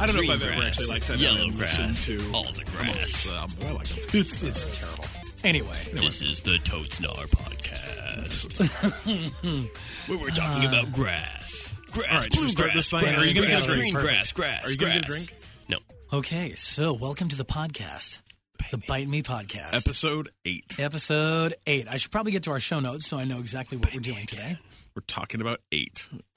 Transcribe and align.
I 0.00 0.06
don't 0.06 0.16
know 0.16 0.22
if 0.22 0.30
I've 0.30 0.42
ever 0.42 0.52
grass, 0.56 0.66
actually, 0.68 0.86
like, 0.86 1.02
sat 1.02 1.14
down 1.18 1.22
yellow 1.22 1.44
and 1.48 1.56
grass, 1.56 1.78
listened 1.78 2.20
to 2.20 2.32
all 2.34 2.44
the 2.52 2.64
grass. 2.64 3.32
Um, 3.32 3.50
I 3.66 3.72
like 3.72 3.88
them. 3.88 3.98
It's 4.14 4.42
it's 4.42 4.78
terrible. 4.78 5.04
Anyway, 5.44 5.76
This 5.92 6.20
is 6.22 6.40
the 6.40 6.58
Toadsnar 6.58 7.28
podcast, 7.30 8.48
where 10.08 10.18
we're 10.18 10.30
talking 10.30 10.68
about 10.68 10.92
grass, 10.92 11.72
grass, 11.92 12.06
All 12.10 12.16
right, 12.18 12.34
should 12.34 12.42
we 12.44 12.50
start 12.50 12.72
bluegrass, 12.72 12.74
this 12.74 12.90
thing? 12.90 13.00
grass, 13.00 13.18
Are 13.18 13.24
you 13.24 13.34
gonna 13.34 13.46
grass, 13.46 13.60
get 13.66 13.70
a 13.70 13.74
drink? 13.76 13.80
green 13.82 13.94
Perfect. 13.94 14.14
grass, 14.14 14.32
grass. 14.32 14.64
Are 14.64 14.70
you 14.70 14.76
gonna 14.76 14.94
get 14.94 15.04
a 15.04 15.06
drink? 15.06 15.34
No. 15.68 15.78
okay. 16.12 16.52
So 16.54 16.92
welcome 16.94 17.28
to 17.28 17.36
the 17.36 17.44
podcast, 17.44 18.18
the 18.72 18.78
Bite 18.78 19.08
Me 19.08 19.22
podcast, 19.22 19.74
Episode 19.74 20.30
eight. 20.44 20.76
episode 20.80 21.54
eight. 21.68 21.86
I 21.88 21.96
should 21.98 22.10
probably 22.10 22.32
get 22.32 22.42
to 22.44 22.50
our 22.50 22.60
show 22.60 22.80
notes 22.80 23.06
so 23.06 23.16
I 23.16 23.24
know 23.24 23.38
exactly 23.38 23.78
what 23.78 23.92
we're 23.94 24.00
doing 24.00 24.26
today. 24.26 24.58
We're 24.98 25.02
talking 25.06 25.40
about 25.40 25.60
eight. 25.70 26.08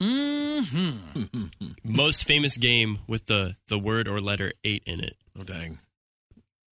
Most 1.82 2.22
famous 2.22 2.56
game 2.56 3.00
with 3.08 3.26
the 3.26 3.56
the 3.66 3.76
word 3.76 4.06
or 4.06 4.20
letter 4.20 4.52
eight 4.62 4.84
in 4.86 5.00
it. 5.00 5.16
Oh 5.36 5.42
dang! 5.42 5.80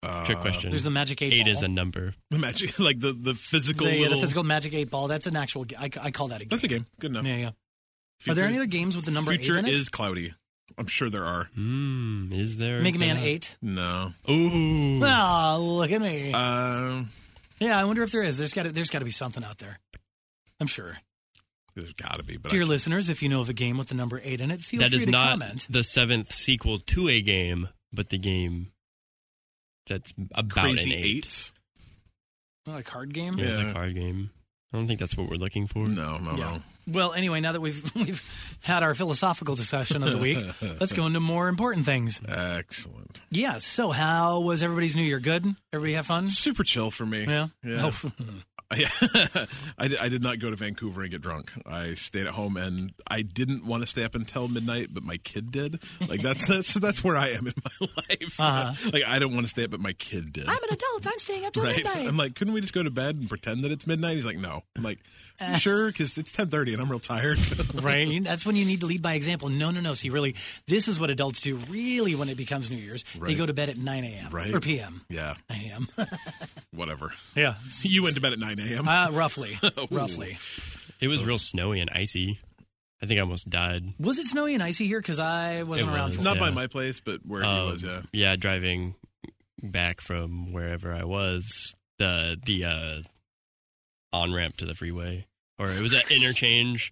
Uh, 0.03 0.23
Trick 0.23 0.37
question. 0.37 0.69
There's 0.69 0.83
the 0.83 0.91
magic 0.91 1.23
eight. 1.23 1.33
Eight 1.33 1.45
ball. 1.45 1.51
is 1.51 1.63
a 1.63 1.67
number. 1.67 2.13
The 2.29 2.37
magic, 2.37 2.77
like 2.79 2.99
the 2.99 3.11
the 3.11 3.33
physical. 3.33 3.87
the, 3.87 4.01
little, 4.03 4.17
the 4.17 4.21
physical 4.21 4.43
magic 4.43 4.75
eight 4.75 4.91
ball. 4.91 5.07
That's 5.07 5.25
an 5.25 5.35
actual. 5.35 5.65
ga- 5.65 5.77
I, 5.79 5.89
I 5.99 6.11
call 6.11 6.27
that 6.27 6.41
a 6.41 6.43
game. 6.43 6.49
That's 6.49 6.63
a 6.63 6.67
game. 6.67 6.85
Good 6.99 7.09
enough. 7.09 7.25
Yeah, 7.25 7.37
yeah. 7.37 7.49
Future, 8.19 8.31
Are 8.31 8.35
there 8.35 8.45
any 8.45 8.57
other 8.57 8.67
games 8.67 8.95
with 8.95 9.05
the 9.05 9.11
number 9.11 9.31
Future 9.31 9.55
eight 9.55 9.59
in 9.61 9.65
it? 9.65 9.73
is 9.73 9.89
cloudy. 9.89 10.35
I'm 10.77 10.85
sure 10.85 11.09
there 11.09 11.25
are. 11.25 11.45
Hmm. 11.55 12.31
Is 12.31 12.57
there? 12.57 12.81
Mega 12.81 12.99
Man 12.99 13.15
there? 13.15 13.25
eight. 13.25 13.57
No. 13.63 14.11
Ooh. 14.29 15.03
Oh, 15.03 15.57
look 15.79 15.91
at 15.91 15.99
me. 16.03 16.33
Um, 16.33 17.09
yeah, 17.59 17.79
I 17.79 17.85
wonder 17.85 18.03
if 18.03 18.11
there 18.11 18.21
is. 18.21 18.37
There's 18.37 18.53
got 18.53 18.71
there's 18.75 18.91
got 18.91 18.99
to 18.99 19.05
be 19.05 19.11
something 19.11 19.43
out 19.43 19.57
there. 19.57 19.79
I'm 20.59 20.67
sure. 20.67 20.95
There's 21.79 21.93
got 21.93 22.17
to 22.17 22.23
be, 22.23 22.37
but 22.37 22.51
Dear 22.51 22.65
listeners, 22.65 23.09
if 23.09 23.21
you 23.21 23.29
know 23.29 23.41
of 23.41 23.49
a 23.49 23.53
game 23.53 23.77
with 23.77 23.87
the 23.89 23.95
number 23.95 24.21
eight 24.23 24.41
in 24.41 24.51
it, 24.51 24.61
feel 24.61 24.79
that 24.81 24.89
free 24.89 24.97
is 24.97 25.05
to 25.05 25.11
not 25.11 25.29
comment. 25.31 25.67
the 25.69 25.83
seventh 25.83 26.33
sequel 26.33 26.79
to 26.79 27.09
a 27.09 27.21
game, 27.21 27.69
but 27.93 28.09
the 28.09 28.17
game 28.17 28.71
that's 29.87 30.13
about 30.33 30.63
crazy 30.63 30.91
an 30.91 30.97
eight. 30.99 31.05
eights. 31.05 31.53
Not 32.65 32.79
a 32.79 32.83
card 32.83 33.13
game. 33.13 33.35
Yeah, 33.37 33.45
it's 33.47 33.57
a 33.57 33.73
card 33.73 33.95
game. 33.95 34.29
I 34.71 34.77
don't 34.77 34.85
think 34.87 34.99
that's 34.99 35.17
what 35.17 35.27
we're 35.29 35.37
looking 35.37 35.65
for. 35.65 35.87
No, 35.87 36.17
no, 36.17 36.31
Yeah. 36.31 36.37
no. 36.53 36.61
Well, 36.91 37.13
anyway, 37.13 37.39
now 37.39 37.51
that 37.51 37.61
we've 37.61 37.83
we've 37.95 38.57
had 38.63 38.81
our 38.83 38.93
philosophical 38.95 39.55
discussion 39.55 40.01
of 40.03 40.11
the 40.11 40.17
week, 40.17 40.39
let's 40.79 40.91
go 40.93 41.05
into 41.05 41.19
more 41.19 41.47
important 41.47 41.85
things. 41.85 42.19
Excellent. 42.27 43.21
Yeah. 43.31 43.59
So, 43.59 43.89
how 43.91 44.41
was 44.41 44.61
everybody's 44.63 44.95
New 44.95 45.03
Year? 45.03 45.19
Good. 45.19 45.45
Everybody 45.73 45.93
have 45.93 46.07
fun? 46.07 46.29
Super 46.29 46.63
chill 46.63 46.89
for 46.91 47.05
me. 47.05 47.25
Yeah. 47.25 47.47
Yeah. 47.63 47.77
Oh, 47.81 47.99
Yeah, 48.03 48.09
hmm. 48.25 48.37
I, 49.79 49.87
did, 49.87 49.97
I 49.99 50.09
did 50.09 50.21
not 50.21 50.37
go 50.37 50.51
to 50.51 50.55
Vancouver 50.55 51.01
and 51.01 51.09
get 51.09 51.21
drunk. 51.21 51.51
I 51.65 51.95
stayed 51.95 52.27
at 52.27 52.33
home, 52.33 52.55
and 52.55 52.93
I 53.07 53.23
didn't 53.23 53.65
want 53.65 53.81
to 53.81 53.87
stay 53.87 54.03
up 54.03 54.13
until 54.13 54.47
midnight, 54.47 54.89
but 54.93 55.01
my 55.01 55.17
kid 55.17 55.51
did. 55.51 55.81
Like 56.07 56.21
that's 56.21 56.47
that's 56.47 56.75
that's 56.75 57.03
where 57.03 57.17
I 57.17 57.29
am 57.29 57.47
in 57.47 57.53
my 57.63 57.87
life. 57.97 58.39
Uh-huh. 58.39 58.89
Like 58.93 59.03
I 59.07 59.17
don't 59.17 59.33
want 59.33 59.45
to 59.45 59.49
stay 59.49 59.63
up, 59.63 59.71
but 59.71 59.79
my 59.79 59.93
kid 59.93 60.31
did. 60.33 60.47
I'm 60.47 60.63
an 60.63 60.69
adult. 60.71 61.07
I'm 61.07 61.17
staying 61.17 61.45
up 61.45 61.53
till 61.53 61.63
right? 61.65 61.77
midnight. 61.77 62.07
I'm 62.07 62.17
like, 62.17 62.35
couldn't 62.35 62.53
we 62.53 62.61
just 62.61 62.73
go 62.73 62.83
to 62.83 62.91
bed 62.91 63.15
and 63.15 63.27
pretend 63.27 63.63
that 63.63 63.71
it's 63.71 63.87
midnight? 63.87 64.15
He's 64.15 64.25
like, 64.25 64.37
no. 64.37 64.61
I'm 64.77 64.83
like, 64.83 64.99
sure, 65.57 65.87
because 65.87 66.17
it's 66.17 66.31
10:30 66.31 66.73
and 66.73 66.81
I'm 66.81 66.89
real 66.89 66.99
tired. 66.99 67.39
right. 67.75 68.23
That's 68.23 68.45
when 68.45 68.55
you 68.55 68.65
need 68.65 68.81
to 68.81 68.85
lead 68.85 69.01
by 69.01 69.13
example. 69.13 69.49
No, 69.49 69.71
no, 69.71 69.79
no. 69.81 69.93
See, 69.93 70.09
really, 70.09 70.35
this 70.67 70.87
is 70.87 70.99
what 70.99 71.09
adults 71.09 71.41
do. 71.41 71.55
Really, 71.69 72.15
when 72.15 72.29
it 72.29 72.37
becomes 72.37 72.69
New 72.69 72.77
Year's, 72.77 73.03
they 73.21 73.35
go 73.35 73.45
to 73.45 73.53
bed 73.53 73.69
at 73.69 73.77
9 73.77 74.03
a.m. 74.03 74.29
Right. 74.31 74.53
or 74.53 74.59
p.m. 74.59 75.01
yeah, 75.09 75.35
9 75.49 75.61
a.m. 75.61 75.87
whatever. 76.71 77.11
yeah. 77.35 77.55
You 77.81 78.03
went 78.03 78.15
to 78.15 78.21
bed 78.21 78.33
at 78.33 78.39
9 78.39 78.59
a.m. 78.59 78.87
Uh, 78.87 79.09
roughly. 79.11 79.57
roughly. 79.89 80.37
It 80.99 81.07
was 81.07 81.23
real 81.23 81.37
snowy 81.39 81.79
and 81.79 81.89
icy. 81.93 82.39
I 83.01 83.05
think 83.05 83.19
I 83.19 83.23
almost 83.23 83.49
died. 83.49 83.83
Was 83.99 84.19
it 84.19 84.25
snowy 84.27 84.53
and 84.53 84.61
icy 84.61 84.85
here? 84.85 84.99
Because 84.99 85.19
I 85.19 85.63
wasn't 85.63 85.89
It 85.91 85.95
around 85.95 86.13
for 86.15 86.21
Not 86.21 86.33
that. 86.33 86.39
by 86.41 86.49
my 86.51 86.67
place, 86.67 86.99
but 86.99 87.25
where 87.25 87.41
he 87.43 87.47
Um, 87.47 87.67
was. 87.71 87.83
Yeah. 87.83 88.01
yeah, 88.11 88.35
driving 88.35 88.95
back 89.63 90.01
from 90.01 90.51
wherever 90.51 90.93
I 90.93 91.05
was, 91.05 91.47
the 91.97 92.37
the 92.45 92.65
uh, 92.65 93.01
on 94.11 94.33
ramp 94.33 94.57
to 94.57 94.65
the 94.65 94.75
freeway, 94.75 95.25
or 95.57 95.69
it 95.69 95.81
was 95.81 95.93
at 95.93 96.11
interchange. 96.11 96.91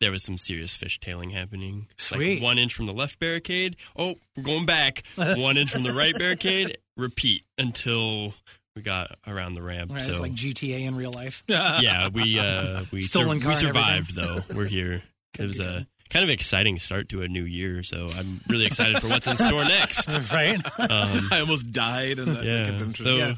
There 0.00 0.12
was 0.12 0.22
some 0.22 0.36
serious 0.36 0.76
fishtailing 0.76 1.32
happening. 1.32 1.88
Sweet. 1.96 2.34
Like 2.34 2.42
one 2.42 2.58
inch 2.58 2.74
from 2.74 2.84
the 2.86 2.92
left 2.92 3.18
barricade. 3.18 3.76
Oh, 3.96 4.16
we're 4.36 4.42
going 4.42 4.66
back. 4.66 5.04
one 5.16 5.56
inch 5.56 5.70
from 5.70 5.84
the 5.84 5.94
right 5.94 6.14
barricade. 6.16 6.78
Repeat 6.98 7.44
until 7.56 8.34
we 8.74 8.82
got 8.82 9.16
around 9.26 9.54
the 9.54 9.62
ramp. 9.62 9.90
Right, 9.92 10.02
so 10.02 10.10
it's 10.10 10.20
like 10.20 10.32
GTA 10.32 10.82
in 10.82 10.96
real 10.96 11.12
life. 11.12 11.42
yeah, 11.48 12.08
we 12.12 12.38
uh, 12.38 12.84
we 12.92 13.00
sur- 13.00 13.24
car 13.24 13.34
we 13.34 13.54
survived 13.54 14.14
though. 14.14 14.38
We're 14.54 14.66
here. 14.66 15.02
It 15.38 15.46
was 15.46 15.60
a 15.60 15.86
kind 16.10 16.22
of 16.22 16.30
exciting 16.30 16.78
start 16.78 17.08
to 17.10 17.22
a 17.22 17.28
new 17.28 17.44
year, 17.44 17.82
so 17.82 18.08
I'm 18.14 18.40
really 18.48 18.66
excited 18.66 19.00
for 19.00 19.08
what's 19.08 19.26
in 19.26 19.36
store 19.36 19.64
next. 19.64 20.08
right? 20.32 20.56
Um, 20.78 21.28
I 21.30 21.40
almost 21.40 21.72
died 21.72 22.18
in 22.18 22.26
that 22.26 22.44
yeah, 22.44 22.64
convention. 22.64 23.04
so 23.04 23.14
yeah. 23.16 23.34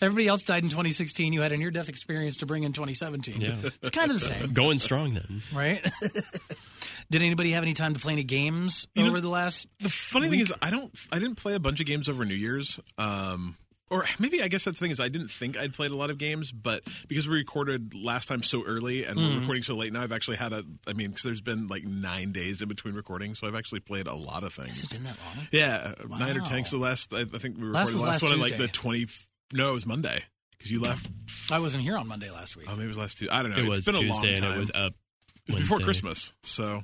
Everybody 0.00 0.28
else 0.28 0.44
died 0.44 0.62
in 0.62 0.70
2016. 0.70 1.32
You 1.32 1.40
had 1.40 1.52
a 1.52 1.56
near 1.56 1.70
death 1.70 1.88
experience 1.88 2.38
to 2.38 2.46
bring 2.46 2.62
in 2.62 2.72
2017. 2.72 3.40
Yeah. 3.40 3.54
It's 3.82 3.90
kind 3.90 4.10
of 4.10 4.20
the 4.20 4.24
same, 4.26 4.52
going 4.52 4.78
strong 4.78 5.14
then. 5.14 5.42
right? 5.54 5.84
Did 7.10 7.22
anybody 7.22 7.52
have 7.52 7.62
any 7.62 7.74
time 7.74 7.94
to 7.94 8.00
play 8.00 8.12
any 8.12 8.24
games 8.24 8.86
You 8.94 9.02
know- 9.04 9.10
over 9.10 9.20
the 9.20 9.28
last? 9.28 9.66
The 9.80 9.88
funny 9.88 10.28
thing 10.28 10.40
is, 10.40 10.52
I 10.60 10.70
don't. 10.70 10.92
I 11.10 11.18
didn't 11.18 11.36
play 11.36 11.54
a 11.54 11.60
bunch 11.60 11.80
of 11.80 11.86
games 11.86 12.08
over 12.08 12.24
New 12.24 12.34
Year's. 12.34 12.78
Um, 12.98 13.56
or 13.90 14.04
maybe 14.18 14.42
I 14.42 14.48
guess 14.48 14.64
that's 14.64 14.78
the 14.78 14.84
thing 14.84 14.92
is 14.92 15.00
I 15.00 15.08
didn't 15.08 15.28
think 15.30 15.56
I'd 15.56 15.72
played 15.72 15.90
a 15.92 15.96
lot 15.96 16.10
of 16.10 16.18
games, 16.18 16.52
but 16.52 16.82
because 17.08 17.26
we 17.26 17.36
recorded 17.36 17.94
last 17.94 18.28
time 18.28 18.42
so 18.42 18.62
early 18.66 19.04
and 19.04 19.16
Mm-hmm. 19.18 19.34
we're 19.34 19.40
recording 19.40 19.62
so 19.62 19.74
late 19.76 19.94
now, 19.94 20.02
I've 20.02 20.12
actually 20.12 20.36
had 20.36 20.52
a. 20.52 20.62
I 20.86 20.92
mean, 20.92 21.08
because 21.08 21.22
there's 21.22 21.40
been 21.40 21.68
like 21.68 21.84
nine 21.84 22.32
days 22.32 22.60
in 22.60 22.68
between 22.68 22.92
recording, 22.94 23.34
so 23.34 23.46
I've 23.46 23.54
actually 23.54 23.80
played 23.80 24.06
a 24.06 24.14
lot 24.14 24.44
of 24.44 24.54
Has 24.56 24.66
things. 24.66 24.84
it 24.84 24.90
been 24.90 25.04
that 25.04 25.16
long? 25.34 25.46
Yeah, 25.50 25.94
nine 26.10 26.36
or 26.36 26.40
Wow. 26.42 26.46
ten. 26.48 26.64
So 26.66 26.76
last, 26.76 27.14
I, 27.14 27.20
I 27.22 27.24
think 27.38 27.56
we 27.56 27.64
recorded 27.68 27.94
was 27.94 28.02
the 28.02 28.06
last, 28.06 28.06
last 28.06 28.22
one 28.24 28.32
on 28.32 28.40
like 28.40 28.50
Tuesday. 28.50 28.66
the 28.66 28.72
twenty. 28.72 29.06
No, 29.52 29.70
it 29.70 29.74
was 29.74 29.86
Monday 29.86 30.22
because 30.52 30.70
you 30.70 30.80
left. 30.80 31.08
I 31.50 31.58
wasn't 31.58 31.82
here 31.82 31.96
on 31.96 32.06
Monday 32.08 32.30
last 32.30 32.56
week. 32.56 32.66
Oh, 32.68 32.72
maybe 32.72 32.84
it 32.84 32.88
was 32.88 32.98
last 32.98 33.18
two. 33.18 33.28
I 33.30 33.42
don't 33.42 33.50
know. 33.52 33.58
It 33.58 33.66
It's 33.68 33.76
was 33.76 33.84
been 33.86 33.94
a 33.96 34.00
long 34.12 34.20
time. 34.22 34.34
and 34.44 34.44
it 34.54 34.58
was 34.58 34.70
up. 34.74 34.92
It 35.48 35.54
was 35.54 35.62
before 35.62 35.76
Wednesday. 35.78 35.84
Christmas, 35.84 36.32
so 36.42 36.64
no, 36.64 36.82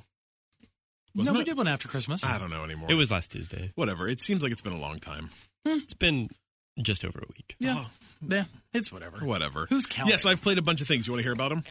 wasn't 1.15 1.37
we 1.37 1.41
it? 1.43 1.45
did 1.45 1.57
one 1.57 1.67
after 1.67 1.87
Christmas. 1.87 2.23
I 2.23 2.37
don't 2.39 2.49
know 2.49 2.63
anymore. 2.63 2.91
It 2.91 2.95
was 2.95 3.11
last 3.11 3.31
Tuesday. 3.31 3.71
whatever. 3.75 4.07
It 4.09 4.21
seems 4.21 4.41
like 4.41 4.51
it's 4.51 4.61
been 4.61 4.73
a 4.73 4.79
long 4.79 4.99
time. 4.99 5.29
Hmm. 5.65 5.77
It's 5.83 5.93
been 5.93 6.29
just 6.81 7.05
over 7.05 7.19
a 7.19 7.27
week. 7.35 7.55
yeah, 7.59 7.75
oh. 7.77 7.89
yeah, 8.27 8.45
it's 8.73 8.91
whatever. 8.91 9.19
Whatever. 9.19 9.67
Who's 9.69 9.85
counting? 9.85 10.11
Yes, 10.11 10.25
I've 10.25 10.41
played 10.41 10.57
a 10.57 10.61
bunch 10.63 10.81
of 10.81 10.87
things. 10.87 11.05
You 11.07 11.13
want 11.13 11.19
to 11.19 11.23
hear 11.23 11.33
about 11.33 11.49
them? 11.49 11.63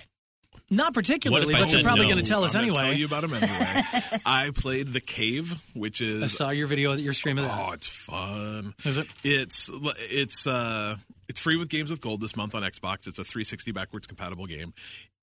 Not 0.70 0.94
particularly, 0.94 1.46
What 1.46 1.50
if 1.54 1.56
I 1.60 1.62
but 1.64 1.72
you're 1.72 1.82
probably 1.82 2.06
no? 2.06 2.12
going 2.14 2.24
to 2.24 2.28
tell 2.28 2.44
us 2.44 2.54
I'm 2.54 2.62
anyway. 2.62 2.78
Tell 2.78 2.92
you 2.94 3.06
about 3.06 3.20
them 3.22 3.34
anyway. 3.34 3.82
I 4.26 4.50
played 4.54 4.88
the 4.92 5.00
Cave, 5.00 5.54
which 5.74 6.00
is 6.00 6.22
I 6.22 6.26
saw 6.26 6.50
your 6.50 6.66
video 6.66 6.94
that 6.94 7.02
you're 7.02 7.12
streaming. 7.12 7.44
oh, 7.44 7.70
it's 7.72 7.86
fun. 7.86 8.74
Is 8.84 8.96
it? 8.98 9.06
It's 9.22 9.70
it's 10.10 10.46
uh 10.46 10.96
it's 11.28 11.38
free 11.40 11.56
with 11.56 11.68
Games 11.68 11.90
with 11.90 12.00
Gold 12.00 12.20
this 12.20 12.34
month 12.36 12.54
on 12.54 12.62
Xbox. 12.62 13.06
It's 13.06 13.18
a 13.18 13.24
360 13.24 13.72
backwards 13.72 14.06
compatible 14.06 14.46
game. 14.46 14.72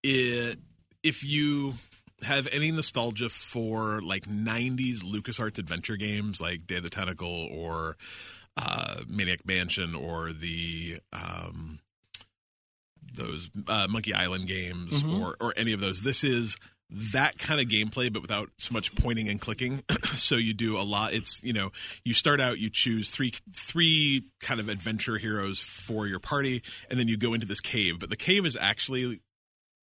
It 0.03 0.59
if 1.03 1.23
you 1.23 1.73
have 2.23 2.47
any 2.51 2.71
nostalgia 2.71 3.27
for 3.29 3.99
like 4.01 4.27
90s 4.27 4.99
LucasArts 5.03 5.57
adventure 5.57 5.95
games 5.95 6.39
like 6.39 6.67
Day 6.67 6.75
of 6.75 6.83
the 6.83 6.91
Tentacle 6.91 7.47
or 7.51 7.97
uh, 8.57 8.97
Maniac 9.07 9.45
Mansion 9.45 9.95
or 9.95 10.31
the 10.31 10.99
um, 11.11 11.79
those 13.13 13.49
uh, 13.67 13.87
Monkey 13.89 14.13
Island 14.13 14.47
games 14.47 15.03
or 15.03 15.35
or 15.39 15.53
any 15.57 15.73
of 15.73 15.79
those. 15.79 16.01
This 16.01 16.23
is 16.23 16.57
that 17.13 17.37
kind 17.37 17.61
of 17.61 17.67
gameplay, 17.67 18.11
but 18.11 18.21
without 18.21 18.49
so 18.57 18.73
much 18.73 18.93
pointing 18.95 19.29
and 19.29 19.39
clicking. 19.39 19.81
so 20.15 20.35
you 20.35 20.53
do 20.53 20.77
a 20.77 20.83
lot. 20.83 21.13
It's 21.13 21.41
you 21.43 21.53
know 21.53 21.71
you 22.03 22.13
start 22.13 22.41
out, 22.41 22.57
you 22.59 22.69
choose 22.69 23.09
three 23.09 23.33
three 23.55 24.25
kind 24.41 24.59
of 24.59 24.67
adventure 24.69 25.17
heroes 25.17 25.59
for 25.61 26.07
your 26.07 26.19
party, 26.19 26.63
and 26.89 26.99
then 26.99 27.07
you 27.07 27.17
go 27.17 27.33
into 27.33 27.45
this 27.47 27.61
cave. 27.61 27.99
But 27.99 28.09
the 28.09 28.17
cave 28.17 28.45
is 28.45 28.57
actually 28.59 29.21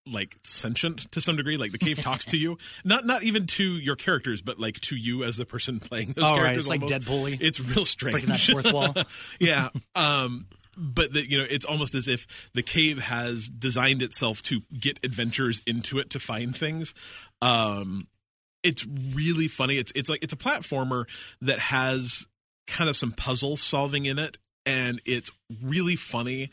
like 0.06 0.36
sentient 0.42 1.10
to 1.12 1.20
some 1.20 1.36
degree. 1.36 1.56
Like 1.58 1.72
the 1.72 1.78
cave 1.78 1.98
talks 2.02 2.24
to 2.26 2.36
you, 2.38 2.56
not 2.84 3.04
not 3.06 3.22
even 3.22 3.46
to 3.46 3.64
your 3.64 3.96
characters, 3.96 4.42
but 4.42 4.58
like 4.58 4.80
to 4.82 4.96
you 4.96 5.24
as 5.24 5.36
the 5.36 5.44
person 5.46 5.80
playing 5.80 6.08
those 6.12 6.24
Oh, 6.24 6.28
right. 6.30 6.36
characters. 6.36 6.64
It's 6.64 6.68
like 6.68 6.82
almost. 6.82 7.06
Deadpool-y. 7.06 7.38
It's 7.40 7.60
real 7.60 7.84
strange. 7.86 8.12
Breaking 8.26 8.30
that 8.30 8.40
fourth 8.40 8.72
wall. 8.72 8.94
yeah. 9.40 9.68
Um, 9.94 10.46
but 10.78 11.12
the, 11.12 11.28
you 11.28 11.38
know, 11.38 11.46
it's 11.48 11.64
almost 11.64 11.94
as 11.94 12.08
if 12.08 12.50
the 12.54 12.62
cave 12.62 12.98
has 12.98 13.48
designed 13.48 14.02
itself 14.02 14.42
to 14.44 14.62
get 14.78 14.98
adventurers 15.04 15.60
into 15.66 15.98
it 15.98 16.10
to 16.10 16.18
find 16.18 16.56
things. 16.56 16.94
Um, 17.42 18.06
it's 18.62 18.86
really 19.14 19.48
funny. 19.48 19.76
It's 19.76 19.92
it's 19.94 20.08
like 20.08 20.22
it's 20.22 20.32
a 20.32 20.36
platformer 20.36 21.04
that 21.40 21.58
has 21.58 22.26
kind 22.66 22.88
of 22.88 22.96
some 22.96 23.12
puzzle 23.12 23.56
solving 23.56 24.06
in 24.06 24.18
it, 24.18 24.38
and 24.64 25.00
it's 25.04 25.30
really 25.62 25.96
funny. 25.96 26.50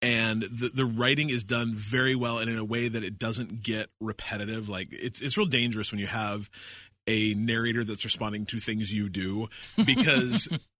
And 0.00 0.42
the 0.42 0.70
the 0.74 0.84
writing 0.84 1.30
is 1.30 1.44
done 1.44 1.74
very 1.74 2.14
well, 2.14 2.38
and 2.38 2.50
in 2.50 2.58
a 2.58 2.64
way 2.64 2.88
that 2.88 3.04
it 3.04 3.18
doesn't 3.18 3.62
get 3.62 3.88
repetitive. 4.00 4.68
Like 4.68 4.88
it's 4.90 5.20
it's 5.20 5.36
real 5.36 5.46
dangerous 5.46 5.92
when 5.92 6.00
you 6.00 6.08
have 6.08 6.50
a 7.06 7.34
narrator 7.34 7.84
that's 7.84 8.04
responding 8.04 8.46
to 8.46 8.60
things 8.60 8.92
you 8.92 9.08
do 9.08 9.48
because 9.84 10.48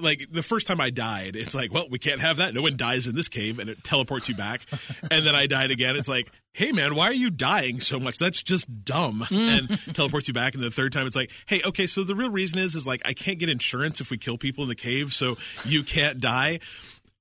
like 0.00 0.26
the 0.30 0.42
first 0.42 0.66
time 0.66 0.80
I 0.80 0.90
died, 0.90 1.36
it's 1.36 1.54
like, 1.54 1.72
well, 1.72 1.86
we 1.90 1.98
can't 1.98 2.20
have 2.20 2.36
that. 2.38 2.54
No 2.54 2.62
one 2.62 2.76
dies 2.76 3.06
in 3.06 3.14
this 3.14 3.28
cave, 3.28 3.58
and 3.58 3.70
it 3.70 3.82
teleports 3.84 4.28
you 4.28 4.34
back. 4.34 4.60
and 5.10 5.26
then 5.26 5.34
I 5.34 5.46
died 5.46 5.70
again. 5.70 5.96
It's 5.96 6.08
like, 6.08 6.28
hey 6.52 6.72
man, 6.72 6.94
why 6.94 7.04
are 7.06 7.14
you 7.14 7.30
dying 7.30 7.80
so 7.80 7.98
much? 8.00 8.18
That's 8.18 8.42
just 8.42 8.84
dumb. 8.84 9.24
Mm. 9.36 9.58
and 9.86 9.94
teleports 9.94 10.28
you 10.28 10.34
back. 10.34 10.54
And 10.54 10.62
the 10.62 10.70
third 10.70 10.92
time, 10.92 11.06
it's 11.06 11.16
like, 11.16 11.30
hey, 11.46 11.60
okay, 11.66 11.86
so 11.86 12.04
the 12.04 12.14
real 12.14 12.30
reason 12.30 12.58
is, 12.58 12.74
is 12.74 12.86
like 12.86 13.02
I 13.04 13.12
can't 13.12 13.38
get 13.38 13.48
insurance 13.48 14.00
if 14.00 14.10
we 14.10 14.18
kill 14.18 14.38
people 14.38 14.62
in 14.64 14.68
the 14.68 14.74
cave, 14.74 15.12
so 15.12 15.36
you 15.64 15.82
can't 15.82 16.20
die. 16.20 16.60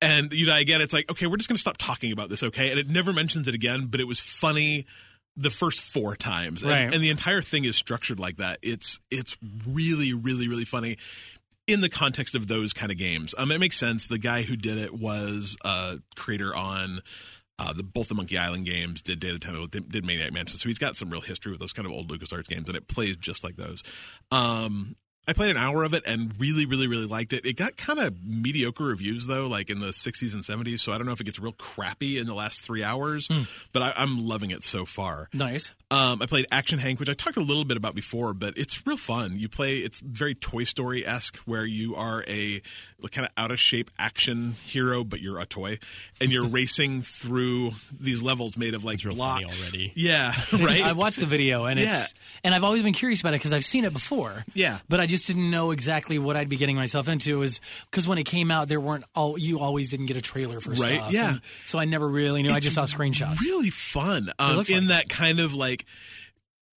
And 0.02 0.32
you 0.34 0.46
die 0.46 0.60
again. 0.60 0.82
It's 0.82 0.94
like, 0.94 1.10
okay, 1.10 1.26
we're 1.26 1.38
just 1.38 1.50
going 1.50 1.56
to 1.56 1.62
stop 1.62 1.78
talking 1.78 2.12
about 2.12 2.30
this, 2.30 2.44
okay? 2.44 2.70
And 2.70 2.80
it 2.80 2.90
never 2.90 3.12
mentions 3.14 3.48
it 3.48 3.56
again, 3.56 3.88
but 3.88 4.00
it 4.02 4.08
was 4.08 4.20
funny 4.20 4.86
the 5.38 5.50
first 5.50 5.80
four 5.82 6.16
times, 6.16 6.64
and, 6.64 6.72
Right. 6.72 6.94
and 6.94 7.04
the 7.04 7.10
entire 7.10 7.42
thing 7.42 7.66
is 7.66 7.76
structured 7.76 8.20
like 8.20 8.38
that. 8.38 8.58
It's 8.62 9.00
it's 9.12 9.38
really, 9.68 10.14
really, 10.14 10.48
really 10.48 10.64
funny 10.64 10.98
in 11.68 11.82
the 11.82 11.90
context 11.90 12.36
of 12.36 12.48
those 12.48 12.74
kind 12.74 12.92
of 12.92 12.98
games. 12.98 13.34
Um, 13.38 13.52
it 13.52 13.60
makes 13.60 13.78
sense. 13.78 14.08
The 14.08 14.18
guy 14.18 14.44
who 14.44 14.56
did 14.56 14.78
it 14.78 14.94
was 14.94 15.58
a 15.64 16.00
creator 16.16 16.56
on 16.56 17.02
uh, 17.58 17.74
the 17.74 17.84
both 17.84 18.10
the 18.10 18.16
Monkey 18.16 18.38
Island 18.38 18.66
games, 18.66 19.02
did 19.02 19.20
Day 19.20 19.30
of 19.30 19.36
the 19.36 19.40
Tentacle, 19.40 19.68
did, 19.68 19.90
did 19.90 20.06
Maniac 20.06 20.34
Mansion, 20.34 20.60
so 20.60 20.68
he's 20.68 20.78
got 20.78 20.96
some 20.96 21.10
real 21.10 21.22
history 21.22 21.52
with 21.52 21.62
those 21.62 21.74
kind 21.74 21.86
of 21.86 21.92
old 21.92 22.10
LucasArts 22.12 22.48
games, 22.48 22.68
and 22.68 22.76
it 22.78 22.88
plays 22.88 23.16
just 23.16 23.44
like 23.44 23.56
those. 23.56 23.82
Um, 24.32 24.96
I 25.28 25.34
played 25.34 25.50
an 25.50 25.58
hour 25.58 25.84
of 25.84 25.94
it 25.94 26.04
and 26.06 26.34
really, 26.40 26.66
really, 26.66 26.88
really 26.88 27.08
liked 27.08 27.34
it. 27.34 27.46
It 27.46 27.56
got 27.56 27.78
kind 27.78 27.98
of 27.98 28.24
mediocre 28.24 28.84
reviews 28.84 29.26
though, 29.26 29.48
like 29.48 29.70
in 29.72 29.80
the 29.80 29.88
60s 29.88 30.34
and 30.36 30.44
70s. 30.44 30.82
So 30.82 30.92
I 30.92 30.98
don't 30.98 31.08
know 31.08 31.14
if 31.14 31.22
it 31.22 31.24
gets 31.24 31.40
real 31.40 31.54
crappy 31.54 32.20
in 32.20 32.28
the 32.28 32.36
last 32.36 32.62
three 32.62 32.84
hours, 32.84 33.28
but 33.74 33.82
I, 33.82 33.94
I'm 33.98 34.28
loving 34.28 34.52
it 34.52 34.64
so 34.64 34.86
far. 34.86 35.30
Nice. 35.34 35.74
Um, 35.92 36.20
I 36.22 36.26
played 36.26 36.46
Action 36.52 36.80
Hank, 36.80 37.00
which 37.00 37.10
I 37.10 37.14
talked 37.14 37.38
a 37.38 37.42
little 37.42 37.64
bit 37.64 37.78
about 37.78 37.94
before, 37.94 38.34
but 38.34 38.58
it's 38.58 38.86
real 38.88 38.98
fun. 38.98 39.38
You 39.38 39.48
play, 39.48 39.78
it's 39.78 40.00
very 40.00 40.34
Toy 40.34 40.64
Story 40.64 41.06
esque, 41.06 41.38
where 41.46 41.64
you 41.66 41.96
are 41.96 42.24
a 42.28 42.62
kind 43.12 43.24
of 43.28 43.32
out 43.38 43.52
of 43.52 43.60
shape 43.60 43.92
action 44.00 44.56
hero, 44.66 45.04
but 45.04 45.22
you're 45.22 45.40
a 45.40 45.46
toy, 45.46 45.78
and 46.20 46.32
you're 46.32 46.48
racing 46.50 47.02
through 47.04 47.70
these 48.00 48.24
levels 48.24 48.58
made 48.58 48.74
of 48.74 48.84
like 48.84 49.04
real 49.04 49.14
blocks. 49.14 49.44
already. 49.46 49.92
Yeah, 49.96 50.34
right. 50.54 50.82
I 50.82 50.94
watched 50.94 51.20
the 51.20 51.28
video 51.28 51.66
and 51.66 51.80
Yeah. 51.80 52.02
it's 52.02 52.16
and 52.44 52.56
I've 52.56 52.64
always 52.64 52.82
been 52.82 52.94
curious 52.94 53.20
about 53.20 53.36
it 53.36 53.38
because 53.38 53.54
I've 53.54 53.64
seen 53.66 53.86
it 53.86 53.94
before. 53.94 54.44
Yeah. 54.56 54.80
but 54.90 55.00
I 55.00 55.06
just 55.06 55.28
didn't 55.28 55.52
know 55.52 55.70
exactly 55.70 56.18
what 56.18 56.36
I'd 56.36 56.50
be 56.50 56.58
getting 56.58 56.76
myself 56.76 57.08
into. 57.08 57.44
Is 57.44 57.62
because 57.92 58.08
when 58.08 58.18
it 58.18 58.24
came 58.26 58.50
out, 58.50 58.70
there 58.70 58.80
weren't 58.80 59.04
all 59.14 59.38
you 59.38 59.60
always 59.60 59.92
didn't 59.92 60.08
get 60.08 60.18
a 60.18 60.22
trailer 60.22 60.60
for 60.60 60.72
Right, 60.72 60.96
stuff. 60.96 61.12
yeah. 61.14 61.30
And 61.34 61.42
so 61.68 61.78
I 61.78 61.86
never 61.86 62.08
really 62.08 62.42
knew. 62.42 62.50
I 62.56 62.60
just 62.60 62.74
saw 62.74 62.86
screenshots. 62.86 63.40
Really 63.42 63.70
fun. 63.70 64.32
Um, 64.40 64.64
in 64.68 64.88
like 64.88 64.88
that 64.88 65.10
kind 65.10 65.40
of 65.40 65.54
like. 65.54 65.85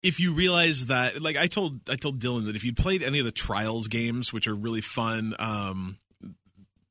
If 0.02 0.20
you 0.20 0.32
realize 0.32 0.86
that, 0.86 1.20
like 1.20 1.36
I 1.36 1.48
told, 1.48 1.80
I 1.90 1.96
told 1.96 2.20
Dylan 2.20 2.46
that 2.46 2.56
if 2.56 2.64
you'd 2.64 2.76
played 2.76 3.02
any 3.02 3.18
of 3.18 3.24
the 3.24 3.32
Trials 3.32 3.88
games, 3.88 4.32
which 4.32 4.46
are 4.46 4.54
really 4.54 4.80
fun, 4.80 5.34
um, 5.38 5.98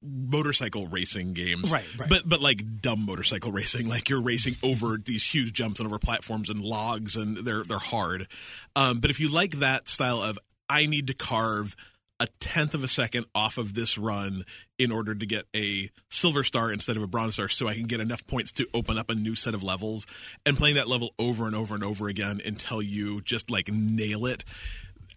motorcycle 0.02 0.88
racing 0.88 1.34
games, 1.34 1.72
Right, 1.72 1.86
right. 1.98 2.10
But 2.10 2.28
but 2.28 2.42
like 2.42 2.82
dumb 2.82 3.06
motorcycle 3.06 3.52
racing, 3.54 3.88
like 3.88 4.10
you're 4.10 4.22
racing 4.22 4.56
over 4.64 4.98
these 4.98 5.26
huge 5.26 5.54
jumps 5.54 5.80
and 5.80 5.88
over 5.88 6.00
platforms 6.00 6.50
and 6.50 6.60
logs, 6.60 7.16
and 7.16 7.38
they're 7.38 7.64
they're 7.64 7.80
hard. 7.80 8.28
Um, 8.76 9.00
but 9.00 9.10
if 9.10 9.20
you 9.20 9.30
like 9.30 9.60
that 9.60 9.88
style 9.88 10.22
of, 10.22 10.38
I 10.70 10.86
need 10.86 11.08
to 11.08 11.14
carve 11.14 11.76
a 12.20 12.28
tenth 12.40 12.74
of 12.74 12.84
a 12.84 12.88
second 12.88 13.26
off 13.36 13.58
of 13.58 13.74
this 13.76 13.98
run 13.98 14.44
in 14.80 14.92
order 14.92 15.14
to 15.14 15.26
get 15.26 15.46
a 15.56 15.90
silver 16.10 16.44
star 16.44 16.72
instead 16.72 16.98
of 16.98 17.04
a 17.04 17.08
bronze 17.08 17.36
star 17.36 17.48
so 17.48 17.68
I 17.68 17.76
can 17.76 17.86
get 17.86 18.00
enough 18.00 18.26
points 18.26 18.52
to 18.54 18.68
open 18.74 18.98
up 18.98 19.10
a 19.10 19.16
new 19.16 19.36
set 19.36 19.54
of 19.54 19.64
levels 19.64 20.08
and 20.46 20.58
playing 20.58 20.76
that 20.76 20.88
level 20.88 21.14
over 21.20 21.46
and 21.46 21.56
over 21.56 21.76
and 21.76 21.84
over 21.84 22.08
again 22.08 22.42
until 22.44 22.82
you 22.82 23.22
just 23.22 23.52
like 23.52 23.70
nail 23.72 24.26
it. 24.26 24.44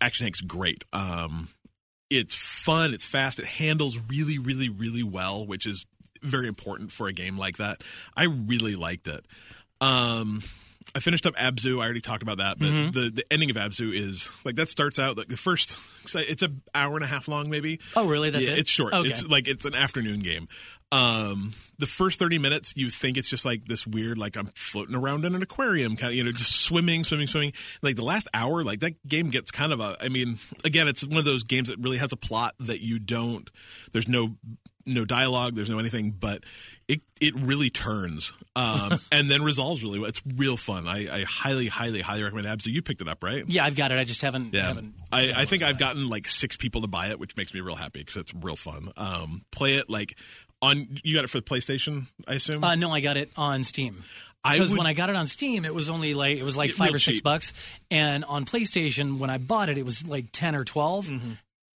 Action 0.00 0.24
Hank's 0.24 0.40
great. 0.40 0.84
Um, 0.92 1.48
it's 2.10 2.34
fun, 2.34 2.92
it's 2.92 3.04
fast, 3.04 3.38
it 3.38 3.46
handles 3.46 3.98
really, 4.08 4.38
really, 4.38 4.68
really 4.68 5.02
well, 5.02 5.46
which 5.46 5.66
is 5.66 5.86
very 6.22 6.48
important 6.48 6.92
for 6.92 7.08
a 7.08 7.12
game 7.12 7.38
like 7.38 7.56
that. 7.56 7.82
I 8.16 8.24
really 8.24 8.76
liked 8.76 9.08
it. 9.08 9.24
Um, 9.80 10.42
I 10.94 11.00
finished 11.00 11.26
up 11.26 11.34
Abzu. 11.34 11.76
I 11.76 11.84
already 11.84 12.00
talked 12.00 12.22
about 12.22 12.38
that, 12.38 12.58
but 12.58 12.66
the, 12.66 13.10
the 13.10 13.24
ending 13.30 13.50
of 13.50 13.56
Abzu 13.56 13.94
is 13.94 14.30
like 14.44 14.56
that 14.56 14.68
starts 14.68 14.98
out 14.98 15.16
like 15.16 15.28
the 15.28 15.36
first. 15.36 15.76
It's 16.14 16.42
an 16.42 16.62
hour 16.74 16.96
and 16.96 17.04
a 17.04 17.06
half 17.06 17.28
long, 17.28 17.50
maybe. 17.50 17.80
Oh, 17.94 18.06
really? 18.08 18.30
That's 18.30 18.46
yeah, 18.46 18.54
it? 18.54 18.60
It's 18.60 18.70
short. 18.70 18.92
Okay. 18.92 19.10
It's 19.10 19.24
like 19.24 19.46
it's 19.46 19.64
an 19.64 19.74
afternoon 19.74 20.20
game. 20.20 20.48
Um, 20.90 21.52
the 21.78 21.86
first 21.86 22.18
thirty 22.18 22.38
minutes, 22.38 22.72
you 22.76 22.90
think 22.90 23.16
it's 23.16 23.30
just 23.30 23.44
like 23.44 23.66
this 23.66 23.86
weird, 23.86 24.18
like 24.18 24.36
I'm 24.36 24.46
floating 24.56 24.96
around 24.96 25.24
in 25.24 25.34
an 25.36 25.42
aquarium, 25.42 25.96
kind 25.96 26.10
of, 26.10 26.16
you 26.16 26.24
know, 26.24 26.32
just 26.32 26.62
swimming, 26.62 27.04
swimming, 27.04 27.28
swimming. 27.28 27.52
Like 27.82 27.94
the 27.94 28.02
last 28.02 28.26
hour, 28.34 28.64
like 28.64 28.80
that 28.80 29.06
game 29.06 29.28
gets 29.28 29.52
kind 29.52 29.72
of 29.72 29.80
a. 29.80 29.96
I 30.00 30.08
mean, 30.08 30.38
again, 30.64 30.88
it's 30.88 31.06
one 31.06 31.18
of 31.18 31.24
those 31.24 31.44
games 31.44 31.68
that 31.68 31.78
really 31.78 31.98
has 31.98 32.12
a 32.12 32.16
plot 32.16 32.54
that 32.60 32.80
you 32.80 32.98
don't. 32.98 33.48
There's 33.92 34.08
no 34.08 34.36
no 34.86 35.04
dialogue. 35.04 35.54
There's 35.54 35.70
no 35.70 35.78
anything, 35.78 36.10
but 36.10 36.42
it 36.90 37.00
it 37.20 37.34
really 37.36 37.70
turns 37.70 38.32
um, 38.56 38.98
and 39.12 39.30
then 39.30 39.42
resolves 39.42 39.84
really 39.84 40.00
well. 40.00 40.08
It's 40.08 40.20
real 40.36 40.56
fun. 40.56 40.88
I, 40.88 41.20
I 41.20 41.22
highly, 41.22 41.68
highly, 41.68 42.00
highly 42.00 42.24
recommend 42.24 42.48
Abzu. 42.48 42.66
You 42.66 42.82
picked 42.82 43.00
it 43.00 43.08
up, 43.08 43.22
right? 43.22 43.44
Yeah, 43.46 43.64
I've 43.64 43.76
got 43.76 43.92
it. 43.92 43.98
I 43.98 44.04
just 44.04 44.20
haven't. 44.22 44.52
Yeah, 44.52 44.66
haven't 44.66 44.94
I, 45.12 45.32
I 45.36 45.44
think 45.44 45.62
I've 45.62 45.78
gotten 45.78 46.08
like 46.08 46.26
six 46.26 46.56
people 46.56 46.80
to 46.80 46.88
buy 46.88 47.08
it, 47.08 47.20
which 47.20 47.36
makes 47.36 47.54
me 47.54 47.60
real 47.60 47.76
happy 47.76 48.00
because 48.00 48.16
it's 48.16 48.34
real 48.34 48.56
fun. 48.56 48.90
Um, 48.96 49.42
play 49.52 49.76
it 49.76 49.88
like 49.88 50.18
on. 50.60 50.88
You 51.04 51.14
got 51.14 51.24
it 51.24 51.30
for 51.30 51.38
the 51.38 51.44
PlayStation, 51.44 52.08
I 52.26 52.34
assume. 52.34 52.64
Uh, 52.64 52.74
no, 52.74 52.90
I 52.90 53.00
got 53.00 53.16
it 53.16 53.30
on 53.36 53.62
Steam. 53.62 54.02
I 54.42 54.56
Because 54.56 54.74
when 54.74 54.86
I 54.86 54.94
got 54.94 55.10
it 55.10 55.16
on 55.16 55.28
Steam, 55.28 55.64
it 55.64 55.74
was 55.74 55.88
only 55.88 56.14
like 56.14 56.38
it 56.38 56.44
was 56.44 56.56
like 56.56 56.72
five 56.72 56.92
or 56.92 56.98
six 56.98 57.18
cheap. 57.18 57.24
bucks, 57.24 57.52
and 57.90 58.24
on 58.24 58.46
PlayStation, 58.46 59.18
when 59.18 59.30
I 59.30 59.38
bought 59.38 59.68
it, 59.68 59.78
it 59.78 59.84
was 59.84 60.06
like 60.08 60.26
ten 60.32 60.56
or 60.56 60.64
12 60.64 61.06
Mm-hmm. 61.06 61.30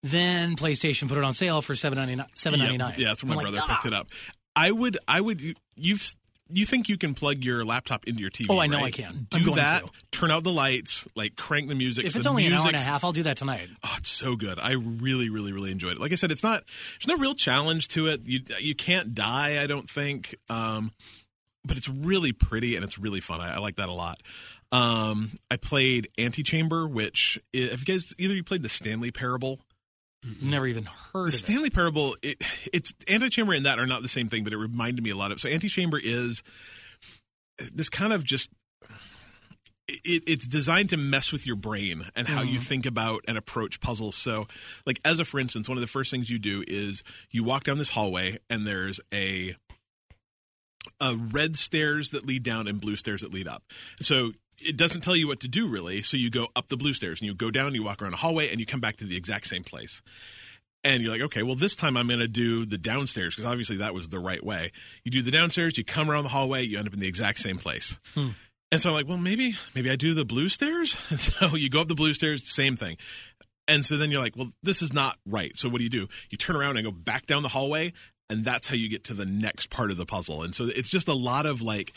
Then 0.06 0.54
PlayStation 0.54 1.08
put 1.08 1.16
it 1.16 1.24
on 1.24 1.32
sale 1.32 1.62
for 1.62 1.74
seven 1.74 1.96
ninety 1.96 2.14
nine. 2.14 2.26
Seven 2.34 2.58
ninety 2.58 2.76
nine. 2.76 2.92
Yeah, 2.98 3.08
that's 3.08 3.24
when 3.24 3.36
my 3.36 3.42
brother 3.42 3.62
picked 3.66 3.86
it 3.86 3.94
up. 3.94 4.08
I 4.56 4.70
would, 4.70 4.98
I 5.08 5.20
would. 5.20 5.40
You've, 5.76 6.14
you 6.48 6.66
think 6.66 6.88
you 6.88 6.98
can 6.98 7.14
plug 7.14 7.42
your 7.44 7.64
laptop 7.64 8.06
into 8.06 8.20
your 8.20 8.30
TV? 8.30 8.46
Oh, 8.50 8.58
I 8.58 8.66
know 8.66 8.78
right? 8.78 8.86
I 8.86 8.90
can. 8.90 9.26
Do 9.30 9.54
that. 9.54 9.82
to. 9.82 9.90
Turn 10.10 10.30
out 10.30 10.44
the 10.44 10.52
lights. 10.52 11.08
Like 11.16 11.36
crank 11.36 11.68
the 11.68 11.74
music. 11.74 12.04
If 12.04 12.12
so 12.12 12.18
it's 12.18 12.24
the 12.24 12.30
only 12.30 12.46
an 12.46 12.52
hour 12.52 12.66
and 12.66 12.76
a 12.76 12.80
half, 12.80 13.04
I'll 13.04 13.12
do 13.12 13.24
that 13.24 13.36
tonight. 13.36 13.68
Oh, 13.82 13.94
it's 13.98 14.10
so 14.10 14.36
good. 14.36 14.58
I 14.58 14.72
really, 14.72 15.30
really, 15.30 15.52
really 15.52 15.72
enjoyed 15.72 15.92
it. 15.92 16.00
Like 16.00 16.12
I 16.12 16.16
said, 16.16 16.30
it's 16.30 16.42
not. 16.42 16.64
There's 16.98 17.08
no 17.08 17.20
real 17.20 17.34
challenge 17.34 17.88
to 17.88 18.06
it. 18.08 18.22
You 18.24 18.40
you 18.60 18.74
can't 18.74 19.14
die. 19.14 19.62
I 19.62 19.66
don't 19.66 19.88
think. 19.88 20.34
Um, 20.48 20.92
but 21.66 21.76
it's 21.76 21.88
really 21.88 22.32
pretty 22.32 22.76
and 22.76 22.84
it's 22.84 22.98
really 22.98 23.20
fun. 23.20 23.40
I, 23.40 23.54
I 23.54 23.58
like 23.58 23.76
that 23.76 23.88
a 23.88 23.92
lot. 23.92 24.20
Um, 24.70 25.30
I 25.50 25.56
played 25.56 26.08
Antichamber, 26.18 26.88
which 26.88 27.38
if 27.52 27.80
you 27.80 27.94
guys 27.94 28.12
either 28.18 28.34
you 28.34 28.42
played 28.42 28.62
the 28.62 28.68
Stanley 28.68 29.10
Parable? 29.12 29.60
Mm-hmm. 30.26 30.50
Never 30.50 30.66
even 30.66 30.84
heard 30.84 31.12
The 31.12 31.28
of 31.28 31.28
it. 31.28 31.32
Stanley 31.32 31.70
Parable, 31.70 32.16
it, 32.22 32.42
it's 32.72 32.94
Antichamber 33.08 33.54
and 33.54 33.66
that 33.66 33.78
are 33.78 33.86
not 33.86 34.02
the 34.02 34.08
same 34.08 34.28
thing, 34.28 34.44
but 34.44 34.52
it 34.52 34.56
reminded 34.56 35.02
me 35.04 35.10
a 35.10 35.16
lot 35.16 35.32
of. 35.32 35.40
So 35.40 35.48
Antichamber 35.48 36.00
is 36.02 36.42
this 37.72 37.88
kind 37.88 38.12
of 38.12 38.24
just. 38.24 38.50
It, 39.86 40.22
it's 40.26 40.46
designed 40.46 40.90
to 40.90 40.96
mess 40.96 41.30
with 41.30 41.46
your 41.46 41.56
brain 41.56 42.06
and 42.16 42.26
how 42.26 42.40
you 42.40 42.54
mm-hmm. 42.54 42.62
think 42.62 42.86
about 42.86 43.22
and 43.28 43.36
approach 43.36 43.80
puzzles. 43.80 44.16
So, 44.16 44.46
like 44.86 44.98
as 45.04 45.20
a 45.20 45.26
for 45.26 45.38
instance, 45.38 45.68
one 45.68 45.76
of 45.76 45.82
the 45.82 45.86
first 45.86 46.10
things 46.10 46.30
you 46.30 46.38
do 46.38 46.64
is 46.66 47.02
you 47.30 47.44
walk 47.44 47.64
down 47.64 47.76
this 47.76 47.90
hallway 47.90 48.38
and 48.48 48.66
there's 48.66 48.98
a 49.12 49.54
a 51.00 51.16
red 51.16 51.58
stairs 51.58 52.10
that 52.10 52.26
lead 52.26 52.42
down 52.42 52.66
and 52.66 52.80
blue 52.80 52.96
stairs 52.96 53.20
that 53.20 53.32
lead 53.32 53.46
up. 53.46 53.62
So 54.00 54.32
it 54.60 54.76
doesn't 54.76 55.02
tell 55.02 55.16
you 55.16 55.28
what 55.28 55.40
to 55.40 55.48
do 55.48 55.66
really. 55.66 56.02
So 56.02 56.16
you 56.16 56.30
go 56.30 56.48
up 56.56 56.68
the 56.68 56.76
blue 56.76 56.92
stairs 56.92 57.20
and 57.20 57.26
you 57.26 57.34
go 57.34 57.50
down, 57.50 57.74
you 57.74 57.82
walk 57.82 58.02
around 58.02 58.14
a 58.14 58.18
hallway, 58.18 58.50
and 58.50 58.60
you 58.60 58.66
come 58.66 58.80
back 58.80 58.96
to 58.96 59.04
the 59.04 59.16
exact 59.16 59.48
same 59.48 59.64
place. 59.64 60.02
And 60.82 61.02
you're 61.02 61.12
like, 61.12 61.22
okay, 61.22 61.42
well, 61.42 61.54
this 61.54 61.74
time 61.74 61.96
I'm 61.96 62.08
going 62.08 62.20
to 62.20 62.28
do 62.28 62.66
the 62.66 62.76
downstairs 62.76 63.34
because 63.34 63.50
obviously 63.50 63.78
that 63.78 63.94
was 63.94 64.08
the 64.08 64.18
right 64.18 64.44
way. 64.44 64.70
You 65.02 65.10
do 65.10 65.22
the 65.22 65.30
downstairs, 65.30 65.78
you 65.78 65.84
come 65.84 66.10
around 66.10 66.24
the 66.24 66.28
hallway, 66.28 66.62
you 66.62 66.78
end 66.78 66.86
up 66.86 66.92
in 66.92 67.00
the 67.00 67.08
exact 67.08 67.38
same 67.38 67.56
place. 67.56 67.98
Hmm. 68.14 68.30
And 68.70 68.82
so 68.82 68.90
I'm 68.90 68.96
like, 68.96 69.08
well, 69.08 69.18
maybe 69.18 69.54
maybe 69.74 69.90
I 69.90 69.96
do 69.96 70.14
the 70.14 70.24
blue 70.24 70.48
stairs. 70.48 71.00
And 71.10 71.20
so 71.20 71.54
you 71.56 71.70
go 71.70 71.80
up 71.80 71.88
the 71.88 71.94
blue 71.94 72.12
stairs, 72.12 72.52
same 72.52 72.76
thing. 72.76 72.96
And 73.66 73.84
so 73.84 73.96
then 73.96 74.10
you're 74.10 74.20
like, 74.20 74.36
well, 74.36 74.48
this 74.62 74.82
is 74.82 74.92
not 74.92 75.16
right. 75.24 75.56
So 75.56 75.68
what 75.68 75.78
do 75.78 75.84
you 75.84 75.90
do? 75.90 76.08
You 76.28 76.36
turn 76.36 76.56
around 76.56 76.76
and 76.76 76.84
go 76.84 76.92
back 76.92 77.26
down 77.26 77.42
the 77.42 77.48
hallway, 77.48 77.92
and 78.28 78.44
that's 78.44 78.66
how 78.66 78.74
you 78.74 78.90
get 78.90 79.04
to 79.04 79.14
the 79.14 79.24
next 79.24 79.70
part 79.70 79.90
of 79.90 79.96
the 79.96 80.04
puzzle. 80.04 80.42
And 80.42 80.54
so 80.54 80.64
it's 80.64 80.88
just 80.88 81.08
a 81.08 81.14
lot 81.14 81.46
of 81.46 81.62
like 81.62 81.94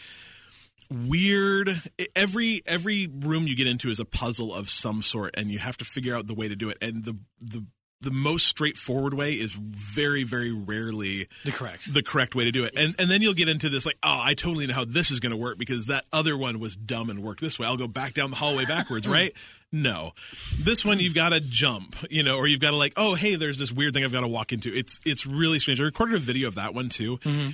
weird. 0.92 1.70
Every 2.16 2.62
every 2.66 3.08
room 3.08 3.48
you 3.48 3.56
get 3.56 3.68
into 3.68 3.90
is 3.90 4.00
a 4.00 4.06
puzzle 4.06 4.54
of 4.54 4.70
some 4.70 5.02
sort 5.02 5.36
and 5.38 5.52
you 5.52 5.60
have 5.60 5.78
to 5.78 5.86
figure 5.86 6.16
out 6.16 6.28
the 6.28 6.34
way 6.36 6.48
to 6.48 6.56
do 6.56 6.70
it. 6.70 6.78
And 6.82 7.06
the 7.06 7.18
the 7.42 7.66
the 8.00 8.12
most 8.12 8.46
straightforward 8.46 9.16
way 9.16 9.34
is 9.34 9.54
very 9.60 10.24
very 10.24 10.52
rarely 10.52 11.28
The 11.46 11.52
correct. 11.52 11.92
the 11.92 12.04
correct 12.04 12.36
way 12.36 12.44
to 12.44 12.52
do 12.52 12.64
it. 12.64 12.74
And 12.78 12.94
and 13.00 13.10
then 13.10 13.24
you'll 13.24 13.34
get 13.34 13.50
into 13.50 13.70
this 13.70 13.88
like 13.88 13.98
oh 14.04 14.20
i 14.24 14.36
totally 14.36 14.68
know 14.68 14.76
how 14.76 14.86
this 14.86 15.10
is 15.10 15.20
going 15.20 15.32
to 15.32 15.38
work 15.38 15.58
because 15.58 15.88
that 15.88 16.06
other 16.14 16.38
one 16.38 16.60
was 16.60 16.76
dumb 16.76 17.10
and 17.10 17.24
worked 17.24 17.42
this 17.42 17.58
way. 17.58 17.66
I'll 17.66 17.76
go 17.78 17.88
back 17.88 18.14
down 18.14 18.30
the 18.30 18.36
hallway 18.38 18.66
backwards 18.66 19.08
right? 19.20 19.34
No. 19.72 20.12
This 20.60 20.86
one 20.86 21.00
you've 21.00 21.16
got 21.16 21.30
to 21.30 21.40
jump 21.40 21.96
you 22.12 22.22
know 22.22 22.38
or 22.38 22.48
you've 22.48 22.60
got 22.60 22.72
to 22.72 22.78
like 22.78 22.94
oh 22.98 23.16
hey 23.16 23.36
there's 23.36 23.58
this 23.58 23.72
weird 23.72 23.94
thing 23.94 24.04
i've 24.04 24.14
got 24.14 24.22
to 24.22 24.28
walk 24.28 24.54
into. 24.54 24.72
It's 24.72 25.00
it's 25.06 25.26
really 25.26 25.60
strange. 25.60 25.82
I 25.82 25.84
recorded 25.84 26.16
a 26.16 26.20
video 26.20 26.48
of 26.50 26.56
that 26.56 26.76
one 26.76 26.90
too. 26.90 27.18
Mm-hmm. 27.18 27.50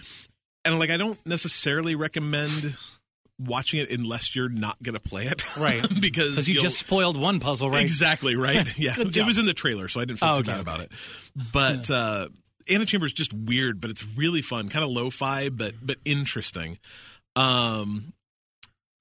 And 0.65 0.77
like 0.79 0.89
i 0.89 0.97
don't 0.97 1.25
necessarily 1.25 1.95
recommend 1.95 2.75
watching 3.39 3.79
it 3.79 3.89
unless 3.91 4.35
you're 4.35 4.49
not 4.49 4.81
going 4.83 4.93
to 4.93 4.99
play 4.99 5.25
it 5.25 5.43
Right. 5.57 5.81
because 5.99 6.31
Because 6.31 6.47
you 6.49 6.61
just 6.61 6.79
spoiled 6.79 7.17
one 7.17 7.39
puzzle, 7.39 7.69
right? 7.69 7.81
Exactly 7.81 8.35
right. 8.35 8.67
Yeah, 8.77 8.95
Good 8.95 9.15
it 9.17 9.25
was 9.25 9.37
in 9.37 9.45
the 9.45 9.53
trailer, 9.53 9.87
so 9.87 9.99
I 9.99 10.05
didn't 10.05 10.19
feel 10.19 10.29
Oh, 10.29 10.33
too 10.35 10.39
okay, 10.41 10.51
bad 10.51 10.59
about 10.59 10.79
it. 10.81 10.91
But 11.51 11.89
uh, 11.89 12.29
Antichamber 12.69 13.05
is 13.05 13.13
just 13.13 13.33
weird, 13.33 13.81
but 13.81 13.89
it's 13.89 14.05
really 14.15 14.41
fun, 14.41 14.69
kind 14.69 14.83
of 14.85 14.91
lo-fi, 14.91 15.49
but 15.49 15.73
but 15.81 15.97
interesting. 16.05 16.77
Um, 17.35 18.13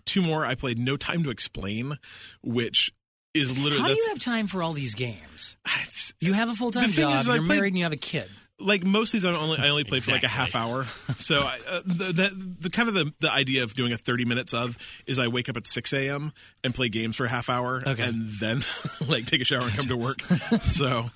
two 0.06 0.22
more. 0.22 0.44
I 0.46 0.54
played 0.54 0.78
No 0.78 0.96
Time 0.96 1.22
to 1.24 1.30
Explain, 1.30 1.98
which 2.42 2.90
is 3.34 3.50
literally 3.56 3.82
How 3.82 3.88
do 3.88 3.94
you 3.94 4.08
have 4.08 4.18
time 4.18 4.46
for 4.46 4.62
all 4.62 4.72
these 4.72 4.94
games? 4.94 5.56
You 6.20 6.34
have 6.34 6.48
a 6.48 6.54
full 6.54 6.70
time 6.70 6.88
job, 6.90 7.20
is, 7.20 7.26
you're 7.26 7.38
played- 7.38 7.48
married, 7.48 7.68
and 7.72 7.78
you 7.78 7.84
have 7.84 7.92
a 7.92 7.96
kid. 7.96 8.30
Like 8.62 8.84
most 8.84 9.12
of 9.14 9.20
these 9.20 9.24
I 9.24 9.34
only 9.36 9.58
I 9.58 9.68
only 9.68 9.84
played 9.84 10.02
for 10.04 10.12
like 10.12 10.22
a 10.24 10.28
half 10.28 10.54
hour. 10.54 10.84
So 11.16 11.40
I, 11.40 11.58
uh, 11.70 11.82
the, 11.84 12.04
the 12.12 12.54
the 12.60 12.70
kind 12.70 12.88
of 12.88 12.94
the 12.94 13.12
the 13.20 13.30
idea 13.32 13.62
of 13.62 13.74
doing 13.74 13.92
a 13.92 13.96
thirty 13.98 14.24
minutes 14.24 14.54
of 14.54 14.76
is 15.06 15.18
I 15.18 15.28
wake 15.28 15.48
up 15.48 15.56
at 15.56 15.66
six 15.66 15.92
a.m. 15.92 16.32
and 16.64 16.74
play 16.74 16.88
games 16.88 17.16
for 17.16 17.24
a 17.24 17.28
half 17.28 17.48
hour, 17.50 17.82
Okay. 17.86 18.02
and 18.02 18.28
then 18.28 18.62
like 19.08 19.26
take 19.26 19.40
a 19.40 19.44
shower 19.44 19.62
and 19.62 19.72
come 19.72 19.86
to 19.88 19.96
work. 19.96 20.20
so. 20.22 21.06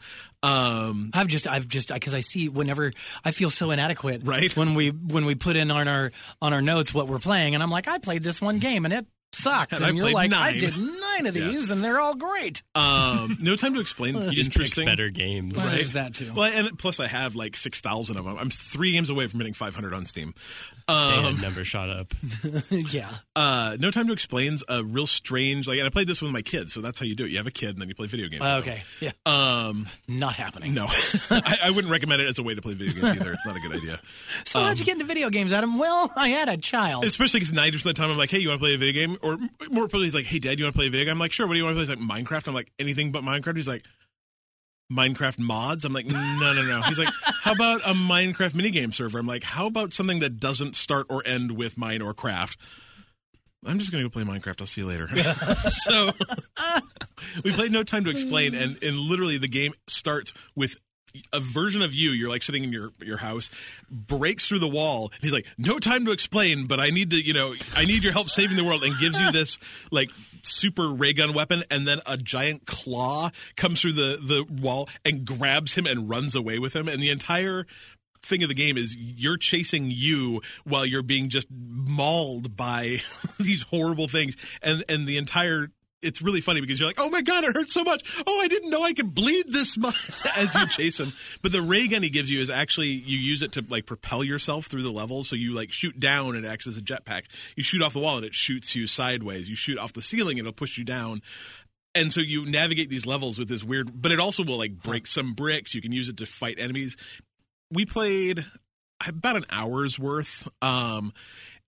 Um, 0.43 1.11
I've 1.15 1.27
just, 1.29 1.49
I've 1.49 1.67
just, 1.67 1.93
because 1.93 2.15
I 2.15 2.21
see 2.21 2.49
whenever 2.49 2.93
I 3.25 3.31
feel 3.33 3.51
so 3.51 3.71
inadequate, 3.73 4.21
Right. 4.23 4.55
When 4.57 4.75
we 4.75 4.91
when 4.91 5.25
we 5.25 5.35
put 5.35 5.57
in 5.57 5.71
on 5.71 5.89
our 5.89 6.13
on 6.43 6.53
our 6.53 6.63
notes 6.63 6.93
what 6.95 7.09
we're 7.09 7.19
playing, 7.19 7.55
and 7.55 7.63
I'm 7.63 7.71
like, 7.71 7.89
I 7.89 7.99
played 7.99 8.23
this 8.23 8.41
one 8.41 8.59
game 8.59 8.85
and 8.85 8.93
it 8.95 9.07
sucked, 9.37 9.73
And 9.73 9.83
and, 9.83 9.91
I 9.91 9.93
you're 9.95 10.11
played 10.13 10.15
like, 10.15 10.33
I 10.33 10.59
did 10.59 10.77
nine 10.77 11.27
of 11.27 11.37
Yeah. 11.37 11.49
these, 11.49 11.71
and 11.71 11.83
they're 11.83 12.01
all 12.01 12.15
great. 12.15 12.63
um, 12.75 13.37
no 13.41 13.57
time 13.57 13.75
to 13.75 13.81
explain. 13.81 14.17
is 14.17 14.27
He 14.27 14.35
just 14.35 14.49
interesting. 14.49 14.87
better 14.87 15.09
games. 15.11 15.57
Right. 15.57 15.77
There's 15.77 15.93
that 15.95 16.15
too. 16.15 16.33
Well, 16.35 16.51
and 16.53 16.79
plus 16.79 17.01
I 17.01 17.07
have 17.07 17.37
like 17.37 17.57
six 17.57 17.81
thousand 17.81 18.17
of 18.17 18.25
them. 18.25 18.37
I'm 18.39 18.51
three 18.51 18.93
games 18.93 19.11
away 19.11 19.27
from 19.27 19.41
hitting 19.41 19.55
500 19.55 19.95
on 19.95 20.07
Steam. 20.07 20.35
Dan 20.89 21.25
Um, 21.25 21.41
number 21.41 21.65
shot 21.65 21.91
up. 21.91 22.13
yeah, 22.71 23.09
uh, 23.35 23.77
no 23.81 23.91
time 23.91 24.07
to 24.07 24.13
explain's 24.13 24.63
a 24.69 24.85
real 24.85 25.07
strange. 25.07 25.67
Like, 25.67 25.79
and 25.79 25.87
I 25.87 25.91
played 25.91 26.07
this 26.07 26.23
with 26.23 26.31
my 26.33 26.43
kids, 26.43 26.73
so 26.73 26.81
that's 26.81 27.01
how 27.01 27.07
you 27.07 27.15
do 27.15 27.25
it. 27.25 27.31
You 27.31 27.39
have 27.39 27.47
a 27.47 27.51
kid, 27.51 27.71
and 27.71 27.81
then 27.81 27.89
you 27.89 27.95
play 27.95 28.07
video 28.07 28.29
games. 28.29 28.41
with 28.43 28.65
them. 28.65 28.75
okay, 28.75 28.83
yeah, 29.01 29.13
Um, 29.27 29.87
not 30.07 30.35
happening. 30.35 30.75
no, 30.75 30.87
I, 31.31 31.59
I 31.65 31.71
wouldn't 31.71 31.91
recommend 31.93 32.23
it 32.23 32.29
as 32.29 32.39
a 32.39 32.43
way 32.43 32.55
to 32.55 32.63
play 32.63 32.75
video 32.75 32.95
games 33.03 33.21
either. 33.21 33.33
It's 33.33 33.45
not 33.47 33.57
a 33.57 33.61
good 33.61 33.73
idea. 33.77 33.99
So 34.45 34.61
how'd 34.61 34.79
you 34.79 34.85
get 34.85 34.93
into 34.93 35.05
video 35.07 35.29
games, 35.31 35.53
Adam? 35.53 35.77
Well, 35.79 36.13
I 36.17 36.29
had 36.29 36.49
a 36.49 36.57
child. 36.57 37.05
Especially 37.05 37.41
because 37.41 37.53
ninety 37.53 37.73
percent 37.79 37.91
of 37.91 37.97
the 37.97 38.03
time 38.03 38.11
I'm 38.13 38.17
like, 38.19 38.31
"Hey, 38.31 38.39
you 38.39 38.49
want 38.49 38.61
to 38.61 38.65
play 38.65 38.75
a 38.75 38.79
video 38.79 38.93
game?" 39.07 39.19
Or 39.27 39.39
more 39.71 39.89
probably 39.89 40.05
he's 40.05 40.15
like, 40.15 40.25
"Hey, 40.25 40.39
Dad, 40.39 40.59
you 40.59 40.65
want 40.65 40.75
to 40.75 40.79
play 40.79 40.87
a 40.87 40.91
video 40.91 41.07
game?" 41.07 41.13
I'm 41.13 41.19
like, 41.19 41.33
"Sure." 41.33 41.47
What 41.47 41.55
do 41.55 41.59
you 41.59 41.65
want 41.65 41.77
to 41.77 41.85
play? 41.85 41.95
He's 41.95 42.09
like, 42.09 42.25
"Minecraft." 42.27 42.49
I'm 42.49 42.55
like, 42.55 42.73
"Anything 42.79 43.13
but 43.13 43.23
Minecraft." 43.23 43.57
He's 43.57 43.69
like, 43.69 43.85
"Minecraft 44.93 45.39
mods." 45.39 45.85
I'm 45.85 45.93
like, 45.93 46.07
"No, 46.07 46.53
no, 46.53 46.63
no." 46.63 46.83
He's 46.83 46.99
like, 46.99 47.13
"How 47.43 47.53
about 47.55 47.81
a 47.83 47.95
Minecraft 47.95 48.53
minigame 48.53 48.95
server?" 48.95 49.19
I'm 49.19 49.27
like, 49.27 49.45
"How 49.45 49.67
about 49.67 49.93
something 49.93 50.21
that 50.21 50.39
doesn't 50.41 50.77
start 50.77 51.07
or 51.09 51.23
end 51.27 51.53
with 51.53 51.77
mine 51.77 52.03
or 52.03 52.15
craft?" 52.15 52.59
I'm 53.67 53.79
just 53.79 53.91
gonna 53.91 54.05
go 54.05 54.09
play 54.09 54.23
Minecraft. 54.23 54.61
I'll 54.61 54.67
see 54.67 54.83
you 54.83 54.87
later. 54.87 55.09
so 55.71 56.11
we 57.45 57.53
played 57.53 57.73
No 57.73 57.83
Time 57.83 58.05
to 58.05 58.11
Explain, 58.11 58.55
and 58.55 58.81
and 58.83 58.97
literally 58.97 59.39
the 59.39 59.49
game 59.49 59.73
starts 59.87 60.33
with 60.55 60.77
a 61.33 61.41
version 61.41 61.83
of 61.83 61.95
you. 61.95 62.11
You're 62.11 62.31
like 62.31 62.43
sitting 62.43 62.65
in 62.65 62.73
your 62.73 62.91
your 63.03 63.19
house, 63.19 63.51
breaks 63.91 64.47
through 64.47 64.61
the 64.61 64.69
wall. 64.69 65.13
He's 65.21 65.33
like, 65.33 65.47
"No 65.59 65.79
time 65.79 66.05
to 66.07 66.13
explain, 66.13 66.67
but 66.67 66.81
I 66.81 66.91
need 66.91 67.11
to, 67.11 67.21
you 67.21 67.35
know, 67.35 67.55
I 67.75 67.85
need 67.85 68.05
your 68.05 68.13
help 68.13 68.31
saving 68.31 68.57
the 68.57 68.65
world," 68.65 68.83
and 68.83 68.99
gives 68.99 69.19
you 69.19 69.31
this 69.33 69.59
like 69.91 70.11
super 70.43 70.89
ray 70.91 71.13
gun 71.13 71.33
weapon, 71.33 71.63
and 71.71 71.87
then 71.87 72.01
a 72.07 72.17
giant 72.17 72.67
claw 72.67 73.31
comes 73.57 73.81
through 73.81 73.93
the 73.93 74.19
the 74.23 74.45
wall 74.63 74.89
and 75.05 75.25
grabs 75.25 75.75
him 75.75 75.87
and 75.87 76.09
runs 76.09 76.35
away 76.35 76.59
with 76.59 76.75
him, 76.75 76.89
and 76.89 77.03
the 77.03 77.11
entire 77.11 77.67
thing 78.27 78.43
of 78.43 78.49
the 78.49 78.55
game 78.55 78.77
is 78.77 78.97
you're 78.97 79.37
chasing 79.37 79.87
you 79.89 80.41
while 80.65 80.85
you're 80.85 81.03
being 81.03 81.29
just 81.29 81.49
mauled 81.51 82.57
by 82.57 82.99
these 83.39 83.63
horrible 83.65 84.09
things 84.09 84.37
and 84.63 84.85
and 84.89 85.07
the 85.07 85.17
entire 85.17 85.71
it's 86.03 86.23
really 86.23 86.41
funny 86.41 86.61
because 86.61 86.79
you're 86.79 86.89
like, 86.89 87.01
oh 87.01 87.11
my 87.11 87.23
god, 87.23 87.45
it 87.45 87.55
hurts 87.55 87.73
so 87.73 87.83
much. 87.83 88.23
Oh, 88.27 88.41
I 88.43 88.49
didn't 88.49 88.71
know 88.71 88.83
I 88.85 88.93
could 88.93 89.15
bleed 89.15 89.47
this 89.49 89.77
much 89.79 90.11
as 90.37 90.55
you 90.55 90.67
chase 90.69 91.01
him. 91.01 91.13
But 91.43 91.53
the 91.53 91.63
ray 91.63 91.89
gun 91.89 92.03
he 92.03 92.11
gives 92.11 92.31
you 92.31 92.41
is 92.41 92.51
actually 92.51 92.89
you 92.89 93.19
use 93.19 93.43
it 93.43 93.53
to 93.53 93.65
like 93.69 93.87
propel 93.87 94.23
yourself 94.23 94.67
through 94.67 94.83
the 94.83 94.93
levels. 94.93 95.29
So 95.29 95.37
you 95.37 95.53
like 95.53 95.73
shoot 95.73 95.99
down 95.99 96.37
and 96.37 96.45
it 96.45 96.49
acts 96.49 96.67
as 96.67 96.77
a 96.77 96.83
jetpack. 96.83 97.23
You 97.57 97.63
shoot 97.63 97.83
off 97.83 97.93
the 97.93 98.01
wall 98.01 98.17
and 98.17 98.27
it 98.27 98.35
shoots 98.35 98.77
you 98.77 98.87
sideways. 98.87 99.49
You 99.49 99.57
shoot 99.57 99.79
off 99.79 99.93
the 99.93 100.03
ceiling 100.03 100.39
and 100.39 100.47
it'll 100.47 100.57
push 100.57 100.79
you 100.79 100.85
down. 100.85 101.23
And 101.95 102.13
so 102.13 102.21
you 102.21 102.45
navigate 102.45 102.91
these 102.91 103.07
levels 103.07 103.39
with 103.39 103.49
this 103.49 103.65
weird, 103.65 104.03
but 104.03 104.13
it 104.13 104.21
also 104.21 104.45
will 104.45 104.59
like 104.59 104.83
break 104.83 105.07
some 105.07 105.33
bricks. 105.33 105.75
You 105.75 105.81
can 105.81 105.93
use 105.93 106.11
it 106.11 106.19
to 106.19 106.27
fight 106.27 106.59
enemies 106.59 106.97
we 107.71 107.87
played 107.87 108.45
about 109.07 109.37
an 109.37 109.45
hour's 109.51 109.99
worth 109.99 110.49
um 110.63 111.13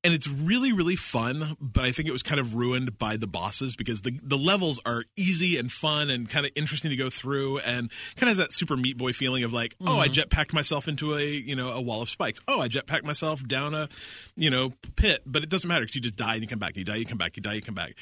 and 0.05 0.14
it's 0.14 0.28
really 0.28 0.73
really 0.73 0.97
fun 0.97 1.57
but 1.61 1.85
i 1.85 1.90
think 1.90 2.09
it 2.09 2.12
was 2.12 2.23
kind 2.23 2.40
of 2.40 2.55
ruined 2.55 2.99
by 2.99 3.17
the 3.17 3.26
bosses 3.26 3.76
because 3.76 4.02
the 4.02 4.19
the 4.23 4.38
levels 4.38 4.81
are 4.87 5.05
easy 5.17 5.59
and 5.59 5.73
fun 5.73 6.11
and 6.11 6.31
kind 6.31 6.47
of 6.47 6.52
interesting 6.55 6.90
to 6.90 6.97
go 6.97 7.11
through 7.11 7.59
and 7.59 7.90
kind 8.17 8.23
of 8.23 8.28
has 8.28 8.37
that 8.38 8.52
super 8.52 8.76
meat 8.76 8.97
boy 8.97 9.12
feeling 9.12 9.45
of 9.45 9.52
like 9.52 9.75
oh 9.87 9.99
i 9.99 10.09
jetpacked 10.09 10.52
myself 10.52 10.88
into 10.88 11.17
a 11.17 11.23
you 11.23 11.57
know 11.57 11.71
a 11.71 11.81
wall 11.81 12.02
of 12.02 12.09
spikes. 12.09 12.40
Oh 12.47 12.61
i 12.61 12.69
jetpacked 12.69 13.05
myself 13.05 13.47
down 13.47 13.75
a 13.75 13.88
you 14.37 14.50
know 14.50 14.73
pit 14.97 15.23
but 15.26 15.43
it 15.43 15.49
doesn't 15.49 15.69
matter 15.69 15.83
because 15.83 15.97
you 15.97 16.00
just 16.00 16.17
die 16.17 16.35
and 16.35 16.43
you 16.43 16.49
come 16.49 16.59
back 16.59 16.76
you 16.76 16.85
die 16.85 16.97
you 16.97 17.07
come 17.07 17.19
back 17.19 17.37
you 17.37 17.43
die 17.43 17.55
you 17.55 17.62
come 17.62 17.75
back. 17.75 17.95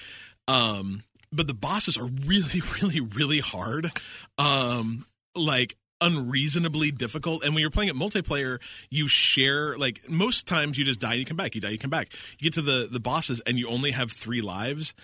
Um 0.48 1.02
but 1.32 1.46
the 1.46 1.54
bosses 1.54 1.96
are 1.96 2.06
really 2.26 2.62
really 2.82 3.00
really 3.00 3.40
hard. 3.40 3.90
Um 4.38 5.06
like 5.34 5.76
unreasonably 6.00 6.90
difficult. 6.90 7.44
And 7.44 7.54
when 7.54 7.60
you're 7.60 7.70
playing 7.70 7.90
it 7.90 7.96
multiplayer 7.96 8.60
you 8.90 9.08
share 9.08 9.76
like 9.78 10.08
most 10.08 10.46
times 10.46 10.76
you 10.76 10.84
just 10.84 11.00
die 11.00 11.12
and 11.12 11.20
you 11.20 11.26
come 11.26 11.36
back 11.36 11.54
you 11.54 11.60
die 11.60 11.70
you 11.70 11.78
come 11.78 11.90
back. 11.90 12.12
You 12.38 12.50
get 12.50 12.54
to 12.54 12.62
the 12.62 12.88
the 12.90 13.00
bosses 13.00 13.40
and 13.46 13.58
you 13.58 13.68
only 13.68 13.92
have 13.92 14.12
three 14.12 14.40
lives. 14.40 14.94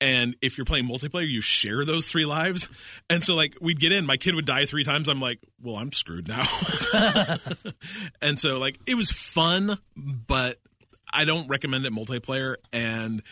And 0.00 0.36
if 0.42 0.58
you're 0.58 0.64
playing 0.64 0.86
multiplayer 0.86 1.28
you 1.28 1.40
share 1.40 1.84
those 1.84 2.10
three 2.10 2.26
lives. 2.26 2.68
And 3.08 3.24
so 3.24 3.34
like 3.34 3.56
we'd 3.60 3.80
get 3.80 3.92
in 3.92 4.04
my 4.04 4.16
kid 4.16 4.34
would 4.34 4.44
die 4.44 4.66
three 4.66 4.84
times. 4.84 5.08
I'm 5.08 5.20
like 5.20 5.38
well 5.62 5.76
i'm 5.76 5.92
screwed 5.92 6.28
now. 6.28 6.44
And 8.20 8.38
so 8.38 8.58
like 8.58 8.78
it 8.86 8.94
was 8.94 9.10
fun 9.10 9.78
but 9.96 10.58
i 11.12 11.24
don't 11.24 11.48
recommend 11.48 11.86
it 11.86 11.92
multiplayer. 11.92 12.56
And 12.72 13.22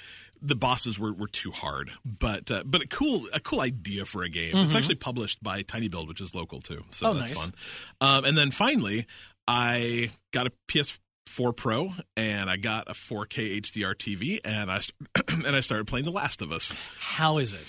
the 0.43 0.57
bosses 0.57 0.99
were, 0.99 1.13
were 1.13 1.29
too 1.29 1.51
hard, 1.51 1.91
but 2.05 2.51
uh, 2.51 2.63
but 2.65 2.83
a 2.83 2.87
cool 2.89 3.27
a 3.33 3.41
cool 3.41 3.61
idea 3.61 4.05
for 4.05 4.23
a 4.23 4.29
game. 4.29 4.57
It's 4.57 4.75
actually 4.75 4.95
published 4.97 5.43
by 5.43 5.63
tinyBuild, 5.63 6.09
which 6.09 6.21
is 6.21 6.35
local 6.35 6.61
too, 6.61 6.85
so 6.91 7.11
Oh, 7.11 7.15
that's 7.15 7.33
nice. 7.35 7.41
fun. 7.41 7.55
Um, 8.01 8.25
and 8.25 8.37
then 8.37 8.51
finally, 8.51 9.07
I 9.49 10.11
got 10.33 10.47
a 10.47 10.53
PS4 10.69 11.57
Pro 11.57 11.93
and 12.17 12.49
I 12.51 12.57
got 12.57 12.89
a 12.89 12.93
4K 12.95 13.61
HDR 13.61 13.95
TV, 13.95 14.41
and 14.45 14.71
I 14.71 14.81
and 15.29 15.55
I 15.57 15.61
started 15.61 15.87
playing 15.87 16.05
The 16.07 16.13
Last 16.13 16.43
of 16.43 16.53
Us. 16.53 16.75
How 16.99 17.39
is 17.39 17.53
it? 17.53 17.67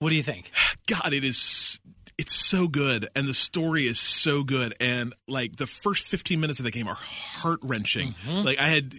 What 0.00 0.10
do 0.10 0.14
you 0.16 0.22
think? 0.22 0.50
God, 0.86 1.12
it 1.12 1.24
is 1.24 1.80
it's 2.16 2.34
so 2.34 2.66
good, 2.66 3.08
and 3.14 3.28
the 3.28 3.34
story 3.34 3.86
is 3.86 4.00
so 4.00 4.42
good, 4.42 4.74
and 4.80 5.14
like 5.28 5.54
the 5.54 5.68
first 5.68 6.08
15 6.08 6.40
minutes 6.40 6.58
of 6.58 6.64
the 6.64 6.72
game 6.72 6.88
are 6.88 6.96
heart 6.98 7.60
wrenching. 7.62 8.14
Like 8.26 8.58
I 8.58 8.68
had. 8.68 8.94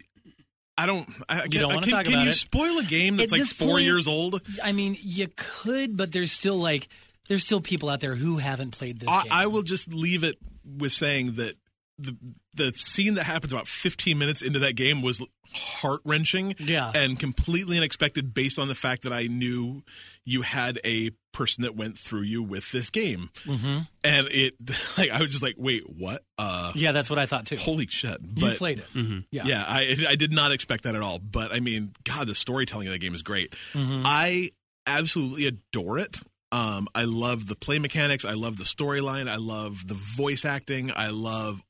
I 0.84 0.86
don't. 0.86 1.08
I, 1.28 1.42
Mm-hmm. 1.42 1.50
don't 1.50 1.52
can, 1.52 1.68
wanna 1.68 1.82
can, 1.82 1.92
talk 1.92 2.04
can 2.06 2.14
about 2.14 2.24
you 2.24 2.30
it. 2.30 2.34
spoil 2.34 2.78
a 2.80 2.84
game 2.84 3.18
that's 3.18 3.34
At 3.34 3.40
like 3.40 3.48
four 3.48 3.68
point- 3.76 3.84
years 3.86 4.08
old? 4.08 4.42
I 4.64 4.72
mean, 4.72 4.98
you 5.02 5.28
could, 5.36 5.96
but 5.98 6.12
there's 6.12 6.32
still 6.32 6.58
like 6.58 6.88
there's 7.28 7.44
still 7.44 7.62
people 7.62 7.90
out 7.90 8.00
there 8.00 8.16
who 8.16 8.38
haven't 8.38 8.72
played 8.72 9.00
this 9.00 9.10
I, 9.10 9.24
game. 9.24 9.32
I 9.32 9.48
will 9.48 9.62
just 9.64 9.94
leave 9.94 10.24
it 10.24 10.38
with 10.66 10.92
saying 10.92 11.34
that 11.34 11.56
the 12.00 12.18
the 12.54 12.74
scene 12.76 13.14
that 13.16 13.24
happens 13.26 13.54
about 13.54 13.68
15 13.68 14.18
minutes 14.18 14.42
into 14.42 14.60
that 14.60 14.76
game 14.76 15.02
was 15.02 15.24
heart 15.54 16.02
wrenching 16.06 16.56
Yeah. 16.60 16.92
and 16.94 17.20
completely 17.20 17.78
unexpected 17.78 18.34
based 18.34 18.60
on 18.60 18.68
the 18.68 18.76
fact 18.76 19.04
that 19.04 19.14
I 19.14 19.28
knew 19.28 19.84
you 20.26 20.42
had 20.44 20.80
a 20.84 21.12
person 21.32 21.64
that 21.64 21.76
went 21.76 21.98
through 21.98 22.22
you 22.22 22.44
with 22.44 22.72
this 22.72 22.90
game 22.90 23.30
Mm-hmm. 23.46 23.80
and 24.04 24.28
it 24.32 24.54
like 24.98 25.10
I 25.12 25.22
was 25.22 25.30
just 25.30 25.44
like 25.44 25.56
wait 25.58 25.84
what 25.90 26.24
uh 26.38 26.72
Yeah, 26.76 26.92
that's 26.92 27.10
what 27.10 27.20
I 27.20 27.26
thought 27.26 27.46
too. 27.46 27.56
holy 27.58 27.88
shit 27.88 28.18
you 28.22 28.42
but 28.42 28.58
played 28.58 28.80
it. 28.80 29.24
Yeah. 29.32 29.44
yeah, 29.46 29.64
I 29.68 29.96
I 30.08 30.16
did 30.16 30.34
not 30.34 30.52
expect 30.52 30.84
that 30.84 30.96
at 30.96 31.02
all. 31.02 31.20
But 31.20 31.52
I 31.52 31.60
mean, 31.60 31.94
God, 32.04 32.28
the 32.28 32.36
storytelling 32.36 32.88
of 32.88 32.94
the 32.94 33.00
game 33.00 33.16
is 33.16 33.24
great. 33.24 33.52
Mm-hmm. 33.74 34.04
I 34.06 34.50
absolutely 34.88 35.46
adore 35.48 36.00
it. 36.00 36.20
Um, 36.52 36.88
I 36.96 37.04
love 37.04 37.46
the 37.46 37.56
play 37.56 37.78
mechanics. 37.78 38.26
I 38.26 38.34
love 38.34 38.58
the 38.58 38.64
storyline. 38.64 39.30
I 39.30 39.36
love 39.36 39.88
the 39.88 39.94
voice 39.94 40.46
acting. 40.46 40.92
I 40.96 41.10
love 41.12 41.62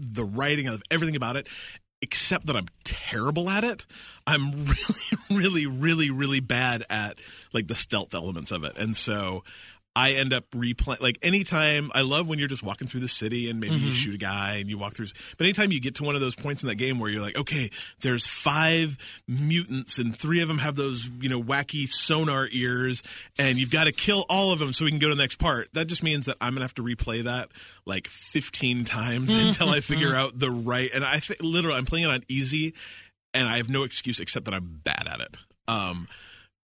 the 0.00 0.24
writing. 0.24 0.68
I 0.68 0.72
love 0.72 0.82
everything 0.90 1.16
about 1.16 1.36
it. 1.36 1.48
Except 2.02 2.46
that 2.46 2.56
I'm 2.56 2.68
terrible 2.82 3.50
at 3.50 3.62
it. 3.62 3.84
I'm 4.26 4.64
really, 4.64 5.16
really, 5.30 5.66
really, 5.66 6.10
really 6.10 6.40
bad 6.40 6.82
at 6.88 7.18
like 7.52 7.66
the 7.66 7.74
stealth 7.74 8.14
elements 8.14 8.50
of 8.50 8.64
it, 8.64 8.78
and 8.78 8.96
so 8.96 9.44
I 9.96 10.12
end 10.12 10.32
up 10.32 10.48
replaying. 10.52 11.00
Like 11.00 11.18
anytime, 11.22 11.90
I 11.94 12.02
love 12.02 12.28
when 12.28 12.38
you're 12.38 12.48
just 12.48 12.62
walking 12.62 12.86
through 12.86 13.00
the 13.00 13.08
city 13.08 13.50
and 13.50 13.58
maybe 13.58 13.74
you 13.74 13.86
mm-hmm. 13.86 13.92
shoot 13.92 14.14
a 14.14 14.18
guy 14.18 14.56
and 14.56 14.70
you 14.70 14.78
walk 14.78 14.94
through. 14.94 15.08
But 15.36 15.44
anytime 15.44 15.72
you 15.72 15.80
get 15.80 15.96
to 15.96 16.04
one 16.04 16.14
of 16.14 16.20
those 16.20 16.36
points 16.36 16.62
in 16.62 16.68
that 16.68 16.76
game 16.76 17.00
where 17.00 17.10
you're 17.10 17.22
like, 17.22 17.36
okay, 17.36 17.70
there's 18.00 18.24
five 18.24 18.96
mutants 19.26 19.98
and 19.98 20.16
three 20.16 20.40
of 20.42 20.48
them 20.48 20.58
have 20.58 20.76
those 20.76 21.10
you 21.20 21.28
know 21.28 21.42
wacky 21.42 21.88
sonar 21.88 22.46
ears, 22.52 23.02
and 23.38 23.58
you've 23.58 23.72
got 23.72 23.84
to 23.84 23.92
kill 23.92 24.24
all 24.28 24.52
of 24.52 24.60
them 24.60 24.72
so 24.72 24.84
we 24.84 24.90
can 24.90 25.00
go 25.00 25.08
to 25.08 25.14
the 25.14 25.22
next 25.22 25.36
part. 25.36 25.68
That 25.72 25.86
just 25.88 26.02
means 26.02 26.26
that 26.26 26.36
I'm 26.40 26.54
gonna 26.54 26.64
have 26.64 26.74
to 26.74 26.82
replay 26.82 27.24
that 27.24 27.48
like 27.84 28.06
15 28.06 28.84
times 28.84 29.30
mm-hmm. 29.30 29.48
until 29.48 29.70
I 29.70 29.80
figure 29.80 30.08
mm-hmm. 30.08 30.16
out 30.16 30.38
the 30.38 30.50
right. 30.50 30.90
And 30.94 31.04
I 31.04 31.18
think 31.18 31.40
literally, 31.42 31.76
I'm 31.76 31.86
playing 31.86 32.04
it 32.04 32.10
on 32.10 32.22
easy, 32.28 32.74
and 33.34 33.48
I 33.48 33.56
have 33.56 33.68
no 33.68 33.82
excuse 33.82 34.20
except 34.20 34.44
that 34.44 34.54
I'm 34.54 34.80
bad 34.84 35.08
at 35.10 35.20
it. 35.20 35.36
Um, 35.66 36.08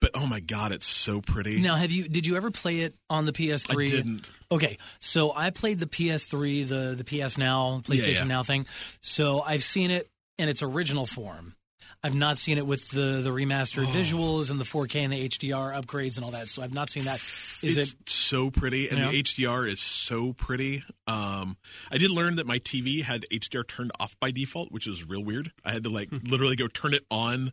but 0.05 0.21
oh 0.21 0.27
my 0.27 0.39
god, 0.39 0.71
it's 0.71 0.85
so 0.85 1.19
pretty. 1.19 1.61
Now, 1.61 1.75
have 1.77 1.91
you? 1.91 2.07
Did 2.07 2.27
you 2.27 2.35
ever 2.37 2.51
play 2.51 2.81
it 2.81 2.93
on 3.09 3.25
the 3.25 3.31
PS3? 3.31 3.83
I 3.83 3.87
didn't. 3.87 4.29
Okay, 4.51 4.77
so 4.99 5.33
I 5.35 5.49
played 5.49 5.79
the 5.79 5.87
PS3, 5.87 6.67
the 6.67 6.95
the 6.95 7.03
PS 7.03 7.39
Now, 7.39 7.81
PlayStation 7.83 8.13
yeah. 8.13 8.23
Now 8.25 8.43
thing. 8.43 8.67
So 9.01 9.41
I've 9.41 9.63
seen 9.63 9.89
it 9.89 10.07
in 10.37 10.47
its 10.47 10.61
original 10.61 11.07
form. 11.07 11.55
I've 12.03 12.13
not 12.13 12.37
seen 12.37 12.59
it 12.59 12.67
with 12.67 12.87
the 12.89 13.21
the 13.23 13.31
remastered 13.31 13.85
visuals 13.85 14.51
and 14.51 14.59
the 14.59 14.63
4K 14.63 15.05
and 15.05 15.11
the 15.11 15.27
HDR 15.27 15.73
upgrades 15.81 16.17
and 16.17 16.25
all 16.25 16.31
that. 16.31 16.49
So 16.49 16.61
I've 16.61 16.73
not 16.73 16.87
seen 16.87 17.05
that. 17.05 17.15
Is 17.15 17.77
it's 17.77 17.93
it? 17.93 18.07
so 18.07 18.51
pretty 18.51 18.89
and 18.89 18.99
Yeah. 18.99 19.09
the 19.09 19.23
HDR 19.23 19.67
is 19.67 19.79
so 19.79 20.33
pretty. 20.33 20.83
Um, 21.07 21.57
I 21.91 21.97
did 21.97 22.11
learn 22.11 22.35
that 22.35 22.45
my 22.45 22.59
TV 22.59 23.01
had 23.01 23.25
HDR 23.31 23.67
turned 23.67 23.91
off 23.99 24.15
by 24.19 24.29
default, 24.29 24.71
which 24.71 24.85
is 24.85 25.03
real 25.07 25.23
weird. 25.23 25.51
I 25.63 25.71
had 25.71 25.81
to 25.85 25.89
like 25.89 26.09
literally 26.23 26.55
go 26.55 26.67
turn 26.67 26.93
it 26.93 27.03
on. 27.09 27.51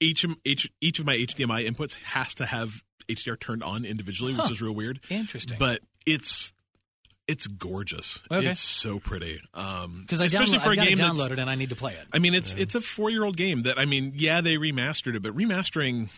Each 0.00 0.24
of- 0.24 0.36
each 0.44 0.70
each 0.80 0.98
of 0.98 1.06
my 1.06 1.14
HDMI 1.16 1.66
inputs 1.68 1.94
has 1.94 2.34
to 2.34 2.46
have 2.46 2.82
HDR 3.08 3.38
turned 3.38 3.62
on 3.62 3.84
individually, 3.84 4.34
which 4.34 4.50
is 4.50 4.60
real 4.62 4.74
weird. 4.74 5.00
Interesting. 5.10 5.56
But 5.58 5.80
it's 6.06 6.52
it's 7.26 7.46
gorgeous. 7.46 8.20
Okay. 8.30 8.46
It's 8.50 8.60
so 8.60 8.98
pretty. 8.98 9.38
Um, 9.52 10.00
Because 10.00 10.20
I 10.20 10.26
especially 10.26 10.58
download, 10.58 10.62
for 10.62 10.68
a 10.72 10.80
I've 10.80 10.88
game 10.88 10.98
downloaded 10.98 11.38
and 11.38 11.50
I 11.50 11.56
need 11.56 11.68
to 11.68 11.76
play 11.76 11.92
it. 11.92 12.06
I 12.12 12.18
mean, 12.18 12.34
it's 12.34 12.54
it's 12.54 12.74
a 12.74 12.80
four 12.80 13.10
year 13.10 13.22
old 13.24 13.36
game 13.36 13.62
that 13.62 13.78
I 13.78 13.84
mean, 13.84 14.12
yeah, 14.14 14.40
they 14.40 14.56
remastered 14.56 15.14
it, 15.14 15.22
but 15.22 15.34
remastering 15.36 16.08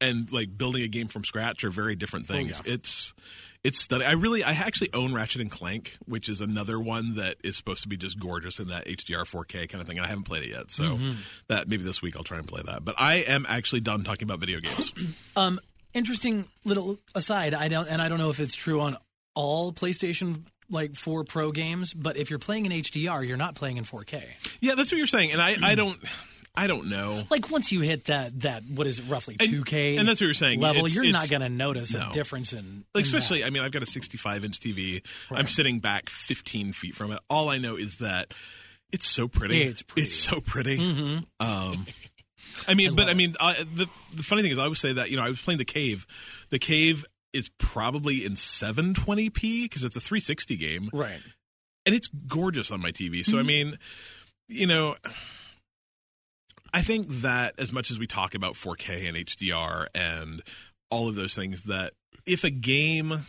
and 0.00 0.30
like 0.30 0.56
building 0.56 0.82
a 0.82 0.88
game 0.88 1.08
from 1.08 1.24
scratch 1.24 1.64
are 1.64 1.70
very 1.70 1.96
different 1.96 2.26
things. 2.26 2.60
It's 2.64 3.14
it's 3.66 3.80
stunning. 3.80 4.06
I 4.06 4.12
really, 4.12 4.44
I 4.44 4.52
actually 4.52 4.90
own 4.94 5.12
Ratchet 5.12 5.40
and 5.40 5.50
Clank, 5.50 5.96
which 6.06 6.28
is 6.28 6.40
another 6.40 6.78
one 6.78 7.16
that 7.16 7.36
is 7.42 7.56
supposed 7.56 7.82
to 7.82 7.88
be 7.88 7.96
just 7.96 8.18
gorgeous 8.18 8.60
in 8.60 8.68
that 8.68 8.86
HDR 8.86 9.24
4K 9.24 9.68
kind 9.68 9.82
of 9.82 9.88
thing. 9.88 9.98
And 9.98 10.06
I 10.06 10.08
haven't 10.08 10.24
played 10.24 10.44
it 10.44 10.50
yet, 10.50 10.70
so 10.70 10.98
that 11.48 11.68
maybe 11.68 11.82
this 11.82 12.00
week 12.00 12.16
I'll 12.16 12.22
try 12.22 12.38
and 12.38 12.46
play 12.46 12.62
that. 12.64 12.84
But 12.84 12.94
I 12.98 13.16
am 13.16 13.44
actually 13.48 13.80
done 13.80 14.04
talking 14.04 14.24
about 14.26 14.38
video 14.38 14.60
games. 14.60 14.92
Um, 15.36 15.60
interesting 15.92 16.46
little 16.64 16.98
aside. 17.14 17.52
I 17.52 17.68
don't, 17.68 17.88
and 17.88 18.00
I 18.00 18.08
don't 18.08 18.16
know 18.18 18.30
if 18.30 18.40
it's 18.40 18.54
true 18.54 18.80
on 18.80 18.96
all 19.34 19.70
PlayStation 19.72 20.44
like 20.70 20.96
4 20.96 21.24
Pro 21.24 21.52
games, 21.52 21.92
but 21.92 22.16
if 22.16 22.30
you're 22.30 22.38
playing 22.38 22.64
in 22.64 22.72
HDR, 22.72 23.26
you're 23.26 23.36
not 23.36 23.54
playing 23.54 23.76
in 23.76 23.84
4K. 23.84 24.22
yeah, 24.62 24.74
that's 24.76 24.90
what 24.90 24.98
you're 24.98 25.06
saying, 25.06 25.32
and 25.32 25.42
I, 25.42 25.56
I 25.62 25.74
don't, 25.82 25.98
I 26.56 26.66
don't 26.68 26.88
know. 26.88 27.22
Like 27.30 27.50
once 27.50 27.70
you 27.70 27.80
hit 27.80 28.06
that 28.06 28.40
that 28.40 28.62
what 28.68 28.86
is 28.86 28.98
it 28.98 29.04
roughly 29.08 29.36
2K 29.36 29.98
and 29.98 30.08
that's 30.08 30.20
what 30.20 30.26
you're 30.26 30.34
saying. 30.34 30.60
level, 30.60 30.86
It's- 30.86 30.94
you're 30.94 31.04
it's- 31.04 31.22
not 31.22 31.28
going 31.30 31.42
to 31.42 31.54
notice 31.54 31.92
no. 31.94 32.08
a 32.08 32.12
difference 32.12 32.52
in 32.52 32.58
like 32.58 32.64
in 32.64 32.84
that. 32.94 33.02
especially 33.18 33.44
i 33.44 33.50
mean 33.50 33.62
i've 33.62 33.72
got 33.72 33.82
a 33.82 33.86
65 33.86 34.44
inch 34.44 34.58
tv 34.60 35.02
i'm 35.30 35.46
sitting 35.46 35.80
back 35.80 36.08
15 36.08 36.72
feet 36.72 36.94
from 36.94 37.12
it 37.12 37.20
all 37.28 37.48
i 37.50 37.58
know 37.58 37.76
is 37.76 37.96
that 37.96 38.32
it's 38.92 39.06
so 39.06 39.28
pretty 39.28 39.62
It's 39.64 39.82
pretty. 39.82 40.06
It's 40.06 40.16
so 40.16 40.40
pretty 40.40 40.78
um 41.40 41.86
i 42.68 42.74
mean 42.74 42.94
but 42.94 43.08
i 43.08 43.12
mean 43.14 43.34
uh, 43.40 43.54
the 43.74 43.86
the 44.14 44.22
funny 44.22 44.42
thing 44.42 44.50
is 44.52 44.58
i 44.58 44.62
always 44.64 44.80
say 44.80 44.92
that 44.94 45.10
you 45.10 45.16
know 45.16 45.22
i 45.24 45.28
was 45.28 45.40
playing 45.42 45.58
the 45.58 45.64
cave 45.64 46.06
the 46.50 46.58
cave 46.58 47.04
is 47.32 47.50
probably 47.58 48.24
in 48.24 48.32
720p 48.32 49.64
because 49.64 49.84
it's 49.84 49.96
a 49.96 50.00
360 50.00 50.56
game 50.56 50.88
right. 50.92 51.20
and 51.84 51.94
it's 51.94 52.08
gorgeous 52.08 52.70
on 52.70 52.80
my 52.80 52.92
TV. 52.92 53.24
So 53.26 53.36
I 53.36 53.40
Mm-hmm. 53.40 53.46
mean, 53.46 53.78
you 54.48 54.66
know, 54.66 54.96
I 56.76 56.82
think 56.82 57.08
that 57.22 57.54
as 57.58 57.72
much 57.72 57.90
as 57.90 57.98
we 57.98 58.06
talk 58.06 58.34
about 58.34 58.52
4K 58.52 59.08
and 59.08 59.16
HDR 59.16 59.86
and 59.94 60.42
all 60.90 61.08
of 61.08 61.14
those 61.14 61.34
things, 61.34 61.62
that 61.62 61.94
if 62.26 62.44
a 62.44 62.50
game 62.50 63.24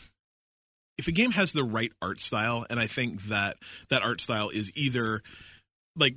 if 0.97 1.07
a 1.07 1.13
game 1.13 1.31
has 1.31 1.53
the 1.53 1.63
right 1.63 1.91
art 2.01 2.19
style, 2.19 2.65
and 2.69 2.77
I 2.77 2.87
think 2.87 3.23
that 3.23 3.55
that 3.89 4.03
art 4.03 4.19
style 4.19 4.49
is 4.49 4.69
either 4.75 5.21
like 5.95 6.15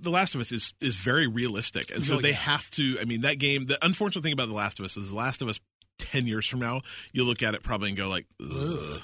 The 0.00 0.10
Last 0.10 0.34
of 0.34 0.40
Us 0.40 0.50
is 0.50 0.74
is 0.80 0.96
very 0.96 1.28
realistic, 1.28 1.92
and 1.92 2.00
oh, 2.00 2.02
so 2.02 2.14
Oh, 2.16 2.20
they 2.20 2.32
have 2.32 2.68
to. 2.72 2.98
I 3.00 3.04
mean, 3.04 3.20
that 3.20 3.38
game. 3.38 3.66
The 3.66 3.78
unfortunate 3.84 4.22
thing 4.22 4.32
about 4.32 4.48
The 4.48 4.54
Last 4.54 4.80
of 4.80 4.84
Us 4.84 4.96
is 4.96 5.10
The 5.10 5.16
Last 5.16 5.42
of 5.42 5.48
Us. 5.48 5.60
10 5.98 6.26
years 6.26 6.46
from 6.46 6.60
now 6.60 6.82
you'll 7.12 7.26
look 7.26 7.42
at 7.42 7.54
it 7.54 7.62
probably 7.62 7.88
and 7.90 7.96
go 7.96 8.08
like 8.08 8.26
Ugh. 8.42 9.00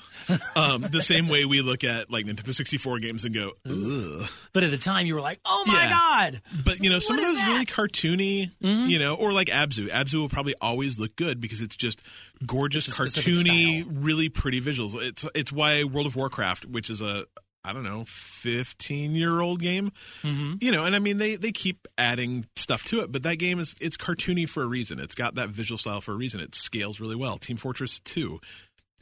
um, 0.57 0.83
the 0.83 1.01
same 1.03 1.29
way 1.29 1.45
we 1.45 1.61
look 1.63 1.85
at 1.85 2.11
like 2.11 2.27
nintendo 2.27 2.53
64 2.55 2.99
games 2.99 3.25
and 3.25 3.35
go 3.35 3.53
Ugh. 3.67 4.29
But 4.53 4.65
at 4.65 4.71
the 4.73 4.79
time, 4.79 5.07
you 5.07 5.15
were 5.15 5.21
like, 5.21 5.39
"Oh 5.45 5.65
my 5.67 5.75
Yeah. 5.75 5.91
god!" 5.91 6.43
but 6.65 6.83
you 6.83 6.91
know 6.91 6.99
some 6.99 7.17
of 7.19 7.23
those 7.25 7.43
really 7.45 7.67
cartoony 7.67 8.51
Mm-hmm. 8.63 8.89
you 8.91 8.99
know 8.99 9.15
or 9.15 9.33
like 9.33 9.49
abzu 9.49 9.89
abzu 9.89 10.15
will 10.15 10.29
probably 10.29 10.55
always 10.61 10.99
look 10.99 11.15
good 11.17 11.41
because 11.41 11.61
it's 11.61 11.77
just 11.77 12.03
gorgeous 12.47 12.89
It's 12.89 12.97
cartoony 12.97 13.87
really 13.91 14.29
pretty 14.29 14.61
visuals 14.61 15.01
it's 15.01 15.25
it's 15.35 15.53
why 15.53 15.85
world 15.85 16.07
of 16.07 16.17
warcraft 16.17 16.67
which 16.67 16.91
is 16.91 17.01
a 17.01 17.25
I 17.65 17.73
don't 17.73 17.85
know, 17.85 18.05
15 18.07 19.15
year 19.15 19.41
old 19.41 19.61
game. 19.61 19.93
Mm-hmm. 20.23 20.55
You 20.61 20.73
know, 20.73 20.85
and 20.85 20.97
I 20.97 20.99
mean, 20.99 21.19
they, 21.19 21.37
they 21.37 21.53
keep 21.53 21.87
adding 21.99 22.47
stuff 22.57 22.85
to 22.85 23.01
it, 23.01 23.13
but 23.13 23.23
that 23.25 23.37
game 23.37 23.59
is, 23.59 23.75
it's 23.81 23.97
cartoony 23.97 24.49
for 24.49 24.63
a 24.63 24.67
reason. 24.67 24.99
It's 24.99 25.15
got 25.15 25.35
that 25.35 25.51
visual 25.51 25.79
style 25.79 26.01
for 26.01 26.13
a 26.13 26.17
reason. 26.17 26.41
It 26.41 26.55
scales 26.55 27.01
really 27.01 27.17
well. 27.17 27.37
Team 27.39 27.57
Fortress 27.57 28.01
2 28.01 28.41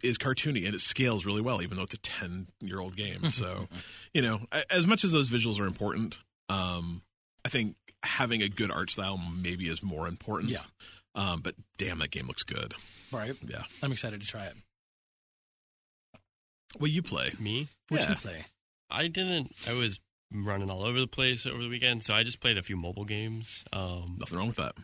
is 0.03 0.19
cartoony 0.19 0.67
and 0.67 0.75
it 0.75 0.81
scales 0.81 1.27
really 1.27 1.41
well, 1.41 1.63
even 1.63 1.77
though 1.77 1.85
it's 1.85 1.95
a 1.95 1.99
10 1.99 2.49
year 2.61 2.81
old 2.81 2.97
game. 2.97 3.21
So, 3.31 3.69
you 4.13 4.23
know, 4.23 4.41
as 4.69 4.87
much 4.87 5.05
as 5.05 5.13
those 5.13 5.31
visuals 5.31 5.61
are 5.61 5.67
important, 5.67 6.19
um, 6.49 7.03
I 7.45 7.51
think 7.51 7.77
having 8.03 8.43
a 8.43 8.49
good 8.49 8.71
art 8.73 8.91
style 8.91 9.17
maybe 9.19 9.69
is 9.69 9.83
more 9.83 10.09
important. 10.09 10.51
Yeah. 10.51 10.63
Um, 11.15 11.41
but 11.41 11.55
damn, 11.77 11.99
that 12.01 12.11
game 12.11 12.27
looks 12.27 12.43
good. 12.43 12.75
Right. 13.13 13.35
Yeah. 13.47 13.63
I'm 13.83 13.93
excited 13.93 14.21
to 14.21 14.27
try 14.27 14.45
it. 14.45 14.57
Well, 16.79 16.91
you 16.91 17.03
play. 17.03 17.33
Me? 17.39 17.69
What 17.89 18.01
Yeah. 18.03 18.11
you 18.11 18.17
play? 18.17 18.45
I 18.91 19.09
didn't. 19.09 19.55
I 19.67 19.73
was 19.75 20.01
running 20.33 20.71
all 20.71 20.85
over 20.85 21.01
the 21.01 21.07
place 21.07 21.47
over 21.47 21.63
the 21.63 21.69
weekend, 21.69 22.05
so 22.05 22.15
I 22.15 22.23
just 22.23 22.41
played 22.41 22.59
a 22.59 22.63
few 22.63 22.77
mobile 22.77 23.05
games. 23.05 23.65
Um, 23.73 24.17
Nothing 24.21 24.39
wrong 24.39 24.49
with 24.49 24.57
that. 24.59 24.75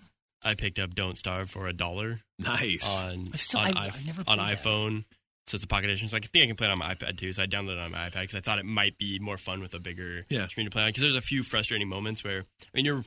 I 0.43 0.55
picked 0.55 0.79
up 0.79 0.95
Don't 0.95 1.19
Starve 1.19 1.51
for 1.51 1.69
a 1.69 1.73
dollar 1.73 2.21
Nice. 2.39 2.85
on 2.87 3.31
I've 3.33 3.41
still- 3.41 3.61
on, 3.61 3.77
I've- 3.77 3.99
I've 3.99 4.07
never 4.07 4.25
on 4.27 4.39
played 4.39 4.57
that. 4.57 4.63
iPhone. 4.65 5.05
So 5.47 5.57
it's 5.57 5.65
a 5.65 5.67
pocket 5.67 5.91
edition. 5.91 6.09
So 6.09 6.17
I 6.17 6.21
think 6.21 6.43
I 6.45 6.47
can 6.47 6.57
play 6.57 6.69
it 6.69 6.71
on 6.71 6.79
my 6.79 6.95
iPad 6.95 7.19
too. 7.19 7.33
So 7.35 7.43
I 7.43 7.47
downloaded 7.47 7.73
it 7.75 7.79
on 7.79 7.93
my 7.93 8.09
iPad 8.09 8.23
because 8.23 8.35
I 8.35 8.41
thought 8.41 8.59
it 8.59 8.65
might 8.65 8.97
be 8.97 9.19
more 9.19 9.37
fun 9.37 9.61
with 9.61 9.75
a 9.75 9.79
bigger 9.79 10.25
Yeah. 10.31 10.49
screen 10.49 10.65
to 10.65 10.71
play 10.71 10.83
on. 10.83 10.89
Because 10.89 11.03
there's 11.03 11.17
a 11.17 11.21
few 11.21 11.43
frustrating 11.43 11.89
moments 11.89 12.25
where 12.25 12.41
I 12.63 12.67
mean 12.73 12.87
you're 12.87 13.05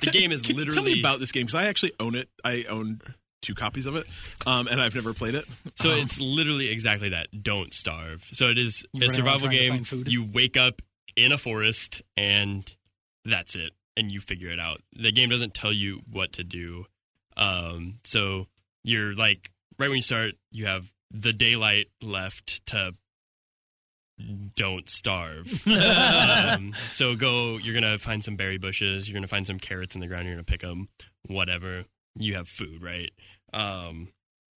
the 0.00 0.10
T- 0.10 0.18
game 0.18 0.30
is 0.32 0.42
can- 0.42 0.56
literally 0.56 0.74
Tell 0.74 0.84
me 0.84 1.00
about 1.00 1.20
this 1.20 1.32
game 1.32 1.46
because 1.46 1.54
I 1.54 1.64
actually 1.64 1.92
own 2.00 2.14
it. 2.14 2.28
I 2.44 2.64
own 2.64 3.00
two 3.42 3.54
copies 3.54 3.86
of 3.86 3.94
it, 3.96 4.06
um, 4.46 4.66
and 4.68 4.80
I've 4.80 4.94
never 4.94 5.12
played 5.14 5.34
it. 5.34 5.44
So 5.76 5.90
Um, 5.92 5.98
it's 6.00 6.20
literally 6.20 6.68
exactly 6.70 7.10
that. 7.10 7.28
Don't 7.42 7.72
starve. 7.72 8.28
So 8.32 8.46
it 8.46 8.58
is 8.58 8.84
a 9.00 9.08
survival 9.08 9.48
game. 9.48 9.84
food? 9.84 10.10
You 10.10 10.24
wake 10.32 10.56
up 10.56 10.82
in 11.16 11.32
a 11.32 11.38
forest 11.38 12.02
and 12.16 12.70
that's 13.24 13.54
it. 13.56 13.72
And 13.96 14.12
you 14.12 14.20
figure 14.20 14.50
it 14.50 14.60
out. 14.60 14.80
The 14.94 15.10
game 15.10 15.28
doesn't 15.28 15.54
tell 15.54 15.72
you 15.72 15.98
what 16.10 16.34
to 16.34 16.44
do. 16.44 16.84
Um, 17.36 17.98
so 18.04 18.46
you're 18.84 19.14
like 19.14 19.50
right 19.78 19.88
when 19.88 19.96
you 19.96 20.02
start, 20.02 20.34
you 20.52 20.66
have 20.66 20.92
the 21.10 21.32
daylight 21.32 21.86
left 22.00 22.64
to 22.66 22.94
don't 24.56 24.88
starve. 24.88 25.66
um, 25.66 26.72
so 26.90 27.14
go. 27.16 27.56
You're 27.58 27.74
gonna 27.74 27.98
find 27.98 28.22
some 28.24 28.36
berry 28.36 28.58
bushes. 28.58 29.08
You're 29.08 29.14
gonna 29.14 29.28
find 29.28 29.46
some 29.46 29.58
carrots 29.58 29.94
in 29.94 30.00
the 30.00 30.06
ground. 30.08 30.26
You're 30.26 30.34
gonna 30.34 30.44
pick 30.44 30.60
them. 30.62 30.88
Whatever. 31.26 31.84
You 32.16 32.34
have 32.34 32.48
food, 32.48 32.82
right? 32.82 33.10
Um, 33.52 34.08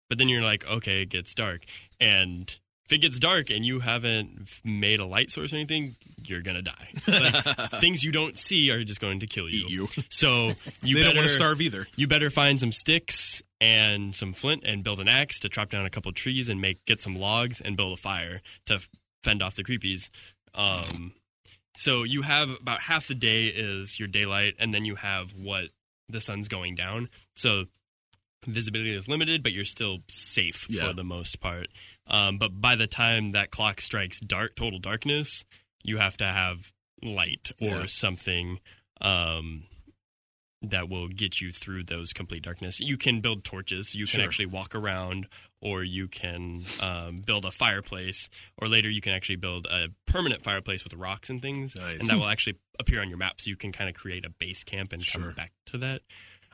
but 0.08 0.18
then 0.18 0.28
you're 0.28 0.42
like, 0.42 0.66
okay, 0.66 1.02
it 1.02 1.10
gets 1.10 1.34
dark, 1.34 1.62
and 2.00 2.56
if 2.90 2.94
it 2.94 2.98
gets 2.98 3.20
dark 3.20 3.50
and 3.50 3.64
you 3.64 3.78
haven't 3.78 4.48
made 4.64 4.98
a 4.98 5.06
light 5.06 5.30
source 5.30 5.52
or 5.52 5.56
anything, 5.56 5.94
you're 6.24 6.42
gonna 6.42 6.60
die. 6.62 6.88
Like, 7.06 7.70
things 7.80 8.02
you 8.02 8.10
don't 8.10 8.36
see 8.36 8.68
are 8.72 8.82
just 8.82 9.00
going 9.00 9.20
to 9.20 9.28
kill 9.28 9.48
you. 9.48 9.66
Eat 9.66 9.70
you. 9.70 9.88
So 10.08 10.50
you 10.82 10.96
better 10.96 11.10
don't 11.10 11.16
want 11.18 11.28
to 11.28 11.32
starve 11.32 11.60
either. 11.60 11.86
you 11.94 12.08
better 12.08 12.30
find 12.30 12.58
some 12.58 12.72
sticks 12.72 13.44
and 13.60 14.16
some 14.16 14.32
flint 14.32 14.64
and 14.64 14.82
build 14.82 14.98
an 14.98 15.06
axe 15.06 15.38
to 15.40 15.48
chop 15.48 15.70
down 15.70 15.86
a 15.86 15.90
couple 15.90 16.10
trees 16.12 16.48
and 16.48 16.60
make 16.60 16.84
get 16.84 17.00
some 17.00 17.14
logs 17.14 17.60
and 17.60 17.76
build 17.76 17.96
a 17.96 18.00
fire 18.00 18.42
to 18.66 18.80
fend 19.22 19.40
off 19.40 19.54
the 19.54 19.62
creepies. 19.62 20.10
Um, 20.52 21.12
so 21.76 22.02
you 22.02 22.22
have 22.22 22.50
about 22.50 22.80
half 22.80 23.06
the 23.06 23.14
day 23.14 23.46
is 23.46 24.00
your 24.00 24.08
daylight, 24.08 24.54
and 24.58 24.74
then 24.74 24.84
you 24.84 24.96
have 24.96 25.30
what 25.32 25.66
the 26.11 26.20
sun's 26.20 26.49
going 26.49 26.75
down. 26.75 27.09
So 27.37 27.64
visibility 28.46 28.94
is 28.94 29.09
limited, 29.09 29.42
but 29.42 29.53
you're 29.53 29.64
still 29.64 29.99
safe 30.09 30.66
Yeah. 30.68 30.88
for 30.88 30.94
the 30.94 31.05
most 31.05 31.40
part. 31.40 31.68
Um, 32.07 32.38
but 32.38 32.61
by 32.61 32.75
the 32.77 32.87
time 32.87 33.33
that 33.33 33.51
clock 33.51 33.81
strikes 33.81 34.18
dark, 34.20 34.57
total 34.57 34.79
darkness, 34.79 35.44
you 35.83 35.99
have 35.99 36.16
to 36.18 36.25
have 36.27 36.73
light 37.03 37.53
or 37.61 37.68
Yeah. 37.81 37.87
something 37.87 38.61
um, 39.01 39.64
that 40.62 40.88
will 40.90 41.09
get 41.09 41.40
you 41.40 41.53
through 41.53 41.85
those 41.85 42.12
complete 42.12 42.42
darkness. 42.42 42.81
You 42.81 42.99
can 42.99 43.20
build 43.23 43.44
torches. 43.44 43.94
You 43.94 44.07
can 44.07 44.20
actually 44.20 44.46
walk 44.46 44.75
around, 44.75 45.27
or 45.62 45.83
you 45.85 46.09
can 46.09 46.62
um, 46.83 47.20
build 47.20 47.44
a 47.44 47.51
fireplace, 47.51 48.31
or 48.57 48.66
later 48.68 48.88
you 48.88 49.01
can 49.01 49.12
actually 49.12 49.37
build 49.37 49.66
a 49.66 49.88
permanent 50.07 50.42
fireplace 50.42 50.83
with 50.85 50.94
rocks 50.94 51.29
and 51.31 51.42
things, 51.42 51.77
Nice. 51.77 52.01
and 52.01 52.09
that 52.09 52.16
will 52.18 52.29
actually 52.29 52.59
appear 52.79 53.01
on 53.03 53.09
your 53.09 53.18
map. 53.18 53.40
So 53.40 53.51
you 53.51 53.57
can 53.57 53.70
kind 53.73 53.88
of 53.90 53.94
create 53.94 54.25
a 54.25 54.31
base 54.31 54.64
camp 54.64 54.92
and 54.92 55.05
Sure. 55.05 55.23
come 55.23 55.35
back 55.35 55.53
to 55.66 55.79
that. 55.79 56.01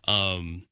Um, 0.09 0.65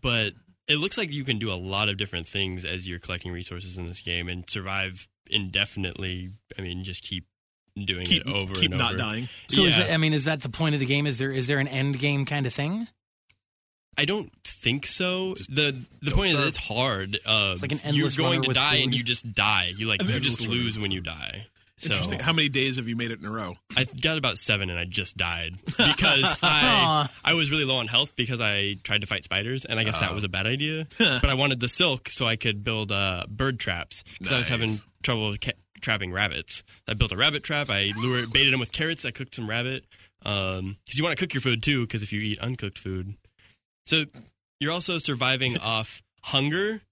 but 0.00 0.32
it 0.68 0.76
looks 0.76 0.96
like 0.96 1.12
you 1.12 1.24
can 1.24 1.38
do 1.38 1.52
a 1.52 1.54
lot 1.56 1.88
of 1.88 1.96
different 1.98 2.28
things 2.28 2.64
as 2.64 2.88
you're 2.88 2.98
collecting 2.98 3.32
resources 3.32 3.76
in 3.76 3.86
this 3.86 4.00
game 4.00 4.28
and 4.28 4.48
survive 4.48 5.08
indefinitely. 5.28 6.30
I 6.58 6.62
mean, 6.62 6.84
just 6.84 7.02
keep 7.02 7.26
doing 7.76 8.04
Keep 8.06 8.26
it 8.26 8.32
over 8.32 8.54
keep 8.54 8.70
and 8.70 8.78
not 8.78 8.90
over. 8.92 8.98
dying. 8.98 9.28
So 9.48 9.62
is 9.64 9.76
Yeah. 9.76 9.84
it, 9.84 9.92
I 9.92 9.96
mean, 9.96 10.12
is 10.12 10.24
that 10.24 10.42
the 10.42 10.48
point 10.48 10.74
of 10.74 10.80
the 10.80 10.86
game? 10.86 11.06
Is 11.06 11.18
there 11.18 11.30
is 11.32 11.46
there 11.46 11.58
an 11.58 11.68
end 11.68 11.98
game 11.98 12.24
kind 12.24 12.46
of 12.46 12.52
thing? 12.54 12.88
I 13.98 14.04
don't 14.06 14.32
think 14.44 14.86
so. 14.86 15.34
Just 15.34 15.54
the 15.54 15.76
The 16.00 16.10
don't 16.10 16.14
point 16.14 16.30
is, 16.30 16.36
starve. 16.36 16.48
it's 16.48 16.56
hard. 16.56 17.18
Um, 17.26 17.56
like 17.60 17.72
an 17.72 17.80
endless 17.84 18.16
you're 18.16 18.26
going 18.26 18.42
to 18.42 18.48
with 18.48 18.56
die, 18.56 18.76
and 18.76 18.94
you 18.94 19.02
just 19.04 19.32
die. 19.34 19.72
You 19.76 19.86
like 19.88 20.02
you 20.02 20.20
just 20.20 20.40
lose 20.46 20.76
with 20.76 20.82
when 20.82 20.90
you 20.92 21.00
die. 21.00 21.46
So 21.78 21.88
Interesting. 21.94 22.20
How 22.20 22.32
many 22.32 22.48
days 22.48 22.76
have 22.76 22.86
you 22.86 22.94
made 22.94 23.10
it 23.10 23.18
in 23.18 23.26
a 23.26 23.30
row? 23.30 23.56
I 23.76 23.84
got 23.84 24.16
about 24.16 24.38
seven, 24.38 24.70
and 24.70 24.78
I 24.78 24.84
just 24.84 25.16
died 25.16 25.58
because 25.66 26.24
I 26.42 27.08
I 27.24 27.34
was 27.34 27.50
really 27.50 27.64
low 27.64 27.76
on 27.76 27.88
health 27.88 28.14
because 28.14 28.40
I 28.40 28.76
tried 28.84 29.00
to 29.00 29.06
fight 29.08 29.24
spiders, 29.24 29.64
and 29.64 29.80
I 29.80 29.84
guess 29.84 29.96
Oh. 29.96 30.00
that 30.00 30.14
was 30.14 30.22
a 30.22 30.28
bad 30.28 30.46
idea. 30.46 30.86
but 30.98 31.24
I 31.28 31.34
wanted 31.34 31.58
the 31.60 31.68
silk 31.68 32.08
so 32.08 32.24
I 32.26 32.36
could 32.36 32.62
build 32.62 32.92
uh, 32.92 33.24
bird 33.28 33.58
traps 33.58 34.04
because 34.18 34.32
I 34.32 34.38
was 34.38 34.46
having 34.48 34.78
trouble 35.02 35.34
ca- 35.42 35.52
trapping 35.80 36.12
rabbits. 36.12 36.62
I 36.86 36.94
built 36.94 37.10
a 37.10 37.16
rabbit 37.16 37.42
trap. 37.42 37.68
I 37.68 37.90
lured, 37.96 38.32
baited 38.32 38.52
them 38.52 38.60
with 38.60 38.70
carrots. 38.70 39.04
I 39.04 39.10
cooked 39.10 39.34
some 39.34 39.50
rabbit 39.50 39.84
because 40.20 40.96
you 40.96 41.02
want 41.02 41.16
to 41.18 41.20
cook 41.20 41.34
your 41.34 41.40
food 41.40 41.62
too. 41.64 41.84
Because 41.84 42.04
if 42.04 42.12
you 42.12 42.20
eat 42.20 42.38
uncooked 42.38 42.78
food, 42.78 43.16
so 43.86 44.04
you're 44.60 44.72
also 44.72 44.98
surviving 44.98 45.56
off 45.62 46.02
hunger, 46.22 46.82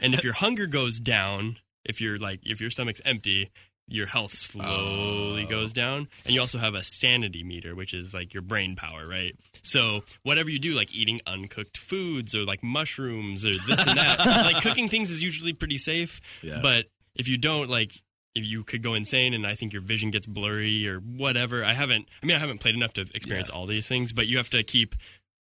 and 0.00 0.14
if 0.14 0.24
your 0.24 0.32
hunger 0.34 0.66
goes 0.66 0.98
down, 1.00 1.56
if 1.84 2.00
you're 2.00 2.18
like 2.18 2.40
if 2.44 2.60
your 2.60 2.70
stomach's 2.70 3.00
empty, 3.04 3.50
your 3.86 4.06
health 4.06 4.34
slowly 4.36 5.44
Oh. 5.44 5.50
goes 5.50 5.72
down, 5.72 6.08
and 6.24 6.34
you 6.34 6.40
also 6.40 6.58
have 6.58 6.74
a 6.74 6.82
sanity 6.82 7.42
meter, 7.44 7.74
which 7.74 7.92
is 7.92 8.14
like 8.14 8.32
your 8.32 8.42
brain 8.42 8.76
power, 8.76 9.06
right? 9.06 9.36
So 9.62 10.04
whatever 10.22 10.48
you 10.50 10.58
do, 10.58 10.70
like 10.72 10.92
eating 10.94 11.20
uncooked 11.26 11.76
foods 11.76 12.34
or 12.34 12.44
like 12.44 12.62
mushrooms 12.62 13.44
or 13.44 13.52
this 13.52 13.86
and 13.86 13.96
that, 13.98 14.18
like 14.52 14.62
cooking 14.62 14.88
things 14.88 15.10
is 15.10 15.22
usually 15.22 15.52
pretty 15.52 15.76
safe, 15.78 16.20
Yeah. 16.42 16.60
but 16.62 16.86
if 17.14 17.28
you 17.28 17.36
don't 17.38 17.68
like. 17.68 17.92
If 18.36 18.44
you 18.44 18.64
could 18.64 18.82
go 18.82 18.94
insane 18.94 19.32
and 19.32 19.46
I 19.46 19.54
think 19.54 19.72
your 19.72 19.80
vision 19.80 20.10
gets 20.10 20.26
blurry 20.26 20.88
or 20.88 20.98
whatever. 20.98 21.64
I 21.64 21.72
haven't 21.72 22.08
I 22.20 22.26
mean 22.26 22.34
I 22.34 22.40
haven't 22.40 22.58
played 22.58 22.74
enough 22.74 22.92
to 22.94 23.02
experience 23.14 23.48
Yeah. 23.48 23.54
all 23.54 23.66
these 23.66 23.86
things, 23.86 24.12
but 24.12 24.26
you 24.26 24.38
have 24.38 24.50
to 24.50 24.64
keep 24.64 24.96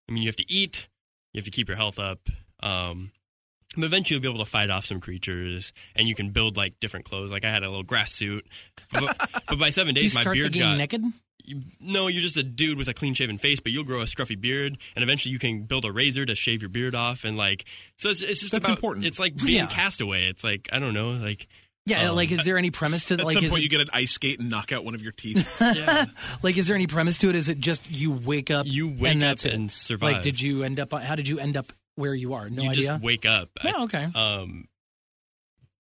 I 0.10 0.14
mean 0.14 0.24
you 0.24 0.30
have 0.30 0.36
to 0.38 0.52
eat, 0.52 0.88
you 1.34 1.40
have 1.40 1.46
to 1.46 1.52
keep 1.52 1.68
your 1.68 1.78
health 1.78 2.00
up. 2.00 2.20
Um 2.62 3.12
but 3.76 3.86
eventually 3.86 4.16
you'll 4.16 4.22
be 4.22 4.28
able 4.36 4.44
to 4.44 4.50
fight 4.52 4.70
off 4.70 4.86
some 4.86 5.00
creatures 5.00 5.72
and 5.96 6.08
you 6.08 6.14
can 6.16 6.32
build 6.32 6.58
like 6.58 6.80
different 6.82 7.06
clothes. 7.06 7.32
Like 7.32 7.46
I 7.46 7.50
had 7.50 7.64
a 7.64 7.70
little 7.70 7.84
grass 7.84 8.12
suit. 8.12 8.46
But, 8.92 9.16
but 9.48 9.60
by 9.60 9.70
seven 9.70 9.96
days 9.96 10.14
my 10.14 10.24
beard 10.26 10.54
got 10.58 10.78
naked? 10.78 11.02
you- 11.44 11.62
no, 11.80 12.08
you're 12.08 12.22
just 12.22 12.38
a 12.38 12.44
dude 12.44 12.78
with 12.78 12.88
a 12.88 12.94
clean 12.94 13.14
shaven 13.16 13.38
face, 13.38 13.60
but 13.60 13.72
you'll 13.72 13.84
grow 13.84 14.02
a 14.02 14.06
scruffy 14.06 14.40
beard, 14.40 14.78
and 14.96 15.02
eventually 15.04 15.32
you 15.34 15.40
can 15.40 15.64
build 15.64 15.86
a 15.86 15.92
razor 15.92 16.24
to 16.24 16.36
shave 16.36 16.62
your 16.62 16.70
beard 16.70 16.94
off, 16.94 17.24
and 17.26 17.36
like, 17.36 17.66
so 17.98 18.10
it's, 18.10 18.22
it's 18.22 18.40
just 18.42 18.52
That's 18.52 18.66
about, 18.66 18.78
important. 18.78 19.06
It's 19.08 19.18
like 19.18 19.36
being 19.38 19.58
Yeah. 19.62 19.66
castaway. 19.66 20.28
It's 20.28 20.44
like 20.44 20.70
I 20.72 20.78
don't 20.78 20.94
know, 20.94 21.12
like 21.12 21.48
Yeah, 21.88 22.10
Um, 22.12 22.16
like 22.16 22.32
is 22.32 22.44
there 22.44 22.58
any 22.60 22.70
premise 22.70 23.06
to 23.06 23.16
At 23.16 23.26
like 23.26 23.34
some 23.34 23.44
point, 23.50 23.60
it- 23.62 23.64
you 23.64 23.70
get 23.70 23.82
an 23.82 23.90
ice 23.92 24.12
skate 24.12 24.40
and 24.40 24.50
knock 24.50 24.72
out 24.72 24.86
one 24.86 24.94
of 24.96 25.02
your 25.02 25.12
teeth. 25.14 25.58
yeah, 25.62 26.06
like 26.44 26.58
is 26.58 26.68
there 26.68 26.76
any 26.76 26.88
premise 26.88 27.18
to 27.20 27.30
it? 27.30 27.36
Is 27.36 27.50
it 27.50 27.60
just 27.60 27.82
you 27.90 28.12
wake 28.12 28.52
up 28.52 28.68
you 28.68 28.88
wake 28.88 29.14
and 29.14 29.24
up 29.24 29.30
that's 29.30 29.46
it? 29.46 29.54
and 29.54 29.72
survive. 29.72 30.14
Like 30.14 30.22
did 30.22 30.40
you 30.42 30.64
end 30.64 30.80
up 30.80 30.94
how 30.94 31.16
did 31.16 31.28
you 31.28 31.40
end 31.40 31.58
up 31.58 31.66
where 31.96 32.14
you 32.14 32.34
are? 32.36 32.50
No 32.50 32.64
you 32.64 32.70
idea. 32.70 32.84
just 32.86 33.04
wake 33.04 33.26
up. 33.26 33.50
I- 33.64 33.74
oh, 33.76 33.84
okay. 33.86 34.08
Um, 34.14 34.68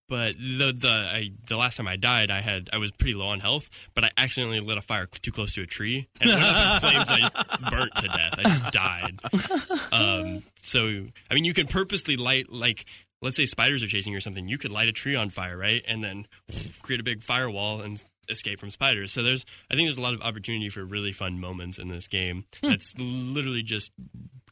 but 0.10 0.36
the 0.38 0.74
the 0.78 0.90
I, 0.90 1.30
the 1.48 1.56
last 1.56 1.78
time 1.78 1.88
I 1.88 1.96
died, 1.96 2.32
I 2.32 2.42
had 2.42 2.70
I 2.74 2.80
was 2.80 2.92
pretty 2.92 3.14
low 3.14 3.28
on 3.28 3.40
health, 3.40 3.70
but 3.96 4.04
I 4.04 4.10
accidentally 4.18 4.60
lit 4.60 4.78
a 4.78 4.82
fire 4.82 5.06
too 5.06 5.32
close 5.32 5.54
to 5.54 5.62
a 5.62 5.66
tree, 5.66 6.10
and 6.20 6.30
it 6.30 6.34
went 6.34 6.44
up 6.46 6.84
in 6.84 6.90
flames. 6.90 7.10
I 7.12 7.20
just 7.20 7.62
burnt 7.72 7.96
to 7.96 8.08
death. 8.08 8.34
I 8.38 8.44
just 8.44 8.74
died. 8.74 9.20
Um, 9.94 10.44
so 10.62 10.88
I 11.30 11.34
mean, 11.34 11.44
you 11.46 11.54
can 11.54 11.68
purposely 11.68 12.16
light 12.18 12.50
like. 12.52 12.86
Let's 13.22 13.38
say 13.38 13.46
spiders 13.46 13.84
are 13.84 13.88
chasing 13.88 14.12
you 14.14 14.18
or 14.18 14.22
something. 14.22 14.48
You 14.48 14.58
could 14.58 14.72
light 14.72 14.90
a 14.90 14.92
tree 14.92 15.16
on 15.16 15.30
fire, 15.30 15.58
right, 15.58 15.84
and 15.88 16.04
then 16.04 16.28
create 16.82 17.00
a 17.00 17.04
big 17.04 17.24
firewall 17.24 17.82
and 17.82 18.04
escape 18.30 18.60
from 18.60 18.72
spiders. 18.72 19.12
So 19.14 19.22
there's, 19.24 19.46
I 19.70 19.76
think 19.76 19.88
there's 19.88 19.98
a 19.98 20.02
lot 20.02 20.14
of 20.14 20.22
opportunity 20.22 20.70
for 20.70 20.84
really 20.84 21.12
fun 21.12 21.40
moments 21.40 21.78
in 21.78 21.90
this 21.90 22.08
game. 22.08 22.46
That's 22.62 22.94
literally 22.98 23.64
just 23.64 23.92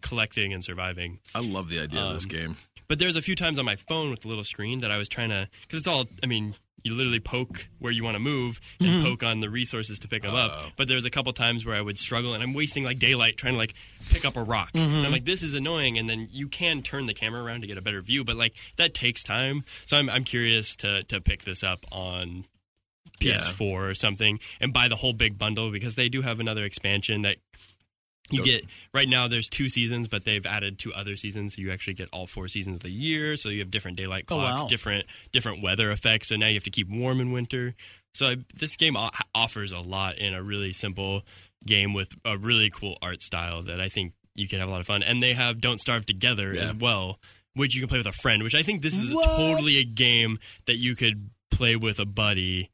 collecting 0.02 0.54
and 0.54 0.64
surviving. 0.64 1.20
I 1.34 1.40
love 1.40 1.70
the 1.70 1.80
idea 1.80 2.02
of 2.02 2.14
this 2.14 2.24
Um, 2.26 2.30
game. 2.30 2.58
But 2.88 3.00
there's 3.00 3.16
a 3.16 3.22
few 3.22 3.36
times 3.36 3.60
on 3.60 3.66
my 3.66 3.76
phone 3.76 4.10
with 4.12 4.22
the 4.22 4.28
little 4.28 4.44
screen 4.44 4.80
that 4.80 4.92
I 4.92 4.98
was 4.98 5.08
trying 5.10 5.30
to, 5.30 5.48
because 5.62 5.80
it's 5.80 5.88
all, 5.88 6.06
I 6.24 6.26
mean, 6.26 6.56
you 6.84 6.96
literally 6.96 7.20
poke 7.20 7.68
where 7.80 7.92
you 7.92 8.04
want 8.04 8.16
to 8.16 8.20
move 8.20 8.60
and 8.80 8.90
mm-hmm. 8.90 9.04
poke 9.04 9.24
on 9.24 9.40
the 9.40 9.50
resources 9.50 10.00
to 10.00 10.08
pick 10.08 10.24
them 10.24 10.36
up. 10.36 10.52
Oh. 10.54 10.70
But 10.78 10.88
there's 10.88 11.06
a 11.06 11.10
couple 11.10 11.32
times 11.34 11.66
where 11.66 11.76
I 11.76 11.82
would 11.82 12.00
struggle 12.00 12.34
and 12.34 12.44
I'm 12.44 12.54
wasting 12.54 12.84
like 12.84 13.00
daylight 13.00 13.38
trying 13.38 13.54
to 13.54 13.58
like 13.58 13.74
pick 14.10 14.26
up 14.26 14.38
a 14.38 14.44
rock. 14.44 14.72
And 14.74 14.84
I'm 14.84 14.90
mm-hmm. 14.90 15.12
like, 15.12 15.26
this 15.26 15.44
is 15.44 15.54
annoying. 15.54 15.98
And 15.98 16.10
then 16.10 16.28
you 16.32 16.48
can 16.48 16.82
turn 16.82 17.06
the 17.06 17.14
camera 17.14 17.44
around 17.44 17.62
to 17.62 17.68
get 17.68 17.78
a 17.78 17.82
better 17.82 18.02
view, 18.02 18.24
but 18.24 18.36
like 18.36 18.54
that 18.78 18.94
takes 18.94 19.24
time. 19.24 19.64
So 19.86 19.98
I'm, 19.98 20.10
I'm 20.10 20.24
curious 20.24 20.76
to, 20.78 21.04
to 21.04 21.22
pick 21.22 21.44
this 21.44 21.64
up 21.64 21.86
on 21.92 22.46
PS4 23.20 23.62
or 23.62 23.96
something 23.96 24.40
and 24.60 24.74
buy 24.74 24.88
the 24.88 24.96
whole 24.96 25.14
big 25.14 25.38
bundle 25.38 25.72
because 25.72 25.96
they 25.96 26.10
do 26.10 26.22
have 26.22 26.40
another 26.40 26.64
expansion 26.64 27.24
that 27.24 27.38
you 28.32 28.44
get 28.44 28.64
right 28.94 29.08
now 29.10 29.28
there's 29.28 29.50
two 29.50 29.70
seasons 29.70 30.08
but 30.08 30.24
they've 30.26 30.46
added 30.46 30.78
two 30.80 30.94
other 30.94 31.16
seasons 31.16 31.56
so 31.56 31.62
you 31.62 31.72
actually 31.72 31.94
get 31.94 32.08
all 32.14 32.28
four 32.28 32.48
seasons 32.48 32.76
of 32.78 32.82
the 32.82 32.90
year 32.92 33.36
so 33.36 33.50
you 33.50 33.60
have 33.60 33.72
different 33.72 33.98
daylight 33.98 34.26
Oh, 34.30 34.36
clocks 34.36 34.62
wow. 34.62 34.68
different 34.68 35.06
different 35.32 35.62
weather 35.62 35.92
effects 35.92 36.30
so 36.30 36.36
now 36.36 36.48
you 36.48 36.54
have 36.56 36.64
to 36.64 36.70
keep 36.70 36.90
warm 36.90 37.20
in 37.20 37.32
winter 37.32 37.76
so 38.14 38.28
I, 38.28 38.38
this 38.56 38.76
game 38.76 38.96
o- 38.98 39.10
offers 39.36 39.72
a 39.72 39.80
lot 39.80 40.18
in 40.18 40.34
a 40.34 40.42
really 40.44 40.74
simple 40.74 41.24
game 41.66 41.94
with 41.94 42.10
a 42.26 42.38
really 42.38 42.70
cool 42.70 42.98
art 43.02 43.22
style 43.22 43.62
that 43.64 43.80
I 43.82 43.90
think 43.90 44.14
you 44.36 44.48
can 44.48 44.60
have 44.60 44.70
a 44.70 44.72
lot 44.72 44.80
of 44.82 44.88
fun 44.88 45.04
and 45.04 45.22
they 45.22 45.34
have 45.34 45.60
don't 45.62 45.80
starve 45.80 46.06
together 46.06 46.54
Yeah. 46.56 46.70
as 46.70 46.74
well 46.76 47.20
which 47.56 47.76
you 47.76 47.82
can 47.82 47.90
play 47.90 47.98
with 47.98 48.08
a 48.08 48.12
friend 48.12 48.44
which 48.44 48.56
I 48.56 48.64
think 48.64 48.82
this 48.82 48.98
is 48.98 49.14
What? 49.14 49.26
totally 49.26 49.78
a 49.80 49.84
game 49.84 50.40
that 50.66 50.78
you 50.78 50.96
could 50.96 51.30
play 51.52 51.76
with 51.76 52.00
a 52.00 52.06
buddy 52.06 52.70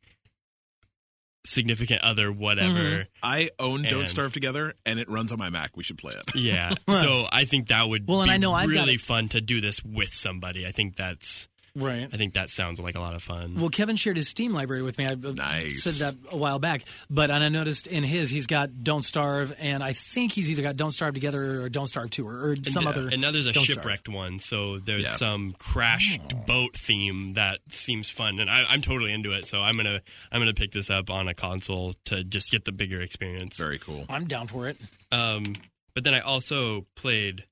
significant 1.45 2.01
other 2.01 2.31
whatever 2.31 2.79
Mm-hmm. 2.79 3.01
I 3.23 3.49
own 3.59 3.83
Don't 3.83 4.01
and- 4.01 4.09
Starve 4.09 4.33
Together, 4.33 4.73
and 4.85 4.99
it 4.99 5.09
runs 5.09 5.31
on 5.31 5.37
my 5.39 5.49
Mac. 5.49 5.77
We 5.77 5.83
should 5.83 5.97
play 5.97 6.13
it. 6.13 6.35
Yeah. 6.35 6.73
so 6.89 7.27
I 7.31 7.45
think 7.45 7.67
that 7.69 7.87
would 7.87 8.07
Well, 8.07 8.21
and 8.21 8.31
I 8.31 8.37
know 8.37 8.53
I've 8.53 8.67
got 8.67 8.81
really 8.81 8.97
fun 8.97 9.29
to 9.29 9.41
do 9.41 9.61
this 9.61 9.83
with 9.83 10.13
somebody. 10.13 10.65
I 10.67 10.71
think 10.71 10.95
that's 10.95 11.47
right. 11.75 12.07
I 12.11 12.17
think 12.17 12.33
that 12.35 12.49
sounds 12.49 12.79
like 12.79 12.95
a 12.95 12.99
lot 12.99 13.15
of 13.15 13.23
fun. 13.23 13.55
Well, 13.55 13.69
Kevin 13.69 13.95
shared 13.95 14.17
his 14.17 14.27
Steam 14.29 14.53
library 14.53 14.81
with 14.81 14.97
me. 14.97 15.05
I 15.05 15.09
uh, 15.13 15.31
Nice. 15.33 15.83
said 15.83 15.93
that 15.95 16.15
a 16.31 16.37
while 16.37 16.59
back, 16.59 16.83
but 17.09 17.29
and 17.31 17.43
I 17.43 17.49
noticed 17.49 17.87
in 17.87 18.03
his 18.03 18.29
he's 18.29 18.47
got 18.47 18.83
Don't 18.83 19.01
Starve, 19.03 19.53
and 19.59 19.83
I 19.83 19.93
think 19.93 20.31
he's 20.31 20.49
either 20.49 20.61
got 20.61 20.75
Don't 20.77 20.91
Starve 20.91 21.13
Together 21.13 21.61
or 21.63 21.69
Don't 21.69 21.87
Starve 21.87 22.09
Two, 22.09 22.27
or, 22.27 22.51
or 22.51 22.55
some 22.63 22.87
and, 22.87 22.95
uh, 22.95 22.99
other. 22.99 23.09
and 23.11 23.21
now 23.21 23.31
there's 23.31 23.45
a 23.45 23.53
Don't 23.53 23.63
Starve. 23.65 23.77
shipwrecked 23.77 24.09
one, 24.09 24.39
so 24.39 24.79
there's 24.79 25.01
Yeah. 25.01 25.15
some 25.15 25.55
crashed 25.59 26.21
Oh. 26.33 26.37
boat 26.47 26.75
theme 26.77 27.33
that 27.33 27.59
seems 27.71 28.09
fun, 28.09 28.39
and 28.39 28.49
I, 28.49 28.63
I'm 28.69 28.81
totally 28.81 29.11
into 29.13 29.31
it. 29.33 29.45
So 29.47 29.59
I'm 29.59 29.75
gonna 29.75 30.01
I'm 30.31 30.39
gonna 30.41 30.53
pick 30.53 30.71
this 30.71 30.89
up 30.89 31.09
on 31.09 31.27
a 31.27 31.33
console 31.33 31.93
to 32.05 32.23
just 32.23 32.51
get 32.51 32.65
the 32.65 32.71
bigger 32.71 33.01
experience. 33.01 33.57
Very 33.57 33.79
cool. 33.79 34.05
I'm 34.09 34.27
down 34.27 34.47
for 34.47 34.67
it. 34.69 34.77
Um, 35.11 35.55
but 35.93 36.03
then 36.03 36.13
I 36.13 36.19
also 36.21 36.85
played 36.95 37.45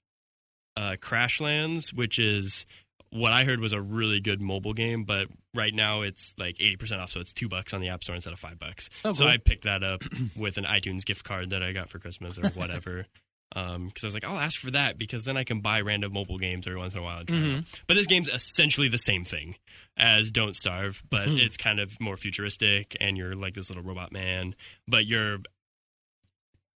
uh, 0.76 0.96
Crashlands, 1.00 1.94
which 1.94 2.18
is 2.18 2.66
what 3.14 3.32
I 3.32 3.44
heard 3.44 3.60
was 3.60 3.74
a 3.74 3.82
really 3.82 4.20
good 4.20 4.42
mobile 4.42 4.74
game, 4.74 5.04
but 5.04 5.28
right 5.54 5.74
now 5.74 6.02
it's 6.02 6.34
like 6.38 6.58
80% 6.58 7.00
off, 7.00 7.12
so 7.12 7.20
it's 7.20 7.32
two 7.32 7.48
bucks 7.48 7.74
on 7.74 7.82
the 7.82 7.90
App 7.90 8.04
Store 8.04 8.16
instead 8.16 8.34
of 8.34 8.40
five 8.40 8.58
bucks. 8.58 8.90
Oh, 9.06 9.14
So 9.14 9.26
cool. 9.26 9.34
I 9.34 9.38
picked 9.38 9.66
that 9.66 9.84
up 9.84 10.04
with 10.36 10.58
an 10.58 10.66
iTunes 10.66 11.06
gift 11.06 11.24
card 11.24 11.52
that 11.52 11.62
I 11.62 11.74
got 11.74 11.90
for 11.90 12.00
Christmas 12.00 12.38
or 12.38 12.50
whatever. 12.50 13.06
Um, 13.56 13.86
because 13.86 14.04
I 14.04 14.08
was 14.08 14.14
like, 14.16 14.26
I'll 14.26 14.40
ask 14.40 14.60
for 14.60 14.72
that 14.72 14.98
because 14.98 15.26
then 15.26 15.38
I 15.38 15.44
can 15.44 15.60
buy 15.60 15.82
random 15.82 16.12
mobile 16.12 16.40
games 16.40 16.66
every 16.66 16.80
once 16.80 16.96
in 16.96 17.00
a 17.00 17.04
while. 17.04 17.20
And 17.20 17.28
try 17.28 17.38
mm-hmm. 17.38 17.48
them 17.48 17.58
out. 17.58 17.82
But 17.86 17.94
this 17.94 18.08
game's 18.08 18.28
essentially 18.28 18.90
the 18.90 18.98
same 18.98 19.26
thing 19.26 19.58
as 19.96 20.32
Don't 20.32 20.56
Starve, 20.56 21.04
but 21.12 21.28
hmm. 21.28 21.38
it's 21.38 21.56
kind 21.56 21.80
of 21.80 22.00
more 22.00 22.18
futuristic, 22.18 22.98
and 23.00 23.16
you're 23.16 23.36
like 23.36 23.54
this 23.54 23.70
little 23.70 23.84
robot 23.84 24.12
man, 24.12 24.56
but 24.88 25.06
you're 25.06 25.38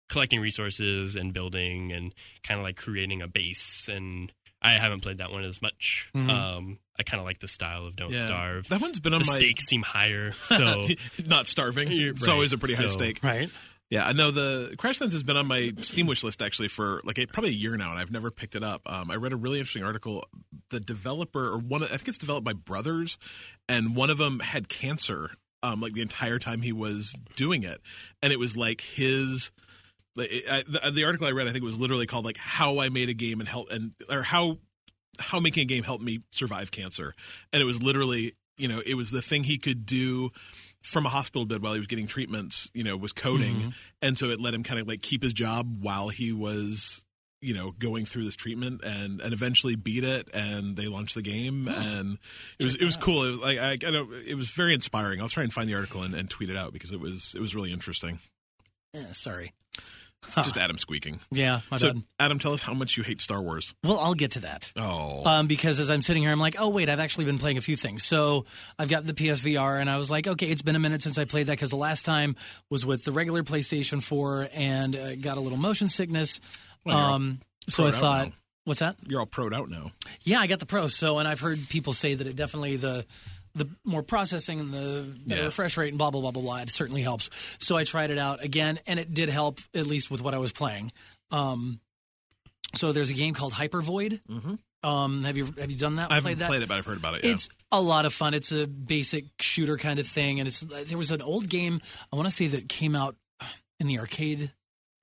collecting 0.08 0.40
resources 0.40 1.14
and 1.14 1.32
building 1.32 1.92
and 1.92 2.12
kind 2.42 2.58
of 2.58 2.64
like 2.64 2.76
creating 2.76 3.22
a 3.22 3.28
base. 3.28 3.88
And 3.88 4.32
I 4.64 4.72
haven't 4.78 5.00
played 5.00 5.18
that 5.18 5.30
one 5.30 5.44
as 5.44 5.60
much. 5.62 6.08
Um, 6.14 6.78
I 6.98 7.02
kind 7.02 7.20
of 7.20 7.26
like 7.26 7.38
the 7.38 7.48
style 7.48 7.86
of 7.86 7.94
Don't 7.96 8.10
Yeah. 8.12 8.26
Starve. 8.26 8.68
That 8.70 8.80
one's 8.80 8.98
been 8.98 9.12
on 9.14 9.20
the 9.20 9.26
my 9.26 9.36
stakes 9.38 9.66
seem 9.66 9.82
higher, 9.82 10.32
so 10.48 10.86
not 11.26 11.46
starving. 11.46 11.88
It's 11.92 12.26
Right. 12.26 12.32
always 12.32 12.52
a 12.52 12.58
pretty 12.58 12.74
high 12.74 12.84
So- 12.84 12.88
stake. 12.96 13.20
Right. 13.22 13.50
Yeah, 13.90 14.06
I 14.06 14.12
know 14.14 14.30
the 14.30 14.74
Crashlands 14.78 15.12
has 15.12 15.22
been 15.22 15.36
on 15.36 15.46
my 15.46 15.70
Steam 15.82 16.06
wish 16.06 16.24
list 16.24 16.40
actually 16.40 16.68
for 16.68 17.00
like 17.04 17.18
a, 17.18 17.26
probably 17.26 17.50
a 17.50 17.52
year 17.52 17.76
now, 17.76 17.90
and 17.90 17.98
I've 18.00 18.10
never 18.10 18.30
picked 18.30 18.54
it 18.56 18.64
up. 18.64 18.80
Um, 18.86 19.10
I 19.10 19.16
read 19.16 19.32
a 19.34 19.36
really 19.36 19.58
interesting 19.58 19.84
article. 19.84 20.24
The 20.70 20.80
developer, 20.80 21.44
or 21.52 21.58
one, 21.58 21.82
I 21.84 21.88
think 21.88 22.08
it's 22.08 22.18
developed 22.18 22.44
by 22.46 22.54
brothers, 22.54 23.18
and 23.68 23.94
one 23.94 24.08
of 24.08 24.16
them 24.16 24.40
had 24.40 24.68
cancer, 24.70 25.32
um, 25.62 25.80
like 25.82 25.92
the 25.92 26.00
entire 26.00 26.38
time 26.38 26.62
he 26.62 26.72
was 26.72 27.14
doing 27.36 27.62
it, 27.62 27.82
and 28.22 28.32
it 28.32 28.38
was 28.38 28.56
like 28.56 28.80
his. 28.80 29.52
I, 30.18 30.62
the, 30.66 30.90
the 30.92 31.04
article 31.04 31.26
I 31.26 31.32
read, 31.32 31.48
I 31.48 31.52
think, 31.52 31.62
it 31.62 31.66
was 31.66 31.78
literally 31.78 32.06
called 32.06 32.24
like 32.24 32.38
"How 32.38 32.78
I 32.78 32.88
Made 32.88 33.08
a 33.08 33.14
Game 33.14 33.40
and 33.40 33.48
Help," 33.48 33.70
and 33.70 33.92
or 34.08 34.22
how 34.22 34.58
how 35.18 35.40
making 35.40 35.62
a 35.62 35.66
game 35.66 35.84
helped 35.84 36.04
me 36.04 36.20
survive 36.30 36.70
cancer, 36.70 37.14
and 37.52 37.60
it 37.62 37.64
was 37.64 37.82
literally, 37.82 38.34
you 38.56 38.68
know, 38.68 38.80
it 38.84 38.94
was 38.94 39.10
the 39.10 39.22
thing 39.22 39.44
he 39.44 39.58
could 39.58 39.86
do 39.86 40.30
from 40.84 41.06
a 41.06 41.08
hospital 41.08 41.46
bed 41.46 41.62
while 41.62 41.72
he 41.72 41.78
was 41.78 41.86
getting 41.86 42.06
treatments, 42.06 42.70
you 42.74 42.84
know, 42.84 42.94
was 42.94 43.12
coding. 43.12 43.72
And 44.02 44.18
so 44.18 44.28
it 44.28 44.38
let 44.38 44.52
him 44.52 44.62
kind 44.62 44.78
of 44.78 44.86
like 44.86 45.00
keep 45.00 45.22
his 45.22 45.32
job 45.32 45.78
while 45.82 46.10
he 46.10 46.30
was, 46.30 47.00
you 47.40 47.54
know, 47.54 47.70
going 47.78 48.04
through 48.04 48.24
this 48.24 48.36
treatment 48.36 48.82
and, 48.84 49.22
and 49.22 49.32
eventually 49.32 49.76
beat 49.76 50.04
it. 50.04 50.28
And 50.34 50.76
they 50.76 50.86
launched 50.86 51.14
the 51.14 51.22
game 51.22 51.68
and 51.68 52.18
it 52.58 52.64
was, 52.64 52.74
it 52.74 52.84
was 52.84 52.98
cool. 52.98 53.24
It 53.24 53.30
was 53.30 53.40
like, 53.40 53.58
I, 53.58 53.70
I 53.72 53.76
don't, 53.76 54.12
it 54.26 54.34
was 54.34 54.50
very 54.50 54.74
inspiring. 54.74 55.22
I'll 55.22 55.28
try 55.30 55.42
and 55.42 55.50
find 55.50 55.70
the 55.70 55.74
article 55.74 56.02
and, 56.02 56.12
and 56.12 56.28
tweet 56.28 56.50
it 56.50 56.56
out 56.56 56.74
because 56.74 56.92
it 56.92 57.00
was, 57.00 57.34
it 57.34 57.40
was 57.40 57.54
really 57.54 57.72
interesting. 57.72 58.18
Eh, 58.94 59.12
sorry. 59.12 59.54
It's 60.26 60.34
just 60.36 60.56
Adam 60.56 60.78
squeaking. 60.78 61.20
Yeah, 61.30 61.60
my 61.70 61.76
so 61.76 61.92
bad. 61.92 62.02
Adam, 62.18 62.38
tell 62.38 62.52
us 62.52 62.62
how 62.62 62.74
much 62.74 62.96
you 62.96 63.02
hate 63.02 63.20
Star 63.20 63.40
Wars. 63.40 63.74
Well, 63.84 63.98
I'll 63.98 64.14
get 64.14 64.32
to 64.32 64.40
that. 64.40 64.72
Oh, 64.76 65.24
Um, 65.24 65.46
because 65.46 65.80
as 65.80 65.90
I'm 65.90 66.00
sitting 66.00 66.22
here, 66.22 66.32
I'm 66.32 66.40
like, 66.40 66.56
oh 66.58 66.68
wait, 66.68 66.88
I've 66.88 67.00
actually 67.00 67.24
been 67.24 67.38
playing 67.38 67.58
a 67.58 67.60
few 67.60 67.76
things. 67.76 68.04
So 68.04 68.46
I've 68.78 68.88
got 68.88 69.04
the 69.06 69.14
PSVR, 69.14 69.80
and 69.80 69.88
I 69.88 69.96
was 69.96 70.10
like, 70.10 70.26
okay, 70.26 70.46
it's 70.46 70.62
been 70.62 70.76
a 70.76 70.80
minute 70.80 71.02
since 71.02 71.18
I 71.18 71.24
played 71.24 71.46
that 71.46 71.52
because 71.52 71.70
the 71.70 71.76
last 71.76 72.04
time 72.04 72.36
was 72.70 72.84
with 72.84 73.04
the 73.04 73.12
regular 73.12 73.42
PlayStation 73.42 74.02
4, 74.02 74.48
and 74.52 74.96
uh, 74.96 75.16
got 75.16 75.36
a 75.36 75.40
little 75.40 75.58
motion 75.58 75.88
sickness. 75.88 76.40
Well, 76.84 76.96
um, 76.96 77.40
so 77.68 77.86
I 77.86 77.90
thought, 77.92 78.26
now. 78.28 78.32
what's 78.64 78.80
that? 78.80 78.96
you're 79.06 79.20
all 79.20 79.26
proed 79.26 79.54
out 79.54 79.70
now. 79.70 79.92
Yeah, 80.22 80.40
I 80.40 80.46
got 80.46 80.58
the 80.58 80.66
Pro. 80.66 80.86
So, 80.88 81.18
and 81.18 81.26
I've 81.26 81.40
heard 81.40 81.58
people 81.68 81.92
say 81.92 82.14
that 82.14 82.26
it 82.26 82.36
definitely 82.36 82.76
the 82.76 83.06
the 83.54 83.68
more 83.84 84.02
processing 84.02 84.58
and 84.60 84.72
the 84.72 85.06
better 85.26 85.40
Yeah. 85.42 85.46
refresh 85.46 85.76
rate 85.76 85.88
and 85.90 85.98
blah 85.98 86.10
blah 86.10 86.20
blah 86.20 86.30
blah 86.32 86.42
blah. 86.42 86.56
It 86.58 86.70
certainly 86.70 87.02
helps. 87.02 87.30
So 87.58 87.76
I 87.76 87.84
tried 87.84 88.10
it 88.10 88.18
out 88.18 88.42
again, 88.42 88.78
and 88.86 88.98
it 88.98 89.14
did 89.14 89.28
help 89.28 89.60
at 89.74 89.86
least 89.86 90.10
with 90.10 90.20
what 90.22 90.34
I 90.34 90.38
was 90.38 90.52
playing. 90.52 90.92
Um, 91.30 91.80
so 92.74 92.92
there's 92.92 93.10
a 93.10 93.14
game 93.14 93.34
called 93.34 93.52
Hyper 93.52 93.80
Void. 93.82 94.20
Mm-hmm. 94.30 94.54
Um, 94.88 95.24
have 95.24 95.36
you 95.36 95.46
have 95.58 95.70
you 95.70 95.76
done 95.78 95.96
that? 95.96 96.10
I 96.10 96.14
haven't 96.16 96.24
played 96.28 96.38
that? 96.40 96.48
played 96.48 96.62
it, 96.62 96.68
but 96.68 96.78
I've 96.78 96.86
heard 96.86 96.98
about 96.98 97.14
it. 97.14 97.24
Yeah. 97.24 97.32
It's 97.32 97.48
a 97.72 97.80
lot 97.80 98.04
of 98.04 98.12
fun. 98.12 98.34
It's 98.34 98.52
a 98.52 98.66
basic 98.66 99.24
shooter 99.40 99.76
kind 99.78 99.98
of 99.98 100.06
thing, 100.06 100.40
and 100.40 100.48
it's 100.48 100.60
there 100.60 100.98
was 100.98 101.10
an 101.10 101.22
old 101.22 101.48
game 101.48 101.80
I 102.12 102.16
want 102.16 102.28
to 102.28 102.34
say 102.34 102.48
that 102.48 102.68
came 102.68 102.94
out 102.94 103.16
in 103.80 103.86
the 103.86 103.98
arcade 103.98 104.52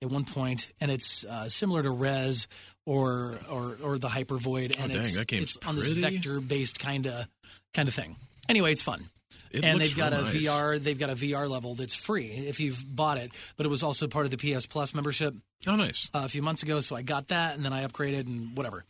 at 0.00 0.08
one 0.10 0.24
point, 0.24 0.70
and 0.80 0.90
it's 0.90 1.24
uh, 1.24 1.48
similar 1.48 1.82
to 1.82 1.90
Rez 1.90 2.46
or 2.86 3.40
or 3.50 3.76
or 3.82 3.98
the 3.98 4.08
Hyper 4.08 4.36
Void, 4.36 4.72
and 4.78 4.92
Oh, 4.92 4.94
dang, 4.96 5.04
it's 5.04 5.14
that 5.16 5.26
game's 5.26 5.56
it's 5.56 5.66
on 5.66 5.74
this 5.76 5.88
vector 5.88 6.40
based 6.40 6.78
kind 6.78 7.06
of 7.08 7.26
kind 7.74 7.88
of 7.88 7.94
thing. 7.94 8.16
Anyway, 8.48 8.72
it's 8.72 8.82
fun. 8.82 9.04
It 9.50 9.64
and 9.64 9.80
they've 9.80 9.96
got 9.96 10.12
a 10.12 10.22
nice. 10.22 10.34
VR. 10.34 10.82
They've 10.82 10.98
got 10.98 11.10
a 11.10 11.14
VR 11.14 11.48
level 11.48 11.74
that's 11.74 11.94
free 11.94 12.26
if 12.26 12.58
you've 12.58 12.82
bought 12.88 13.18
it, 13.18 13.32
but 13.56 13.66
it 13.66 13.68
was 13.68 13.82
also 13.82 14.08
part 14.08 14.24
of 14.24 14.30
the 14.30 14.36
PS 14.54 14.66
Plus 14.66 14.94
membership 14.94 15.34
oh, 15.66 15.76
nice. 15.76 16.10
uh, 16.14 16.22
a 16.24 16.28
few 16.28 16.42
months 16.42 16.62
ago, 16.62 16.80
so 16.80 16.96
I 16.96 17.02
got 17.02 17.28
that, 17.28 17.54
and 17.54 17.64
then 17.64 17.72
I 17.72 17.86
upgraded 17.86 18.26
and 18.26 18.56
whatever. 18.56 18.84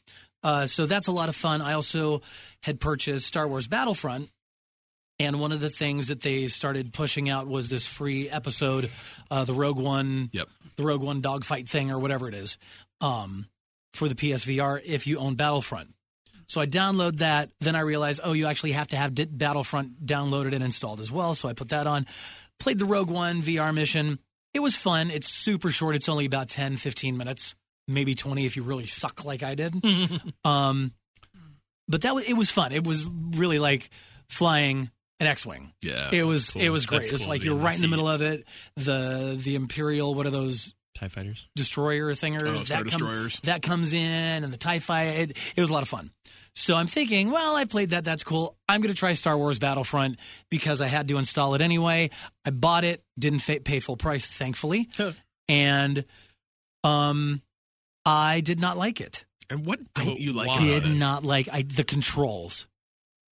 Uh, 0.45 0.67
so 0.67 0.87
that's 0.87 1.09
a 1.09 1.13
lot 1.13 1.29
of 1.29 1.37
fun. 1.37 1.63
I 1.63 1.73
also 1.73 2.23
had 2.63 2.81
purchased 2.81 3.27
Star 3.27 3.47
Wars 3.49 3.67
Battlefront, 3.67 4.31
and 5.19 5.41
one 5.41 5.53
of 5.53 5.61
the 5.61 5.71
things 5.71 6.09
that 6.09 6.21
they 6.21 6.47
started 6.49 6.93
pushing 6.93 7.29
out 7.29 7.49
was 7.49 7.69
this 7.69 7.87
free 7.87 8.29
episode, 8.31 8.89
uh, 9.31 9.45
the 9.45 9.55
Rogue 9.55 9.79
One, 9.79 10.31
Yep. 10.33 10.49
the 10.77 10.83
Rogue 10.85 11.03
One 11.03 11.21
dogfight 11.21 11.69
thing 11.69 11.91
or 11.91 11.99
whatever 11.99 12.29
it 12.29 12.35
is, 12.35 12.57
um, 13.01 13.47
for 13.95 14.09
the 14.09 14.15
PSVR 14.15 14.81
if 14.85 15.07
you 15.09 15.19
own 15.19 15.35
Battlefront. 15.35 15.93
So 16.47 16.61
I 16.61 16.67
download 16.67 17.19
that. 17.19 17.51
Then 17.61 17.75
I 17.77 17.81
realize, 17.81 18.21
oh, 18.23 18.33
you 18.33 18.47
actually 18.47 18.73
have 18.73 18.89
to 18.89 18.97
have 18.97 19.15
D- 19.15 19.25
Battlefront 19.25 20.05
downloaded 20.05 20.55
and 20.55 20.63
installed 20.63 21.01
as 21.01 21.11
well. 21.11 21.35
So 21.35 21.49
I 21.49 21.53
put 21.53 21.71
that 21.71 21.87
on. 21.87 22.07
Played 22.59 22.79
the 22.79 22.85
Rogue 22.85 23.11
One 23.11 23.43
VR 23.43 23.75
mission. 23.75 24.19
It 24.55 24.61
was 24.61 24.77
fun. 24.77 25.11
It's 25.11 25.29
super 25.33 25.71
short. 25.71 25.95
It's 25.95 26.09
only 26.09 26.27
about 26.27 26.49
10, 26.49 26.77
15 26.77 27.17
minutes, 27.17 27.55
maybe 27.89 28.15
20 28.15 28.45
if 28.45 28.57
you 28.57 28.63
really 28.63 28.87
suck 28.87 29.25
like 29.25 29.43
I 29.43 29.55
did. 29.55 29.75
um, 30.45 30.93
but 31.89 32.03
that 32.03 32.15
was 32.15 32.25
it 32.25 32.35
was 32.35 32.51
fun. 32.51 32.73
It 32.73 32.87
was 32.87 33.07
really 33.07 33.59
like 33.59 33.91
flying 34.29 34.91
an 35.21 35.27
X-wing. 35.27 35.73
Yeah. 35.83 36.11
It 36.13 36.25
was 36.25 36.51
cool. 36.51 36.63
it 36.63 36.69
was 36.69 36.87
great. 36.87 36.99
That's 37.03 37.13
it's 37.13 37.23
cool 37.23 37.31
like 37.31 37.45
you're 37.45 37.57
right 37.57 37.75
in 37.75 37.83
the 37.83 37.89
middle 37.89 38.09
of 38.09 38.23
it. 38.23 38.45
The 38.77 39.39
the 39.43 39.55
Imperial, 39.55 40.15
what 40.15 40.27
are 40.27 40.31
those 40.31 40.75
TIE 41.03 41.09
fighters. 41.09 41.47
destroyer 41.57 42.13
thingers? 42.15 42.43
Oh, 42.45 42.57
Star 42.65 42.85
that 42.85 42.91
come- 42.91 42.99
Destroyers. 43.01 43.41
that 43.41 43.63
comes 43.63 43.93
in 43.93 44.01
and 44.45 44.53
the 44.53 44.57
TIE 44.57 44.79
fighter. 44.79 45.11
It, 45.11 45.53
it 45.57 45.61
was 45.61 45.69
a 45.71 45.73
lot 45.73 45.83
of 45.83 45.89
fun. 45.89 46.11
So 46.55 46.75
I'm 46.75 46.87
thinking, 46.87 47.31
well, 47.31 47.57
I 47.57 47.65
played 47.65 47.91
that. 47.91 48.05
That's 48.05 48.23
cool. 48.25 48.57
I'm 48.69 48.81
going 48.83 48.93
to 48.93 48.99
try 48.99 49.15
Star 49.15 49.37
Wars 49.39 49.59
Battlefront 49.59 50.19
because 50.51 50.81
I 50.81 50.87
had 50.87 51.09
to 51.09 51.17
install 51.19 51.55
it 51.55 51.63
anyway. 51.63 52.11
I 52.45 52.51
bought 52.51 52.85
it, 52.85 53.03
didn't 53.19 53.39
fa- 53.41 53.61
pay 53.65 53.81
full 53.81 53.97
price, 53.97 54.27
thankfully, 54.27 54.89
and 55.49 56.05
um, 56.85 57.43
I 58.05 58.41
did 58.41 58.61
not 58.61 58.77
like 58.77 59.01
it. 59.01 59.25
And 59.51 59.67
what 59.67 59.81
don't 59.95 60.19
you 60.21 60.33
like? 60.33 60.59
Did 60.59 60.79
about 60.85 60.91
it? 60.91 60.95
not 60.95 61.25
like 61.25 61.49
I, 61.53 61.63
the 61.63 61.85
controls. 61.85 62.67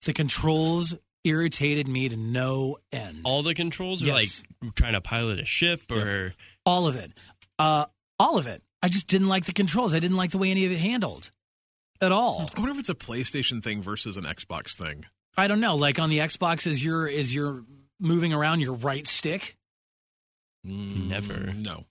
The 0.06 0.12
controls 0.12 0.94
irritated 1.24 1.86
me 1.88 2.08
to 2.08 2.16
no 2.16 2.78
end. 2.90 3.20
All 3.24 3.42
the 3.42 3.54
controls 3.54 4.02
are 4.02 4.06
Yes. 4.06 4.42
like 4.62 4.74
trying 4.74 4.94
to 4.94 5.00
pilot 5.02 5.40
a 5.40 5.44
ship 5.44 5.90
or 5.92 6.34
all 6.64 6.86
of 6.86 6.96
it. 6.96 7.12
Uh, 7.60 7.86
all 8.18 8.38
of 8.38 8.46
it. 8.46 8.62
I 8.82 8.88
just 8.88 9.06
didn't 9.06 9.28
like 9.28 9.44
the 9.44 9.52
controls. 9.52 9.94
I 9.94 9.98
didn't 10.00 10.16
like 10.16 10.30
the 10.30 10.38
way 10.38 10.50
any 10.50 10.64
of 10.64 10.72
it 10.72 10.78
handled 10.78 11.30
at 12.00 12.12
all. 12.12 12.46
I 12.56 12.58
wonder 12.60 12.72
if 12.72 12.78
it's 12.80 12.88
a 12.88 12.94
PlayStation 12.94 13.62
thing 13.62 13.82
versus 13.82 14.16
an 14.16 14.24
Xbox 14.24 14.72
thing. 14.74 15.04
I 15.36 15.46
don't 15.48 15.60
know. 15.60 15.76
Like 15.76 15.98
on 15.98 16.08
the 16.10 16.18
Xbox, 16.18 16.66
is 16.66 16.82
your 16.84 17.06
is 17.06 17.34
your 17.34 17.62
moving 18.00 18.32
around 18.32 18.60
your 18.60 18.72
right 18.74 19.06
stick? 19.06 19.56
Never. 20.64 21.34
Mm, 21.34 21.64
No. 21.64 21.84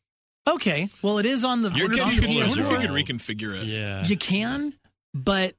Okay. 0.47 0.89
Well, 1.03 1.19
it 1.19 1.25
is 1.27 1.43
on 1.43 1.61
the. 1.61 1.69
Your 1.71 1.85
it's 1.87 1.97
You 1.97 2.05
the 2.05 2.21
could, 2.21 2.29
I 2.29 2.47
wonder 2.47 2.61
if 2.61 2.69
you 2.71 2.77
PS4. 2.77 2.81
could 2.81 2.89
reconfigure 2.89 3.55
it. 3.61 3.65
yeah. 3.65 4.03
You 4.05 4.17
can, 4.17 4.73
but 5.13 5.53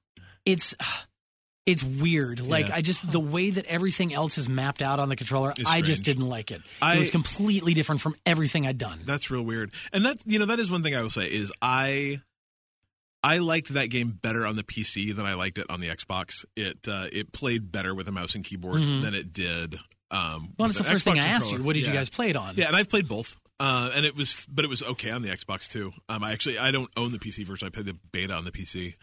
it's 0.45 0.75
it's 1.67 1.83
weird. 1.83 2.41
Like 2.41 2.69
Yeah. 2.69 2.77
I 2.77 2.81
just 2.81 3.11
the 3.11 3.21
way 3.21 3.51
that 3.51 3.67
everything 3.67 4.13
else 4.15 4.39
is 4.39 4.49
mapped 4.49 4.83
out 4.83 4.99
on 4.99 5.09
the 5.09 5.17
controller, 5.17 5.53
I 5.67 5.81
just 5.83 6.03
didn't 6.03 6.29
like 6.29 6.51
it. 6.51 6.63
I- 6.83 6.97
it 6.97 6.99
was 7.01 7.11
completely 7.11 7.75
different 7.75 8.01
from 8.01 8.15
everything 8.27 8.67
I'd 8.67 8.79
done. 8.79 9.01
That's 9.05 9.31
real 9.31 9.43
weird. 9.43 9.73
And 9.93 10.05
that 10.05 10.19
you 10.27 10.39
know 10.39 10.47
that 10.47 10.59
is 10.59 10.71
one 10.71 10.83
thing 10.83 10.95
I 10.97 11.03
will 11.03 11.11
say 11.11 11.27
is 11.27 11.53
I 11.63 12.21
I 13.23 13.39
liked 13.39 13.75
that 13.75 13.91
game 13.91 14.13
better 14.13 14.47
on 14.47 14.57
the 14.57 14.63
PC 14.65 15.15
than 15.15 15.27
I 15.27 15.35
liked 15.35 15.59
it 15.59 15.67
on 15.69 15.81
the 15.81 15.89
Xbox. 15.89 16.45
It 16.57 16.89
uh, 16.89 17.09
it 17.13 17.33
played 17.33 17.71
better 17.71 17.95
with 17.95 18.09
a 18.09 18.13
mouse 18.13 18.35
and 18.35 18.43
keyboard 18.45 18.81
than 18.81 19.15
it 19.15 19.33
did. 19.33 19.75
Um, 20.11 20.55
well, 20.59 20.69
with 20.69 20.71
it's 20.71 20.79
the 20.79 20.85
first 20.85 21.05
thing 21.05 21.17
Xbox 21.17 21.23
I 21.23 21.29
asked 21.29 21.51
you. 21.53 21.63
What 21.63 21.75
did 21.75 21.87
you 21.87 21.93
guys 21.93 22.09
play 22.09 22.31
it 22.31 22.37
on? 22.37 22.57
Yeah, 22.57 22.67
and 22.69 22.77
I've 22.77 22.89
played 22.89 23.07
both. 23.07 23.37
Uh, 23.61 23.91
and 23.95 24.07
it 24.07 24.17
was, 24.17 24.47
but 24.51 24.65
it 24.65 24.69
was 24.69 24.83
okay 24.83 25.11
on 25.11 25.21
the 25.21 25.29
Xbox 25.29 25.69
too. 25.69 25.93
Um, 26.09 26.25
I 26.25 26.33
actually 26.33 26.59
I 26.59 26.71
don't 26.71 26.89
own 26.97 27.13
the 27.13 27.19
PC 27.19 27.45
version. 27.45 27.67
I 27.67 27.71
played 27.71 27.85
the 27.85 27.97
beta 28.11 28.33
on 28.33 28.45
the 28.47 28.51
PC. 28.51 28.95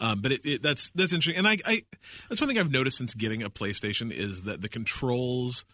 Um, 0.00 0.20
but 0.20 0.32
it, 0.32 0.40
it, 0.44 0.62
that's 0.62 0.90
that's 0.90 1.12
interesting. 1.12 1.38
And 1.38 1.48
I, 1.48 1.58
I 1.66 1.82
that's 2.28 2.40
one 2.40 2.48
thing 2.48 2.58
I've 2.58 2.70
noticed 2.72 2.98
since 2.98 3.14
getting 3.14 3.42
a 3.42 3.50
PlayStation 3.50 4.10
is 4.10 4.42
that 4.42 4.60
the 4.62 4.68
controls 4.68 5.64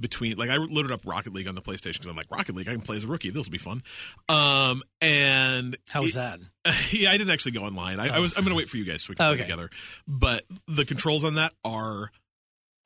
between 0.00 0.36
like 0.36 0.50
I 0.50 0.56
loaded 0.56 0.90
up 0.90 1.00
Rocket 1.04 1.32
League 1.34 1.46
on 1.48 1.54
the 1.54 1.60
PlayStation 1.62 1.94
because 1.94 2.06
I'm 2.06 2.16
like 2.16 2.30
Rocket 2.30 2.54
League 2.54 2.68
I 2.68 2.72
can 2.72 2.80
play 2.80 2.96
as 2.96 3.04
a 3.04 3.06
rookie. 3.06 3.30
This 3.30 3.44
will 3.46 3.52
be 3.52 3.58
fun. 3.58 3.82
Um, 4.28 4.82
and 5.00 5.76
How 5.90 6.00
was 6.00 6.10
it- 6.10 6.14
that? 6.14 6.40
yeah, 6.92 7.10
I 7.10 7.16
didn't 7.18 7.30
actually 7.32 7.52
go 7.52 7.62
online. 7.64 7.98
I, 8.00 8.16
I 8.16 8.18
was. 8.20 8.36
I'm 8.36 8.44
going 8.44 8.54
to 8.54 8.58
wait 8.58 8.68
for 8.68 8.76
you 8.76 8.84
guys 8.84 9.02
so 9.02 9.10
we 9.10 9.16
can 9.16 9.26
Okay. 9.26 9.38
play 9.38 9.46
together. 9.46 9.68
But 10.06 10.44
the 10.68 10.84
controls 10.84 11.24
on 11.24 11.34
that 11.34 11.52
are 11.64 12.10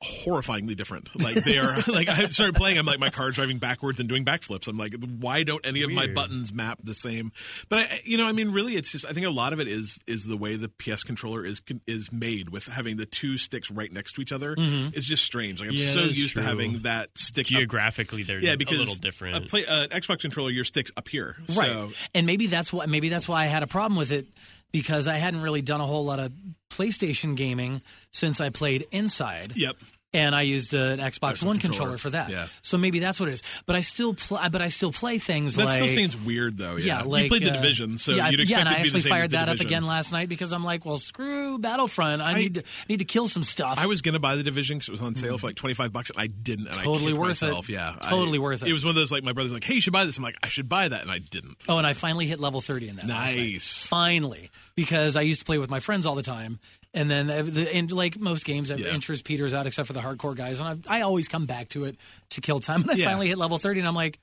horrifyingly 0.03 0.75
different. 0.75 1.09
Like 1.21 1.35
they 1.43 1.57
are 1.57 1.75
like 1.87 2.07
I 2.07 2.25
started 2.25 2.55
playing. 2.55 2.77
I'm 2.77 2.85
like 2.85 2.99
my 2.99 3.09
car 3.09 3.31
driving 3.31 3.57
backwards 3.57 3.99
and 3.99 4.07
doing 4.07 4.23
backflips. 4.25 4.67
I'm 4.67 4.77
like, 4.77 4.93
why 5.19 5.43
don't 5.43 5.65
any 5.65 5.81
of 5.83 5.91
my 5.91 6.07
buttons 6.07 6.53
map 6.53 6.79
the 6.83 6.93
same? 6.93 7.31
But 7.69 7.79
I, 7.79 7.99
you 8.03 8.17
know, 8.17 8.27
I 8.27 8.31
mean, 8.31 8.51
really, 8.51 8.75
it's 8.75 8.91
just 8.91 9.05
I 9.05 9.13
think 9.13 9.25
a 9.25 9.31
lot 9.31 9.53
of 9.53 9.59
it 9.59 9.67
is 9.67 9.99
is 10.07 10.25
the 10.25 10.37
way 10.37 10.55
the 10.55 10.69
PS 10.69 11.03
controller 11.03 11.45
is 11.45 11.61
is 11.87 12.11
made 12.11 12.49
with 12.49 12.65
having 12.65 12.97
the 12.97 13.05
two 13.05 13.37
sticks 13.37 13.71
right 13.71 13.91
next 13.91 14.13
to 14.13 14.21
each 14.21 14.31
other. 14.31 14.55
Is 14.57 15.05
just 15.05 15.23
strange. 15.23 15.59
Like 15.59 15.69
I'm 15.69 15.75
Yeah, 15.75 15.89
so 15.89 15.99
used 16.01 16.35
to 16.35 16.41
having 16.43 16.81
that 16.83 17.09
stick. 17.17 17.47
up- 17.47 17.57
Geographically, 17.57 18.23
they're 18.23 18.39
yeah, 18.39 18.55
because 18.55 18.77
a 18.77 18.81
little 18.81 18.95
different. 18.95 19.35
A 19.37 19.41
play, 19.41 19.65
uh, 19.65 19.83
an 19.83 19.89
Xbox 19.89 20.19
controller, 20.19 20.49
your 20.51 20.63
sticks 20.63 20.91
up 20.95 21.07
here. 21.07 21.35
Right. 21.55 21.69
So 21.69 21.91
and 22.13 22.25
maybe 22.25 22.47
that's 22.47 22.71
why 22.71 22.85
maybe 22.85 23.09
that's 23.09 23.27
why 23.27 23.43
I 23.43 23.45
had 23.47 23.63
a 23.63 23.67
problem 23.67 23.97
with 23.97 24.11
it 24.11 24.27
because 24.71 25.07
I 25.07 25.15
hadn't 25.15 25.41
really 25.41 25.61
done 25.61 25.81
a 25.81 25.85
whole 25.85 26.05
lot 26.05 26.19
of 26.19 26.31
PlayStation 26.69 27.35
gaming 27.35 27.81
since 28.11 28.39
I 28.41 28.49
played 28.49 28.85
Inside. 28.91 29.53
Yep. 29.55 29.77
And 30.13 30.33
I 30.33 30.43
used 30.43 30.73
an 30.73 30.99
Xbox 30.99 31.43
One 31.43 31.59
controller. 31.59 31.59
controller 31.59 31.97
for 31.97 32.09
that. 32.11 32.29
Yeah. 32.29 32.47
So 32.61 32.77
maybe 32.77 32.99
that's 32.99 33.19
what 33.19 33.27
it 33.27 33.33
is. 33.33 33.43
But 33.65 33.75
I 33.75 33.81
still 33.81 34.13
play. 34.13 34.47
But 34.49 34.61
I 34.61 34.69
still 34.69 34.93
play 34.93 35.19
things 35.19 35.55
that 35.55 35.65
like 35.65 35.75
still 35.75 35.87
seems 35.89 36.15
weird 36.17 36.57
though. 36.57 36.77
Yeah, 36.77 36.99
yeah, 36.99 37.01
like 37.03 37.23
you 37.23 37.29
played 37.29 37.43
the 37.43 37.49
uh, 37.51 37.53
division, 37.53 37.97
so 37.97 38.13
yeah, 38.13 38.29
you'd 38.29 38.39
expect 38.39 38.49
yeah, 38.49 38.59
and 38.61 38.69
I 38.69 38.77
to 38.77 38.83
be 38.83 38.89
the 38.89 38.97
actually 38.97 39.09
fired 39.09 39.31
that 39.31 39.49
up 39.49 39.59
again 39.59 39.85
last 39.85 40.13
night 40.13 40.29
because 40.29 40.53
I'm 40.53 40.63
like, 40.63 40.85
well, 40.85 40.97
screw 40.97 41.59
Battlefront. 41.59 42.21
I, 42.21 42.31
I- 42.31 42.33
need 42.35 42.53
to 42.55 42.63
need 42.87 42.99
to 42.99 43.05
kill 43.05 43.27
some 43.27 43.43
stuff. 43.43 43.75
I 43.77 43.87
was 43.87 44.01
gonna 44.01 44.19
buy 44.19 44.37
the 44.37 44.43
division 44.43 44.77
because 44.77 44.87
it 44.87 44.91
was 44.93 45.01
on 45.01 45.13
sale 45.13 45.37
for 45.37 45.47
like 45.47 45.57
twenty 45.57 45.73
five 45.73 45.91
bucks, 45.91 46.09
and 46.09 46.19
I 46.21 46.27
didn't. 46.27 46.67
And. 46.67 46.75
Totally 46.77 47.13
I 47.13 47.17
worth 47.17 47.43
it. 47.43 47.69
Yeah, 47.69 47.95
Totally 48.01 48.37
I- 48.39 48.41
worth 48.41 48.63
it. 48.63 48.69
It 48.69 48.73
was 48.73 48.85
one 48.85 48.91
of 48.91 48.95
those 48.95 49.11
like 49.11 49.23
my 49.23 49.33
brother's 49.33 49.51
like, 49.51 49.65
"Hey, 49.65 49.73
you 49.75 49.81
should 49.81 49.93
buy 49.93 50.05
this." 50.05 50.17
I'm 50.17 50.23
like, 50.23 50.37
"I 50.41 50.47
should 50.47 50.69
buy 50.69 50.87
that," 50.87 51.01
and 51.01 51.11
I 51.11 51.17
didn't. 51.19 51.57
Oh, 51.67 51.77
and 51.77 51.85
I 51.85 51.91
finally 51.91 52.27
hit 52.27 52.39
level 52.39 52.61
30 52.61 52.87
in 52.89 52.95
that. 52.95 53.05
Nice. 53.07 53.85
Finally. 53.85 54.51
Because 54.75 55.17
I 55.17 55.21
used 55.21 55.41
to 55.41 55.45
play 55.45 55.57
with 55.57 55.69
my 55.69 55.79
friends 55.81 56.05
all 56.05 56.15
the 56.15 56.21
time. 56.23 56.59
And 56.97 57.09
then, 57.11 57.27
the, 57.27 57.69
and 57.75 57.91
like 57.91 58.19
most 58.19 58.43
games, 58.45 58.69
Yeah. 58.69 58.87
interest 58.93 59.23
peters 59.23 59.53
out 59.53 59.67
except 59.67 59.87
for 59.87 59.93
the 59.93 59.99
hardcore 60.01 60.35
guys. 60.35 60.59
And 60.59 60.83
I, 60.87 60.97
I 60.99 61.01
always 61.01 61.27
come 61.27 61.45
back 61.45 61.69
to 61.69 61.85
it 61.85 61.95
to 62.31 62.41
kill 62.41 62.59
time. 62.59 62.81
And 62.87 62.91
I 62.91 62.95
Yeah. 62.95 63.05
finally 63.05 63.27
hit 63.27 63.37
level 63.37 63.57
30, 63.57 63.81
and 63.81 63.87
I'm 63.87 63.95
like, 63.95 64.19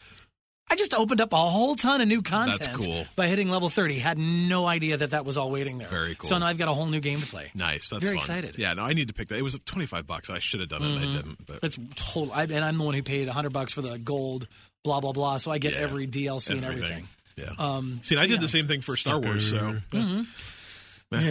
I 0.70 0.76
just 0.76 0.94
opened 0.94 1.20
up 1.20 1.32
a 1.34 1.36
whole 1.36 1.76
ton 1.76 2.00
of 2.00 2.08
new 2.08 2.22
content 2.22 2.62
That's 2.62 2.76
cool. 2.78 3.04
by 3.16 3.26
hitting 3.28 3.50
level 3.50 3.68
30. 3.68 3.98
Had 3.98 4.16
no 4.18 4.66
idea 4.66 4.96
that 4.96 5.10
that 5.10 5.24
was 5.26 5.36
all 5.36 5.50
waiting 5.50 5.76
there. 5.76 5.88
Very 5.88 6.14
cool. 6.14 6.28
So 6.30 6.38
now 6.38 6.46
I've 6.46 6.56
got 6.56 6.68
a 6.68 6.72
whole 6.72 6.86
new 6.86 7.00
game 7.00 7.20
to 7.20 7.26
play. 7.26 7.50
Nice. 7.54 7.90
That's 7.90 8.02
Very 8.02 8.16
fun. 8.18 8.38
excited. 8.38 8.58
Yeah, 8.58 8.72
no, 8.72 8.82
I 8.82 8.94
need 8.94 9.08
to 9.08 9.14
pick 9.14 9.28
that. 9.28 9.36
It 9.38 9.42
was 9.42 9.58
twenty 9.66 9.84
five 9.86 10.06
bucks. 10.06 10.30
I 10.30 10.38
should 10.38 10.60
have 10.60 10.70
done 10.70 10.82
it. 10.82 10.86
and 10.96 10.98
I 10.98 11.16
didn't. 11.16 11.46
But 11.46 11.58
It's 11.62 11.78
total. 11.96 12.32
I, 12.32 12.44
and 12.44 12.64
I'm 12.64 12.78
the 12.78 12.84
one 12.84 12.94
who 12.94 13.02
paid 13.02 13.26
100 13.26 13.52
bucks 13.52 13.72
for 13.74 13.82
the 13.82 13.98
gold, 13.98 14.48
blah, 14.84 15.00
blah, 15.00 15.12
blah. 15.12 15.36
So 15.36 15.50
I 15.50 15.58
get 15.58 15.74
Yeah. 15.74 15.80
every 15.80 16.06
DLC 16.06 16.50
and 16.56 16.64
everything. 16.64 17.08
Yeah. 17.36 17.50
Um, 17.58 18.00
See, 18.02 18.14
and 18.14 18.22
I 18.24 18.26
did 18.26 18.36
yeah. 18.36 18.40
the 18.40 18.48
same 18.48 18.66
thing 18.66 18.80
for 18.80 18.96
Star 18.96 19.20
Wars. 19.20 19.50
So 19.50 19.76
Yeah, 19.92 20.22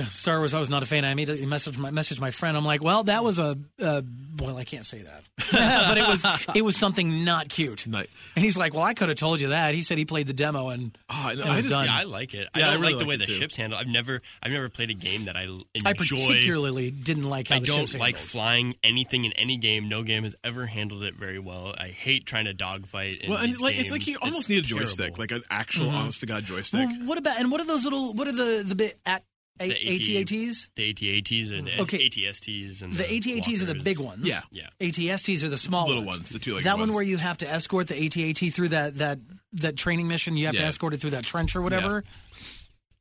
Star 0.09 0.38
Wars. 0.39 0.53
I 0.53 0.59
was 0.59 0.69
not 0.69 0.81
a 0.83 0.86
fan. 0.86 1.03
I 1.05 1.12
immediately 1.12 1.45
messaged 1.45 1.77
my 1.77 1.91
messaged 1.91 2.19
my 2.19 2.31
friend. 2.31 2.55
I'm 2.55 2.65
like, 2.65 2.81
well, 2.83 3.03
that 3.05 3.23
was 3.23 3.39
a 3.39 3.57
uh, 3.81 4.01
well, 4.39 4.57
I 4.57 4.63
can't 4.63 4.86
say 4.86 5.01
that, 5.03 5.23
but 5.51 5.97
it 5.97 6.07
was 6.07 6.55
it 6.55 6.62
was 6.63 6.77
something 6.77 7.23
not 7.25 7.49
cute. 7.49 7.86
Nice. 7.88 8.07
And 8.36 8.43
he's 8.45 8.55
like, 8.57 8.73
well, 8.73 8.83
I 8.83 8.93
could 8.93 9.09
have 9.09 9.17
told 9.17 9.41
you 9.41 9.49
that. 9.49 9.73
He 9.75 9.81
said 9.83 9.97
he 9.97 10.05
played 10.05 10.27
the 10.27 10.33
demo 10.33 10.69
and 10.69 10.97
Oh, 11.09 11.23
I 11.29 11.36
know. 11.36 11.41
It 11.43 11.47
I 11.47 11.55
was 11.57 11.65
just 11.65 11.73
done. 11.73 11.86
yeah, 11.86 11.97
I 11.97 12.03
like 12.03 12.33
it. 12.33 12.47
Yeah, 12.55 12.65
I 12.67 12.69
I 12.69 12.73
don't 12.73 12.81
really 12.81 12.93
like 12.93 13.03
the 13.03 13.09
way 13.09 13.15
the 13.17 13.25
too. 13.25 13.33
ships 13.33 13.55
handle. 13.55 13.77
I've 13.77 13.88
never, 13.88 14.21
I've 14.41 14.51
never 14.51 14.69
played 14.69 14.89
a 14.89 14.93
game 14.95 15.25
that 15.25 15.36
I 15.36 15.45
l- 15.45 15.63
enjoy. 15.75 15.89
I 15.89 15.93
particularly 15.93 16.89
didn't 16.91 17.29
like 17.29 17.49
how 17.49 17.55
I 17.57 17.59
the 17.59 17.67
don't 17.67 17.79
ships 17.88 17.95
like 17.99 18.15
handled. 18.15 18.29
flying 18.31 18.75
anything 18.83 19.25
in 19.25 19.33
any 19.33 19.57
game. 19.57 19.89
No 19.89 20.03
game 20.03 20.23
has 20.23 20.36
ever 20.43 20.65
handled 20.65 21.03
it 21.03 21.15
very 21.15 21.39
well. 21.39 21.75
I 21.77 21.88
hate 21.89 22.25
trying 22.25 22.45
to 22.45 22.53
dogfight. 22.53 23.21
In 23.21 23.29
well, 23.31 23.39
and 23.39 23.49
these 23.53 23.62
like 23.62 23.77
it's 23.77 23.91
like 23.91 24.07
you 24.07 24.17
almost 24.21 24.41
It's 24.41 24.49
need 24.49 24.59
a 24.59 24.62
joystick, 24.62 24.97
terrible. 25.15 25.19
like 25.19 25.31
an 25.31 25.43
actual 25.49 25.88
Mm-hmm. 25.88 25.95
honest 25.95 26.19
to 26.21 26.25
god 26.25 26.43
joystick. 26.45 26.88
Well, 26.88 27.05
what 27.07 27.17
about 27.17 27.38
and 27.39 27.51
what 27.51 27.59
are 27.59 27.65
those 27.65 27.83
little? 27.83 28.13
What 28.13 28.27
are 28.27 28.31
the 28.31 28.63
the 28.65 28.75
bit 28.75 28.97
at 29.05 29.23
The 29.59 29.65
ATATs? 29.69 30.69
the 30.75 30.93
ATATs 30.93 31.51
and 31.57 31.69
Okay. 31.81 32.09
ATSTs 32.09 32.81
and 32.81 32.93
The 32.93 33.03
ATATs 33.03 33.61
are 33.61 33.65
the 33.65 33.75
big 33.75 33.99
ones. 33.99 34.25
Yeah. 34.25 34.41
Yeah. 34.51 34.67
ATSTs 34.81 35.43
are 35.43 35.49
the 35.49 35.57
small 35.59 35.87
Little 35.87 36.03
ones, 36.05 36.29
the 36.29 36.39
two-legged 36.39 36.65
That 36.65 36.73
one 36.79 36.89
ones. 36.89 36.95
where 36.95 37.03
you 37.03 37.17
have 37.17 37.37
to 37.37 37.49
escort 37.49 37.87
the 37.87 37.93
ATAT 37.93 38.51
through 38.53 38.69
that 38.69 38.97
that 38.97 39.19
that 39.53 39.75
training 39.77 40.07
mission. 40.07 40.35
You 40.37 40.47
have 40.47 40.55
to 40.55 40.63
escort 40.63 40.93
it 40.95 41.01
through 41.01 41.11
that 41.11 41.23
trench 41.23 41.55
or 41.55 41.61
whatever. 41.61 42.03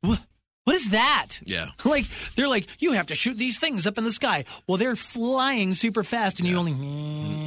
What? 0.01 0.19
What 0.65 0.75
is 0.77 0.89
that? 0.91 1.39
Yeah. 1.45 1.67
Like 1.85 2.05
they're 2.35 2.47
like 2.47 2.67
you 2.81 2.93
have 2.93 3.07
to 3.07 3.15
shoot 3.15 3.37
these 3.37 3.57
things 3.59 3.85
up 3.85 3.97
in 3.97 4.03
the 4.03 4.11
sky. 4.11 4.45
Well, 4.67 4.77
they're 4.77 4.95
flying 4.95 5.73
super 5.73 6.03
fast, 6.03 6.39
and 6.39 6.47
you 6.47 6.57
only 6.57 6.71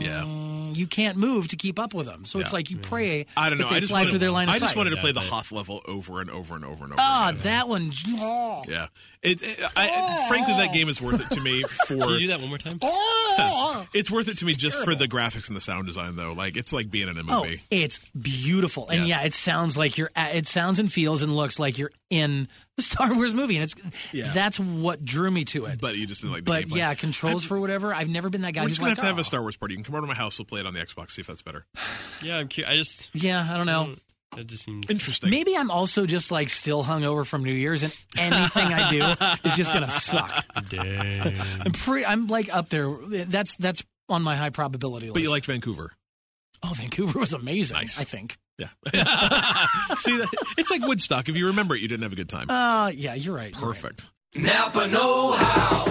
Yeah. 0.05 0.24
you 0.72 0.87
can't 0.87 1.16
move 1.16 1.48
to 1.48 1.57
keep 1.57 1.79
up 1.79 1.94
with 1.94 2.07
them. 2.07 2.24
So 2.26 2.38
it's 2.38 2.52
like 2.52 2.70
you 2.70 2.76
pray. 2.76 3.26
I 3.37 3.48
don't 3.48 3.59
know. 3.59 3.68
They 3.68 3.76
I 3.76 3.81
just 3.81 3.90
fly 3.90 4.00
wanted, 4.00 4.11
through 4.11 4.18
their 4.20 4.31
line 4.31 4.48
of 4.48 4.55
I 4.55 4.59
just 4.59 4.76
wanted 4.76 4.90
to 4.90 4.96
Yeah, 4.96 5.02
play 5.02 5.12
the 5.12 5.20
Hoth 5.20 5.50
level 5.52 5.81
over 5.87 6.20
and 6.20 6.31
over 6.31 6.55
and 6.55 6.64
over 6.64 6.85
and 6.85 6.92
over. 6.92 7.00
Ah, 7.00 7.31
again. 7.31 7.40
that 7.42 7.68
one. 7.68 7.92
oh. 8.18 8.62
Yeah. 8.68 8.88
It, 9.22 9.42
it- 9.42 9.59
I, 9.74 10.26
frankly, 10.29 10.55
that 10.55 10.72
game 10.72 10.88
is 10.88 11.00
worth 11.02 11.20
it 11.20 11.35
to 11.35 11.40
me 11.40 11.62
for. 11.62 11.87
Can 11.96 12.00
for. 12.00 12.11
you 12.12 12.18
do 12.20 12.26
that 12.29 12.40
one 12.40 12.48
more 12.50 12.59
time? 12.59 12.79
It's 13.92 14.11
worth 14.11 14.29
it 14.29 14.38
to 14.38 14.44
me 14.46 14.55
just 14.55 14.79
for 14.85 14.94
the 14.94 15.07
graphics 15.07 15.48
and 15.48 15.57
the 15.57 15.61
sound 15.61 15.87
design, 15.87 16.16
though. 16.16 16.33
Like 16.33 16.57
it's 16.57 16.72
like 16.72 16.90
being 16.90 17.09
in 17.09 17.16
a 17.18 17.22
Oh, 17.29 17.44
movie. 17.44 17.62
it's 17.70 17.98
beautiful, 18.20 18.88
and 18.88 19.07
Yeah. 19.07 19.20
yeah. 19.20 19.26
it 19.26 19.35
sounds 19.35 19.76
like 19.76 19.96
you're. 19.98 20.11
At, 20.16 20.35
it 20.35 20.46
sounds 20.46 20.79
and 20.79 20.90
feels 20.92 21.22
and 21.22 21.35
looks 21.37 21.59
like 21.59 21.76
you're 21.79 21.92
in 22.11 22.48
the 22.76 22.82
Star 22.82 23.14
Wars 23.14 23.34
movie, 23.34 23.56
and 23.56 23.64
it's 23.64 23.74
Yeah. 24.12 24.30
that's 24.32 24.58
what 24.60 25.04
drew 25.04 25.30
me 25.30 25.44
to 25.46 25.66
it. 25.66 25.80
But 25.80 25.96
you 25.96 26.06
just 26.06 26.20
didn't 26.22 26.34
like 26.34 26.44
the 26.44 26.50
But 26.50 26.64
gameplay. 26.66 26.76
yeah, 26.76 26.94
controls 26.94 27.44
for 27.44 27.58
whatever. 27.60 27.94
I've 27.94 28.08
never 28.08 28.30
been 28.30 28.42
that 28.42 28.52
guy 28.52 28.62
We're 28.62 28.68
who's 28.68 28.76
just 28.76 28.80
gonna 28.80 28.90
like, 28.90 28.96
have 28.98 29.02
to 29.02 29.06
have 29.08 29.18
"Oh." 29.18 29.20
a 29.20 29.24
Star 29.24 29.40
Wars 29.42 29.56
party. 29.56 29.74
You 29.74 29.78
can 29.78 29.84
come 29.84 29.94
over 29.94 30.02
to 30.02 30.08
my 30.08 30.14
house. 30.14 30.38
We'll 30.38 30.46
play 30.46 30.60
it 30.60 30.66
on 30.66 30.74
the 30.74 30.80
Xbox. 30.80 31.10
See 31.12 31.20
if 31.20 31.26
that's 31.26 31.42
better. 31.42 31.64
Yeah, 32.22 32.38
I'm 32.38 32.48
curious. 32.48 32.72
I 32.72 32.76
just 32.76 33.08
Yeah, 33.12 33.46
I 33.48 33.56
don't 33.58 33.66
know. 33.66 33.84
Mm, 33.90 33.98
that 34.36 34.46
just 34.46 34.64
seems 34.64 34.88
Interesting. 34.88 35.28
Maybe 35.30 35.54
I'm 35.56 35.70
also 35.70 36.06
just 36.06 36.30
like 36.30 36.48
still 36.48 36.82
hungover 36.82 37.26
from 37.26 37.44
New 37.44 37.52
Year's, 37.52 37.82
and 37.82 37.94
anything 38.16 38.66
I 38.72 38.90
do 38.90 39.48
is 39.48 39.54
just 39.56 39.72
gonna 39.72 39.90
suck. 39.90 40.44
Dang. 40.70 41.38
I'm 41.60 41.72
pretty. 41.72 42.06
I'm 42.06 42.26
like 42.26 42.52
up 42.54 42.68
there. 42.70 42.90
That's 43.26 43.54
that's 43.56 43.82
on 44.08 44.22
my 44.22 44.34
high 44.36 44.50
probability 44.50 45.06
list. 45.06 45.14
But 45.14 45.22
you 45.22 45.30
liked 45.30 45.46
Vancouver. 45.46 45.92
Oh, 46.62 46.72
Vancouver 46.74 47.18
was 47.18 47.34
amazing. 47.34 47.76
Nice. 47.76 48.00
I 48.00 48.04
think. 48.04 48.38
Yeah. 48.58 48.68
See, 49.98 50.24
it's 50.56 50.70
like 50.70 50.82
Woodstock. 50.82 51.28
If 51.28 51.36
you 51.36 51.46
remember 51.46 51.74
it, 51.74 51.82
you 51.82 51.88
didn't 51.88 52.04
have 52.04 52.12
a 52.12 52.16
good 52.16 52.28
time. 52.30 52.48
Uh, 52.50 52.88
yeah, 52.88 53.14
you're 53.14 53.34
right. 53.34 53.52
you're 53.52 53.60
right. 53.60 53.74
Perfect. 53.74 54.06
Napa 54.34 54.86
Know 54.86 55.32
How. 55.32 55.84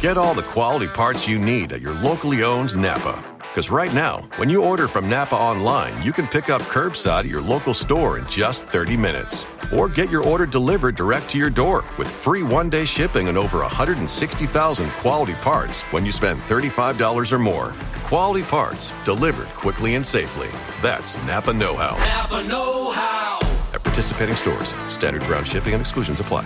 Get 0.00 0.18
all 0.18 0.34
the 0.34 0.42
quality 0.42 0.88
parts 0.88 1.28
you 1.28 1.38
need 1.38 1.72
at 1.72 1.80
your 1.80 1.94
locally 1.94 2.42
owned 2.42 2.74
Napa. 2.76 3.24
Because 3.38 3.70
right 3.70 3.92
now, 3.94 4.28
when 4.36 4.48
you 4.48 4.64
order 4.64 4.88
from 4.88 5.08
Napa 5.08 5.36
online, 5.36 6.02
you 6.02 6.12
can 6.12 6.26
pick 6.26 6.48
up 6.48 6.62
curbside 6.62 7.20
at 7.20 7.26
your 7.26 7.42
local 7.42 7.74
store 7.74 8.18
in 8.18 8.26
just 8.26 8.66
30 8.66 8.96
minutes. 8.96 9.46
Or 9.72 9.88
get 9.88 10.10
your 10.10 10.24
order 10.24 10.46
delivered 10.46 10.96
direct 10.96 11.28
to 11.30 11.38
your 11.38 11.50
door 11.50 11.84
with 11.98 12.10
free 12.10 12.42
one 12.42 12.68
day 12.68 12.84
shipping 12.84 13.28
and 13.28 13.38
over 13.38 13.58
160,000 13.58 14.90
quality 14.90 15.34
parts 15.34 15.82
when 15.92 16.04
you 16.04 16.12
spend 16.12 16.40
$35 16.40 17.30
or 17.30 17.38
more. 17.38 17.74
Quality 18.12 18.42
parts 18.42 18.92
delivered 19.06 19.48
quickly 19.54 19.94
and 19.94 20.04
safely. 20.04 20.48
That's 20.82 21.16
Napa 21.24 21.50
Know 21.50 21.74
How. 21.74 21.96
Napa 21.96 22.46
Know 22.46 22.90
How. 22.90 23.38
At 23.72 23.82
participating 23.82 24.34
stores, 24.34 24.74
standard 24.90 25.22
ground 25.22 25.48
shipping 25.48 25.72
and 25.72 25.80
exclusions 25.80 26.20
apply. 26.20 26.44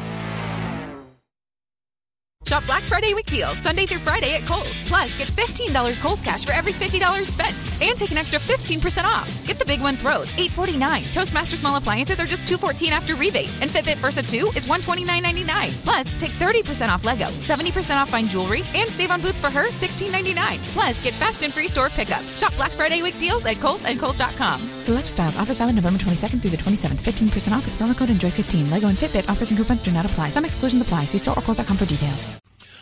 Shop 2.46 2.64
Black 2.64 2.84
Friday 2.84 3.12
week 3.12 3.26
deals 3.26 3.58
Sunday 3.58 3.86
through 3.86 3.98
Friday 3.98 4.34
at 4.34 4.46
Kohl's. 4.46 4.82
Plus, 4.82 5.16
get 5.18 5.26
$15 5.28 6.00
Kohl's 6.00 6.22
cash 6.22 6.44
for 6.44 6.52
every 6.52 6.72
$50 6.72 7.26
spent. 7.26 7.82
And 7.82 7.98
take 7.98 8.12
an 8.12 8.18
extra 8.18 8.38
15% 8.38 9.04
off. 9.04 9.46
Get 9.46 9.58
the 9.58 9.64
big 9.64 9.80
one 9.80 9.96
throws, 9.96 10.30
$849. 10.32 11.12
Toastmaster 11.12 11.56
small 11.56 11.76
appliances 11.76 12.20
are 12.20 12.26
just 12.26 12.46
214 12.46 12.92
after 12.92 13.16
rebate. 13.16 13.50
And 13.60 13.68
Fitbit 13.68 13.96
Versa 13.96 14.22
2 14.22 14.52
is 14.56 14.66
$129.99. 14.66 15.82
Plus, 15.82 16.16
take 16.16 16.30
30% 16.32 16.88
off 16.88 17.04
Lego, 17.04 17.26
70% 17.26 17.96
off 17.96 18.10
fine 18.10 18.28
jewelry, 18.28 18.62
and 18.74 18.88
save 18.88 19.10
on 19.10 19.20
boots 19.20 19.40
for 19.40 19.50
her, 19.50 19.66
$16.99. 19.68 20.58
Plus, 20.72 21.02
get 21.02 21.14
fast 21.14 21.42
and 21.42 21.52
free 21.52 21.68
store 21.68 21.88
pickup. 21.88 22.22
Shop 22.36 22.54
Black 22.54 22.70
Friday 22.70 23.02
week 23.02 23.18
deals 23.18 23.44
at 23.44 23.60
Kohl's 23.60 23.84
and 23.84 23.98
Kohl's.com. 23.98 24.75
Select 24.86 25.08
styles. 25.08 25.36
Offers 25.36 25.58
valid 25.58 25.74
November 25.74 25.98
22nd 25.98 26.40
through 26.40 26.50
the 26.50 26.56
27th. 26.58 26.94
15% 26.94 27.50
off 27.50 27.64
with 27.64 27.76
promo 27.76 27.96
code 27.96 28.08
ENJOY15. 28.08 28.70
Lego 28.70 28.86
and 28.86 28.96
Fitbit 28.96 29.28
offers 29.28 29.50
and 29.50 29.58
coupons 29.58 29.82
do 29.82 29.90
not 29.90 30.04
apply. 30.06 30.30
Some 30.30 30.44
exclusions 30.44 30.80
apply. 30.80 31.06
See 31.06 31.18
store 31.18 31.36
or 31.36 31.42
Kohl's.com 31.42 31.76
for 31.76 31.86
details. 31.86 32.36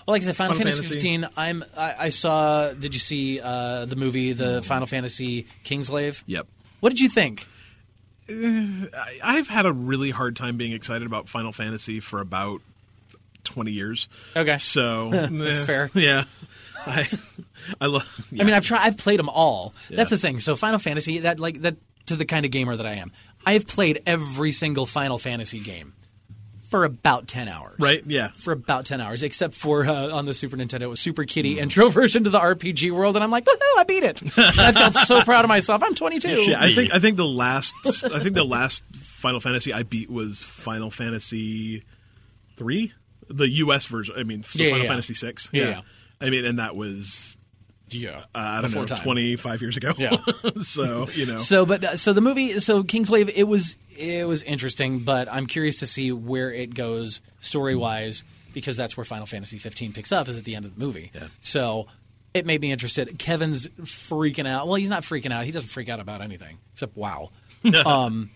Well, 0.07 0.13
like 0.13 0.21
I 0.21 0.27
said, 0.27 0.37
Final, 0.37 0.53
Final 0.53 0.73
Fantasy, 0.73 0.99
Fantasy. 0.99 1.23
15. 1.23 1.29
I'm. 1.35 1.65
I, 1.75 1.95
I 1.99 2.09
saw. 2.11 2.75
Did 2.75 2.93
you 2.93 3.01
see 3.01 3.41
uh, 3.41 3.87
the 3.87 3.97
movie, 3.97 4.35
the 4.35 4.61
Final 4.61 4.87
Fantasy 4.87 5.47
Kingsglaive? 5.65 6.23
Yep. 6.27 6.47
What 6.81 6.91
did 6.91 7.01
you 7.01 7.09
think? 7.09 7.49
I- 8.29 8.91
I've 9.23 9.49
had 9.49 9.65
a 9.65 9.73
really 9.73 10.11
hard 10.11 10.37
time 10.37 10.59
being 10.59 10.73
excited 10.73 11.07
about 11.07 11.31
Final 11.31 11.53
Fantasy 11.53 12.01
for 12.01 12.21
about 12.21 12.61
20 13.45 13.71
years. 13.71 14.11
Okay. 14.37 14.59
So 14.59 15.09
That's 15.11 15.59
eh, 15.59 15.65
fair. 15.65 15.91
Yeah. 15.95 16.25
I 16.87 17.09
I 17.81 17.87
love 17.87 18.31
I 18.39 18.45
mean, 18.45 18.53
I've 18.53 18.67
tried. 18.67 18.83
I've 18.83 18.99
played 18.99 19.19
them 19.19 19.31
all. 19.31 19.73
That's 19.89 20.11
the 20.11 20.19
thing. 20.19 20.39
So 20.39 20.55
Final 20.55 20.79
Fantasy, 20.79 21.21
that 21.21 21.41
like 21.41 21.63
that 21.63 21.77
to 22.07 22.17
the 22.17 22.25
kind 22.25 22.45
of 22.45 22.51
gamer 22.53 22.77
that 22.77 22.87
I 22.87 22.95
am, 22.95 23.13
I 23.47 23.53
have 23.55 23.67
played 23.67 24.03
every 24.07 24.53
single 24.53 24.87
Final 24.87 25.19
Fantasy 25.19 25.61
game 25.61 25.95
for 26.71 26.85
about 26.85 27.29
ten 27.29 27.47
hours. 27.47 27.77
right? 27.79 28.03
Yeah. 28.07 28.29
For 28.35 28.53
about 28.53 28.85
ten 28.85 29.01
hours, 29.01 29.23
except 29.23 29.55
for 29.55 29.87
uh, 29.87 30.11
on 30.11 30.25
the 30.27 30.35
Super 30.35 30.57
Nintendo, 30.57 30.83
it 30.83 30.87
was 30.89 30.99
Super 31.01 31.25
Kitty 31.25 31.59
intro 31.61 31.89
version 31.89 32.25
to 32.25 32.31
the 32.31 32.41
RPG 32.41 32.91
world, 32.91 33.15
and 33.17 33.23
I'm 33.25 33.31
like, 33.31 33.45
woohoo, 33.45 33.59
I 33.79 33.85
beat 33.85 34.03
it. 34.05 34.23
I 34.39 34.73
felt 34.73 34.95
so 35.07 35.23
proud 35.23 35.45
of 35.45 35.49
myself. 35.49 35.83
I'm 35.85 35.95
22. 35.95 36.29
Yeah, 36.43 36.61
I 36.61 36.75
think 36.75 36.93
I 36.93 36.99
think 36.99 37.17
the 37.17 37.27
last 37.27 37.75
I 38.13 38.19
think 38.21 38.35
the 38.35 38.45
last 38.45 38.83
Final 38.95 39.41
Fantasy 39.41 39.73
I 39.73 39.85
beat 39.85 40.11
was 40.11 40.43
Final 40.43 40.91
Fantasy 40.91 41.85
3, 42.57 42.93
the 43.29 43.49
US 43.49 43.87
version. 43.87 44.15
I 44.19 44.23
mean, 44.25 44.43
so 44.43 44.63
Yeah, 44.63 44.71
Final 44.71 44.85
yeah. 44.85 44.91
Fantasy 44.91 45.15
6. 45.15 45.51
Yeah, 45.53 45.63
yeah. 45.65 45.81
I 46.21 46.31
mean, 46.31 46.45
and 46.45 46.59
that 46.59 46.75
was 46.77 47.37
Yeah, 47.91 48.25
uh, 48.35 48.39
I 48.39 48.63
don't 48.63 48.75
know, 48.75 48.87
time. 48.87 48.99
25 48.99 49.63
years 49.63 49.77
ago. 49.77 49.93
Yeah. 49.97 50.17
so, 50.63 51.09
you 51.15 51.27
know. 51.27 51.39
So, 51.39 51.67
but 51.67 51.85
uh, 51.85 51.97
so 51.97 52.13
the 52.13 52.21
movie, 52.21 52.61
so 52.61 52.83
Kingsglaive, 52.83 53.31
it 53.35 53.45
was 53.45 53.77
it 53.97 54.27
was 54.27 54.43
interesting, 54.43 55.01
but 55.01 55.29
I'm 55.31 55.47
curious 55.47 55.81
to 55.81 55.87
see 55.87 56.11
where 56.11 56.53
it 56.53 56.75
goes 56.75 57.21
story 57.41 57.77
wise 57.77 58.25
because 58.53 58.77
that's 58.77 58.97
where 58.97 59.05
Final 59.05 59.27
Fantasy 59.27 59.59
15 59.59 59.93
picks 59.93 60.13
up 60.13 60.29
is 60.29 60.39
at 60.39 60.45
the 60.45 60.55
end 60.55 60.65
of 60.65 60.75
the 60.75 60.85
movie. 60.85 61.11
Yeah. 61.15 61.29
So 61.41 61.87
it 62.33 62.47
made 62.47 62.61
me 62.61 62.73
interested. 62.73 63.19
Kevin's 63.19 63.67
freaking 63.83 64.49
out. 64.49 64.67
Well, 64.67 64.77
he's 64.77 64.91
not 64.91 65.03
freaking 65.03 65.33
out. 65.33 65.45
He 65.45 65.51
doesn't 65.51 65.69
freak 65.69 65.89
out 65.89 66.01
about 66.01 66.21
anything 66.21 66.59
except 66.73 66.97
WoW. 66.97 67.31
um, 67.87 68.31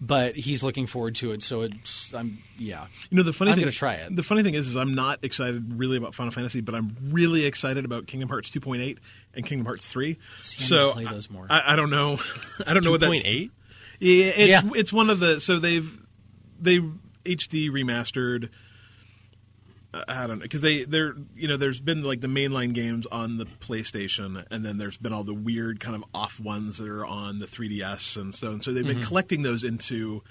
but 0.00 0.36
he's 0.36 0.62
looking 0.62 0.86
forward 0.86 1.14
to 1.16 1.32
it. 1.32 1.42
So 1.42 1.62
it's 1.62 2.12
I'm 2.14 2.38
yeah. 2.56 2.86
You 3.10 3.16
know 3.16 3.22
the 3.22 3.32
funny 3.32 3.50
I'm 3.50 3.56
thing. 3.56 3.64
gonna 3.64 3.72
try 3.72 3.94
it. 3.94 4.14
The 4.14 4.22
funny 4.22 4.42
thing 4.42 4.54
is, 4.54 4.66
is 4.68 4.76
I'm 4.76 4.94
not 4.94 5.20
excited 5.22 5.78
really 5.78 5.96
about 5.96 6.14
Final 6.14 6.32
Fantasy, 6.32 6.60
but 6.60 6.74
I'm 6.74 6.96
really 7.10 7.44
excited 7.46 7.84
about 7.84 8.06
Kingdom 8.06 8.28
Hearts 8.28 8.50
2.8 8.50 8.98
and 9.34 9.44
Kingdom 9.46 9.66
Hearts 9.66 9.88
3. 9.88 10.16
See, 10.42 10.62
so 10.62 10.88
to 10.88 10.92
play 10.94 11.04
those 11.04 11.30
more. 11.30 11.46
I, 11.50 11.72
I 11.72 11.76
don't 11.76 11.90
know. 11.90 12.18
I 12.66 12.74
don't 12.74 12.84
know 12.84 12.90
what 12.92 13.00
that. 13.00 13.10
2.8? 13.10 13.50
Yeah, 14.00 14.24
it's 14.26 14.48
Yeah. 14.64 14.70
it's 14.76 14.92
one 14.92 15.10
of 15.10 15.18
the 15.20 15.40
so 15.40 15.58
they've 15.58 16.00
they 16.60 16.78
HD 17.24 17.70
remastered. 17.70 18.48
I 19.94 20.26
don't 20.26 20.38
know 20.38 20.42
because 20.42 20.60
they 20.60 20.84
they're 20.84 21.14
you 21.34 21.48
know 21.48 21.56
there's 21.56 21.80
been 21.80 22.02
like 22.02 22.20
the 22.20 22.28
mainline 22.28 22.74
games 22.74 23.06
on 23.06 23.38
the 23.38 23.46
PlayStation 23.46 24.44
and 24.50 24.64
then 24.64 24.76
there's 24.76 24.98
been 24.98 25.14
all 25.14 25.24
the 25.24 25.32
weird 25.32 25.80
kind 25.80 25.96
of 25.96 26.04
off 26.12 26.38
ones 26.40 26.76
that 26.76 26.88
are 26.88 27.06
on 27.06 27.38
the 27.38 27.46
3DS 27.46 28.18
and 28.20 28.34
so 28.34 28.50
and 28.50 28.62
so 28.62 28.72
they've 28.72 28.86
been 28.86 28.96
mm-hmm. 28.96 29.06
collecting 29.06 29.42
those 29.42 29.64
into 29.64 30.22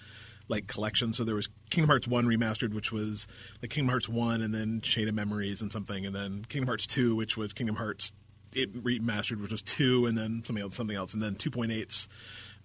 like 0.49 0.67
collections. 0.67 1.17
So 1.17 1.23
there 1.23 1.35
was 1.35 1.49
Kingdom 1.69 1.89
Hearts 1.89 2.07
One 2.07 2.25
remastered, 2.25 2.73
which 2.73 2.91
was 2.91 3.27
like 3.61 3.71
Kingdom 3.71 3.89
Hearts 3.89 4.07
One, 4.07 4.41
and 4.41 4.53
then 4.53 4.81
Chain 4.81 5.07
of 5.07 5.15
Memories 5.15 5.61
and 5.61 5.71
something, 5.71 6.05
and 6.05 6.15
then 6.15 6.45
Kingdom 6.47 6.67
Hearts 6.67 6.87
Two, 6.87 7.15
which 7.15 7.37
was 7.37 7.53
Kingdom 7.53 7.75
Hearts 7.75 8.13
it 8.53 8.73
remastered, 8.83 9.41
which 9.41 9.51
was 9.51 9.61
two, 9.61 10.05
and 10.05 10.17
then 10.17 10.43
something 10.43 10.63
else, 10.63 10.75
something 10.75 10.95
else, 10.95 11.13
and 11.13 11.21
then 11.21 11.35
2.8s. 11.35 12.07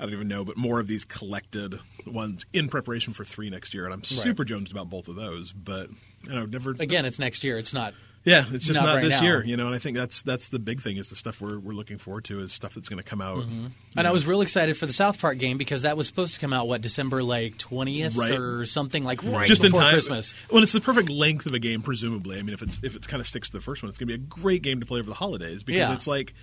I 0.01 0.05
don't 0.05 0.15
even 0.15 0.29
know, 0.29 0.45
but 0.45 0.57
more 0.57 0.81
of 0.81 0.87
these 0.89 1.05
collected 1.05 1.79
ones 2.07 2.45
in 2.53 2.69
preparation 2.69 3.13
for 3.13 3.25
three 3.25 3.51
next 3.51 3.73
year, 3.75 3.85
and 3.85 3.95
I'm 3.95 4.03
super 4.05 4.45
jonesed 4.45 4.73
about 4.73 4.91
both 4.91 5.09
of 5.09 5.15
those. 5.17 5.53
But 5.53 5.91
you 6.25 6.33
know, 6.33 6.47
never 6.47 6.71
Again, 6.73 7.05
it's 7.05 7.19
next 7.19 7.45
year. 7.45 7.59
It's 7.59 7.73
not. 7.73 7.95
yeah, 8.25 8.45
it's 8.51 8.65
just 8.65 8.79
not 8.81 8.87
not, 8.87 8.95
right 8.97 9.03
this 9.05 9.21
now. 9.21 9.27
year, 9.27 9.45
you 9.45 9.57
know. 9.57 9.67
And 9.67 9.75
I 9.75 9.79
think 9.79 9.97
that's 9.97 10.23
that's 10.23 10.49
the 10.49 10.59
big 10.59 10.81
thing 10.81 10.97
is 10.97 11.11
the 11.11 11.17
stuff 11.17 11.41
we're 11.41 11.59
we're 11.59 11.73
looking 11.75 11.99
forward 11.99 12.25
to 12.27 12.41
is 12.41 12.53
stuff 12.53 12.75
that's 12.75 12.89
going 12.89 13.03
to 13.03 13.09
come 13.09 13.21
out. 13.21 13.39
Mm-hmm. 13.45 13.67
And 13.97 14.07
I 14.09 14.11
was 14.13 14.27
real 14.27 14.41
excited 14.41 14.77
for 14.77 14.87
the 14.87 14.93
South 14.93 15.21
Park 15.21 15.39
game 15.39 15.59
because 15.59 15.83
that 15.83 15.97
was 15.97 16.07
supposed 16.09 16.35
to 16.35 16.41
come 16.41 16.53
out 16.53 16.67
what 16.69 16.81
December 16.81 17.23
like 17.23 17.59
twentieth 17.59 18.17
Right. 18.17 18.33
or 18.33 18.65
something 18.67 19.05
like 19.05 19.23
right 19.25 19.47
just 19.49 19.63
in 19.63 19.71
before 19.71 19.83
time. 19.83 19.93
Christmas. 19.93 20.35
Well, 20.51 20.63
it's 20.63 20.73
the 20.73 20.81
perfect 20.81 21.11
length 21.11 21.47
of 21.47 21.55
a 21.55 21.59
game, 21.61 21.83
presumably. 21.83 22.39
I 22.39 22.43
mean, 22.43 22.55
if 22.55 22.63
it's 22.63 22.83
if 22.83 22.97
it 22.97 23.07
kind 23.07 23.21
of 23.21 23.27
sticks 23.27 23.51
to 23.51 23.57
the 23.59 23.63
first 23.63 23.83
one, 23.83 23.89
it's 23.91 23.99
going 23.99 24.09
to 24.09 24.19
be 24.19 24.25
a 24.25 24.27
great 24.41 24.63
game 24.63 24.81
to 24.81 24.87
play 24.87 25.01
over 25.01 25.09
the 25.09 25.15
holidays 25.17 25.63
because 25.63 25.79
Yeah. 25.81 25.95
it's 25.95 26.07
like 26.07 26.35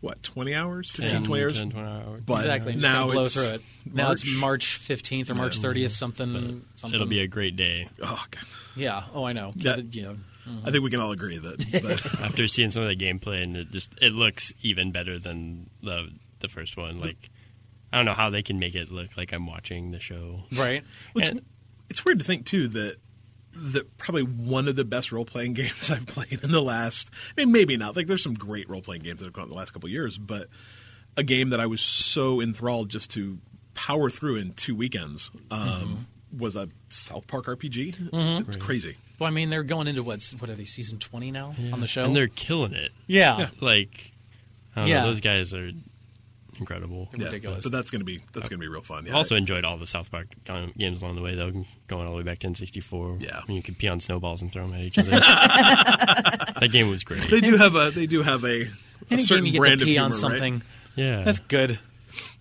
what 0.00 0.22
20 0.22 0.54
hours, 0.54 0.90
15, 0.90 1.10
10, 1.10 1.24
20 1.24 1.42
hours. 1.42 1.58
10, 1.58 1.70
20 1.70 1.86
hours. 1.88 2.22
But 2.24 2.34
exactly. 2.36 2.72
Just 2.74 2.82
now 2.86 3.08
blow 3.10 3.22
it's 3.22 3.34
through 3.34 3.56
it. 3.56 3.62
Now 3.92 4.12
it's 4.12 4.24
March. 4.24 4.40
March 4.40 4.76
fifteenth 4.76 5.30
or 5.30 5.34
March 5.34 5.58
thirtieth, 5.58 5.92
something, 5.92 6.64
something. 6.76 6.94
It'll 6.94 7.06
be 7.06 7.20
a 7.20 7.26
great 7.26 7.56
day. 7.56 7.88
Oh, 8.02 8.24
God. 8.30 8.44
yeah. 8.76 9.04
Oh, 9.14 9.24
I 9.24 9.32
know. 9.32 9.52
Yeah. 9.54 9.72
Kevin, 9.76 9.92
you 9.92 10.02
know. 10.02 10.16
I 10.64 10.70
think 10.70 10.82
we 10.82 10.90
can 10.90 11.00
all 11.00 11.12
agree 11.12 11.38
that. 11.38 11.58
that 11.72 12.20
After 12.22 12.48
seeing 12.48 12.70
some 12.70 12.82
of 12.82 12.88
the 12.88 12.96
gameplay, 12.96 13.42
and 13.42 13.56
it 13.56 13.70
just 13.70 13.92
it 14.00 14.12
looks 14.12 14.52
even 14.62 14.90
better 14.90 15.18
than 15.18 15.70
the 15.82 16.08
the 16.40 16.48
first 16.48 16.76
one. 16.76 16.98
Like 16.98 17.30
I 17.92 17.96
don't 17.98 18.06
know 18.06 18.14
how 18.14 18.30
they 18.30 18.42
can 18.42 18.58
make 18.58 18.74
it 18.74 18.90
look 18.90 19.16
like 19.16 19.32
I'm 19.32 19.46
watching 19.46 19.90
the 19.92 20.00
show. 20.00 20.44
Right. 20.52 20.82
Well, 21.14 21.22
it's, 21.22 21.30
And- 21.30 21.42
it's 21.88 22.04
weird 22.04 22.18
to 22.20 22.24
think 22.24 22.46
too 22.46 22.68
that 22.68 22.96
that 23.54 23.96
probably 23.98 24.22
one 24.22 24.68
of 24.68 24.76
the 24.76 24.84
best 24.84 25.12
role 25.12 25.24
playing 25.24 25.52
games 25.54 25.90
I've 25.90 26.06
played 26.06 26.40
in 26.42 26.50
the 26.50 26.62
last. 26.62 27.10
I 27.36 27.40
mean, 27.40 27.52
maybe 27.52 27.76
not. 27.76 27.96
Like, 27.96 28.06
there's 28.06 28.22
some 28.22 28.34
great 28.34 28.68
role 28.68 28.80
playing 28.82 29.02
games 29.02 29.20
that 29.20 29.26
have 29.26 29.32
come 29.34 29.42
out 29.42 29.46
in 29.46 29.50
the 29.52 29.56
last 29.58 29.72
couple 29.72 29.86
of 29.88 29.92
years, 29.92 30.18
but 30.18 30.48
a 31.16 31.22
game 31.22 31.50
that 31.50 31.60
I 31.60 31.66
was 31.66 31.80
so 31.80 32.40
enthralled 32.40 32.88
just 32.88 33.10
to 33.12 33.38
power 33.74 34.10
through 34.10 34.36
in 34.36 34.52
two 34.54 34.74
weekends 34.76 35.30
um, 35.50 36.06
was 36.36 36.54
a 36.56 36.68
South 36.88 37.26
Park 37.26 37.46
RPG. 37.46 38.46
It's 38.46 38.56
crazy. 38.56 38.96
Well, 39.18 39.26
I 39.26 39.30
mean, 39.30 39.50
they're 39.50 39.62
going 39.64 39.86
into 39.88 40.02
what's 40.02 40.32
what 40.40 40.48
are 40.48 40.54
they 40.54 40.64
season 40.64 40.98
twenty 40.98 41.30
now 41.30 41.54
on 41.72 41.80
the 41.80 41.86
show? 41.86 42.04
and 42.04 42.16
they're 42.16 42.28
killing 42.28 42.72
it. 42.72 42.90
yeah. 43.06 43.48
Like 43.60 44.12
I 44.74 44.80
don't 44.80 44.88
Yeah. 44.88 45.00
know, 45.02 45.08
those 45.08 45.20
guys 45.20 45.52
are 45.52 45.72
incredible. 46.60 47.08
Yeah, 47.16 47.26
Ridiculous. 47.26 47.64
but 47.64 47.72
that's 47.72 47.90
gonna 47.90 48.04
be 48.04 48.20
that's 48.32 48.48
gonna 48.48 48.60
be 48.60 48.68
real 48.68 48.82
fun. 48.82 49.06
Yeah. 49.06 49.14
Also 49.14 49.34
enjoyed 49.34 49.64
all 49.64 49.76
the 49.78 49.86
South 49.86 50.10
Park 50.10 50.26
games 50.76 51.02
along 51.02 51.16
the 51.16 51.22
way, 51.22 51.34
though, 51.34 51.50
going 51.88 52.06
all 52.06 52.12
the 52.12 52.18
way 52.18 52.22
back 52.22 52.38
to 52.40 52.46
N64. 52.48 53.20
Yeah. 53.22 53.40
when 53.46 53.56
you 53.56 53.62
could 53.62 53.78
pee 53.78 53.88
on 53.88 53.98
snowballs 54.00 54.42
and 54.42 54.52
throw 54.52 54.66
them 54.66 54.74
at 54.78 54.82
each 54.82 54.98
other. 54.98 55.10
that 55.10 56.68
game 56.70 56.88
was 56.90 57.02
great. 57.04 57.22
they 57.30 57.40
do 57.40 57.56
have 57.56 57.74
a 57.74 57.90
they 57.90 58.06
do 58.06 58.22
have 58.22 58.44
a, 58.44 58.62
a 58.62 58.68
Any 59.10 59.22
certain 59.22 59.44
game 59.44 59.46
you 59.46 59.52
get 59.52 59.58
brand 59.60 59.80
to 59.80 59.86
pee 59.86 59.96
of 59.96 60.04
on 60.04 60.12
humor, 60.12 60.28
right? 60.28 60.32
something, 60.38 60.62
Yeah, 60.96 61.22
that's 61.24 61.38
good. 61.40 61.78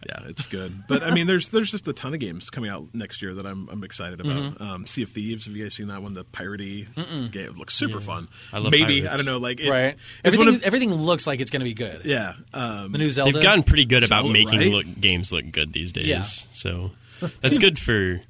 Yeah, 0.07 0.21
it's 0.29 0.47
good. 0.47 0.87
But 0.87 1.03
I 1.03 1.13
mean, 1.13 1.27
there's 1.27 1.49
there's 1.49 1.69
just 1.71 1.85
a 1.89 1.93
ton 1.93 2.13
of 2.13 2.21
games 2.21 2.49
coming 2.49 2.69
out 2.69 2.85
next 2.93 3.21
year 3.21 3.33
that 3.33 3.45
I'm 3.45 3.67
I'm 3.69 3.83
excited 3.83 4.21
about. 4.21 4.35
Mm-hmm. 4.37 4.63
Um, 4.63 4.85
sea 4.85 5.03
of 5.03 5.09
Thieves. 5.09 5.45
Have 5.45 5.55
you 5.55 5.63
guys 5.63 5.73
seen 5.75 5.87
that 5.87 6.01
one? 6.01 6.13
The 6.13 6.23
piratey 6.23 7.31
game 7.31 7.49
it 7.49 7.57
looks 7.57 7.75
super 7.75 7.99
fun. 7.99 8.29
I 8.53 8.59
love 8.59 8.71
Maybe 8.71 9.01
pirates. 9.01 9.13
I 9.13 9.17
don't 9.17 9.25
know. 9.25 9.39
Like 9.39 9.59
it's, 9.59 9.69
right. 9.69 9.97
It's 10.23 10.37
one 10.37 10.47
Everything 10.47 10.55
of, 10.55 10.63
everything 10.63 10.93
looks 10.93 11.27
like 11.27 11.41
it's 11.41 11.51
going 11.51 11.59
to 11.59 11.65
be 11.65 11.73
good. 11.73 12.05
yeah. 12.05 12.33
Um, 12.53 12.93
The 12.93 12.97
new 12.97 13.11
Zelda. 13.11 13.33
they've 13.33 13.43
gotten 13.43 13.63
pretty 13.63 13.83
good 13.85 14.03
about 14.05 14.21
Zelda, 14.23 14.31
making 14.33 14.59
right? 14.59 14.71
look 14.71 14.85
games 15.01 15.33
look 15.33 15.51
good 15.51 15.73
these 15.73 15.91
days. 15.91 16.05
Yeah. 16.05 16.23
So 16.53 16.91
that's 17.41 17.57
good 17.57 17.77
for 17.77 18.21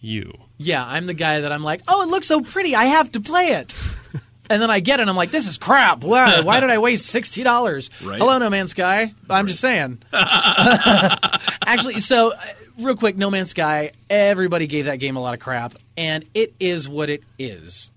you. 0.00 0.32
Yeah, 0.56 0.84
I'm 0.84 1.04
the 1.06 1.14
guy 1.14 1.40
that 1.40 1.52
I'm 1.52 1.62
like, 1.62 1.82
oh, 1.86 2.02
it 2.02 2.08
looks 2.08 2.26
so 2.28 2.40
pretty. 2.40 2.74
I 2.74 2.84
have 2.86 3.12
to 3.12 3.20
play 3.20 3.52
it. 3.52 3.74
And 4.50 4.60
then 4.60 4.68
I 4.68 4.80
get 4.80 4.98
it, 4.98 5.02
and 5.02 5.10
I'm 5.10 5.16
like, 5.16 5.30
this 5.30 5.46
is 5.46 5.56
crap. 5.56 6.02
Why, 6.02 6.40
why 6.42 6.58
did 6.60 6.70
I 6.70 6.78
waste 6.78 7.06
sixty 7.06 7.42
dollars? 7.44 7.88
Right. 8.02 8.18
Hello, 8.18 8.36
No 8.38 8.50
Man's 8.50 8.70
Sky. 8.72 9.14
I'm 9.28 9.46
just 9.46 9.60
saying. 9.60 10.02
Actually, 10.12 12.00
so 12.00 12.32
uh, 12.32 12.40
real 12.78 12.96
quick, 12.96 13.16
No 13.16 13.30
Man's 13.30 13.50
Sky. 13.50 13.92
Everybody 14.08 14.66
gave 14.66 14.86
that 14.86 14.96
game 14.96 15.16
a 15.16 15.20
lot 15.20 15.34
of 15.34 15.40
crap, 15.40 15.74
and 15.96 16.24
it 16.34 16.54
is 16.58 16.88
what 16.88 17.08
it 17.10 17.22
is. 17.38 17.90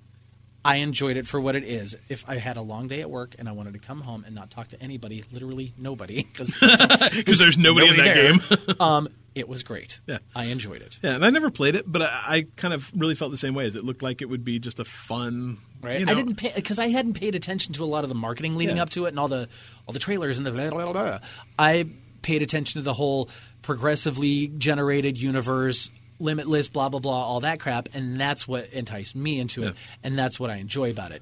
I 0.65 0.77
enjoyed 0.77 1.17
it 1.17 1.27
for 1.27 1.41
what 1.41 1.55
it 1.57 1.63
is. 1.65 1.95
If 2.07 2.27
I 2.29 2.37
had 2.37 2.55
a 2.57 2.61
long 2.61 2.87
day 2.87 3.01
at 3.01 3.09
work 3.09 3.35
and 3.37 3.49
I 3.49 3.51
wanted 3.51 3.73
to 3.73 3.79
come 3.79 3.99
home 4.01 4.23
and 4.25 4.33
not 4.33 4.49
talk 4.49 4.69
to 4.69 4.81
anybody, 4.81 5.23
literally 5.31 5.73
nobody, 5.77 6.23
because 6.23 6.55
there's 7.39 7.57
nobody, 7.57 7.89
in 7.89 7.97
that 7.97 8.13
game. 8.13 8.41
um, 8.79 9.09
it 9.35 9.49
was 9.49 9.61
great. 9.63 9.99
Yeah. 10.07 10.19
I 10.35 10.45
enjoyed 10.45 10.81
it. 10.81 10.99
yeah, 11.03 11.15
and 11.15 11.25
I 11.25 11.31
never 11.31 11.49
played 11.51 11.75
it, 11.75 11.83
but 11.91 12.01
I, 12.01 12.21
I 12.27 12.45
kind 12.55 12.73
of 12.73 12.91
really 12.95 13.15
felt 13.15 13.31
the 13.31 13.37
same 13.37 13.53
way. 13.55 13.65
As 13.65 13.75
it 13.75 13.83
looked 13.83 14.01
like 14.03 14.21
it 14.21 14.29
would 14.29 14.45
be 14.45 14.59
just 14.59 14.79
a 14.79 14.85
fun. 14.85 15.57
Right. 15.81 15.99
you 15.99 16.05
know- 16.05 16.11
I 16.13 16.15
didn't 16.15 16.35
pay 16.35 16.53
because 16.55 16.79
I 16.79 16.87
hadn't 16.89 17.13
paid 17.15 17.35
attention 17.35 17.73
to 17.73 17.83
a 17.83 17.85
lot 17.85 18.03
of 18.05 18.09
the 18.09 18.15
marketing 18.15 18.55
leading 18.55 18.77
Yeah. 18.77 18.83
up 18.83 18.89
to 18.91 19.05
it 19.05 19.09
and 19.09 19.19
all 19.19 19.27
the 19.27 19.49
all 19.85 19.91
the 19.93 19.99
trailers 19.99 20.37
and 20.37 20.45
the 20.45 20.51
blah, 20.51 20.69
blah, 20.69 20.91
blah. 20.93 21.19
I 21.59 21.87
paid 22.21 22.41
attention 22.41 22.79
to 22.79 22.85
the 22.85 22.93
whole 22.93 23.29
progressively 23.63 24.47
generated 24.49 25.19
universe, 25.19 25.89
limitless, 26.23 26.69
blah 26.69 26.89
blah 26.89 26.99
blah, 26.99 27.25
all 27.27 27.41
that 27.41 27.59
crap, 27.59 27.89
and 27.93 28.17
that's 28.17 28.47
what 28.47 28.69
enticed 28.69 29.15
me 29.15 29.39
into 29.39 29.67
it, 29.67 29.75
and 30.03 30.17
that's 30.17 30.39
what 30.39 30.49
I 30.49 30.55
enjoy 30.55 30.89
about 30.89 31.11
it. 31.11 31.21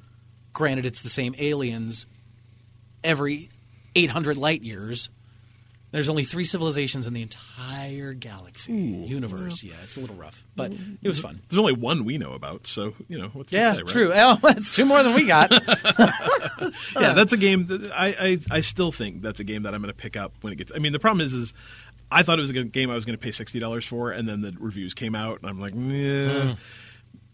Granted, 0.54 0.86
it's 0.86 1.02
the 1.02 1.10
same 1.10 1.36
aliens 1.40 2.06
every 3.04 3.50
800 3.96 4.38
light 4.38 4.62
years. 4.64 5.10
There's 5.92 6.08
only 6.08 6.24
three 6.24 6.46
civilizations 6.46 7.06
in 7.06 7.14
the 7.14 7.22
entire 7.22 8.14
galaxy 8.14 8.72
universe. 8.72 9.62
Yeah, 9.62 9.74
it's 9.84 9.98
a 9.98 10.00
little 10.00 10.16
rough, 10.16 10.42
but 10.56 10.72
it 11.02 11.08
was 11.08 11.20
fun. 11.20 11.42
There's 11.50 11.58
only 11.60 11.74
one 11.74 12.06
we 12.06 12.18
know 12.18 12.32
about, 12.32 12.66
so 12.66 12.94
you 13.10 13.18
know 13.18 13.28
what's 13.34 13.52
Yeah, 13.52 13.72
to 13.72 13.76
say, 13.76 13.82
right? 13.84 13.92
true. 13.92 14.14
Oh, 14.16 14.36
that's 14.42 14.74
two 14.74 14.86
more 14.86 15.04
than 15.04 15.14
we 15.16 15.26
got. 15.28 15.52
yeah, 16.96 17.14
that's 17.14 17.34
a 17.34 17.38
game 17.38 17.68
that 17.68 17.92
I, 17.92 18.08
I 18.08 18.40
I 18.58 18.62
still 18.62 18.94
think 18.94 19.22
that's 19.22 19.42
a 19.42 19.44
game 19.44 19.64
that 19.64 19.74
I'm 19.74 19.82
going 19.82 19.94
to 19.94 19.98
pick 19.98 20.16
up 20.16 20.34
when 20.40 20.54
it 20.54 20.56
gets. 20.56 20.72
I 20.74 20.80
mean, 20.80 20.94
the 20.94 21.00
problem 21.00 21.26
is, 21.26 21.34
is 21.34 21.54
I 22.12 22.24
thought 22.24 22.38
it 22.38 22.42
was 22.42 22.50
a 22.50 22.54
good 22.54 22.72
game 22.72 22.92
I 22.92 22.96
was 22.96 23.06
going 23.06 23.18
to 23.18 23.22
pay 23.24 23.32
sixty 23.32 23.60
dollars 23.60 23.86
for, 23.86 24.12
and 24.12 24.28
then 24.28 24.42
the 24.42 24.54
reviews 24.60 24.94
came 24.94 25.16
out, 25.16 25.40
and 25.42 25.50
I'm 25.50 25.60
like, 25.60 25.74
yeah. 25.76 26.42
Hmm. 26.42 26.52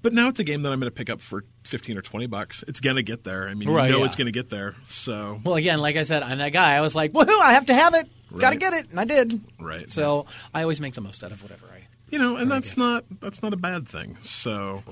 But 0.03 0.13
now 0.13 0.29
it's 0.29 0.39
a 0.39 0.43
game 0.43 0.61
that 0.61 0.71
I'm 0.71 0.79
going 0.79 0.91
to 0.91 0.95
pick 0.95 1.09
up 1.09 1.21
for 1.21 1.43
fifteen 1.65 1.97
or 1.97 2.01
twenty 2.01 2.27
bucks. 2.27 2.63
It's 2.67 2.79
going 2.79 2.95
to 2.97 3.03
get 3.03 3.23
there. 3.23 3.49
I 3.49 3.55
mean, 3.55 3.67
Right, 3.69 3.87
you 3.87 3.91
know 3.93 3.99
yeah. 3.99 4.05
it's 4.05 4.15
going 4.15 4.27
to 4.27 4.31
get 4.31 4.49
there. 4.49 4.75
So 4.85 5.41
Well, 5.43 5.55
again, 5.55 5.79
like 5.79 5.95
I 5.97 6.03
said, 6.03 6.21
I'm 6.23 6.37
that 6.37 6.53
guy. 6.53 6.75
I 6.75 6.81
was 6.81 6.95
like, 6.95 7.11
woohoo, 7.13 7.41
I 7.41 7.53
have 7.53 7.65
to 7.65 7.73
have 7.73 7.95
it. 7.95 8.07
Got 8.37 8.51
to 8.51 8.57
get 8.57 8.73
it. 8.73 8.89
And 8.91 8.99
I 8.99 9.05
did. 9.05 9.41
Right. 9.59 9.91
So 9.91 10.27
I 10.53 10.61
always 10.61 10.79
make 10.79 10.93
the 10.93 11.01
most 11.01 11.23
out 11.23 11.31
of 11.31 11.41
whatever 11.41 11.65
I. 11.73 11.87
you 12.09 12.19
know, 12.19 12.35
and 12.35 12.49
that's 12.49 12.77
not 12.77 13.05
that's 13.19 13.41
not 13.41 13.53
a 13.53 13.57
bad 13.57 13.87
thing. 13.87 14.17
So, 14.21 14.83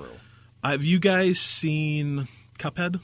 have 0.64 0.84
you 0.84 1.00
guys 1.00 1.40
seen 1.40 2.28
Cuphead? 2.58 3.00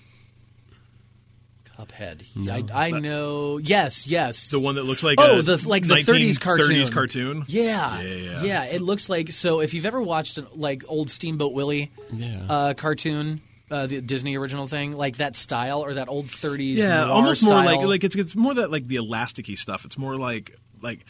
Cuphead. 1.85 2.71
I, 2.73 2.87
I 2.87 2.91
know. 2.91 3.57
Yes, 3.57 4.07
yes. 4.07 4.49
The 4.51 4.59
one 4.59 4.75
that 4.75 4.83
looks 4.83 5.03
like 5.03 5.19
Oh, 5.19 5.39
a 5.39 5.41
the 5.41 5.57
like 5.67 5.87
the 5.87 5.95
30s 5.95 6.39
cartoon. 6.39 6.69
30s 6.69 6.91
cartoon. 6.91 7.45
Yeah. 7.47 8.01
Yeah. 8.01 8.43
Yeah. 8.43 8.65
It 8.65 8.81
looks 8.81 9.09
like 9.09 9.31
so. 9.31 9.61
If 9.61 9.73
you've 9.73 9.85
ever 9.85 10.01
watched 10.01 10.39
like 10.55 10.83
old 10.87 11.09
Steamboat 11.09 11.53
Willie 11.53 11.91
Yeah. 12.13 12.45
uh, 12.49 12.73
cartoon, 12.73 13.41
uh, 13.69 13.87
the 13.87 14.01
Disney 14.01 14.37
original 14.37 14.67
thing, 14.67 14.95
like 14.97 15.17
that 15.17 15.35
style 15.35 15.81
or 15.83 15.93
that 15.95 16.09
old 16.09 16.27
30s 16.27 16.75
yeah, 16.75 17.05
noir 17.05 17.07
almost 17.15 17.43
more 17.43 17.63
like 17.63 17.79
like 17.81 18.03
it's 18.03 18.15
it's 18.15 18.35
more 18.35 18.53
that 18.55 18.69
like 18.71 18.87
the 18.87 18.97
elasticy 18.97 19.57
stuff. 19.57 19.85
It's 19.85 19.97
more 19.97 20.17
like 20.17 20.57
like 20.81 21.05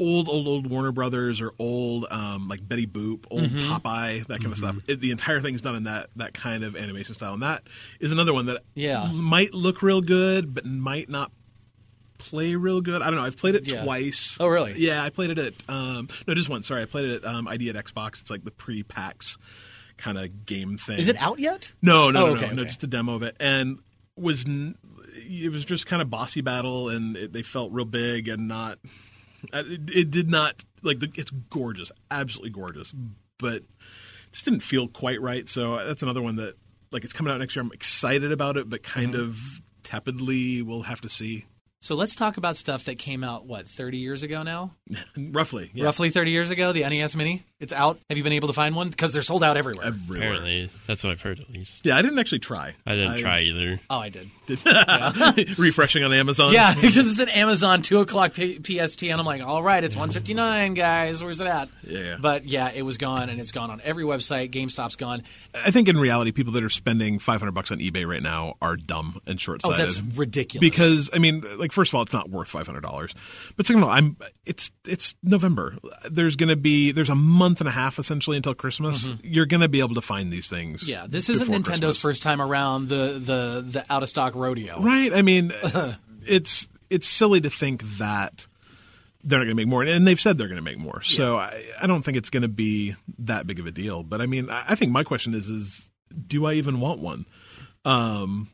old, 0.00 0.28
old, 0.28 0.48
old 0.48 0.66
Warner 0.70 0.90
Brothers 0.90 1.40
or 1.40 1.52
old 1.58 2.06
um, 2.10 2.48
like 2.48 2.66
Betty 2.66 2.86
Boop, 2.86 3.26
old 3.30 3.42
Mm-hmm. 3.42 3.72
Popeye, 3.72 4.26
that 4.26 4.40
kind 4.40 4.50
of 4.52 4.58
stuff. 4.58 4.76
It, 4.88 5.00
the 5.00 5.10
entire 5.12 5.40
thing's 5.40 5.60
done 5.60 5.76
in 5.76 5.84
that 5.84 6.08
that 6.16 6.34
kind 6.34 6.64
of 6.64 6.74
animation 6.74 7.14
style, 7.14 7.34
and 7.34 7.42
that 7.42 7.62
is 8.00 8.10
another 8.10 8.32
one 8.32 8.46
that 8.46 8.62
Yeah. 8.74 9.10
might 9.12 9.54
look 9.54 9.82
real 9.82 10.00
good, 10.00 10.52
but 10.54 10.64
might 10.66 11.08
not 11.08 11.30
play 12.18 12.54
real 12.54 12.80
good. 12.80 13.00
I 13.02 13.06
don't 13.06 13.16
know. 13.16 13.22
I've 13.24 13.36
played 13.36 13.54
it 13.54 13.66
Yeah. 13.66 13.82
twice. 13.84 14.36
Oh, 14.40 14.46
really? 14.46 14.74
Yeah, 14.76 15.02
I 15.02 15.10
played 15.10 15.30
it 15.30 15.38
at 15.38 15.54
um, 15.68 16.08
no, 16.26 16.34
just 16.34 16.48
once. 16.48 16.66
Sorry, 16.66 16.82
I 16.82 16.86
played 16.86 17.06
it 17.06 17.24
at 17.24 17.34
um, 17.34 17.46
ID 17.48 17.70
at 17.70 17.76
Xbox. 17.76 18.20
It's 18.20 18.30
like 18.30 18.44
the 18.44 18.50
pre-PAX 18.50 19.38
kind 19.96 20.18
of 20.18 20.46
game 20.46 20.76
thing. 20.78 20.98
Is 20.98 21.08
it 21.08 21.16
out 21.20 21.38
yet? 21.38 21.72
No, 21.82 22.10
no, 22.10 22.26
Oh, 22.26 22.26
no, 22.30 22.36
okay, 22.36 22.48
no, 22.48 22.54
no, 22.56 22.64
just 22.64 22.82
a 22.84 22.86
demo 22.86 23.14
of 23.14 23.22
it, 23.22 23.36
and 23.40 23.78
was 24.16 24.44
n- 24.46 24.76
it 25.14 25.50
was 25.50 25.64
just 25.64 25.86
kind 25.86 26.02
of 26.02 26.10
bossy 26.10 26.40
battle, 26.42 26.88
and 26.90 27.16
it, 27.16 27.32
they 27.32 27.42
felt 27.42 27.72
real 27.72 27.84
big 27.86 28.28
and 28.28 28.48
not. 28.48 28.78
Uh, 29.52 29.62
It, 29.66 29.90
it 29.94 30.10
did 30.10 30.28
not 30.30 30.64
like 30.82 31.00
the, 31.00 31.10
it's 31.14 31.30
gorgeous, 31.50 31.90
absolutely 32.10 32.50
gorgeous, 32.50 32.92
but 33.38 33.62
just 34.32 34.44
didn't 34.44 34.60
feel 34.60 34.88
quite 34.88 35.20
right. 35.20 35.48
So 35.48 35.74
uh, 35.74 35.84
that's 35.84 36.02
another 36.02 36.22
one 36.22 36.36
that 36.36 36.54
like 36.92 37.04
it's 37.04 37.12
coming 37.12 37.32
out 37.32 37.38
next 37.38 37.54
year. 37.56 37.62
I'm 37.64 37.72
excited 37.72 38.32
about 38.32 38.56
it, 38.56 38.68
but 38.68 38.82
kind 38.82 39.14
Mm-hmm. 39.14 39.22
of 39.22 39.60
tepidly. 39.82 40.62
We'll 40.62 40.82
have 40.82 41.00
to 41.02 41.08
see. 41.08 41.46
So 41.82 41.94
let's 41.94 42.14
talk 42.14 42.36
about 42.36 42.58
stuff 42.58 42.84
that 42.84 42.98
came 42.98 43.24
out 43.24 43.46
what 43.46 43.66
30 43.66 43.96
years 43.96 44.22
ago 44.22 44.42
now. 44.42 44.72
Roughly, 45.16 45.70
yeah. 45.72 45.86
Roughly 45.86 46.10
30 46.10 46.30
years 46.30 46.50
ago, 46.50 46.72
the 46.72 46.82
NES 46.82 47.16
Mini. 47.16 47.42
It's 47.58 47.72
out. 47.74 47.98
Have 48.08 48.16
you 48.18 48.24
been 48.24 48.32
able 48.34 48.48
to 48.48 48.54
find 48.54 48.74
one? 48.74 48.88
Because 48.90 49.12
they're 49.12 49.20
sold 49.22 49.42
out 49.44 49.56
everywhere. 49.58 49.86
everywhere. 49.86 50.28
Apparently, 50.28 50.70
that's 50.86 51.04
what 51.04 51.10
I've 51.10 51.20
heard 51.20 51.40
at 51.40 51.50
least. 51.50 51.84
Yeah, 51.84 51.96
I 51.96 52.02
didn't 52.02 52.18
actually 52.18 52.38
try. 52.38 52.74
I 52.86 52.94
didn't 52.96 53.18
try 53.18 53.40
either. 53.42 53.80
oh, 53.90 53.98
I 53.98 54.08
did. 54.08 54.30
did. 54.46 55.58
Refreshing 55.58 56.02
on 56.02 56.12
Amazon. 56.12 56.52
Yeah, 56.54 56.74
because 56.74 56.96
it's 56.96 57.16
said 57.16 57.28
Amazon 57.28 57.82
two 57.82 58.00
o'clock 58.00 58.32
P- 58.34 58.58
PST, 58.60 59.02
and 59.04 59.20
I'm 59.20 59.26
like, 59.26 59.42
all 59.42 59.62
right, 59.62 59.82
it's 59.84 59.94
159, 59.94 60.72
guys. 60.74 61.22
Where's 61.22 61.40
it 61.42 61.46
at? 61.46 61.68
Yeah. 61.86 62.16
But 62.20 62.46
yeah, 62.46 62.70
it 62.70 62.80
was 62.82 62.96
gone, 62.96 63.28
and 63.28 63.38
it's 63.40 63.52
gone 63.52 63.70
on 63.70 63.80
every 63.84 64.04
website. 64.04 64.50
GameStop's 64.52 64.96
gone. 64.96 65.22
I 65.54 65.70
think 65.70 65.88
in 65.88 65.98
reality, 65.98 66.32
people 66.32 66.54
that 66.54 66.62
are 66.64 66.70
spending 66.70 67.18
500 67.18 67.52
bucks 67.52 67.70
on 67.70 67.78
eBay 67.78 68.06
right 68.06 68.22
now 68.22 68.54
are 68.62 68.76
dumb 68.76 69.20
and 69.26 69.34
Oh, 69.34 69.38
short-sighted. 69.38 69.80
Oh, 69.80 69.82
that's 69.82 70.00
ridiculous. 70.18 70.60
because 70.60 71.10
I 71.12 71.18
mean, 71.18 71.44
like 71.58 71.69
first 71.72 71.90
of 71.90 71.96
all, 71.96 72.02
it's 72.02 72.12
not 72.12 72.30
worth 72.30 72.48
five 72.48 72.66
hundred 72.66 72.82
dollars, 72.82 73.14
but 73.56 73.66
second 73.66 73.82
of 73.82 73.88
all, 73.88 73.94
I'm 73.94 74.16
it's 74.44 74.70
it's 74.86 75.14
November. 75.22 75.76
There's 76.10 76.36
going 76.36 76.48
to 76.48 76.56
be 76.56 76.92
there's 76.92 77.10
a 77.10 77.14
month 77.14 77.60
and 77.60 77.68
a 77.68 77.72
half 77.72 77.98
essentially 77.98 78.36
until 78.36 78.54
Christmas. 78.54 79.10
You're 79.22 79.46
going 79.46 79.60
to 79.60 79.68
be 79.68 79.80
able 79.80 79.94
to 79.94 80.00
find 80.00 80.32
these 80.32 80.48
things. 80.48 80.82
Mm-hmm. 80.82 80.90
yeah, 80.90 81.06
this 81.08 81.28
isn't 81.28 81.48
Nintendo's 81.48 81.78
Christmas. 81.78 82.00
first 82.00 82.22
time 82.22 82.40
around 82.40 82.88
the 82.88 83.20
the 83.24 83.64
the 83.66 83.84
out 83.90 84.02
of 84.02 84.08
stock 84.08 84.34
rodeo. 84.34 84.80
right? 84.80 85.12
I 85.12 85.22
mean, 85.22 85.52
it's 86.26 86.68
it's 86.88 87.06
silly 87.06 87.40
to 87.40 87.50
think 87.50 87.82
that 87.98 88.46
they're 89.22 89.38
not 89.38 89.44
going 89.44 89.56
to 89.56 89.62
make 89.62 89.68
more, 89.68 89.82
and 89.82 90.06
they've 90.06 90.20
said 90.20 90.38
they're 90.38 90.48
going 90.48 90.56
to 90.56 90.62
make 90.62 90.78
more. 90.78 91.02
So 91.02 91.36
I, 91.36 91.62
I 91.80 91.86
don't 91.86 92.02
think 92.02 92.16
it's 92.16 92.30
going 92.30 92.42
to 92.42 92.48
be 92.48 92.96
that 93.18 93.46
big 93.46 93.58
of 93.58 93.66
a 93.66 93.70
deal. 93.70 94.02
But 94.02 94.20
I 94.20 94.26
mean, 94.26 94.50
I, 94.50 94.64
I 94.68 94.74
think 94.74 94.92
my 94.92 95.04
question 95.04 95.34
is 95.34 95.48
is 95.50 95.90
do 96.26 96.46
I 96.46 96.54
even 96.54 96.80
want 96.80 97.00
one? 97.00 97.26
Um, 97.84 98.50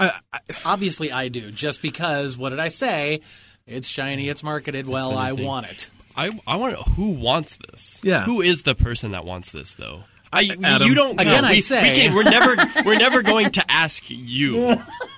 I, 0.00 0.12
I, 0.32 0.38
Obviously, 0.64 1.12
I 1.12 1.28
do. 1.28 1.50
Just 1.50 1.82
because, 1.82 2.36
what 2.36 2.50
did 2.50 2.60
I 2.60 2.68
say? 2.68 3.20
It's 3.66 3.88
shiny. 3.88 4.28
It's 4.28 4.42
marketed 4.42 4.86
well. 4.86 5.16
I 5.16 5.32
want 5.32 5.66
it. 5.66 5.90
I 6.16 6.30
I 6.46 6.56
want 6.56 6.76
who 6.96 7.10
wants 7.10 7.56
this. 7.70 8.00
Yeah. 8.02 8.24
Who 8.24 8.40
is 8.42 8.62
the 8.62 8.74
person 8.74 9.12
that 9.12 9.24
wants 9.24 9.50
this 9.52 9.74
though? 9.74 10.04
I 10.32 10.50
Adam. 10.62 10.88
you 10.88 10.94
don't 10.94 11.20
Again, 11.20 11.42
no, 11.42 11.48
I 11.48 11.52
we, 11.52 11.60
say- 11.60 11.82
we 11.90 11.96
can, 11.96 12.14
we're 12.14 12.22
never 12.24 12.56
we're 12.84 12.98
never 12.98 13.22
going 13.22 13.50
to 13.52 13.70
ask 13.70 14.04
you. 14.08 14.76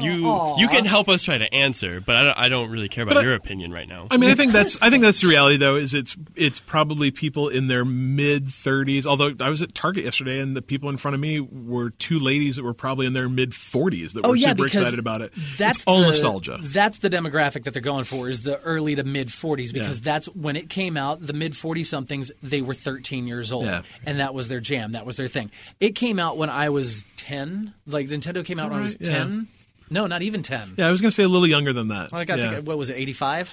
You 0.00 0.54
you 0.58 0.68
can 0.68 0.84
help 0.84 1.08
us 1.08 1.22
try 1.22 1.38
to 1.38 1.52
answer, 1.54 2.00
but 2.00 2.16
I 2.16 2.24
don't, 2.24 2.38
I 2.38 2.48
don't 2.48 2.70
really 2.70 2.88
care 2.88 3.02
about 3.04 3.14
But 3.14 3.20
I- 3.20 3.22
your 3.24 3.34
opinion 3.34 3.72
right 3.72 3.88
now. 3.88 4.06
I 4.10 4.16
mean, 4.16 4.30
I 4.30 4.34
think 4.34 4.52
that's 4.52 4.80
I 4.82 4.90
think 4.90 5.02
that's 5.02 5.20
the 5.20 5.28
reality 5.28 5.56
though. 5.56 5.76
Is 5.76 5.94
it's 5.94 6.16
it's 6.34 6.60
probably 6.60 7.10
people 7.10 7.48
in 7.48 7.68
their 7.68 7.84
mid 7.84 8.48
thirties. 8.48 9.06
Although 9.06 9.34
I 9.40 9.48
was 9.50 9.62
at 9.62 9.74
Target 9.74 10.04
yesterday, 10.04 10.38
and 10.40 10.56
the 10.56 10.62
people 10.62 10.88
in 10.88 10.96
front 10.96 11.14
of 11.14 11.20
me 11.20 11.40
were 11.40 11.90
two 11.90 12.18
ladies 12.18 12.56
that 12.56 12.62
were 12.62 12.74
probably 12.74 13.06
in 13.06 13.12
their 13.12 13.28
mid 13.28 13.54
forties 13.54 14.12
that 14.14 14.24
oh, 14.24 14.30
were 14.30 14.36
super 14.36 14.66
excited 14.66 14.98
about 14.98 15.22
it. 15.22 15.32
That's 15.58 15.78
it's 15.78 15.84
all 15.86 16.00
the, 16.00 16.06
nostalgia. 16.08 16.58
That's 16.62 16.98
the 16.98 17.10
demographic 17.10 17.64
that 17.64 17.72
they're 17.72 17.82
going 17.82 18.04
for 18.04 18.28
is 18.28 18.42
the 18.42 18.60
early 18.62 18.94
to 18.94 19.04
mid 19.04 19.28
40s 19.28 19.72
because 19.72 20.00
that's 20.00 20.26
when 20.34 20.56
it 20.56 20.68
came 20.68 20.96
out. 20.96 21.26
The 21.26 21.32
mid 21.32 21.56
40 21.56 21.84
somethings 21.84 22.32
they 22.42 22.62
were 22.62 22.74
13 22.74 23.26
years 23.26 23.52
old, 23.52 23.66
Yeah. 23.66 23.82
and 24.04 24.20
that 24.20 24.34
was 24.34 24.48
their 24.48 24.60
jam. 24.60 24.92
That 24.92 25.06
was 25.06 25.16
their 25.16 25.28
thing. 25.28 25.50
It 25.80 25.94
came 25.94 26.18
out 26.18 26.36
when 26.36 26.50
I 26.50 26.68
was 26.70 27.04
10. 27.16 27.74
Like 27.86 28.08
Nintendo 28.08 28.44
came 28.44 28.58
out 28.58 28.70
when 28.70 28.80
I 28.80 28.82
was 28.82 28.96
right? 29.00 29.46
Yeah. 29.88 29.94
10. 29.94 30.02
No, 30.02 30.06
not 30.06 30.22
even 30.22 30.42
10. 30.42 30.74
Yeah, 30.76 30.88
I 30.88 30.90
was 30.90 31.00
going 31.00 31.10
to 31.10 31.14
say 31.14 31.22
a 31.22 31.28
little 31.28 31.46
younger 31.46 31.72
than 31.72 31.88
that. 31.88 32.12
Like 32.12 32.30
I 32.30 32.36
yeah. 32.36 32.50
think 32.50 32.66
what 32.66 32.78
was 32.78 32.90
it 32.90 32.94
85? 32.96 33.52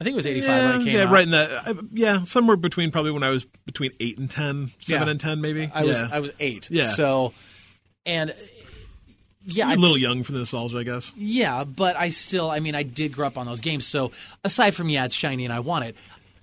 I 0.00 0.04
think 0.04 0.14
it 0.14 0.16
was 0.16 0.26
85 0.26 0.48
yeah, 0.48 0.70
when 0.70 0.80
it 0.80 0.84
came 0.84 0.94
yeah, 0.94 1.02
out. 1.02 1.10
right 1.10 1.22
in 1.24 1.30
that. 1.32 1.50
I, 1.68 1.74
yeah, 1.92 2.22
somewhere 2.22 2.56
between 2.56 2.92
probably 2.92 3.10
when 3.10 3.24
I 3.24 3.30
was 3.30 3.44
between 3.66 3.90
eight 3.98 4.16
and 4.18 4.30
ten, 4.30 4.70
seven 4.78 5.08
Yeah. 5.08 5.10
and 5.10 5.20
ten, 5.20 5.40
maybe. 5.40 5.68
I 5.74 5.82
was. 5.84 6.00
I 6.00 6.20
was 6.20 6.30
8. 6.38 6.68
Yeah. 6.70 6.92
So 6.92 7.32
and 8.06 8.32
yeah, 9.44 9.68
a 9.68 9.72
I- 9.72 9.74
little 9.74 9.98
young 9.98 10.22
for 10.22 10.32
the 10.32 10.38
nostalgia, 10.38 10.78
I 10.78 10.82
guess. 10.84 11.12
Yeah, 11.16 11.64
but 11.64 11.96
I 11.96 12.10
still, 12.10 12.48
I 12.48 12.60
mean, 12.60 12.76
I 12.76 12.84
did 12.84 13.12
grow 13.12 13.26
up 13.26 13.36
on 13.38 13.46
those 13.46 13.60
games. 13.60 13.86
So 13.86 14.12
aside 14.44 14.74
from, 14.74 14.88
yeah, 14.88 15.04
it's 15.04 15.14
shiny 15.16 15.44
and 15.44 15.52
I 15.52 15.60
want 15.60 15.84
it, 15.86 15.96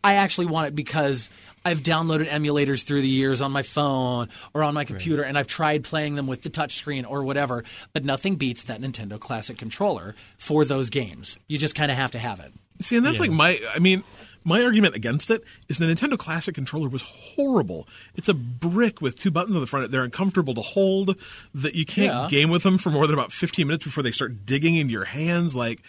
I 0.03 0.15
actually 0.15 0.47
want 0.47 0.67
it 0.67 0.75
because 0.75 1.29
I've 1.65 1.81
downloaded 1.81 2.29
emulators 2.29 2.83
through 2.83 3.01
the 3.01 3.09
years 3.09 3.41
on 3.41 3.51
my 3.51 3.63
phone 3.63 4.29
or 4.53 4.63
on 4.63 4.73
my 4.75 4.85
computer 4.85 5.23
and 5.23 5.37
I've 5.37 5.47
tried 5.47 5.83
playing 5.83 6.13
them 6.15 6.27
with 6.27 6.43
the 6.43 6.49
touchscreen 6.51 7.05
or 7.09 7.23
whatever, 7.23 7.63
but 7.91 8.05
nothing 8.05 8.35
beats 8.35 8.63
that 8.63 8.79
Nintendo 8.79 9.19
Classic 9.19 9.57
controller 9.57 10.13
for 10.37 10.63
those 10.63 10.91
games. 10.91 11.37
You 11.47 11.57
just 11.57 11.73
kind 11.75 11.89
of 11.91 11.97
have 11.97 12.11
to 12.11 12.19
have 12.19 12.39
it. 12.39 12.53
See, 12.81 12.97
and 12.97 13.05
that's 13.05 13.21
like 13.21 13.31
my. 13.31 13.57
I 13.73 13.79
mean, 13.79 14.03
my 14.43 14.61
argument 14.61 14.95
against 14.95 15.31
it 15.31 15.45
is 15.69 15.77
the 15.77 15.85
Nintendo 15.85 16.17
Classic 16.17 16.53
controller 16.53 16.89
was 16.89 17.03
horrible. 17.03 17.87
It's 18.15 18.27
a 18.27 18.33
brick 18.33 18.99
with 19.01 19.15
two 19.17 19.31
buttons 19.31 19.55
on 19.55 19.61
the 19.61 19.65
front. 19.67 19.89
They're 19.91 20.03
uncomfortable 20.03 20.53
to 20.55 20.61
hold. 20.61 21.15
That 21.53 21.73
you 21.73 21.85
can't 21.85 22.13
Yeah. 22.13 22.27
game 22.29 22.49
with 22.49 22.63
them 22.63 22.77
for 22.77 22.89
more 22.89 23.07
than 23.07 23.13
about 23.13 23.31
fifteen 23.31 23.67
minutes 23.67 23.85
before 23.85 24.03
they 24.03 24.11
start 24.11 24.45
digging 24.45 24.75
into 24.75 24.91
your 24.91 25.05
hands. 25.05 25.55
Like, 25.55 25.83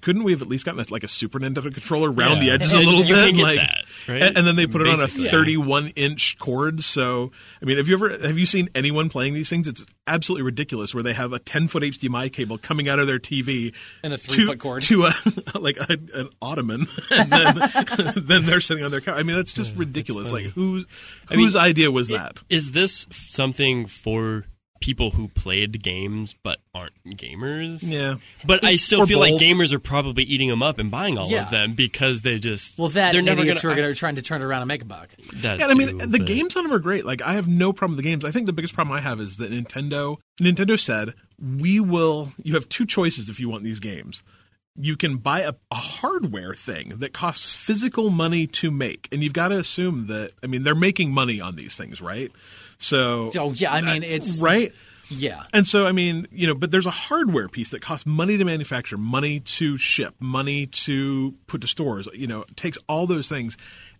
couldn't 0.00 0.24
we 0.24 0.32
have 0.32 0.42
at 0.42 0.48
least 0.48 0.64
gotten 0.64 0.80
a, 0.80 0.84
like 0.90 1.04
a 1.04 1.08
Super 1.08 1.38
Nintendo 1.38 1.72
controller 1.72 2.10
around 2.12 2.40
the 2.40 2.46
Yeah. 2.46 2.54
edges 2.54 2.72
a 2.74 2.78
little 2.78 3.02
bit? 3.04 3.36
like, 3.36 3.58
that, 3.58 3.84
right? 4.08 4.22
and, 4.22 4.36
and 4.38 4.46
then 4.46 4.56
they 4.56 4.66
put 4.66 4.80
it 4.82 4.88
on 4.88 4.94
a 5.00 5.04
Basically. 5.04 5.28
thirty-one 5.28 5.88
inch 5.96 6.38
cord. 6.38 6.80
So, 6.82 7.32
I 7.60 7.64
mean, 7.64 7.76
have 7.78 7.88
you 7.88 7.94
ever 7.94 8.10
have 8.10 8.38
you 8.38 8.46
seen 8.46 8.68
anyone 8.74 9.08
playing 9.08 9.34
these 9.34 9.48
things? 9.50 9.66
It's 9.68 9.84
absolutely 10.06 10.42
ridiculous. 10.44 10.94
Where 10.94 11.02
they 11.02 11.12
have 11.14 11.32
a 11.32 11.38
ten 11.38 11.68
foot 11.68 11.82
HDMI 11.82 12.32
cable 12.32 12.58
coming 12.58 12.88
out 12.88 12.98
of 12.98 13.06
their 13.06 13.18
TV 13.18 13.74
And 14.02 14.12
a 14.12 14.16
to- 14.16 14.22
three-foot 14.22 14.58
cord. 14.60 14.82
to 14.82 15.04
a 15.04 15.12
like 15.58 15.76
a, 15.78 15.98
an 16.14 16.28
ottoman, 16.42 16.86
and 17.10 17.30
then, 17.32 17.54
then 18.16 18.44
they're 18.44 18.60
sitting 18.60 18.84
on 18.84 18.90
their 18.90 19.00
couch. 19.00 19.16
I 19.18 19.22
mean, 19.22 19.36
that's 19.36 19.52
just 19.52 19.74
ridiculous. 19.76 20.32
Like, 20.32 20.46
whose 20.46 20.86
mean, 21.30 21.40
whose 21.40 21.56
idea 21.56 21.90
was 21.90 22.08
that? 22.08 22.42
Is 22.48 22.72
this 22.72 23.06
something 23.28 23.86
for 23.86 24.46
people 24.80 25.10
who 25.12 25.28
played 25.28 25.82
games 25.82 26.34
but 26.42 26.58
aren't 26.74 26.92
gamers? 27.06 27.78
Yeah, 27.82 28.16
But 28.44 28.64
I 28.64 28.74
Or 28.74 28.76
still 28.76 29.06
feel 29.06 29.20
like 29.20 29.34
gamers 29.34 29.72
are 29.72 29.78
probably 29.78 30.22
eating 30.24 30.48
them 30.48 30.62
up 30.62 30.78
and 30.78 30.90
buying 30.90 31.18
all 31.18 31.30
Yeah. 31.30 31.44
of 31.44 31.50
them 31.50 31.74
because 31.74 32.22
they 32.22 32.38
just 32.38 32.78
Well, 32.78 32.88
that 32.90 33.12
they're 33.12 33.20
and 33.20 33.26
never 33.26 33.44
gonna, 33.44 33.58
who 33.58 33.82
are 33.82 33.94
trying 33.94 34.16
to 34.16 34.22
turn 34.22 34.42
it 34.42 34.44
around 34.44 34.62
and 34.62 34.68
make 34.68 34.82
a 34.82 34.86
buck. 34.86 35.08
That 35.36 35.58
Yeah, 35.60 35.66
I 35.68 35.74
mean, 35.74 35.98
too, 35.98 36.06
the 36.06 36.18
but- 36.18 36.26
games 36.26 36.56
on 36.56 36.64
them 36.64 36.72
are 36.72 36.78
great. 36.78 37.04
Like, 37.06 37.22
I 37.22 37.34
have 37.34 37.48
no 37.48 37.72
problem 37.72 37.96
with 37.96 38.04
the 38.04 38.10
games. 38.10 38.24
I 38.24 38.30
think 38.30 38.46
the 38.46 38.52
biggest 38.52 38.74
problem 38.74 38.96
I 38.96 39.00
have 39.00 39.20
is 39.20 39.36
that 39.38 39.50
Nintendo, 39.50 40.16
Nintendo 40.40 40.78
said, 40.78 41.14
we 41.40 41.80
will, 41.80 42.32
you 42.42 42.54
have 42.54 42.68
two 42.68 42.86
choices 42.86 43.28
if 43.28 43.40
you 43.40 43.48
want 43.48 43.62
these 43.64 43.80
games. 43.80 44.22
You 44.78 44.94
can 44.96 45.16
buy 45.16 45.40
a, 45.40 45.54
a 45.70 45.74
hardware 45.74 46.52
thing 46.54 46.90
that 46.98 47.14
costs 47.14 47.54
physical 47.54 48.10
money 48.10 48.46
to 48.48 48.70
make. 48.70 49.08
And 49.10 49.22
you've 49.22 49.32
got 49.32 49.48
to 49.48 49.58
assume 49.58 50.06
that, 50.08 50.32
I 50.42 50.48
mean, 50.48 50.64
they're 50.64 50.74
making 50.74 51.12
money 51.12 51.40
on 51.40 51.56
these 51.56 51.76
things, 51.76 52.02
right? 52.02 52.30
So, 52.78 53.30
Oh, 53.38 53.52
yeah, 53.52 53.72
I 53.72 53.80
mean, 53.80 54.02
it's- 54.02 54.38
right. 54.38 54.72
Yeah. 55.08 55.44
And 55.52 55.64
so, 55.66 55.86
I 55.86 55.92
mean, 55.92 56.26
you 56.32 56.48
know, 56.48 56.54
but 56.54 56.72
there's 56.72 56.86
a 56.86 56.90
hardware 56.90 57.48
piece 57.48 57.70
that 57.70 57.80
costs 57.80 58.06
money 58.06 58.36
to 58.38 58.44
manufacture, 58.44 58.98
money 58.98 59.38
to 59.40 59.76
ship, 59.78 60.14
money 60.18 60.66
to 60.66 61.34
put 61.46 61.60
to 61.60 61.68
stores. 61.68 62.08
You 62.12 62.26
know, 62.26 62.44
takes 62.56 62.76
all 62.88 63.06
those 63.06 63.28
things 63.28 63.56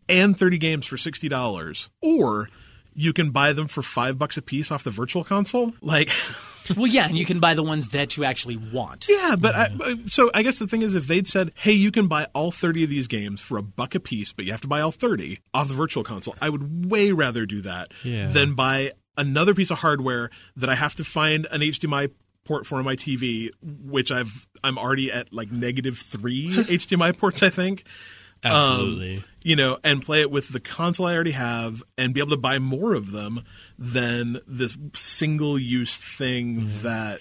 and 0.09 0.37
30 0.37 0.59
games 0.59 0.85
for 0.87 0.97
$60. 0.97 1.89
Or 2.03 2.49
you 2.97 3.13
can 3.13 3.31
buy 3.31 3.53
them 3.53 3.69
for 3.69 3.83
five 3.83 4.19
bucks 4.19 4.37
a 4.37 4.43
piece 4.43 4.71
off 4.73 4.83
the 4.83 4.91
virtual 4.91 5.23
console. 5.23 5.73
Like, 5.81 6.11
Well, 6.77 6.89
yeah, 6.89 7.07
and 7.07 7.17
you 7.17 7.25
can 7.25 7.39
buy 7.39 7.55
the 7.55 7.63
ones 7.63 7.91
that 7.91 8.17
you 8.17 8.25
actually 8.25 8.57
want. 8.57 9.07
yeah, 9.09 9.37
but 9.39 9.55
I, 9.55 9.69
so 10.07 10.33
I 10.35 10.43
guess 10.43 10.59
the 10.59 10.67
thing 10.67 10.83
is, 10.83 10.97
if 10.97 11.07
they'd 11.07 11.29
said, 11.29 11.53
hey, 11.55 11.71
you 11.73 11.93
can 11.93 12.09
buy 12.09 12.27
all 12.35 12.51
30 12.51 12.83
of 12.83 12.91
these 12.91 13.07
games 13.07 13.41
for 13.41 13.57
a 13.57 13.63
buck 13.63 13.95
a 13.95 14.01
piece, 14.01 14.33
but 14.33 14.45
you 14.47 14.51
have 14.51 14.63
to 14.63 14.67
buy 14.69 14.81
all 14.81 14.91
30 14.91 15.39
off 15.55 15.69
the 15.69 15.75
virtual 15.75 16.03
console, 16.03 16.35
I 16.43 16.49
would 16.49 16.91
way 16.91 17.13
rather 17.13 17.47
do 17.47 17.61
that 17.63 17.93
Yeah. 18.03 18.27
than 18.27 18.55
buy 18.55 18.91
another 19.17 19.55
piece 19.55 19.71
of 19.71 19.79
hardware 19.79 20.29
that 20.57 20.69
I 20.69 20.75
have 20.75 20.97
to 20.97 21.05
find 21.05 21.47
an 21.53 21.61
HDMI 21.61 22.11
port 22.45 22.67
for 22.67 22.79
on 22.79 22.85
my 22.85 22.97
TV, 22.97 23.51
which 23.63 24.11
I've 24.11 24.49
I'm 24.65 24.77
already 24.77 25.13
at 25.13 25.33
like 25.33 25.53
negative 25.53 25.97
three 25.99 26.51
HDMI 26.53 27.17
ports, 27.17 27.45
I 27.45 27.49
think. 27.49 27.85
Um, 28.47 28.73
Absolutely. 28.73 29.25
you 29.45 29.57
know, 29.57 29.79
and 29.85 30.03
play 30.03 30.21
it 30.21 30.31
with 30.31 30.49
the 30.49 30.61
console 30.61 31.07
I 31.07 31.15
already 31.15 31.31
have, 31.33 31.83
and 31.99 32.13
be 32.15 32.21
able 32.21 32.31
to 32.31 32.37
buy 32.37 32.59
more 32.59 32.95
of 32.95 33.13
them 33.13 33.43
than 33.79 34.39
this 34.47 34.77
single 34.95 35.59
use 35.59 35.97
thing 35.97 36.63
Mm-hmm. 36.63 36.83
that 36.83 37.21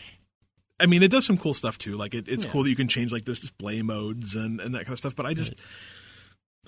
I 0.79 0.87
mean, 0.87 1.03
it 1.03 1.09
does 1.11 1.25
some 1.25 1.37
cool 1.37 1.53
stuff 1.53 1.77
too. 1.77 1.95
Like 1.95 2.13
it, 2.13 2.27
it's 2.27 2.43
Yeah. 2.45 2.51
cool 2.51 2.63
that 2.63 2.69
you 2.69 2.75
can 2.75 2.87
change 2.89 3.11
like 3.11 3.23
the 3.25 3.33
display 3.33 3.81
modes 3.81 4.35
and, 4.35 4.59
and 4.59 4.75
that 4.75 4.79
kind 4.79 4.91
of 4.91 4.97
stuff. 4.97 5.15
But 5.15 5.25
I 5.25 5.33
just, 5.33 5.53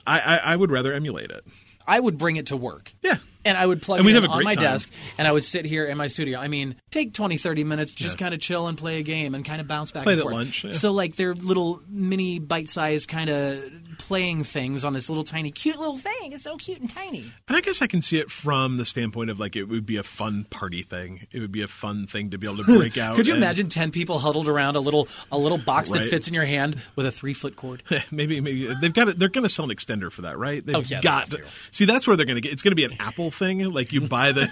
I, 0.05 0.20
I, 0.20 0.38
I 0.38 0.55
would 0.55 0.72
rather 0.72 0.93
emulate 0.93 1.30
it. 1.30 1.43
I 1.88 2.00
would 2.00 2.18
bring 2.18 2.36
it 2.36 2.48
to 2.48 2.58
work. 2.58 2.92
Yeah. 3.02 3.18
And 3.46 3.56
I 3.58 3.66
would 3.66 3.82
plug 3.82 4.00
And 4.00 4.06
it 4.06 4.12
we'd 4.12 4.18
in 4.18 4.24
have 4.24 4.30
a 4.30 4.34
on 4.34 4.44
my 4.44 4.56
time. 4.56 4.64
desk 4.64 4.90
and 5.18 5.26
I 5.26 5.32
would 5.32 5.44
sit 5.46 5.64
here 5.64 5.86
in 5.86 5.96
my 5.98 6.08
studio. 6.08 6.38
I 6.38 6.50
mean, 6.50 6.76
take 6.92 7.14
20, 7.14 7.38
30 7.38 7.64
minutes, 7.64 7.94
just 7.94 8.16
Yeah. 8.20 8.26
kind 8.26 8.34
of 8.34 8.42
chill 8.42 8.68
and 8.68 8.78
play 8.78 9.00
a 9.00 9.04
game 9.04 9.34
and 9.36 9.46
kind 9.46 9.62
of 9.62 9.70
bounce 9.70 9.92
back 9.92 10.04
Play 10.04 10.14
and 10.14 10.22
forth. 10.24 10.34
lunch, 10.34 10.64
yeah. 10.66 10.72
So, 10.72 10.92
like, 10.92 11.16
they're 11.16 11.34
little 11.34 11.82
mini 11.88 12.40
bite 12.40 12.68
sized 12.68 13.08
kind 13.08 13.30
of 13.30 13.64
playing 14.00 14.44
things 14.44 14.84
on 14.84 14.92
this 14.94 15.08
little 15.08 15.24
tiny, 15.24 15.52
cute 15.52 15.78
little 15.80 15.98
thing. 15.98 16.34
It's 16.34 16.44
so 16.44 16.58
cute 16.58 16.82
and 16.82 16.90
tiny. 16.90 17.32
And 17.48 17.56
I 17.56 17.62
guess 17.62 17.82
I 17.82 17.88
can 17.88 18.02
see 18.02 18.18
it 18.20 18.30
from 18.30 18.76
the 18.76 18.84
standpoint 18.86 19.30
of 19.30 19.40
like 19.40 19.56
it 19.56 19.64
would 19.64 19.86
be 19.86 19.96
a 19.96 20.04
fun 20.04 20.44
party 20.50 20.84
thing. 20.84 21.26
It 21.32 21.40
would 21.40 21.52
be 21.54 21.62
a 21.62 21.68
fun 21.70 22.06
thing 22.06 22.32
to 22.32 22.38
be 22.38 22.48
able 22.48 22.58
to 22.58 22.64
break 22.78 22.98
out. 22.98 23.16
Could 23.16 23.28
you 23.28 23.34
and- 23.36 23.42
imagine 23.44 23.70
10 23.70 23.92
people 23.92 24.20
huddled 24.20 24.50
around 24.50 24.76
a 24.76 24.82
little 24.82 25.08
a 25.32 25.38
little 25.38 25.58
box 25.58 25.90
that 25.92 26.10
fits 26.10 26.28
in 26.28 26.34
your 26.34 26.46
hand 26.46 26.82
with 26.98 27.06
a 27.06 27.12
three 27.12 27.34
foot 27.34 27.56
cord? 27.56 27.82
maybe 28.12 28.42
maybe 28.42 28.74
they've 28.82 28.94
got 28.94 29.08
it. 29.08 29.18
They're 29.18 29.30
going 29.30 29.44
to 29.46 29.50
sell 29.50 29.64
an 29.70 29.72
extender 29.76 30.12
for 30.12 30.24
that, 30.24 30.38
right? 30.38 30.64
They've 30.66 30.76
Oh, 30.76 30.84
yeah, 30.86 31.00
got. 31.00 31.34
See 31.78 31.86
that's 31.86 32.07
where 32.07 32.17
they're 32.17 32.25
going 32.25 32.36
to 32.36 32.41
get. 32.41 32.51
It's 32.51 32.61
going 32.61 32.71
to 32.71 32.75
be 32.75 32.84
an 32.86 32.95
Apple 32.99 33.32
thing. 33.32 33.59
Like 33.71 33.93
you 33.93 34.01
buy 34.01 34.32
the 34.32 34.47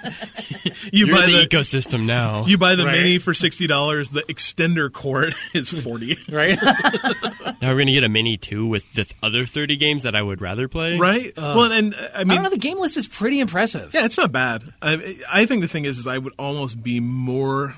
you 0.93 1.07
You're 1.07 1.15
buy 1.15 1.25
the, 1.25 1.31
the. 1.31 1.47
ecosystem 1.47 2.05
now. 2.05 2.45
you 2.45 2.57
buy 2.57 2.75
the 2.75 2.85
Right. 2.85 2.93
mini 2.97 3.17
for 3.17 3.33
sixty 3.33 3.67
dollars. 3.67 4.09
The 4.09 4.21
extender 4.23 4.91
cord 4.91 5.33
is 5.53 5.69
forty. 5.83 6.17
Right? 6.29 6.57
now 6.63 7.71
we're 7.73 7.77
gonna 7.79 7.91
get 7.93 8.03
a 8.03 8.09
mini 8.09 8.37
two 8.37 8.67
with 8.67 8.91
the 8.93 9.11
other 9.23 9.45
thirty 9.45 9.75
games 9.75 10.03
that 10.03 10.15
I 10.15 10.21
would 10.21 10.41
rather 10.41 10.67
play. 10.67 10.97
Right. 10.97 11.33
well, 11.35 11.71
and 11.71 11.93
uh, 11.93 11.97
I 12.13 12.19
I 12.21 12.23
mean, 12.23 12.35
don't 12.35 12.43
know. 12.43 12.49
The 12.49 12.57
game 12.57 12.77
list 12.79 12.97
is 12.97 13.07
pretty 13.07 13.39
impressive. 13.39 13.93
Yeah, 13.93 14.05
it's 14.05 14.17
not 14.17 14.31
bad. 14.31 14.63
I, 14.81 15.17
I 15.31 15.45
think 15.45 15.61
the 15.61 15.67
thing 15.67 15.85
is, 15.85 15.97
is 15.97 16.07
I 16.07 16.17
would 16.17 16.33
almost 16.37 16.81
be 16.83 16.99
more. 16.99 17.75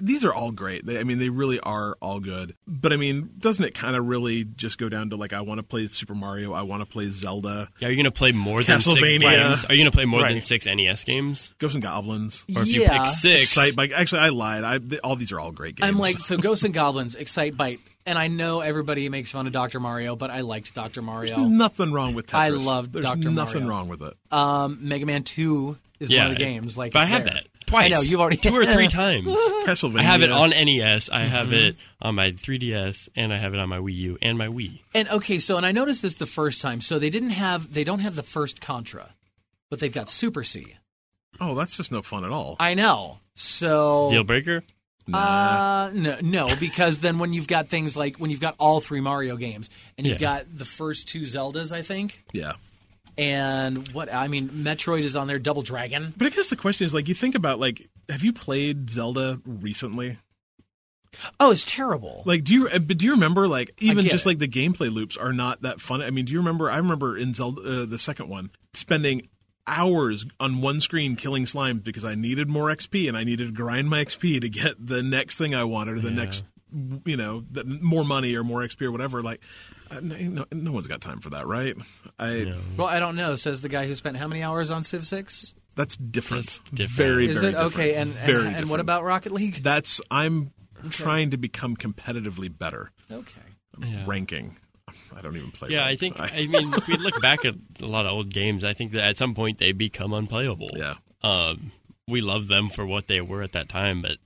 These 0.00 0.24
are 0.24 0.32
all 0.32 0.52
great. 0.52 0.86
They, 0.86 0.98
I 0.98 1.04
mean, 1.04 1.18
they 1.18 1.28
really 1.30 1.58
are 1.60 1.96
all 2.00 2.20
good. 2.20 2.54
But 2.66 2.92
I 2.92 2.96
mean, 2.96 3.30
doesn't 3.38 3.64
it 3.64 3.74
kind 3.74 3.96
of 3.96 4.06
really 4.06 4.44
just 4.44 4.78
go 4.78 4.88
down 4.88 5.10
to 5.10 5.16
like, 5.16 5.32
I 5.32 5.40
want 5.40 5.58
to 5.58 5.62
play 5.62 5.86
Super 5.88 6.14
Mario, 6.14 6.52
I 6.52 6.62
want 6.62 6.82
to 6.82 6.86
play 6.86 7.08
Zelda, 7.10 7.68
Yeah, 7.80 7.88
are 7.88 7.90
you 7.90 7.96
going 7.96 8.04
to 8.04 8.10
play 8.10 8.32
more 8.32 8.62
than 8.62 8.80
six 8.80 9.00
games? 9.00 9.64
Are 9.64 9.74
you 9.74 9.80
gonna 9.82 9.90
play 9.90 10.04
more 10.04 10.22
than 10.22 10.40
six 10.42 10.66
NES 10.66 11.04
games? 11.04 11.52
Ghosts 11.58 11.74
and 11.74 11.82
Goblins, 11.82 12.44
Or 12.54 12.62
if 12.62 12.68
you 12.68 12.82
Yeah. 12.82 12.98
pick 13.02 13.08
six, 13.08 13.44
Excite 13.44 13.74
Bike. 13.76 13.90
Actually, 13.94 14.20
I 14.22 14.28
lied. 14.28 14.64
I, 14.64 14.78
th- 14.78 15.00
all 15.02 15.16
these 15.16 15.32
are 15.32 15.40
all 15.40 15.52
great 15.52 15.76
games. 15.76 15.88
I'm 15.88 15.98
like, 15.98 16.18
so 16.18 16.36
Ghosts 16.36 16.64
and 16.64 16.72
Goblins, 16.74 17.14
Excite 17.14 17.56
Bite. 17.56 17.80
And 18.06 18.18
I 18.18 18.28
know 18.28 18.60
everybody 18.60 19.08
makes 19.08 19.30
fun 19.32 19.46
of 19.46 19.52
Dr. 19.52 19.78
Mario, 19.78 20.16
but 20.16 20.30
I 20.30 20.40
liked 20.40 20.74
Dr. 20.74 21.02
Mario. 21.02 21.38
nothing 21.46 21.92
wrong 21.92 22.14
with 22.14 22.26
Tetris. 22.28 22.34
I 22.38 22.48
love 22.48 22.90
There's 22.92 23.04
Dr. 23.04 23.30
nothing 23.30 23.66
wrong 23.66 23.88
with 23.88 24.02
it. 24.02 24.14
Um, 24.32 24.78
Mega 24.80 25.04
Man 25.04 25.22
2 25.22 25.76
is 26.00 26.10
yeah, 26.10 26.22
one 26.22 26.32
of 26.32 26.38
the 26.38 26.44
games. 26.44 26.78
Like, 26.78 26.92
but 26.94 27.00
I 27.00 27.02
it's 27.02 27.10
have 27.12 27.24
there. 27.24 27.34
that 27.34 27.46
twice. 27.70 27.84
I 27.86 27.88
know, 27.88 28.00
you've 28.02 28.20
already 28.20 28.36
two 28.36 28.54
or 28.54 28.66
three 28.66 28.88
times. 29.02 29.26
Castlevania. 29.64 30.00
I 30.00 30.02
have 30.02 30.22
it 30.22 30.30
on 30.30 30.50
NES. 30.50 31.08
I 31.08 31.20
have 31.20 31.46
Mm-hmm. 31.48 31.54
it 31.54 31.76
on 32.02 32.14
my 32.14 32.32
3DS, 32.32 33.08
and 33.16 33.32
I 33.32 33.38
have 33.38 33.54
it 33.54 33.60
on 33.60 33.68
my 33.68 33.78
Wii 33.78 33.94
U 33.94 34.18
and 34.22 34.36
my 34.38 34.46
Wii. 34.48 34.80
And 34.94 35.08
okay, 35.08 35.38
so 35.38 35.56
and 35.56 35.64
I 35.64 35.72
noticed 35.72 36.02
this 36.02 36.14
the 36.14 36.26
first 36.26 36.60
time. 36.62 36.80
So 36.80 36.98
they 36.98 37.10
didn't 37.10 37.30
have 37.30 37.72
they 37.72 37.84
don't 37.84 38.00
have 38.00 38.14
the 38.16 38.22
first 38.22 38.60
Contra, 38.60 39.14
but 39.70 39.80
they've 39.80 39.92
got 39.92 40.08
Super 40.10 40.44
C. 40.44 40.76
Oh, 41.40 41.54
that's 41.54 41.76
just 41.76 41.90
no 41.92 42.02
fun 42.02 42.24
at 42.24 42.30
all. 42.30 42.56
I 42.60 42.74
know. 42.74 43.18
So 43.34 44.08
Deal 44.10 44.24
breaker. 44.24 44.62
Uh, 45.12 45.90
no, 45.92 46.18
no, 46.22 46.54
because 46.60 47.00
then 47.00 47.18
when 47.18 47.32
you've 47.32 47.48
got 47.48 47.68
things 47.68 47.96
like 47.96 48.16
when 48.18 48.30
you've 48.30 48.40
got 48.40 48.54
all 48.58 48.80
three 48.80 49.00
Mario 49.00 49.36
games 49.36 49.68
and 49.98 50.06
you've 50.06 50.20
Yeah. 50.20 50.38
got 50.44 50.56
the 50.56 50.64
first 50.64 51.08
two 51.08 51.22
Zeldas, 51.22 51.72
I 51.72 51.82
think, 51.82 52.22
yeah. 52.32 52.52
And 53.20 53.86
what 53.92 54.12
I 54.12 54.28
mean, 54.28 54.48
Metroid 54.48 55.02
is 55.02 55.14
on 55.14 55.26
there, 55.26 55.38
Double 55.38 55.62
Dragon. 55.62 56.14
But 56.16 56.26
I 56.26 56.30
guess 56.30 56.48
the 56.48 56.56
question 56.56 56.86
is, 56.86 56.94
like, 56.94 57.06
you 57.08 57.14
think 57.14 57.34
about, 57.34 57.60
like, 57.60 57.88
have 58.08 58.24
you 58.24 58.32
played 58.32 58.88
Zelda 58.90 59.40
recently? 59.44 60.16
Oh, 61.38 61.50
it's 61.50 61.64
terrible. 61.64 62.22
Like, 62.24 62.44
do 62.44 62.54
you? 62.54 62.68
uh, 62.68 62.78
But 62.78 62.96
do 62.98 63.04
you 63.04 63.12
remember, 63.12 63.46
like, 63.48 63.70
even 63.78 64.04
just 64.06 64.24
it. 64.24 64.28
like 64.28 64.38
the 64.38 64.48
gameplay 64.48 64.92
loops 64.92 65.16
are 65.16 65.32
not 65.32 65.62
that 65.62 65.80
fun. 65.80 66.00
I 66.02 66.10
mean, 66.10 66.24
do 66.24 66.32
you 66.32 66.38
remember? 66.38 66.70
I 66.70 66.76
remember 66.78 67.16
in 67.16 67.34
Zelda, 67.34 67.82
uh, 67.82 67.84
the 67.86 67.98
second 67.98 68.28
one, 68.28 68.50
spending 68.74 69.28
hours 69.66 70.24
on 70.40 70.60
one 70.62 70.80
screen 70.80 71.16
killing 71.16 71.44
slimes 71.44 71.84
because 71.84 72.04
I 72.04 72.14
needed 72.14 72.48
more 72.48 72.68
XP 72.68 73.06
and 73.08 73.16
I 73.16 73.24
needed 73.24 73.46
to 73.46 73.52
grind 73.52 73.90
my 73.90 74.04
XP 74.04 74.40
to 74.40 74.48
get 74.48 74.74
the 74.84 75.02
next 75.02 75.36
thing 75.36 75.54
I 75.54 75.64
wanted 75.64 75.98
or 75.98 76.00
the 76.00 76.10
next, 76.10 76.44
you 77.04 77.16
know, 77.16 77.44
the, 77.50 77.64
more 77.64 78.04
money 78.04 78.34
or 78.34 78.44
more 78.44 78.60
XP 78.60 78.82
or 78.82 78.92
whatever. 78.92 79.22
Like, 79.22 79.40
uh, 79.90 80.00
no, 80.00 80.44
no 80.52 80.72
one's 80.72 80.86
got 80.86 81.00
time 81.00 81.20
for 81.20 81.30
that, 81.30 81.46
right? 81.46 81.76
I. 82.18 82.54
Well, 82.76 82.86
I 82.86 82.98
don't 82.98 83.16
know. 83.16 83.34
Says 83.36 83.60
the 83.60 83.68
guy 83.68 83.86
who 83.86 83.94
spent 83.94 84.16
how 84.16 84.28
many 84.28 84.42
hours 84.42 84.70
on 84.70 84.82
Civ 84.82 85.06
Six? 85.06 85.54
That's 85.76 85.96
different. 85.96 86.46
That's 86.46 86.70
different. 86.70 86.90
Very, 86.90 87.28
Is 87.28 87.40
very 87.40 87.48
it 87.48 87.52
different. 87.52 87.74
okay? 87.74 87.94
And 87.94 88.10
very 88.10 88.46
and, 88.48 88.56
and 88.56 88.70
what 88.70 88.80
about 88.80 89.04
Rocket 89.04 89.32
League? 89.32 89.62
That's 89.62 90.00
I'm 90.10 90.52
trying 90.90 91.30
to 91.30 91.36
become 91.36 91.76
competitively 91.76 92.56
better. 92.56 92.90
Okay. 93.10 93.40
Yeah. 93.78 94.04
Ranking. 94.06 94.56
I 95.16 95.22
don't 95.22 95.36
even 95.36 95.50
play. 95.52 95.70
Yeah, 95.70 95.82
I 95.84 95.88
ranked. 95.88 96.00
think. 96.00 96.20
I 96.20 96.46
mean, 96.46 96.74
if 96.74 96.86
we 96.86 96.96
look 96.96 97.20
back 97.22 97.44
at 97.44 97.54
a 97.80 97.86
lot 97.86 98.06
of 98.06 98.12
old 98.12 98.32
games, 98.32 98.64
I 98.64 98.72
think 98.72 98.92
that 98.92 99.04
at 99.04 99.16
some 99.16 99.34
point 99.34 99.58
they 99.58 99.72
become 99.72 100.12
unplayable. 100.12 100.70
yeah. 100.74 100.94
Um, 101.22 101.72
we 102.08 102.20
love 102.20 102.48
them 102.48 102.70
for 102.70 102.84
what 102.84 103.06
they 103.06 103.20
were 103.20 103.42
at 103.42 103.52
that 103.52 103.68
time, 103.68 104.02
but 104.02 104.16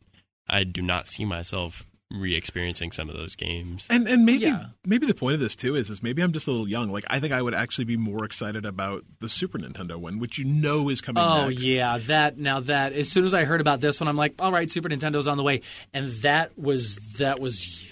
I 0.49 0.65
do 0.65 0.81
not 0.81 1.09
see 1.09 1.25
myself 1.25 1.85
re-experiencing 2.15 2.93
some 2.93 3.09
of 3.11 3.17
those 3.17 3.35
games. 3.37 3.87
And 3.91 4.07
and 4.09 4.25
maybe 4.25 4.45
Yeah. 4.47 4.67
maybe 4.87 5.07
the 5.07 5.15
point 5.15 5.35
of 5.35 5.41
this 5.41 5.57
too 5.57 5.75
is 5.77 5.91
is 5.91 6.03
maybe 6.03 6.23
I'm 6.23 6.33
just 6.33 6.47
a 6.47 6.51
little 6.51 6.69
young. 6.69 6.91
Like 6.91 7.05
I 7.09 7.21
think 7.21 7.33
I 7.33 7.43
would 7.43 7.55
actually 7.55 7.85
be 7.87 7.97
more 7.97 8.25
excited 8.25 8.65
about 8.65 9.05
the 9.21 9.29
Super 9.29 9.59
Nintendo 9.59 9.97
one, 9.97 10.19
which 10.19 10.39
you 10.39 10.45
know 10.45 10.89
is 10.89 11.01
coming. 11.01 11.23
Oh 11.23 11.49
next. 11.49 11.63
yeah, 11.63 11.99
that 12.07 12.39
now 12.39 12.61
that 12.61 12.93
as 12.93 13.09
soon 13.09 13.25
as 13.25 13.35
I 13.35 13.45
heard 13.45 13.61
about 13.61 13.81
this 13.81 14.01
one, 14.01 14.09
I'm 14.09 14.17
like, 14.17 14.35
all 14.39 14.53
right, 14.53 14.71
Super 14.71 14.89
Nintendo's 14.89 15.27
on 15.27 15.37
the 15.37 15.43
way, 15.43 15.63
and 15.93 16.11
that 16.23 16.59
was 16.59 16.97
that 17.19 17.41
was 17.41 17.85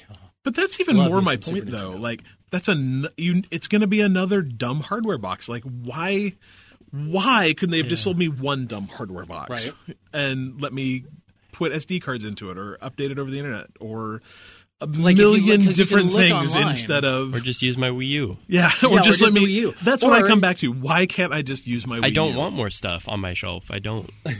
But 0.44 0.54
that's 0.54 0.80
even 0.80 0.96
Love 0.96 1.10
more 1.10 1.22
my 1.22 1.36
some 1.40 1.54
point 1.54 1.66
Super 1.66 1.76
though. 1.76 1.92
Nintendo. 1.92 2.00
Like 2.00 2.22
that's 2.50 2.68
a 2.68 2.72
n- 2.72 3.06
you. 3.16 3.42
It's 3.50 3.68
going 3.68 3.80
to 3.80 3.86
be 3.86 4.00
another 4.00 4.42
dumb 4.42 4.80
hardware 4.80 5.18
box. 5.18 5.48
Like 5.48 5.62
why? 5.64 6.34
Why 6.90 7.54
couldn't 7.56 7.70
they 7.70 7.78
have 7.78 7.88
just 7.88 8.02
sold 8.02 8.18
me 8.18 8.28
one 8.28 8.66
dumb 8.66 8.86
hardware 8.86 9.24
box 9.24 9.48
Right. 9.88 9.96
and 10.12 10.60
let 10.60 10.74
me 10.74 11.04
put 11.52 11.72
SD 11.72 12.00
cards 12.02 12.24
into 12.24 12.50
it 12.50 12.58
or 12.58 12.78
update 12.82 13.10
it 13.10 13.18
over 13.18 13.30
the 13.30 13.38
internet 13.38 13.68
or 13.80 14.20
a 14.80 14.86
Like, 14.86 15.12
if 15.14 15.18
you 15.20 15.28
look- 15.28 15.40
million 15.42 15.64
'cause 15.64 15.78
you 15.78 15.86
can 15.86 15.96
different 16.08 16.12
things 16.12 16.56
online. 16.56 16.70
instead 16.70 17.04
of 17.04 17.34
Or 17.36 17.38
just 17.40 17.62
use 17.62 17.78
my 17.78 17.90
Wii 17.90 18.08
U. 18.08 18.38
yeah, 18.48 18.72
Yeah, 18.82 18.88
or 18.88 18.94
or 18.94 18.96
just 19.02 19.20
just 19.20 19.22
let 19.22 19.34
the 19.34 19.40
me. 19.40 19.46
Wii 19.46 19.60
U. 19.60 19.74
That's 19.84 20.02
what 20.02 20.12
I 20.12 20.26
come 20.26 20.40
back 20.40 20.58
to. 20.58 20.72
Why 20.72 21.06
can't 21.06 21.32
I 21.32 21.42
just 21.42 21.68
use 21.68 21.86
my? 21.86 22.00
Wii 22.00 22.04
I 22.06 22.10
don't 22.10 22.32
U? 22.32 22.38
want 22.38 22.56
more 22.56 22.68
stuff 22.70 23.08
on 23.08 23.20
my 23.20 23.32
shelf. 23.34 23.70
I 23.70 23.78
don't. 23.78 24.10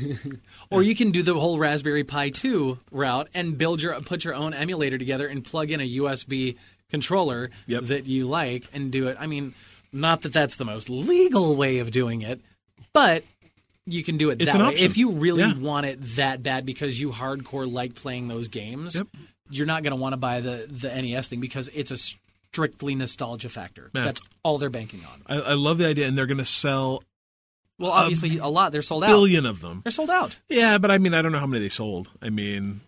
Or 0.71 0.83
you 0.83 0.95
can 0.97 1.11
do 1.11 1.23
the 1.23 1.35
whole 1.35 1.59
Raspberry 1.59 2.03
Pi 2.03 2.31
2 2.31 2.79
route 2.91 3.29
and 3.35 3.59
build 3.59 3.83
your 3.83 3.99
put 4.01 4.25
your 4.25 4.35
own 4.35 4.55
emulator 4.55 4.97
together 4.97 5.27
and 5.29 5.45
plug 5.45 5.71
in 5.71 5.81
a 5.83 5.89
USB 5.99 6.57
controller 6.91 7.51
Yep. 7.67 7.85
that 7.85 8.07
you 8.07 8.27
like 8.27 8.65
and 8.73 8.91
do 8.91 9.07
it. 9.09 9.17
I 9.21 9.27
mean, 9.27 9.55
not 9.93 10.23
that 10.23 10.33
that's 10.33 10.57
the 10.57 10.65
most 10.65 10.89
legal 10.89 11.55
way 11.57 11.79
of 11.79 11.91
doing 11.91 12.23
it, 12.23 12.41
but 12.95 13.23
you 13.87 14.03
can 14.05 14.17
do 14.17 14.31
it 14.31 14.41
It's 14.41 14.53
that 14.53 14.61
an 14.61 14.67
way. 14.67 14.73
option. 14.73 14.87
If 14.87 14.97
you 14.97 15.11
really 15.13 15.43
Yeah. 15.43 15.55
want 15.57 15.87
it 15.87 15.99
that 16.17 16.43
bad 16.43 16.65
because 16.67 17.01
you 17.01 17.11
hardcore 17.11 17.71
like 17.71 17.95
playing 17.95 18.29
those 18.29 18.49
games, 18.49 18.95
Yep. 18.95 19.09
you're 19.51 19.67
not 19.67 19.83
going 19.83 19.91
to 19.93 19.97
want 19.97 20.13
to 20.13 20.17
buy 20.19 20.41
the 20.41 20.67
the 20.71 20.89
NES 20.95 21.29
thing 21.29 21.41
because 21.41 21.69
it's 21.75 21.91
a 21.91 21.97
strictly 21.97 22.95
nostalgia 22.95 23.49
factor. 23.49 23.91
Yeah. 23.95 24.05
That's 24.05 24.21
all 24.43 24.59
they're 24.59 24.71
banking 24.71 25.05
on. 25.05 25.23
I, 25.27 25.41
I 25.51 25.55
love 25.55 25.79
the 25.79 25.87
idea, 25.87 26.07
and 26.07 26.17
they're 26.17 26.27
going 26.27 26.39
to 26.39 26.45
sell 26.45 27.03
Well, 27.79 27.91
obviously 27.91 28.39
a 28.39 28.47
lot 28.47 28.73
they're 28.73 28.83
sold 28.83 29.05
out. 29.05 29.09
billion 29.09 29.47
of 29.47 29.61
them. 29.61 29.81
They're 29.85 29.91
sold 29.91 30.11
out. 30.11 30.39
Yeah, 30.49 30.79
but 30.79 30.91
I 30.91 30.99
mean, 30.99 31.15
I 31.15 31.23
don't 31.23 31.33
know 31.33 31.39
how 31.41 31.47
many 31.47 31.63
they 31.63 31.69
sold. 31.71 32.11
I 32.21 32.29
mean, 32.31 32.81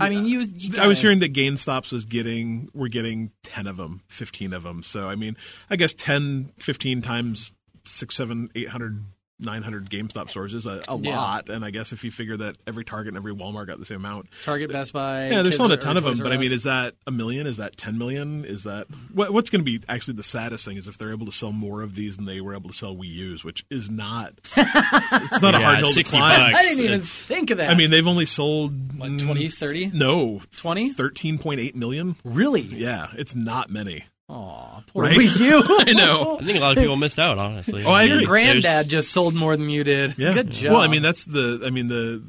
I 0.00 0.08
mean, 0.08 0.24
you. 0.26 0.40
you 0.40 0.80
I 0.80 0.86
was 0.88 1.00
hearing 1.00 1.18
that 1.20 1.32
GameStops 1.32 1.92
was 1.92 2.04
getting 2.04 2.70
we're 2.74 2.88
getting 2.88 3.30
10 3.44 3.66
of 3.66 3.76
them, 3.76 4.00
15 4.08 4.52
of 4.52 4.62
them. 4.64 4.82
So 4.82 5.08
I 5.08 5.14
mean, 5.16 5.36
I 5.70 5.76
guess 5.76 5.92
10, 5.94 6.52
15 6.58 7.02
times 7.02 7.52
6, 7.84 8.14
7, 8.16 8.50
800, 8.54 9.04
900 9.42 9.90
GameStop 9.90 10.30
stores 10.30 10.54
is 10.54 10.66
a, 10.66 10.82
a 10.88 10.98
Yeah. 10.98 11.16
lot. 11.16 11.48
And 11.48 11.64
I 11.64 11.70
guess 11.70 11.92
if 11.92 12.04
you 12.04 12.10
figure 12.10 12.36
that 12.38 12.56
every 12.66 12.84
Target 12.84 13.08
and 13.08 13.16
every 13.16 13.34
Walmart 13.34 13.66
got 13.66 13.78
the 13.78 13.84
same 13.84 13.98
amount. 13.98 14.28
Target, 14.44 14.70
Best 14.72 14.92
Buy. 14.92 15.24
Yeah, 15.28 15.42
they're 15.42 15.50
Kids 15.52 15.60
a 15.60 15.76
ton 15.76 15.96
of 15.96 16.04
them, 16.04 16.18
but 16.18 16.32
I 16.32 16.36
mean, 16.36 16.52
is 16.52 16.64
that 16.64 16.94
a 17.06 17.10
million? 17.10 17.46
Is 17.46 17.56
that 17.58 17.76
10 17.76 17.98
million? 17.98 18.44
Is 18.44 18.64
that 18.64 18.86
what, 19.12 19.32
what's 19.32 19.50
going 19.50 19.64
to 19.64 19.64
be 19.64 19.84
actually 19.88 20.14
the 20.14 20.22
saddest 20.22 20.64
thing 20.64 20.76
is 20.76 20.88
if 20.88 20.98
they're 20.98 21.12
able 21.12 21.26
to 21.26 21.32
sell 21.32 21.52
more 21.52 21.82
of 21.82 21.94
these 21.94 22.16
than 22.16 22.26
they 22.26 22.40
were 22.40 22.54
able 22.54 22.70
to 22.70 22.76
sell 22.76 22.94
Wii 22.96 23.06
U's, 23.08 23.44
which 23.44 23.64
is 23.70 23.90
not, 23.90 24.32
it's 24.56 25.42
not 25.42 25.54
a 25.54 25.60
hard 25.60 25.78
hill 25.78 25.88
to 25.88 25.94
60 25.94 26.16
climb. 26.16 26.40
bucks. 26.40 26.56
I 26.56 26.62
didn't 26.62 26.84
even 26.84 26.92
It's- 27.00 27.10
think 27.22 27.50
of 27.50 27.58
that. 27.58 27.70
I 27.70 27.74
mean, 27.74 27.90
they've 27.90 28.06
only 28.06 28.26
sold 28.26 28.98
What, 28.98 29.10
mm, 29.10 29.22
20, 29.24 29.48
30? 29.48 29.90
No, 29.94 30.40
20? 30.56 30.94
13.8 30.94 31.74
million. 31.74 32.16
really? 32.24 32.62
Yeah, 32.62 33.08
it's 33.16 33.34
not 33.34 33.70
many. 33.70 34.04
Aw, 34.28 34.82
poor 34.86 35.02
Right? 35.04 35.16
Wii 35.18 35.40
U. 35.40 35.62
I 35.80 35.92
know. 35.92 36.38
I 36.40 36.44
think 36.44 36.58
a 36.58 36.60
lot 36.60 36.72
of 36.72 36.78
people 36.78 36.96
missed 36.96 37.18
out. 37.18 37.38
Honestly. 37.38 37.84
Oh, 37.84 37.90
I 37.90 38.04
Your 38.04 38.16
agree. 38.16 38.26
granddad 38.26 38.62
There's- 38.64 38.86
just 38.86 39.10
sold 39.12 39.34
more 39.34 39.56
than 39.56 39.68
you 39.68 39.84
did. 39.84 40.14
Yeah. 40.16 40.32
Good 40.32 40.50
job. 40.50 40.72
Well, 40.72 40.80
I 40.80 40.88
mean, 40.88 41.02
that's 41.02 41.24
the. 41.24 41.62
I 41.66 41.70
mean, 41.70 41.88
the. 41.88 42.22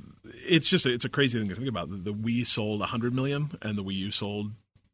It's 0.46 0.68
just 0.68 0.86
a, 0.86 0.92
it's 0.94 1.06
a 1.06 1.10
crazy 1.10 1.40
thing 1.40 1.48
to 1.50 1.56
think 1.56 1.68
about. 1.70 1.90
The, 1.90 1.98
the 1.98 2.14
Wii 2.14 2.46
sold 2.46 2.82
100 2.82 3.14
million, 3.14 3.52
and 3.62 3.78
the 3.78 3.84
Wii 3.84 3.96
U 3.96 4.12
sold 4.12 4.52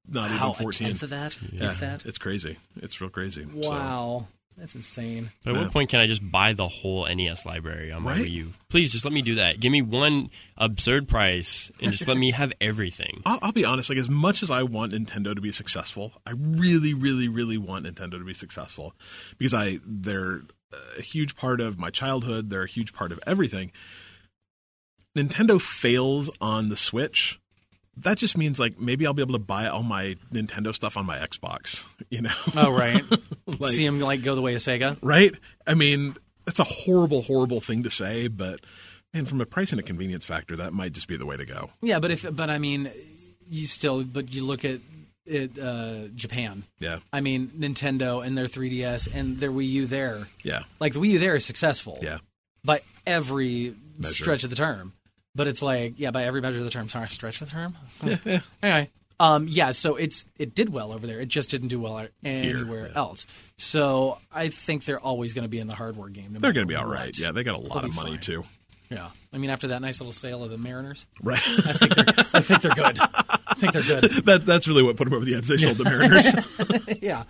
not 0.08 0.30
How, 0.30 0.50
even 0.50 0.62
a 0.62 0.64
14. 0.64 0.88
tenth 0.88 1.04
of 1.04 1.10
that? 1.12 1.38
yeah, 1.52 1.72
If 1.72 1.80
that? 1.80 2.06
it's 2.06 2.18
crazy. 2.18 2.58
It's 2.82 3.00
real 3.02 3.10
crazy. 3.10 3.45
So, 3.62 3.70
Wow. 3.70 4.28
That's 4.60 4.76
insane. 4.76 5.32
But 5.43 5.55
at 5.55 5.62
what 5.62 5.72
point 5.72 5.89
can 5.89 5.99
I 5.99 6.07
just 6.07 6.30
buy 6.30 6.53
the 6.53 6.68
whole 6.68 7.07
NES 7.07 7.45
library 7.45 7.91
on 7.91 8.03
my 8.03 8.18
Right? 8.18 8.26
Wii 8.26 8.32
U? 8.32 8.53
Please 8.70 8.91
just 8.91 9.05
let 9.05 9.14
me 9.14 9.22
do 9.22 9.36
that. 9.36 9.60
Give 9.60 9.72
me 9.72 9.82
one 9.82 10.30
absurd 10.57 11.07
price 11.07 11.72
and 11.82 11.91
just 11.91 12.07
let 12.07 12.18
me 12.18 12.32
have 12.32 12.51
everything. 12.60 13.22
I'll, 13.26 13.39
I'll 13.41 13.51
be 13.51 13.66
honest. 13.66 13.89
Like 13.89 13.99
as 13.99 14.10
much 14.10 14.43
as 14.43 14.51
I 14.51 14.64
want 14.64 14.93
Nintendo 14.93 15.34
to 15.34 15.41
be 15.41 15.51
successful, 15.51 16.14
I 16.26 16.34
really, 16.38 16.93
really, 16.93 17.28
really 17.28 17.57
want 17.57 17.86
Nintendo 17.86 18.12
to 18.12 18.26
be 18.26 18.34
successful 18.34 18.93
because 19.38 19.53
I 19.53 19.80
they're 19.86 20.41
a 20.97 21.01
huge 21.01 21.36
part 21.36 21.62
of 21.62 21.80
my 21.80 21.89
childhood. 21.89 22.49
They're 22.49 22.64
a 22.64 22.68
huge 22.68 22.93
part 22.93 23.12
of 23.12 23.20
everything. 23.26 23.72
Nintendo 25.18 25.60
fails 25.60 26.30
on 26.39 26.70
the 26.70 26.78
Switch. 26.78 27.39
That 28.04 28.18
just 28.18 28.38
means 28.38 28.60
like 28.60 28.80
maybe 28.80 29.06
I'll 29.06 29.14
be 29.14 29.22
able 29.22 29.34
to 29.34 29.39
buy 29.39 29.68
all 29.68 29.84
my 29.84 30.16
Nintendo 30.34 30.74
stuff 30.74 30.97
on 30.97 31.06
my 31.06 31.18
Xbox. 31.18 31.86
You 32.10 32.24
know, 32.24 32.32
Oh 32.56 32.72
right. 32.72 33.04
like 33.60 33.74
See 33.74 33.86
him 33.86 34.00
like 34.00 34.24
go 34.24 34.34
the 34.34 34.41
way 34.41 34.56
of 34.56 34.62
Sega. 34.62 34.97
right? 35.04 35.32
I 35.68 35.76
mean, 35.76 36.16
that's 36.45 36.58
a 36.60 36.64
horrible, 36.64 37.22
horrible 37.22 37.62
thing 37.62 37.84
to 37.84 37.91
say, 37.91 38.28
but 38.28 38.62
and 39.14 39.28
from 39.30 39.41
a 39.41 39.45
price 39.45 39.70
and 39.72 39.80
a 39.80 39.84
convenience 39.84 40.26
factor, 40.26 40.56
that 40.56 40.74
might 40.74 40.93
just 40.93 41.08
be 41.08 41.18
the 41.18 41.26
way 41.28 41.38
to 41.38 41.45
go. 41.45 41.70
Yeah, 41.82 42.00
but 42.00 42.10
if 42.10 42.26
but 42.36 42.50
I 42.50 42.58
mean, 42.58 42.89
you 43.47 43.66
still 43.68 44.04
but 44.04 44.34
you 44.34 44.43
look 44.43 44.66
at 44.66 44.80
it 45.28 45.60
uh, 45.60 46.08
Japan. 46.16 46.64
Yeah, 46.80 47.00
I 47.14 47.22
mean 47.22 47.50
Nintendo 47.50 48.26
and 48.26 48.36
their 48.36 48.47
3DS 48.47 49.14
and 49.14 49.38
their 49.39 49.52
Wii 49.52 49.68
U 49.70 49.86
there. 49.86 50.28
yeah, 50.43 50.64
Like 50.80 50.93
the 50.93 51.00
Wii 51.00 51.10
U 51.12 51.20
there 51.20 51.36
is 51.36 51.45
successful. 51.45 52.00
yeah. 52.02 52.18
By 52.64 52.82
every 53.06 53.76
Measure. 54.00 54.14
stretch 54.16 54.43
of 54.43 54.50
the 54.50 54.56
term. 54.56 54.93
But 55.39 55.47
it's 55.47 55.61
like 55.61 55.93
yeah, 55.95 56.11
by 56.11 56.25
every 56.25 56.41
measure 56.41 56.57
of 56.57 56.65
the 56.65 56.69
term. 56.69 56.89
Sorry, 56.89 57.07
stretch 57.07 57.39
the 57.39 57.45
term. 57.45 57.77
anyway, 58.61 58.89
um, 59.21 59.47
yeah. 59.47 59.71
So 59.71 59.95
it's 59.95 60.25
it 60.37 60.53
did 60.53 60.67
well 60.67 60.91
over 60.91 61.07
there. 61.07 61.21
It 61.21 61.29
just 61.29 61.49
didn't 61.49 61.69
do 61.69 61.79
well 61.79 62.05
anywhere 62.25 62.87
yeah. 62.87 62.97
else. 62.97 63.25
So 63.55 64.17
I 64.33 64.49
think 64.49 64.83
they're 64.83 64.99
always 64.99 65.31
going 65.33 65.43
to 65.43 65.49
be 65.49 65.59
in 65.59 65.67
the 65.67 65.75
hardware 65.75 66.09
game. 66.09 66.33
no 66.33 66.39
They're 66.41 66.51
going 66.51 66.67
to 66.67 66.69
be 66.69 66.75
all 66.75 66.85
what. 66.85 66.93
right. 66.93 67.17
Yeah, 67.17 67.31
they 67.31 67.45
got 67.45 67.55
a 67.55 67.57
lot 67.57 67.83
They'll 67.83 67.89
of 67.89 67.95
money 67.95 68.11
fine. 68.11 68.19
too. 68.19 68.43
Yeah. 68.89 69.07
I 69.33 69.37
mean, 69.37 69.49
after 69.49 69.69
that 69.69 69.81
nice 69.81 70.01
little 70.01 70.11
sale 70.11 70.43
of 70.43 70.51
the 70.51 70.57
Mariners, 70.57 71.07
Right. 71.23 71.37
I 71.39 71.71
think 71.71 71.95
they're, 71.95 72.05
I 72.33 72.41
think 72.41 72.61
they're 72.61 72.71
good. 72.71 72.97
I 72.99 73.53
think 73.55 73.71
they're 73.71 73.81
good. 74.01 74.11
that 74.25 74.45
that's 74.45 74.67
really 74.67 74.83
what 74.83 74.97
put 74.97 75.05
them 75.05 75.13
over 75.13 75.23
the 75.23 75.35
edge. 75.35 75.47
They 75.47 75.55
sold 75.55 75.77
the 75.77 75.85
Mariners. 75.85 76.97
yeah. 77.01 77.23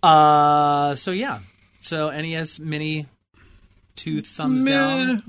Uh, 0.00 0.94
so 0.94 1.10
yeah. 1.10 1.40
So 1.80 2.08
NES 2.08 2.60
Mini, 2.60 3.06
two 3.96 4.20
thumbs 4.20 4.62
Meh. 4.62 4.70
down, 4.70 5.22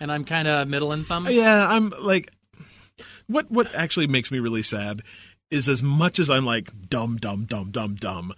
and 0.00 0.10
I'm 0.12 0.24
kind 0.24 0.48
of 0.48 0.68
middle 0.68 0.92
and 0.92 1.06
thumb. 1.06 1.26
yeah, 1.30 1.66
I'm 1.68 1.92
like, 2.00 2.32
what 3.26 3.50
what 3.50 3.74
actually 3.74 4.06
makes 4.06 4.30
me 4.30 4.38
really 4.38 4.62
sad 4.62 5.02
is 5.50 5.68
as 5.68 5.82
much 5.82 6.18
as 6.18 6.30
I'm 6.30 6.44
like 6.46 6.70
dumb, 6.88 7.16
dumb, 7.18 7.44
dumb, 7.44 7.70
dumb, 7.70 7.94
dumb. 7.96 8.34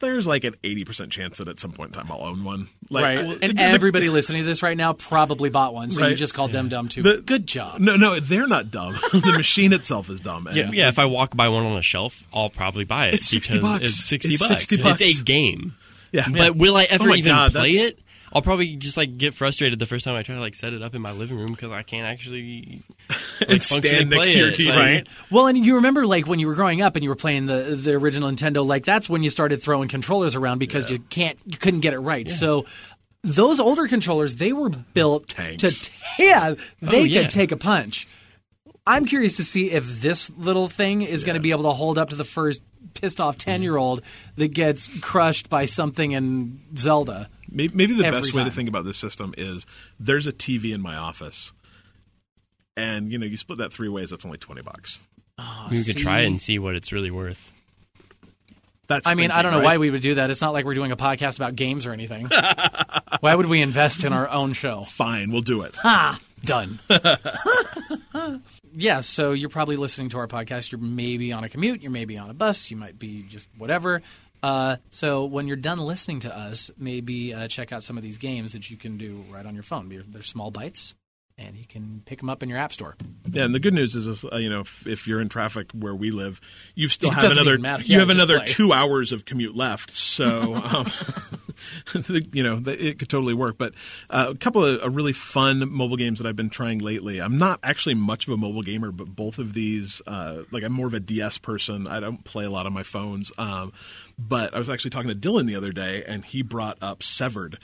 There's 0.00 0.26
like 0.26 0.44
an 0.44 0.54
eighty 0.64 0.84
percent 0.84 1.12
chance 1.12 1.38
that 1.38 1.48
at 1.48 1.58
some 1.60 1.72
point 1.72 1.94
in 1.94 2.02
time 2.02 2.10
I'll 2.12 2.24
own 2.26 2.44
one. 2.44 2.68
Like, 2.90 3.04
Right, 3.04 3.18
I- 3.18 3.38
and 3.42 3.56
the- 3.58 3.62
everybody 3.62 4.10
listening 4.10 4.42
to 4.42 4.46
this 4.46 4.62
right 4.62 4.76
now 4.76 4.92
probably 4.92 5.50
bought 5.50 5.72
one, 5.72 5.90
so 5.90 6.06
you 6.06 6.14
just 6.16 6.34
called 6.34 6.50
them 6.52 6.68
dumb 6.68 6.88
too. 6.88 7.02
The- 7.02 7.22
Good 7.22 7.46
job. 7.46 7.80
No, 7.80 7.96
no, 7.96 8.18
they're 8.20 8.48
not 8.48 8.70
dumb. 8.70 8.92
the 9.12 9.32
machine 9.36 9.72
itself 9.72 10.10
is 10.10 10.20
dumb. 10.20 10.46
And 10.48 10.56
Yeah. 10.56 10.70
Yeah, 10.72 10.88
if 10.88 10.98
I 10.98 11.06
walk 11.06 11.34
by 11.36 11.48
one 11.48 11.64
on 11.64 11.76
a 11.78 11.82
shelf, 11.82 12.22
I'll 12.34 12.50
probably 12.50 12.84
buy 12.84 13.06
it. 13.06 13.14
It's 13.14 13.28
60 13.28 13.60
bucks. 13.60 13.84
It's 13.84 13.94
60 13.94 14.34
It's 14.34 14.42
bucks. 14.48 14.62
60 14.66 14.82
bucks. 14.82 15.00
It's 15.00 15.20
a 15.20 15.24
game. 15.24 15.74
yeah. 16.12 16.28
But 16.28 16.56
will 16.56 16.76
I 16.76 16.84
ever 16.84 17.10
Oh 17.10 17.14
even 17.14 17.32
God, 17.32 17.52
play 17.52 17.68
it? 17.70 17.98
I'll 18.34 18.42
probably 18.42 18.76
just 18.76 18.96
like 18.96 19.16
get 19.16 19.32
frustrated 19.32 19.78
the 19.78 19.86
first 19.86 20.04
time 20.04 20.16
I 20.16 20.22
try 20.22 20.34
to 20.34 20.40
like 20.40 20.54
set 20.54 20.72
it 20.72 20.82
up 20.82 20.94
in 20.94 21.02
my 21.02 21.12
living 21.12 21.36
room 21.38 21.46
because 21.46 21.70
I 21.70 21.82
can't 21.82 22.06
actually 22.06 22.82
like, 23.40 23.48
And 23.48 23.62
stand 23.62 24.10
next 24.10 24.32
to 24.32 24.38
your 24.38 24.48
it. 24.48 24.56
TV. 24.56 24.68
Like, 24.68 24.76
Right. 24.76 25.08
Well, 25.30 25.46
and 25.46 25.64
you 25.64 25.76
remember 25.76 26.06
like 26.06 26.26
when 26.26 26.40
you 26.40 26.48
were 26.48 26.54
growing 26.54 26.82
up 26.82 26.96
and 26.96 27.02
you 27.02 27.08
were 27.10 27.16
playing 27.16 27.46
the 27.46 27.76
the 27.76 27.92
original 27.92 28.30
Nintendo, 28.30 28.66
like 28.66 28.84
that's 28.84 29.08
when 29.08 29.22
you 29.22 29.30
started 29.30 29.62
throwing 29.62 29.88
controllers 29.88 30.34
around 30.34 30.58
because 30.58 30.90
you 30.90 30.98
can't 30.98 31.38
you 31.46 31.58
couldn't 31.58 31.80
get 31.80 31.94
it 31.94 32.00
right. 32.00 32.28
So 32.28 32.66
those 33.22 33.60
older 33.60 33.86
controllers, 33.88 34.34
they 34.36 34.52
were 34.52 34.68
built 34.68 35.28
Tanks. 35.28 35.62
to 35.62 35.90
yeah, 36.18 36.54
they 36.82 37.00
Oh, 37.00 37.04
yeah. 37.04 37.22
could 37.22 37.30
take 37.30 37.52
a 37.52 37.56
punch. 37.56 38.06
I'm 38.86 39.06
curious 39.06 39.36
to 39.36 39.44
see 39.44 39.70
if 39.70 40.02
this 40.02 40.28
little 40.36 40.68
thing 40.68 41.02
is 41.02 41.24
going 41.24 41.34
to 41.34 41.40
be 41.40 41.52
able 41.52 41.62
to 41.62 41.70
hold 41.72 41.96
up 41.96 42.10
to 42.10 42.16
the 42.16 42.24
first 42.24 42.62
pissed 42.92 43.20
off 43.20 43.38
10 43.38 43.54
mm-hmm. 43.54 43.62
year 43.62 43.76
old 43.78 44.02
that 44.36 44.48
gets 44.48 44.88
crushed 45.00 45.48
by 45.48 45.64
something 45.64 46.12
in 46.12 46.60
Zelda. 46.76 47.30
Maybe, 47.54 47.74
maybe 47.74 47.94
the 47.94 48.06
Every 48.06 48.18
best 48.20 48.34
way 48.34 48.44
to 48.44 48.50
think 48.50 48.68
about 48.68 48.84
this 48.84 48.98
system 48.98 49.32
is 49.38 49.64
there's 50.00 50.26
a 50.26 50.32
TV 50.32 50.74
in 50.74 50.80
my 50.80 50.96
office, 50.96 51.52
and 52.76 53.12
you 53.12 53.18
know 53.18 53.26
you 53.26 53.36
split 53.36 53.58
that 53.58 53.72
three 53.72 53.88
ways. 53.88 54.10
That's 54.10 54.24
only 54.24 54.38
twenty 54.38 54.62
bucks. 54.62 55.00
We 55.70 55.82
could 55.82 55.96
try 55.96 56.20
it 56.20 56.26
and 56.26 56.42
see 56.42 56.58
what 56.58 56.74
it's 56.74 56.92
really 56.92 57.10
worth. 57.10 57.52
That's 58.86 59.06
I 59.06 59.14
mean, 59.14 59.30
I 59.30 59.42
don't 59.42 59.52
know 59.52 59.58
right? 59.58 59.64
why 59.64 59.78
we 59.78 59.90
would 59.90 60.02
do 60.02 60.16
that. 60.16 60.30
It's 60.30 60.40
not 60.40 60.52
like 60.52 60.64
we're 60.64 60.74
doing 60.74 60.92
a 60.92 60.96
podcast 60.96 61.36
about 61.36 61.56
games 61.56 61.86
or 61.86 61.92
anything. 61.92 62.28
why 63.20 63.34
would 63.34 63.46
we 63.46 63.62
invest 63.62 64.04
in 64.04 64.12
our 64.12 64.28
own 64.28 64.52
show? 64.52 64.84
Fine, 64.84 65.32
we'll 65.32 65.40
do 65.40 65.62
it. 65.62 65.76
Ah, 65.82 66.20
done. 66.42 66.78
yeah, 68.76 69.00
so 69.00 69.32
you're 69.32 69.48
probably 69.48 69.76
listening 69.76 70.10
to 70.10 70.18
our 70.18 70.28
podcast. 70.28 70.70
You're 70.70 70.80
maybe 70.80 71.32
on 71.32 71.44
a 71.44 71.48
commute. 71.48 71.82
You're 71.82 71.92
maybe 71.92 72.18
on 72.18 72.28
a 72.28 72.34
bus. 72.34 72.70
You 72.70 72.76
might 72.76 72.98
be 72.98 73.22
just 73.22 73.48
whatever. 73.56 74.02
Uh, 74.44 74.76
so 74.90 75.24
when 75.24 75.46
you're 75.48 75.56
done 75.56 75.78
listening 75.78 76.20
to 76.20 76.36
us, 76.36 76.70
maybe 76.76 77.32
uh, 77.32 77.48
check 77.48 77.72
out 77.72 77.82
some 77.82 77.96
of 77.96 78.02
these 78.02 78.18
games 78.18 78.52
that 78.52 78.68
you 78.70 78.76
can 78.76 78.98
do 78.98 79.24
right 79.30 79.46
on 79.46 79.54
your 79.54 79.62
phone. 79.62 79.88
They're, 79.88 80.02
they're 80.06 80.22
small 80.22 80.50
bites, 80.50 80.94
and 81.38 81.56
you 81.56 81.64
can 81.66 82.02
pick 82.04 82.18
them 82.18 82.28
up 82.28 82.42
in 82.42 82.50
your 82.50 82.58
app 82.58 82.72
store. 82.72 82.94
Yeah, 83.30 83.44
and 83.44 83.54
the 83.54 83.58
good 83.58 83.72
news 83.74 83.94
is, 83.94 84.22
uh, 84.24 84.36
you 84.36 84.50
know, 84.50 84.60
if, 84.60 84.86
if 84.86 85.08
you're 85.08 85.20
in 85.22 85.30
traffic 85.30 85.70
where 85.72 85.94
we 85.94 86.10
live, 86.10 86.42
you 86.74 86.88
still 86.88 87.10
It 87.10 87.14
have 87.14 87.32
another. 87.32 87.56
You 87.56 87.82
Yeah, 87.86 87.98
have 88.00 88.10
another 88.10 88.36
play. 88.40 88.46
two 88.46 88.72
hours 88.74 89.12
of 89.12 89.24
commute 89.24 89.56
left, 89.56 89.90
so 89.90 90.54
um, 90.62 90.86
you 92.32 92.42
know 92.42 92.60
it 92.66 92.98
could 92.98 93.08
totally 93.08 93.34
work. 93.34 93.56
But 93.58 93.74
uh, 94.10 94.26
a 94.30 94.34
couple 94.36 94.64
of 94.64 94.82
uh, 94.82 94.90
really 94.90 95.12
fun 95.12 95.72
mobile 95.72 95.96
games 95.96 96.18
that 96.20 96.28
I've 96.28 96.36
been 96.36 96.50
trying 96.50 96.78
lately. 96.80 97.20
I'm 97.20 97.38
not 97.38 97.60
actually 97.62 97.94
much 97.94 98.26
of 98.28 98.34
a 98.34 98.36
mobile 98.36 98.62
gamer, 98.62 98.92
but 98.92 99.06
both 99.08 99.38
of 99.38 99.54
these, 99.54 100.02
uh, 100.06 100.42
like 100.50 100.62
I'm 100.62 100.72
more 100.72 100.86
of 100.86 100.94
a 100.94 101.00
DS 101.00 101.38
person. 101.38 101.86
I 101.86 101.98
don't 102.00 102.22
play 102.24 102.44
a 102.44 102.50
lot 102.50 102.66
on 102.66 102.72
my 102.72 102.82
phones. 102.82 103.32
Um, 103.38 103.72
but 104.18 104.54
I 104.54 104.58
was 104.58 104.68
actually 104.68 104.90
talking 104.90 105.08
to 105.08 105.14
Dylan 105.14 105.46
the 105.46 105.56
other 105.56 105.72
day, 105.72 106.04
and 106.06 106.24
he 106.24 106.42
brought 106.42 106.78
up 106.82 107.02
Severed. 107.02 107.58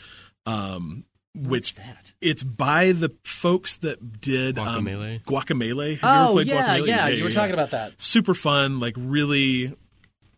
Um, 0.46 1.04
which 1.34 1.76
that? 1.76 2.12
it's 2.20 2.42
by 2.42 2.92
the 2.92 3.14
folks 3.22 3.76
that 3.78 4.20
did 4.20 4.58
um, 4.58 4.84
Guacamelee? 4.84 5.22
Guacamelee. 5.22 5.98
Have 5.98 6.02
you 6.02 6.08
ever 6.08 6.32
Oh 6.32 6.38
yeah, 6.40 6.78
Guacamelee? 6.78 6.86
yeah, 6.86 7.08
You 7.08 7.24
were 7.24 7.30
talking 7.30 7.54
about 7.54 7.70
that. 7.70 8.00
Super 8.00 8.34
fun, 8.34 8.80
like 8.80 8.94
really 8.96 9.76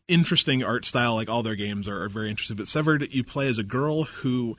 interesting 0.09 0.63
art 0.63 0.85
style. 0.85 1.15
Like 1.15 1.31
all 1.31 1.43
their 1.43 1.55
games 1.55 1.89
are, 1.89 2.03
are 2.03 2.09
very 2.09 2.29
interesting. 2.31 2.57
But 2.57 2.69
Severed, 2.69 3.11
you 3.13 3.25
play 3.25 3.49
as 3.49 3.59
a 3.59 3.63
girl 3.63 4.05
who 4.05 4.57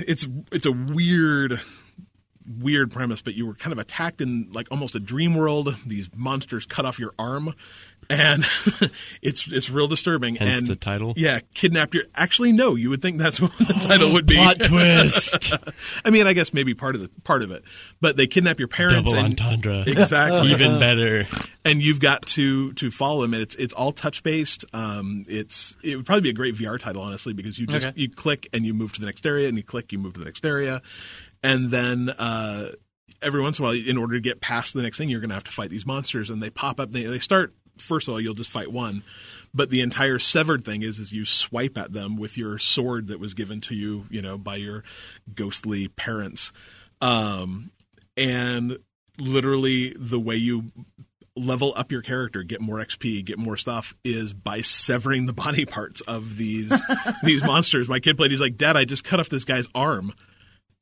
it's 0.00 0.28
it's 0.52 0.66
a 0.66 0.72
weird 0.72 1.60
weird 2.58 2.90
premise, 2.90 3.22
but 3.22 3.34
you 3.34 3.46
were 3.46 3.54
kind 3.54 3.72
of 3.72 3.78
attacked 3.78 4.20
in 4.20 4.50
like 4.52 4.68
almost 4.70 4.94
a 4.94 5.00
dream 5.00 5.34
world. 5.34 5.74
These 5.86 6.10
monsters 6.14 6.66
cut 6.66 6.84
off 6.84 6.98
your 6.98 7.12
arm, 7.18 7.54
and 8.10 8.44
it's 9.22 9.50
it's 9.50 9.70
real 9.70 9.86
disturbing. 9.88 10.34
Hence 10.34 10.58
and 10.58 10.66
the 10.66 10.76
title? 10.76 11.14
yeah, 11.16 11.40
kidnapped 11.54 11.94
your. 11.94 12.04
Actually, 12.14 12.52
no, 12.52 12.74
you 12.74 12.90
would 12.90 13.00
think 13.00 13.18
that's 13.18 13.40
what 13.40 13.56
the 13.58 13.72
title 13.86 14.12
would 14.12 14.26
be. 14.26 14.34
Plot 14.36 14.58
twist. 14.64 15.52
I 16.04 16.10
mean, 16.10 16.26
I 16.26 16.32
guess 16.32 16.52
maybe 16.52 16.74
part 16.74 16.94
of 16.96 17.00
the 17.00 17.08
part 17.22 17.42
of 17.42 17.50
it, 17.50 17.64
but 18.00 18.16
they 18.16 18.26
kidnap 18.26 18.58
your 18.58 18.68
parents. 18.68 19.10
Double 19.10 19.14
and, 19.24 19.40
entendre. 19.40 19.84
Exactly. 19.86 20.50
Even 20.50 20.78
better. 20.78 21.26
and 21.64 21.80
you've 21.82 22.00
got 22.00 22.26
to 22.26 22.72
to 22.74 22.90
follow 22.90 23.22
them 23.22 23.34
and 23.34 23.42
it's 23.42 23.54
it's 23.54 23.72
all 23.72 23.92
touch 23.92 24.22
based 24.22 24.64
um 24.72 25.24
it's 25.28 25.76
it 25.82 25.96
would 25.96 26.06
probably 26.06 26.22
be 26.22 26.30
a 26.30 26.32
great 26.34 26.54
vr 26.54 26.78
title 26.78 27.02
honestly 27.02 27.32
because 27.32 27.58
you 27.58 27.66
just 27.66 27.86
Okay. 27.88 28.00
you 28.00 28.08
click 28.10 28.48
and 28.52 28.64
you 28.66 28.72
move 28.74 28.92
to 28.94 29.00
the 29.00 29.06
next 29.06 29.24
area 29.26 29.46
and 29.48 29.56
you 29.56 29.62
click 29.62 29.92
you 29.92 29.98
move 29.98 30.14
to 30.14 30.20
the 30.20 30.24
next 30.24 30.44
area 30.44 30.80
and 31.42 31.70
then 31.70 32.08
uh 32.18 32.68
every 33.22 33.40
once 33.42 33.58
in 33.58 33.64
a 33.64 33.68
while 33.68 33.76
in 33.76 33.98
order 33.98 34.14
to 34.14 34.20
get 34.20 34.40
past 34.40 34.72
the 34.74 34.82
next 34.82 34.96
thing 34.98 35.08
you're 35.10 35.20
going 35.20 35.28
to 35.28 35.34
have 35.34 35.44
to 35.44 35.50
fight 35.50 35.68
these 35.70 35.84
monsters 35.86 36.30
and 36.30 36.42
they 36.42 36.48
pop 36.50 36.80
up 36.80 36.90
they, 36.92 37.04
they 37.04 37.18
start 37.18 37.54
first 37.80 38.08
of 38.08 38.14
all 38.14 38.20
you'll 38.20 38.34
just 38.34 38.50
fight 38.50 38.70
one 38.70 39.02
but 39.52 39.70
the 39.70 39.80
entire 39.80 40.18
severed 40.18 40.64
thing 40.64 40.82
is 40.82 40.98
is 40.98 41.12
you 41.12 41.24
swipe 41.24 41.76
at 41.76 41.92
them 41.92 42.16
with 42.16 42.38
your 42.38 42.58
sword 42.58 43.08
that 43.08 43.20
was 43.20 43.34
given 43.34 43.60
to 43.60 43.74
you 43.74 44.04
you 44.10 44.22
know 44.22 44.38
by 44.38 44.56
your 44.56 44.84
ghostly 45.34 45.88
parents 45.88 46.52
um 47.00 47.70
and 48.16 48.78
literally 49.18 49.94
the 49.98 50.20
way 50.20 50.36
you 50.36 50.72
level 51.36 51.72
up 51.76 51.90
your 51.90 52.02
character, 52.02 52.42
get 52.42 52.60
more 52.60 52.78
XP, 52.78 53.24
get 53.24 53.38
more 53.38 53.56
stuff 53.56 53.94
is 54.04 54.34
by 54.34 54.60
severing 54.60 55.26
the 55.26 55.32
body 55.32 55.64
parts 55.66 56.00
of 56.02 56.36
these 56.36 56.72
these 57.22 57.44
monsters. 57.44 57.88
My 57.88 58.00
kid 58.00 58.16
played. 58.16 58.30
He's 58.30 58.40
like, 58.40 58.56
Dad, 58.56 58.76
I 58.76 58.84
just 58.84 59.04
cut 59.04 59.20
off 59.20 59.28
this 59.28 59.44
guy's 59.44 59.68
arm. 59.74 60.12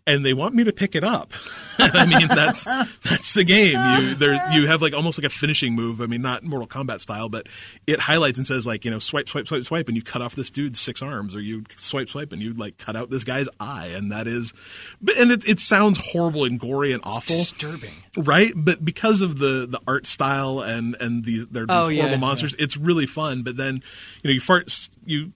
And 0.09 0.25
they 0.25 0.33
want 0.33 0.55
me 0.55 0.65
to 0.65 0.73
pick 0.73 0.95
it 0.95 1.05
up. 1.05 1.33
I 1.79 2.07
mean, 2.07 2.27
that's 2.29 2.65
that's 2.65 3.35
the 3.35 3.45
game. 3.45 3.75
You 4.01 4.15
there 4.15 4.35
you 4.53 4.67
have 4.67 4.81
like 4.83 4.95
almost 4.95 5.19
like 5.19 5.27
a 5.27 5.29
finishing 5.29 5.75
move. 5.75 6.01
I 6.01 6.07
mean, 6.07 6.23
not 6.23 6.43
Mortal 6.43 6.67
Kombat 6.67 7.01
style, 7.01 7.29
but 7.29 7.47
it 7.87 8.01
highlights 8.01 8.39
and 8.39 8.47
says 8.47 8.67
like 8.67 8.85
you 8.85 8.91
know 8.91 8.99
swipe 8.99 9.29
swipe 9.29 9.47
swipe 9.47 9.65
swipe, 9.65 9.87
and 9.87 9.97
you 9.97 10.03
cut 10.03 10.23
off 10.23 10.35
this 10.35 10.51
dude's 10.51 10.81
six 10.81 11.03
arms, 11.03 11.37
or 11.37 11.41
you 11.41 11.63
swipe 11.77 12.09
swipe 12.09 12.33
and 12.33 12.43
you 12.43 12.55
like 12.55 12.79
cut 12.79 12.97
out 12.97 13.11
this 13.11 13.23
guy's 13.23 13.49
eye, 13.61 13.89
and 13.95 14.11
that 14.11 14.27
is, 14.27 14.53
but 15.01 15.17
and 15.19 15.31
it, 15.31 15.47
it 15.47 15.61
sounds 15.61 15.99
horrible 16.13 16.45
and 16.45 16.59
gory 16.59 16.93
and 16.93 17.03
awful 17.05 17.37
Disturbing. 17.37 17.91
right 18.17 18.53
but 18.57 18.85
because 18.85 19.21
of 19.21 19.39
the 19.39 19.67
the 19.69 19.81
art 19.87 20.07
style 20.07 20.61
and 20.61 20.97
and 21.01 21.25
these 21.25 21.47
they're 21.49 21.67
these 21.67 21.77
Oh, 21.77 21.89
yeah, 21.89 22.03
horrible 22.03 22.19
monsters 22.19 22.55
it's 22.59 22.77
really 22.77 23.07
fun 23.07 23.43
but 23.43 23.57
then 23.57 23.75
you 24.23 24.29
know 24.29 24.33
you 24.33 24.41
fart 24.41 24.89
you 25.05 25.33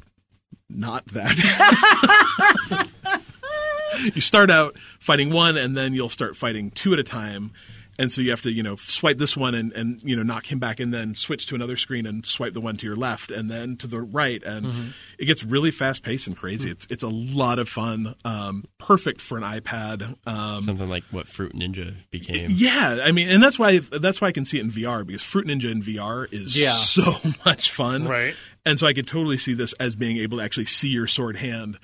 not 0.68 1.04
that. 1.08 2.88
you 4.14 4.20
start 4.20 4.50
out 4.50 4.78
fighting 4.98 5.30
one, 5.30 5.56
and 5.56 5.76
then 5.76 5.94
you'll 5.94 6.08
start 6.08 6.36
fighting 6.36 6.70
two 6.70 6.92
at 6.92 6.98
a 6.98 7.04
time. 7.04 7.52
And 7.98 8.10
so 8.10 8.22
you 8.22 8.30
have 8.30 8.40
to, 8.42 8.50
you 8.50 8.62
know, 8.62 8.76
swipe 8.76 9.18
this 9.18 9.36
one 9.36 9.54
and, 9.54 9.70
and 9.74 10.00
you 10.02 10.16
know 10.16 10.22
knock 10.22 10.50
him 10.50 10.58
back, 10.58 10.80
and 10.80 10.94
then 10.94 11.14
switch 11.14 11.46
to 11.48 11.54
another 11.54 11.76
screen 11.76 12.06
and 12.06 12.24
swipe 12.24 12.54
the 12.54 12.60
one 12.60 12.78
to 12.78 12.86
your 12.86 12.96
left, 12.96 13.30
and 13.30 13.50
then 13.50 13.76
to 13.76 13.86
the 13.86 14.00
right, 14.00 14.42
and 14.42 14.94
it 15.18 15.26
gets 15.26 15.44
really 15.44 15.70
fast 15.70 16.02
paced 16.02 16.26
and 16.26 16.34
crazy. 16.34 16.70
It's 16.70 16.86
it's 16.88 17.02
a 17.04 17.08
lot 17.08 17.58
of 17.58 17.68
fun. 17.68 18.14
Um, 18.24 18.64
perfect 18.78 19.20
for 19.20 19.36
an 19.36 19.44
iPad. 19.44 20.16
Um, 20.26 20.64
Something 20.64 20.88
like 20.88 21.04
what 21.10 21.28
Fruit 21.28 21.52
Ninja 21.54 21.94
became. 22.10 22.48
yeah, 22.50 23.00
I 23.04 23.12
mean, 23.12 23.28
and 23.28 23.42
that's 23.42 23.58
why 23.58 23.78
that's 23.80 24.22
why 24.22 24.28
I 24.28 24.32
can 24.32 24.46
see 24.46 24.56
it 24.58 24.62
in 24.64 24.70
VR 24.70 25.06
because 25.06 25.22
Fruit 25.22 25.46
Ninja 25.46 25.70
in 25.70 25.82
VR 25.82 26.26
is 26.32 26.58
Yeah. 26.58 26.72
so 26.72 27.14
much 27.44 27.70
fun, 27.70 28.04
Right. 28.08 28.34
And 28.64 28.78
so 28.78 28.86
I 28.86 28.94
could 28.94 29.06
totally 29.06 29.36
see 29.38 29.52
this 29.54 29.74
as 29.74 29.96
being 29.96 30.16
able 30.16 30.38
to 30.38 30.44
actually 30.44 30.66
see 30.66 30.88
your 30.88 31.06
sword 31.08 31.36
hand, 31.36 31.78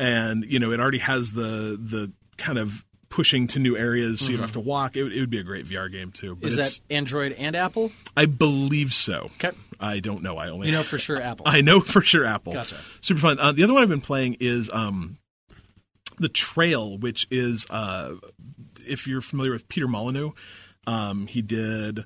and 0.00 0.44
you 0.44 0.58
know, 0.58 0.72
it 0.72 0.80
already 0.80 0.98
has 0.98 1.32
the 1.32 1.78
the 1.80 2.12
kind 2.36 2.58
of 2.58 2.84
pushing 3.08 3.46
to 3.48 3.58
new 3.58 3.76
areas, 3.76 4.20
so 4.20 4.30
you 4.30 4.36
don't 4.36 4.44
have 4.44 4.52
to 4.52 4.60
walk. 4.60 4.96
It, 4.96 5.02
would- 5.02 5.12
it 5.12 5.18
would 5.20 5.30
be 5.30 5.38
a 5.38 5.42
great 5.42 5.66
VR 5.66 5.90
game 5.90 6.10
too. 6.12 6.36
But 6.36 6.48
Is 6.52 6.56
that 6.56 6.80
Android 6.94 7.32
and 7.32 7.54
Apple? 7.56 7.90
I 8.16 8.26
believe 8.26 8.92
so. 8.94 9.30
Okay. 9.42 9.50
I 9.80 9.98
don't 10.00 10.22
know. 10.22 10.36
I 10.36 10.48
only 10.50 10.66
You 10.68 10.72
know 10.74 10.82
for 10.82 10.98
sure 10.98 11.20
Apple. 11.20 11.46
I 11.48 11.60
know 11.60 11.80
for 11.80 12.00
sure 12.02 12.24
Apple. 12.24 12.52
Gotcha. 12.52 12.76
Super 13.00 13.20
fun. 13.20 13.38
Uh, 13.40 13.50
the 13.52 13.64
other 13.64 13.72
one 13.74 13.82
I've 13.82 13.88
been 13.88 14.00
playing 14.00 14.36
is 14.38 14.70
um, 14.72 15.18
the 16.18 16.28
Trail, 16.28 16.98
which 16.98 17.26
is 17.30 17.66
uh, 17.70 18.14
if 18.86 19.06
you're 19.08 19.22
familiar 19.22 19.52
with 19.52 19.68
Peter 19.68 19.88
Molyneux, 19.88 20.30
um, 20.86 21.26
he 21.26 21.42
did. 21.42 22.04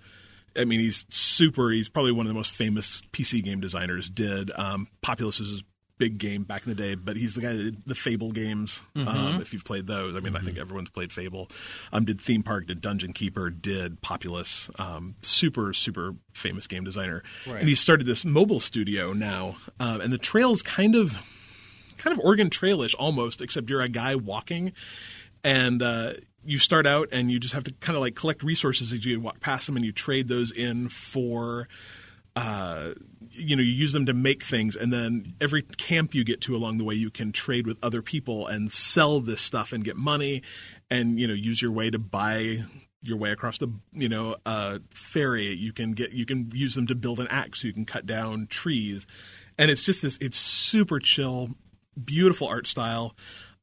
I 0.57 0.65
mean, 0.65 0.81
he's 0.81 1.05
super. 1.11 1.71
He's 1.71 1.89
probably 1.89 2.13
one 2.13 2.27
of 2.27 2.29
the 2.29 2.35
most 2.35 2.53
famous 2.53 3.03
PC 3.13 3.43
game 3.43 3.61
designers. 3.61 4.09
Did 4.09 4.53
um, 4.57 4.87
Populous 5.03 5.39
his 5.39 5.65
big 5.99 6.19
game 6.19 6.43
back 6.43 6.65
in 6.65 6.69
the 6.69 6.75
day, 6.75 6.95
but 6.95 7.17
he's 7.17 7.35
the 7.35 7.41
guy 7.41 7.53
that 7.53 7.63
did 7.63 7.85
the 7.87 7.95
Fable 7.95 8.33
games. 8.33 8.83
Um, 8.97 9.41
if 9.41 9.53
you've 9.53 9.65
played 9.65 9.87
those, 9.87 10.17
I 10.17 10.21
mean, 10.21 10.37
I 10.37 10.41
think 10.41 10.59
everyone's 10.59 10.91
played 10.91 11.13
Fable. 11.13 11.51
Um, 11.93 12.05
did 12.05 12.21
Theme 12.21 12.43
Park, 12.43 12.67
did 12.67 12.81
Dungeon 12.81 13.13
Keeper, 13.13 13.51
did 13.51 14.03
Populous. 14.03 14.71
Um, 14.79 15.15
super, 15.23 15.73
super 15.73 16.15
famous 16.33 16.67
game 16.67 16.85
designer. 16.85 17.23
Right. 17.47 17.61
And 17.61 17.69
he 17.69 17.75
started 17.75 18.07
this 18.07 18.25
mobile 18.25 18.61
studio 18.61 19.13
now, 19.13 19.57
um, 19.79 20.01
and 20.01 20.13
the 20.13 20.19
trail 20.19 20.53
is 20.53 20.63
kind 20.63 20.95
of 20.95 21.17
kind 21.97 22.17
of 22.17 22.25
Oregon 22.25 22.51
Trailish 22.51 22.95
almost, 22.97 23.41
except 23.41 23.71
you're 23.71 23.81
a 23.81 23.89
guy 23.89 24.17
walking, 24.17 24.73
and 25.43 25.81
uh, 25.81 26.15
you 26.45 26.59
start 26.59 26.87
out 26.87 27.09
and 27.13 27.31
you 27.31 27.39
just 27.39 27.55
have 27.55 27.65
to 27.65 27.73
kind 27.73 27.97
of 27.97 28.03
like 28.03 28.15
collect 28.15 28.43
resources 28.43 28.93
as 28.93 29.05
you 29.05 29.21
walk 29.21 29.41
past 29.41 29.67
them, 29.67 29.77
and 29.77 29.85
you 29.85 29.93
trade 29.93 30.29
those 30.29 30.51
in 30.51 30.89
for. 30.89 31.69
Uh, 32.37 32.95
you 33.37 33.57
know, 33.57 33.63
you 33.63 33.73
use 33.73 33.93
them 33.93 34.07
to 34.07 34.15
make 34.15 34.43
things, 34.43 34.77
and 34.77 34.93
then 34.93 35.35
every 35.41 35.63
camp 35.63 36.15
you 36.15 36.25
get 36.25 36.41
to 36.43 36.57
along 36.57 36.79
the 36.79 36.85
way, 36.85 36.95
you 36.95 37.11
can 37.11 37.33
trade 37.33 37.67
with 37.67 37.83
other 37.83 38.03
people 38.03 38.47
and 38.47 38.71
sell 38.71 39.21
this 39.21 39.41
stuff 39.41 39.73
and 39.73 39.85
get 39.85 39.97
money, 39.97 40.43
and 40.91 41.19
you 41.19 41.27
know, 41.27 41.35
use 41.35 41.61
your 41.61 41.73
way 41.73 41.91
to 41.91 41.99
buy 41.99 42.65
your 43.03 43.19
way 43.19 43.31
across 43.31 43.59
the 43.59 43.69
you 43.93 44.09
know 44.09 44.37
uh, 44.47 44.79
ferry. 44.91 45.53
You 45.55 45.73
can 45.73 45.93
get 45.93 46.13
you 46.13 46.27
can 46.27 46.51
use 46.55 46.75
them 46.75 46.87
to 46.89 46.95
build 46.95 47.21
an 47.21 47.29
axe. 47.29 47.61
So 47.61 47.67
you 47.67 47.73
can 47.73 47.85
cut 47.85 48.07
down 48.07 48.47
trees, 48.47 49.07
and 49.59 49.71
it's 49.71 49.83
just 49.83 50.03
this. 50.03 50.19
It's 50.21 50.37
super 50.37 50.99
chill, 50.99 51.51
beautiful 52.03 52.49
art 52.49 52.67
style. 52.67 53.15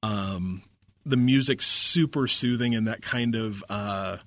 Um, 0.04 0.64
the 1.06 1.18
music's 1.18 1.66
super 1.66 2.28
soothing 2.28 2.76
and 2.76 2.88
that 2.88 3.02
kind 3.02 3.36
of. 3.36 3.64
Uh, 3.70 4.18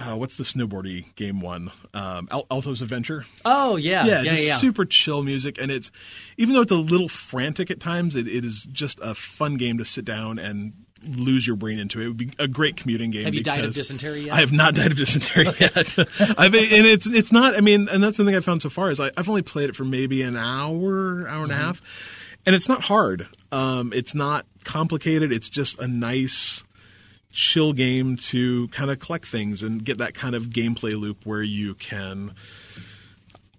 uh, 0.00 0.16
what's 0.16 0.36
the 0.36 0.44
snowboardy 0.44 1.14
game 1.16 1.40
one? 1.40 1.70
Um, 1.92 2.28
Al- 2.30 2.46
Alto's 2.50 2.82
Adventure. 2.82 3.24
Oh 3.44 3.76
yeah, 3.76 4.04
Yeah, 4.06 4.22
yeah, 4.22 4.30
just 4.32 4.46
yeah. 4.46 4.56
super 4.56 4.84
chill 4.84 5.22
music, 5.22 5.56
and 5.60 5.70
it's 5.70 5.90
even 6.36 6.54
though 6.54 6.62
it's 6.62 6.72
a 6.72 6.76
little 6.76 7.08
frantic 7.08 7.70
at 7.70 7.80
times, 7.80 8.16
it, 8.16 8.26
it 8.26 8.44
is 8.44 8.64
just 8.72 8.98
a 9.02 9.14
fun 9.14 9.56
game 9.56 9.78
to 9.78 9.84
sit 9.84 10.04
down 10.04 10.38
and 10.38 10.72
lose 11.06 11.46
your 11.46 11.56
brain 11.56 11.78
into. 11.78 12.00
It 12.00 12.08
would 12.08 12.16
be 12.16 12.30
a 12.38 12.48
great 12.48 12.76
commuting 12.76 13.10
game. 13.10 13.24
Have 13.24 13.34
you 13.34 13.42
died 13.42 13.64
of 13.64 13.74
dysentery 13.74 14.22
yet? 14.22 14.34
I 14.34 14.40
have 14.40 14.52
not 14.52 14.74
died 14.74 14.90
of 14.92 14.96
dysentery 14.96 15.44
yet. 15.60 15.74
I've 16.38 16.54
and 16.54 16.86
it's 16.86 17.06
it's 17.06 17.30
not. 17.32 17.56
I 17.56 17.60
mean, 17.60 17.88
and 17.88 18.02
that's 18.02 18.16
the 18.16 18.24
thing 18.24 18.34
I 18.34 18.40
found 18.40 18.62
so 18.62 18.70
far 18.70 18.90
is 18.90 18.98
I, 19.00 19.10
I've 19.16 19.28
only 19.28 19.42
played 19.42 19.70
it 19.70 19.76
for 19.76 19.84
maybe 19.84 20.22
an 20.22 20.36
hour, 20.36 21.28
hour 21.28 21.42
and 21.42 21.52
a 21.52 21.56
half, 21.56 21.82
and 22.46 22.54
it's 22.54 22.68
not 22.68 22.84
hard. 22.84 23.28
Um, 23.52 23.92
it's 23.94 24.14
not 24.14 24.46
complicated. 24.64 25.30
It's 25.32 25.48
just 25.48 25.78
a 25.78 25.86
nice 25.86 26.64
chill 27.34 27.72
game 27.72 28.16
to 28.16 28.68
kind 28.68 28.90
of 28.90 28.98
collect 29.00 29.26
things 29.26 29.62
and 29.62 29.84
get 29.84 29.98
that 29.98 30.14
kind 30.14 30.34
of 30.34 30.44
gameplay 30.44 30.98
loop 30.98 31.26
where 31.26 31.42
you 31.42 31.74
can 31.74 32.32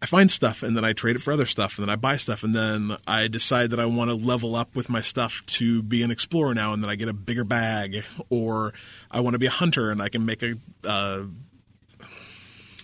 I 0.02 0.08
find 0.08 0.30
stuff 0.30 0.64
and 0.64 0.78
then 0.78 0.86
I 0.86 0.94
trade 0.94 1.16
it 1.16 1.20
for 1.20 1.34
other 1.34 1.46
stuff 1.46 1.78
and 1.78 1.88
then 1.88 1.92
I 1.92 1.96
buy 1.96 2.18
stuff 2.18 2.44
and 2.44 2.54
then 2.54 2.96
I 3.08 3.28
decide 3.28 3.72
that 3.72 3.80
I 3.80 3.86
want 3.86 4.10
to 4.10 4.16
level 4.16 4.56
up 4.56 4.76
with 4.76 4.90
my 4.90 5.02
stuff 5.02 5.42
to 5.48 5.82
be 5.82 6.04
an 6.04 6.12
explorer 6.12 6.54
now 6.54 6.74
and 6.74 6.84
then 6.84 6.90
I 6.90 6.96
get 6.96 7.10
a 7.10 7.14
bigger 7.14 7.44
bag 7.44 8.04
or 8.30 8.74
I 9.12 9.22
want 9.22 9.34
to 9.34 9.40
be 9.40 9.48
a 9.48 9.52
hunter 9.52 9.92
and 9.92 10.02
I 10.02 10.10
can 10.10 10.26
make 10.26 10.44
a 10.44 10.56
uh, 10.84 11.24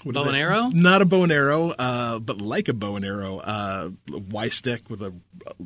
what 0.03 0.15
Bow 0.15 0.23
and 0.23 0.35
arrow? 0.35 0.69
Not 0.69 1.01
a 1.01 1.05
bow 1.05 1.23
and 1.23 1.31
arrow, 1.31 1.69
uh, 1.69 2.19
but 2.19 2.41
like 2.41 2.67
a 2.67 2.73
bow 2.73 2.95
and 2.95 3.05
arrow. 3.05 3.37
Uh, 3.39 3.89
Y 4.09 4.49
stick 4.49 4.89
with 4.89 5.01
a 5.01 5.13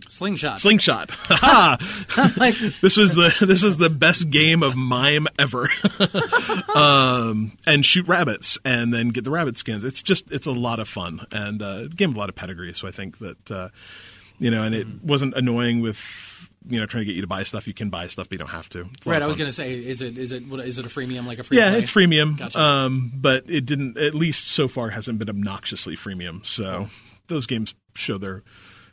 Slingshot. 0.09 0.59
slingshot. 0.59 1.09
This 2.81 2.97
was 2.97 3.13
the 3.15 3.45
this 3.47 3.63
was 3.63 3.77
the 3.77 3.89
best 3.89 4.29
game 4.29 4.63
of 4.63 4.75
mime 4.75 5.27
ever. 5.39 5.69
um, 6.75 7.51
and 7.65 7.85
shoot 7.85 8.07
rabbits 8.07 8.57
and 8.65 8.93
then 8.93 9.09
get 9.09 9.23
the 9.23 9.31
rabbit 9.31 9.57
skins. 9.57 9.83
It's 9.83 10.01
just 10.01 10.31
it's 10.31 10.45
a 10.47 10.51
lot 10.51 10.79
of 10.79 10.87
fun 10.87 11.25
and 11.31 11.61
uh, 11.61 11.87
game 11.87 12.11
of 12.11 12.15
a 12.15 12.19
lot 12.19 12.29
of 12.29 12.35
pedigree. 12.35 12.73
So 12.73 12.87
I 12.87 12.91
think 12.91 13.19
that 13.19 13.51
uh, 13.51 13.69
you 14.39 14.51
know, 14.51 14.63
and 14.63 14.75
it 14.75 14.87
wasn't 15.03 15.33
annoying 15.35 15.81
with 15.81 16.44
you 16.67 16.79
know 16.79 16.85
trying 16.85 17.01
to 17.01 17.05
get 17.05 17.15
you 17.15 17.21
to 17.21 17.27
buy 17.27 17.43
stuff. 17.43 17.67
You 17.67 17.73
can 17.73 17.89
buy 17.89 18.07
stuff, 18.07 18.27
but 18.29 18.33
you 18.33 18.37
don't 18.39 18.49
have 18.49 18.69
to. 18.69 18.87
It's 18.93 19.05
Right, 19.07 19.21
I 19.21 19.27
was 19.27 19.35
going 19.35 19.49
to 19.49 19.55
say, 19.55 19.73
is 19.73 20.01
it 20.01 20.17
is 20.17 20.31
it 20.31 20.47
what, 20.47 20.59
is 20.61 20.79
it 20.79 20.85
a 20.85 20.89
freemium 20.89 21.25
like 21.25 21.39
a 21.39 21.43
free? 21.43 21.57
Yeah, 21.57 21.69
play? 21.69 21.79
it's 21.79 21.91
freemium, 21.91 22.37
Gotcha. 22.37 22.59
um, 22.59 23.11
but 23.15 23.43
it 23.49 23.65
didn't. 23.65 23.97
At 23.97 24.15
least 24.15 24.47
so 24.47 24.67
far, 24.67 24.89
hasn't 24.89 25.19
been 25.19 25.29
obnoxiously 25.29 25.95
freemium. 25.95 26.45
So 26.45 26.87
those 27.27 27.45
games 27.45 27.75
show 27.95 28.17
their 28.17 28.43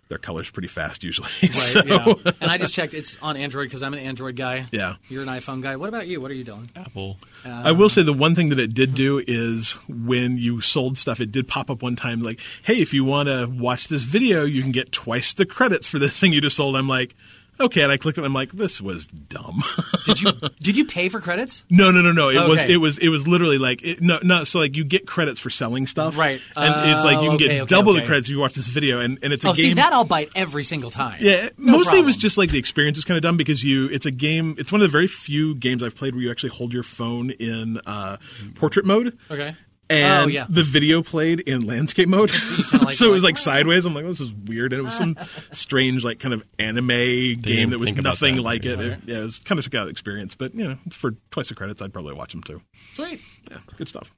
their 0.08 0.18
colors 0.18 0.50
pretty 0.50 0.68
fast 0.68 1.02
usually. 1.02 1.28
Right, 1.42 1.54
so, 1.54 1.82
yeah. 1.86 2.14
And 2.42 2.50
I 2.50 2.58
just 2.58 2.74
checked; 2.74 2.92
it's 2.92 3.16
on 3.22 3.36
Android 3.38 3.68
because 3.68 3.82
I'm 3.82 3.94
an 3.94 4.00
Android 4.00 4.36
guy. 4.36 4.66
yeah. 4.70 4.96
You're 5.08 5.22
an 5.22 5.28
iPhone 5.28 5.62
guy. 5.62 5.76
What 5.76 5.88
about 5.88 6.06
you? 6.06 6.20
What 6.20 6.30
are 6.30 6.34
you 6.34 6.44
doing? 6.44 6.70
Apple. 6.76 7.16
I 7.46 7.72
will 7.72 7.88
say 7.88 8.02
the 8.02 8.12
one 8.12 8.34
thing 8.34 8.50
that 8.50 8.58
it 8.58 8.74
did 8.74 8.94
do 8.94 9.22
is 9.26 9.72
when 9.88 10.36
you 10.36 10.60
sold 10.60 10.98
stuff, 10.98 11.20
it 11.20 11.32
did 11.32 11.48
pop 11.48 11.70
up 11.70 11.82
one 11.82 11.96
time 11.96 12.22
like, 12.22 12.40
"Hey, 12.62 12.82
if 12.82 12.92
you 12.92 13.04
want 13.04 13.28
to 13.28 13.46
watch 13.46 13.88
this 13.88 14.02
video, 14.02 14.44
you 14.44 14.60
can 14.60 14.72
get 14.72 14.92
twice 14.92 15.32
the 15.32 15.46
credits 15.46 15.86
for 15.86 15.98
this 15.98 16.18
thing 16.20 16.34
you 16.34 16.42
just 16.42 16.56
sold." 16.56 16.76
I'm 16.76 16.88
like, 16.88 17.14
"Okay," 17.62 17.82
and 17.82 17.90
I 17.92 17.96
clicked 17.96 18.18
it. 18.18 18.20
and 18.20 18.26
I'm 18.26 18.34
like, 18.34 18.52
"This 18.52 18.80
was 18.80 19.06
dumb." 19.06 19.62
Did 20.06 20.20
you 20.20 20.32
did 20.60 20.76
you 20.76 20.84
pay 20.84 21.08
for 21.08 21.20
credits? 21.20 21.64
no, 21.70 21.90
no, 21.90 22.00
no, 22.02 22.12
no. 22.12 22.28
It 22.30 22.48
was 22.48 22.62
it 22.64 22.76
was 22.78 22.98
it 22.98 23.08
was 23.08 23.26
literally 23.26 23.58
like 23.58 23.82
it, 23.82 24.00
no, 24.02 24.18
no. 24.22 24.44
So 24.44 24.58
like 24.58 24.76
you 24.76 24.84
get 24.84 25.06
credits 25.06 25.38
for 25.40 25.48
selling 25.50 25.86
stuff, 25.86 26.18
Right. 26.18 26.40
And 26.56 26.90
it's 26.90 27.04
like 27.04 27.22
you 27.22 27.28
can 27.28 27.34
Oh, 27.34 27.38
get 27.38 27.46
okay, 27.50 27.60
okay, 27.62 27.68
double 27.68 27.92
the 27.92 28.02
credits 28.04 28.26
if 28.28 28.32
you 28.32 28.38
watch 28.40 28.54
this 28.54 28.68
video, 28.68 28.98
and 29.00 29.18
and 29.22 29.32
it's 29.32 29.44
a 29.44 29.48
Oh, 29.50 29.52
game. 29.54 29.62
see 29.62 29.74
that 29.74 29.92
I'll 29.92 30.04
bite 30.04 30.30
every 30.34 30.64
single 30.64 30.90
time. 30.90 31.18
Yeah, 31.20 31.48
No 31.56 31.78
mostly 31.78 31.98
it 32.00 32.04
was 32.04 32.16
just 32.16 32.36
like 32.36 32.50
the 32.50 32.58
experience 32.58 32.98
is 32.98 33.04
kind 33.04 33.16
of 33.16 33.22
dumb 33.22 33.36
because 33.36 33.62
you 33.62 33.86
it's 33.86 34.06
a 34.06 34.10
game. 34.10 34.56
It's 34.58 34.72
one 34.72 34.80
of 34.80 34.86
the 34.88 34.92
very 34.92 35.06
few 35.06 35.54
games 35.54 35.82
I've 35.82 35.94
played 35.96 36.14
where 36.14 36.22
you 36.22 36.30
actually 36.30 36.50
hold 36.50 36.72
your 36.74 36.82
phone 36.82 37.30
in 37.30 37.78
uh, 37.86 38.16
portrait 38.56 38.84
mode. 38.86 39.16
okay. 39.30 39.56
And 39.92 40.24
oh 40.24 40.26
yeah. 40.28 40.46
the 40.48 40.62
video 40.62 41.02
played 41.02 41.40
in 41.40 41.66
landscape 41.66 42.08
mode, 42.08 42.30
like 42.72 42.92
so 42.92 43.08
it 43.08 43.12
was 43.12 43.22
going, 43.22 43.22
like 43.22 43.38
sideways. 43.38 43.86
I'm 43.86 43.94
like, 43.94 44.04
this 44.04 44.20
is 44.20 44.32
weird, 44.32 44.72
and 44.72 44.80
it 44.80 44.84
was 44.84 44.94
some 44.94 45.16
strange, 45.52 46.04
like 46.04 46.18
kind 46.18 46.34
of 46.34 46.42
anime 46.58 47.40
game 47.40 47.70
that 47.70 47.78
was 47.78 47.94
nothing 47.94 48.36
that. 48.36 48.42
like 48.42 48.64
it. 48.64 48.76
Right. 48.76 48.86
it. 48.86 49.00
Yeah, 49.06 49.18
it 49.18 49.22
was 49.22 49.38
kind 49.38 49.58
of 49.58 49.64
took 49.64 49.74
out 49.74 49.88
experience, 49.88 50.34
but 50.34 50.54
you 50.54 50.68
know, 50.68 50.78
for 50.90 51.12
twice 51.30 51.48
the 51.48 51.54
credits, 51.54 51.82
I'd 51.82 51.92
probably 51.92 52.14
watch 52.14 52.32
them 52.32 52.42
too. 52.42 52.60
Sweet. 52.94 53.20
Yeah, 53.50 53.58
good 53.76 53.88
stuff. 53.88 54.12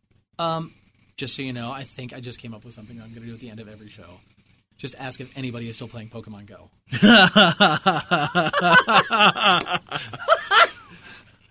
Just 1.16 1.36
so 1.36 1.42
you 1.42 1.52
know, 1.52 1.70
I 1.70 1.84
think 1.84 2.12
I 2.12 2.18
just 2.20 2.40
came 2.40 2.54
up 2.54 2.64
with 2.64 2.74
something 2.74 3.00
I'm 3.00 3.10
going 3.10 3.22
to 3.22 3.28
do 3.28 3.34
at 3.34 3.40
the 3.40 3.48
end 3.50 3.60
of 3.60 3.68
every 3.68 3.88
show. 3.88 4.18
Just 4.78 4.96
ask 4.98 5.20
if 5.20 5.30
anybody 5.38 5.68
is 5.68 5.76
still 5.76 5.86
playing 5.86 6.08
Pokemon 6.08 6.46
Go. 6.46 6.70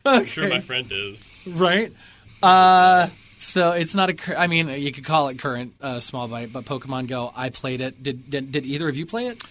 I'm 0.05 0.25
sure 0.25 0.49
my 0.49 0.59
friend 0.59 0.91
is. 0.91 1.25
Right. 1.47 1.93
Uh, 2.41 3.07
so 3.43 3.71
it's 3.71 3.93
not 3.95 4.09
a. 4.09 4.13
cur- 4.13 4.35
I 4.37 4.47
mean, 4.47 4.69
you 4.69 4.91
could 4.91 5.05
call 5.05 5.27
it 5.29 5.37
current 5.39 5.73
uh, 5.81 5.99
small 5.99 6.27
bite, 6.27 6.51
but 6.53 6.65
Pokemon 6.65 7.07
Go. 7.07 7.31
I 7.35 7.49
played 7.49 7.81
it. 7.81 8.01
Did 8.01 8.29
did, 8.29 8.51
did 8.51 8.65
either 8.65 8.87
of 8.89 8.95
you 8.95 9.05
play 9.05 9.27
it? 9.27 9.43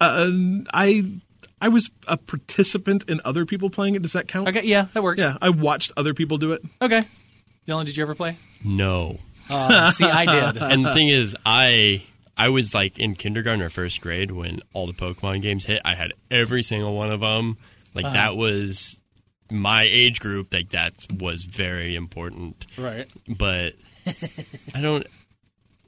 Uh, 0.00 0.30
I 0.72 1.04
I 1.60 1.68
was 1.68 1.90
a 2.08 2.16
participant 2.16 3.08
in 3.08 3.20
other 3.24 3.46
people 3.46 3.70
playing 3.70 3.94
it. 3.94 4.02
Does 4.02 4.12
that 4.14 4.28
count? 4.28 4.48
Okay, 4.48 4.62
yeah, 4.66 4.86
that 4.94 5.02
works. 5.02 5.20
Yeah, 5.20 5.36
I 5.40 5.50
watched 5.50 5.92
other 5.96 6.14
people 6.14 6.38
do 6.38 6.52
it. 6.52 6.62
Okay. 6.80 7.02
Dylan, 7.66 7.86
did 7.86 7.96
you 7.96 8.02
ever 8.02 8.14
play? 8.14 8.36
No. 8.64 9.18
Uh, 9.48 9.90
see, 9.92 10.04
I 10.04 10.24
did. 10.52 10.60
And 10.62 10.84
the 10.84 10.92
thing 10.94 11.08
is, 11.08 11.36
I 11.46 12.04
I 12.36 12.48
was 12.48 12.74
like 12.74 12.98
in 12.98 13.14
kindergarten 13.14 13.62
or 13.62 13.70
first 13.70 14.00
grade 14.00 14.30
when 14.32 14.60
all 14.72 14.86
the 14.86 14.92
Pokemon 14.92 15.42
games 15.42 15.64
hit. 15.66 15.80
I 15.84 15.94
had 15.94 16.12
every 16.30 16.62
single 16.62 16.94
one 16.96 17.10
of 17.12 17.20
them. 17.20 17.58
Like 17.94 18.06
Uh-huh. 18.06 18.14
that 18.14 18.36
was 18.36 18.98
my 19.52 19.82
age 19.82 20.20
group. 20.20 20.52
Like 20.52 20.70
that 20.70 21.06
was 21.18 21.42
very 21.42 21.94
important. 21.94 22.66
right. 22.76 23.10
But 23.28 23.74
I 24.74 24.80
don't. 24.80 25.06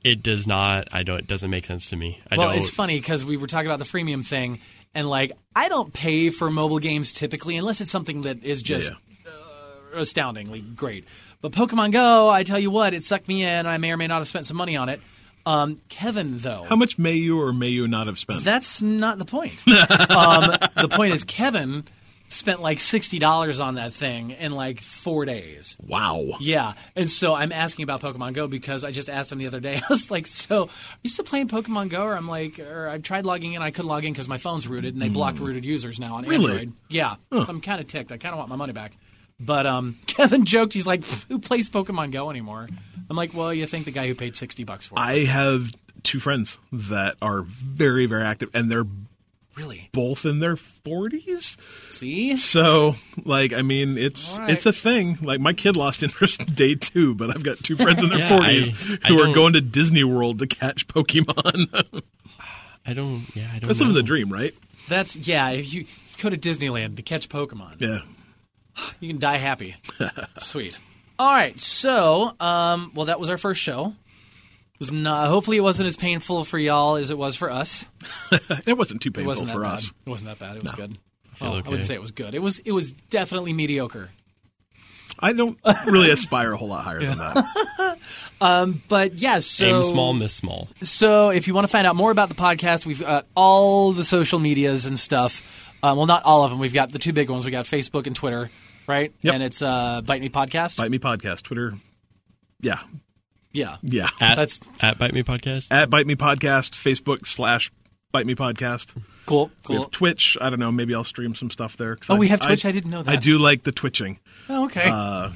It 0.03 0.23
does 0.23 0.47
not. 0.47 0.89
I 0.93 1.03
don't. 1.03 1.21
It 1.21 1.27
doesn't 1.27 1.51
make 1.51 1.67
sense 1.67 1.91
to 1.91 1.97
me. 1.97 2.21
I 2.31 2.37
well, 2.37 2.51
don't. 2.51 2.59
it's 2.59 2.71
funny 2.71 3.01
because 3.01 3.25
we 3.25 3.37
were 3.37 3.47
talking 3.47 3.67
about 3.67 3.79
the 3.79 3.87
freemium 3.87 4.25
thing, 4.25 4.61
and 4.95 5.09
like 5.09 5.33
I 5.57 5.69
don't 5.69 5.93
pay 5.93 6.31
for 6.31 6.51
mobile 6.51 6.79
games 6.79 7.12
typically 7.12 7.57
unless 7.57 7.81
it's 7.81 7.91
something 7.91 8.23
that 8.23 8.45
is 8.45 8.62
just 8.62 8.91
uh, 8.93 9.97
astoundingly 9.97 10.61
great. 10.61 11.07
But 11.41 11.53
Pokemon 11.53 11.93
Go, 11.93 12.29
I 12.29 12.43
tell 12.43 12.59
you 12.59 12.71
what, 12.71 12.95
it 12.95 13.05
sucked 13.05 13.29
me 13.29 13.45
in. 13.45 13.67
I 13.67 13.79
may 13.79 13.93
or 13.93 13.97
may 13.97 14.07
not 14.07 14.19
have 14.19 14.29
spent 14.29 14.47
some 14.47 14.57
money 14.57 14.77
on 14.77 14.89
it. 14.89 15.01
Um, 15.47 15.81
Kevin, 15.91 16.39
though, 16.39 16.65
How 16.67 16.77
much 16.77 16.97
may 16.99 17.15
you 17.15 17.39
or 17.39 17.53
may 17.53 17.69
you 17.69 17.87
not 17.87 18.07
have 18.07 18.19
spent? 18.19 18.45
that's 18.45 18.81
not 18.81 19.19
the 19.19 19.27
point. 19.27 19.62
um, 19.69 20.53
the 20.75 20.89
point 20.91 21.12
is 21.15 21.25
Kevin 21.25 21.85
spent 22.29 22.61
like 22.61 22.81
sixty 22.81 23.18
dollars 23.18 23.61
on 23.61 23.77
that 23.77 23.93
thing 23.93 24.31
in 24.31 24.53
like 24.53 24.81
four 24.81 25.25
days. 25.25 25.77
wow. 25.87 26.25
Yeah, 26.41 26.75
and 26.97 27.09
so 27.11 27.35
I'm 27.35 27.53
asking 27.53 27.85
about 27.85 28.01
Pokemon 28.01 28.33
Go 28.35 28.47
because 28.49 28.85
I 28.85 28.91
just 28.91 29.09
asked 29.09 29.31
him 29.33 29.39
the 29.39 29.47
other 29.47 29.61
day. 29.61 29.77
I 29.83 29.83
was 29.89 30.11
like, 30.11 30.27
"So, 30.27 30.64
are 30.64 30.68
you 31.03 31.11
still 31.11 31.25
playing 31.25 31.49
Pokemon 31.49 31.91
Go?" 31.91 32.03
Or 32.03 32.14
I'm 32.16 32.29
like, 32.29 32.59
"Or 32.59 32.89
I've 32.89 33.03
tried 33.03 33.25
logging 33.27 33.53
in. 33.55 33.62
I 33.62 33.70
could 33.70 33.85
log 33.85 34.05
in 34.05 34.12
because 34.12 34.29
my 34.29 34.39
phone's 34.39 34.66
rooted, 34.66 34.95
and 34.95 35.03
they 35.03 35.09
blocked 35.09 35.39
rooted 35.39 35.64
users 35.64 35.99
now 36.01 36.16
on. 36.16 36.25
Really? 36.25 36.51
Android." 36.53 36.72
Yeah, 36.89 37.16
So 37.33 37.45
I'm 37.49 37.61
kind 37.61 37.81
of 37.81 37.89
ticked. 37.89 38.11
I 38.12 38.16
kind 38.16 38.33
of 38.33 38.39
want 38.39 38.49
my 38.51 38.57
money 38.57 38.72
back. 38.72 38.93
But 39.41 39.66
um, 39.66 39.99
Kevin 40.07 40.45
joked, 40.45 40.72
he's 40.72 40.87
like, 40.87 41.05
"Who 41.29 41.39
plays 41.39 41.68
Pokemon 41.70 42.12
Go 42.12 42.31
anymore?" 42.31 42.68
I'm 43.11 43.16
like, 43.16 43.35
"Well, 43.35 43.53
you 43.53 43.66
think 43.66 43.85
the 43.85 43.91
guy 43.91 44.07
who 44.07 44.14
paid 44.14 44.35
sixty 44.37 44.64
bucks 44.64 44.87
for 44.87 44.95
it? 44.97 45.01
I 45.01 45.18
have 45.25 45.70
two 46.03 46.20
friends 46.20 46.59
that 46.72 47.16
are 47.22 47.43
very, 47.43 48.07
very 48.07 48.25
active, 48.25 48.51
and 48.55 48.70
they're 48.70 48.87
really? 49.57 49.89
both 49.93 50.25
in 50.25 50.41
their 50.41 50.57
40s. 50.57 51.57
See, 51.93 52.37
So, 52.37 52.97
like, 53.25 53.53
I 53.53 53.63
mean, 53.63 53.97
it's 53.99 54.39
right. 54.39 54.51
it's 54.51 54.67
a 54.67 54.73
thing. 54.73 55.19
Like, 55.23 55.41
my 55.41 55.53
kid 55.53 55.77
lost 55.77 56.03
interest 56.05 56.55
day 56.55 56.75
two, 56.75 57.15
but 57.15 57.35
I've 57.35 57.45
got 57.45 57.59
two 57.59 57.77
friends 57.77 58.03
in 58.03 58.09
their 58.11 58.19
Yeah, 58.21 58.29
40s 58.31 58.99
I- 59.05 59.09
I 59.09 59.09
who 59.09 59.21
are 59.21 59.35
going 59.35 59.53
to 59.55 59.61
Disney 59.61 60.05
World 60.05 60.39
to 60.41 60.47
catch 60.47 60.87
Pokemon. 60.89 62.03
I 62.87 62.93
don't. 62.93 63.25
Yeah, 63.35 63.49
I 63.51 63.59
don't. 63.59 63.69
That's 63.69 63.81
know. 63.81 63.87
living 63.87 63.95
the 64.03 64.07
dream, 64.07 64.31
right? 64.33 64.55
that's 64.89 65.17
yeah. 65.17 65.49
If 65.51 65.73
you 65.73 65.87
go 66.21 66.29
to 66.29 66.37
Disneyland 66.37 66.97
to 66.97 67.03
catch 67.03 67.29
Pokemon, 67.31 67.81
Yeah. 67.81 68.01
you 69.01 69.09
can 69.09 69.19
die 69.19 69.39
happy. 69.39 69.77
Sweet. 70.39 70.79
All 71.19 71.33
right, 71.33 71.59
so 71.59 72.35
um, 72.41 72.91
well, 72.95 73.07
that 73.07 73.19
was 73.21 73.29
our 73.31 73.39
first 73.39 73.61
show. 73.63 73.95
It 74.85 74.93
was 74.93 75.03
not, 75.03 75.28
hopefully, 75.28 75.57
it 75.57 75.62
wasn't 75.62 75.87
as 75.87 75.97
painful 75.97 76.45
for 76.45 76.59
y'all 76.59 76.97
as 76.97 77.11
it 77.11 77.18
was 77.18 77.37
for 77.37 77.51
us. 77.51 77.87
It 78.66 78.76
wasn't 78.76 79.01
too 79.03 79.11
painful 79.11 79.30
wasn't 79.30 79.51
for 79.51 79.62
bad. 79.62 79.72
us. 79.74 79.93
It 80.05 80.11
wasn't 80.11 80.28
that 80.28 80.39
bad. 80.39 80.57
It 80.57 80.62
was 80.62 80.72
good. 80.72 80.99
feel 81.35 81.49
Oh, 81.49 81.53
I 81.55 81.61
wouldn't 81.61 81.87
say 81.87 81.95
it 81.95 82.01
was 82.01 82.11
good. 82.11 82.35
It 82.35 82.41
was 82.43 82.59
it 82.61 82.72
was 82.72 82.93
definitely 82.93 83.53
mediocre. 83.53 84.11
I 85.18 85.32
don't 85.32 85.59
really 85.87 86.11
aspire 86.11 86.53
a 86.53 86.57
whole 86.57 86.68
lot 86.68 86.85
higher 86.85 87.01
than 87.01 87.18
that. 87.18 87.99
But 88.89 89.14
yeah, 89.14 89.39
so 89.39 89.64
Aim 89.64 89.85
small, 89.85 90.12
miss 90.12 90.35
small. 90.35 90.68
So 90.82 91.30
if 91.30 91.49
you 91.49 91.55
want 91.55 91.66
to 91.66 91.70
find 91.72 91.87
out 91.87 91.97
more 91.97 92.11
about 92.11 92.28
the 92.28 92.35
podcast, 92.35 92.85
we've 92.85 93.01
got 93.01 93.26
all 93.35 93.93
the 93.93 94.05
social 94.05 94.39
medias 94.39 94.87
and 94.87 94.99
stuff. 94.99 95.72
Um, 95.82 95.97
well, 95.97 96.07
not 96.07 96.24
all 96.24 96.45
of 96.45 96.51
them. 96.51 96.59
We've 96.61 96.74
got 96.74 96.93
the 96.93 96.99
two 96.99 97.12
big 97.12 97.30
ones. 97.30 97.45
We 97.45 97.51
got 97.51 97.64
Facebook 97.64 98.07
and 98.07 98.14
Twitter, 98.16 98.51
right? 98.87 99.12
Yep. 99.22 99.35
And 99.35 99.43
it's 99.43 99.62
uh, 99.62 100.03
Bite 100.03 100.20
Me 100.20 100.28
Podcast. 100.28 100.76
Bite 100.76 100.91
Me 100.91 100.99
Podcast, 100.99 101.43
Twitter. 101.43 101.74
Yeah. 102.61 102.78
Yeah. 103.55 103.77
Yeah. 103.83 104.09
At, 104.21 104.35
That's- 104.37 104.61
at 104.81 104.99
Bite 104.99 105.15
Me 105.15 105.23
Podcast. 105.23 105.69
At 105.71 105.89
Bite 105.89 106.07
Me 106.07 106.17
Podcast, 106.17 106.73
Facebook 106.73 107.27
slash 107.27 107.71
Bite 108.13 108.27
Me 108.27 108.35
Podcast. 108.35 108.95
Cool. 109.27 109.47
We 109.47 109.53
Cool. 109.77 109.83
have 109.85 109.91
Twitch. 109.91 110.37
I 110.41 110.51
don't 110.51 110.59
know. 110.59 110.71
Maybe 110.71 110.95
I'll 110.95 111.03
stream 111.05 111.35
some 111.35 111.51
stuff 111.51 111.77
there. 111.79 111.97
Oh, 112.11 112.17
we 112.17 112.29
have 112.29 112.41
Twitch? 112.41 112.67
I 112.67 112.73
didn't 112.73 112.91
know 112.91 113.03
that. 113.03 113.11
I 113.11 113.17
do 113.17 113.39
like 113.39 113.63
the 113.63 113.73
twitching. 113.73 114.19
Oh, 114.51 114.67
okay. 114.67 114.91
Uh, 114.91 115.31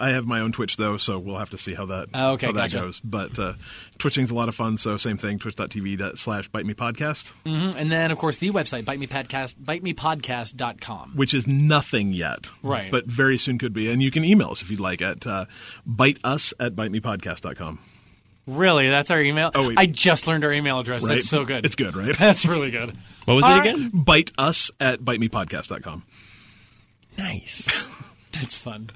I 0.00 0.10
have 0.10 0.26
my 0.26 0.40
own 0.40 0.52
Twitch 0.52 0.76
though, 0.76 0.96
so 0.96 1.18
we'll 1.18 1.36
have 1.38 1.50
to 1.50 1.58
see 1.58 1.74
how 1.74 1.84
that 1.86 2.08
Oh, 2.14 2.32
okay, 2.32 2.46
how 2.46 2.52
that 2.52 2.72
goes. 2.72 3.00
But 3.00 3.38
uh, 3.38 3.54
twitching's 3.98 4.30
a 4.30 4.34
lot 4.34 4.48
of 4.48 4.54
fun. 4.54 4.76
So 4.78 4.96
same 4.96 5.16
thing. 5.18 5.38
Twitch.tv 5.38 6.16
slash 6.18 6.48
Bite 6.48 6.64
Me 6.66 6.72
Podcast, 6.74 7.34
Mhm. 7.44 7.74
And 7.76 7.90
then, 7.90 8.10
of 8.10 8.18
course, 8.18 8.38
the 8.38 8.50
website, 8.50 8.84
Bite 8.84 8.98
Me 8.98 9.06
Podcast, 9.06 9.56
bitemepodcast.com. 9.56 11.12
which 11.16 11.34
is 11.34 11.46
nothing 11.46 12.12
yet, 12.12 12.50
Right. 12.62 12.90
But 12.90 13.06
very 13.06 13.36
soon 13.38 13.58
could 13.58 13.72
be. 13.72 13.90
And 13.90 14.02
you 14.02 14.10
can 14.10 14.24
email 14.24 14.50
us 14.50 14.62
if 14.62 14.70
you'd 14.70 14.80
like 14.80 15.02
at 15.02 15.26
uh, 15.26 15.44
bite 15.86 16.18
us 16.24 16.54
at 16.58 16.74
bitemepodcast.com. 16.74 17.78
Really? 18.46 18.88
That's 18.90 19.10
our 19.10 19.20
email? 19.20 19.50
Oh, 19.54 19.68
wait. 19.68 19.78
I 19.78 19.86
just 19.86 20.26
learned 20.26 20.44
our 20.44 20.52
email 20.52 20.78
address. 20.78 21.02
Right? 21.02 21.14
That's 21.16 21.28
so 21.28 21.44
good. 21.44 21.64
It's 21.64 21.76
good, 21.76 21.96
right? 21.96 22.14
That's 22.18 22.44
really 22.44 22.70
good. 22.70 22.94
What 23.24 23.34
was 23.34 23.44
All 23.44 23.52
it 23.54 23.58
right. 23.58 23.74
again? 23.74 23.90
Bite 23.94 24.32
us 24.36 24.70
at 24.80 25.00
bitemepodcast.com. 25.00 26.02
Nice. 27.16 27.86
That's 28.32 28.56
fun. 28.58 28.90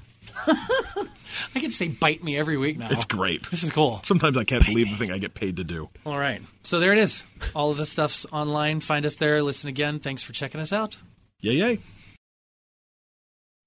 I 1.55 1.59
can 1.59 1.71
say 1.71 1.87
bite 1.87 2.23
me 2.23 2.37
every 2.37 2.57
week 2.57 2.77
now. 2.77 2.89
It's 2.89 3.05
great. 3.05 3.49
This 3.49 3.63
is 3.63 3.71
cool. 3.71 4.01
Sometimes 4.03 4.37
I 4.37 4.43
can't 4.43 4.65
believe 4.65 4.89
the 4.89 4.95
thing 4.95 5.11
I 5.11 5.17
get 5.17 5.33
paid 5.33 5.57
to 5.57 5.63
do. 5.63 5.89
All 6.05 6.17
right. 6.17 6.41
So 6.63 6.79
there 6.79 6.91
it 6.93 6.99
is. 6.99 7.23
All 7.55 7.71
of 7.71 7.77
this 7.77 7.89
stuff's 7.89 8.25
online. 8.31 8.79
Find 8.79 9.05
us 9.05 9.15
there. 9.15 9.41
Listen 9.41 9.69
again. 9.69 9.99
Thanks 9.99 10.23
for 10.23 10.33
checking 10.33 10.61
us 10.61 10.73
out. 10.73 10.97
Yay, 11.41 11.53
yay. 11.53 11.79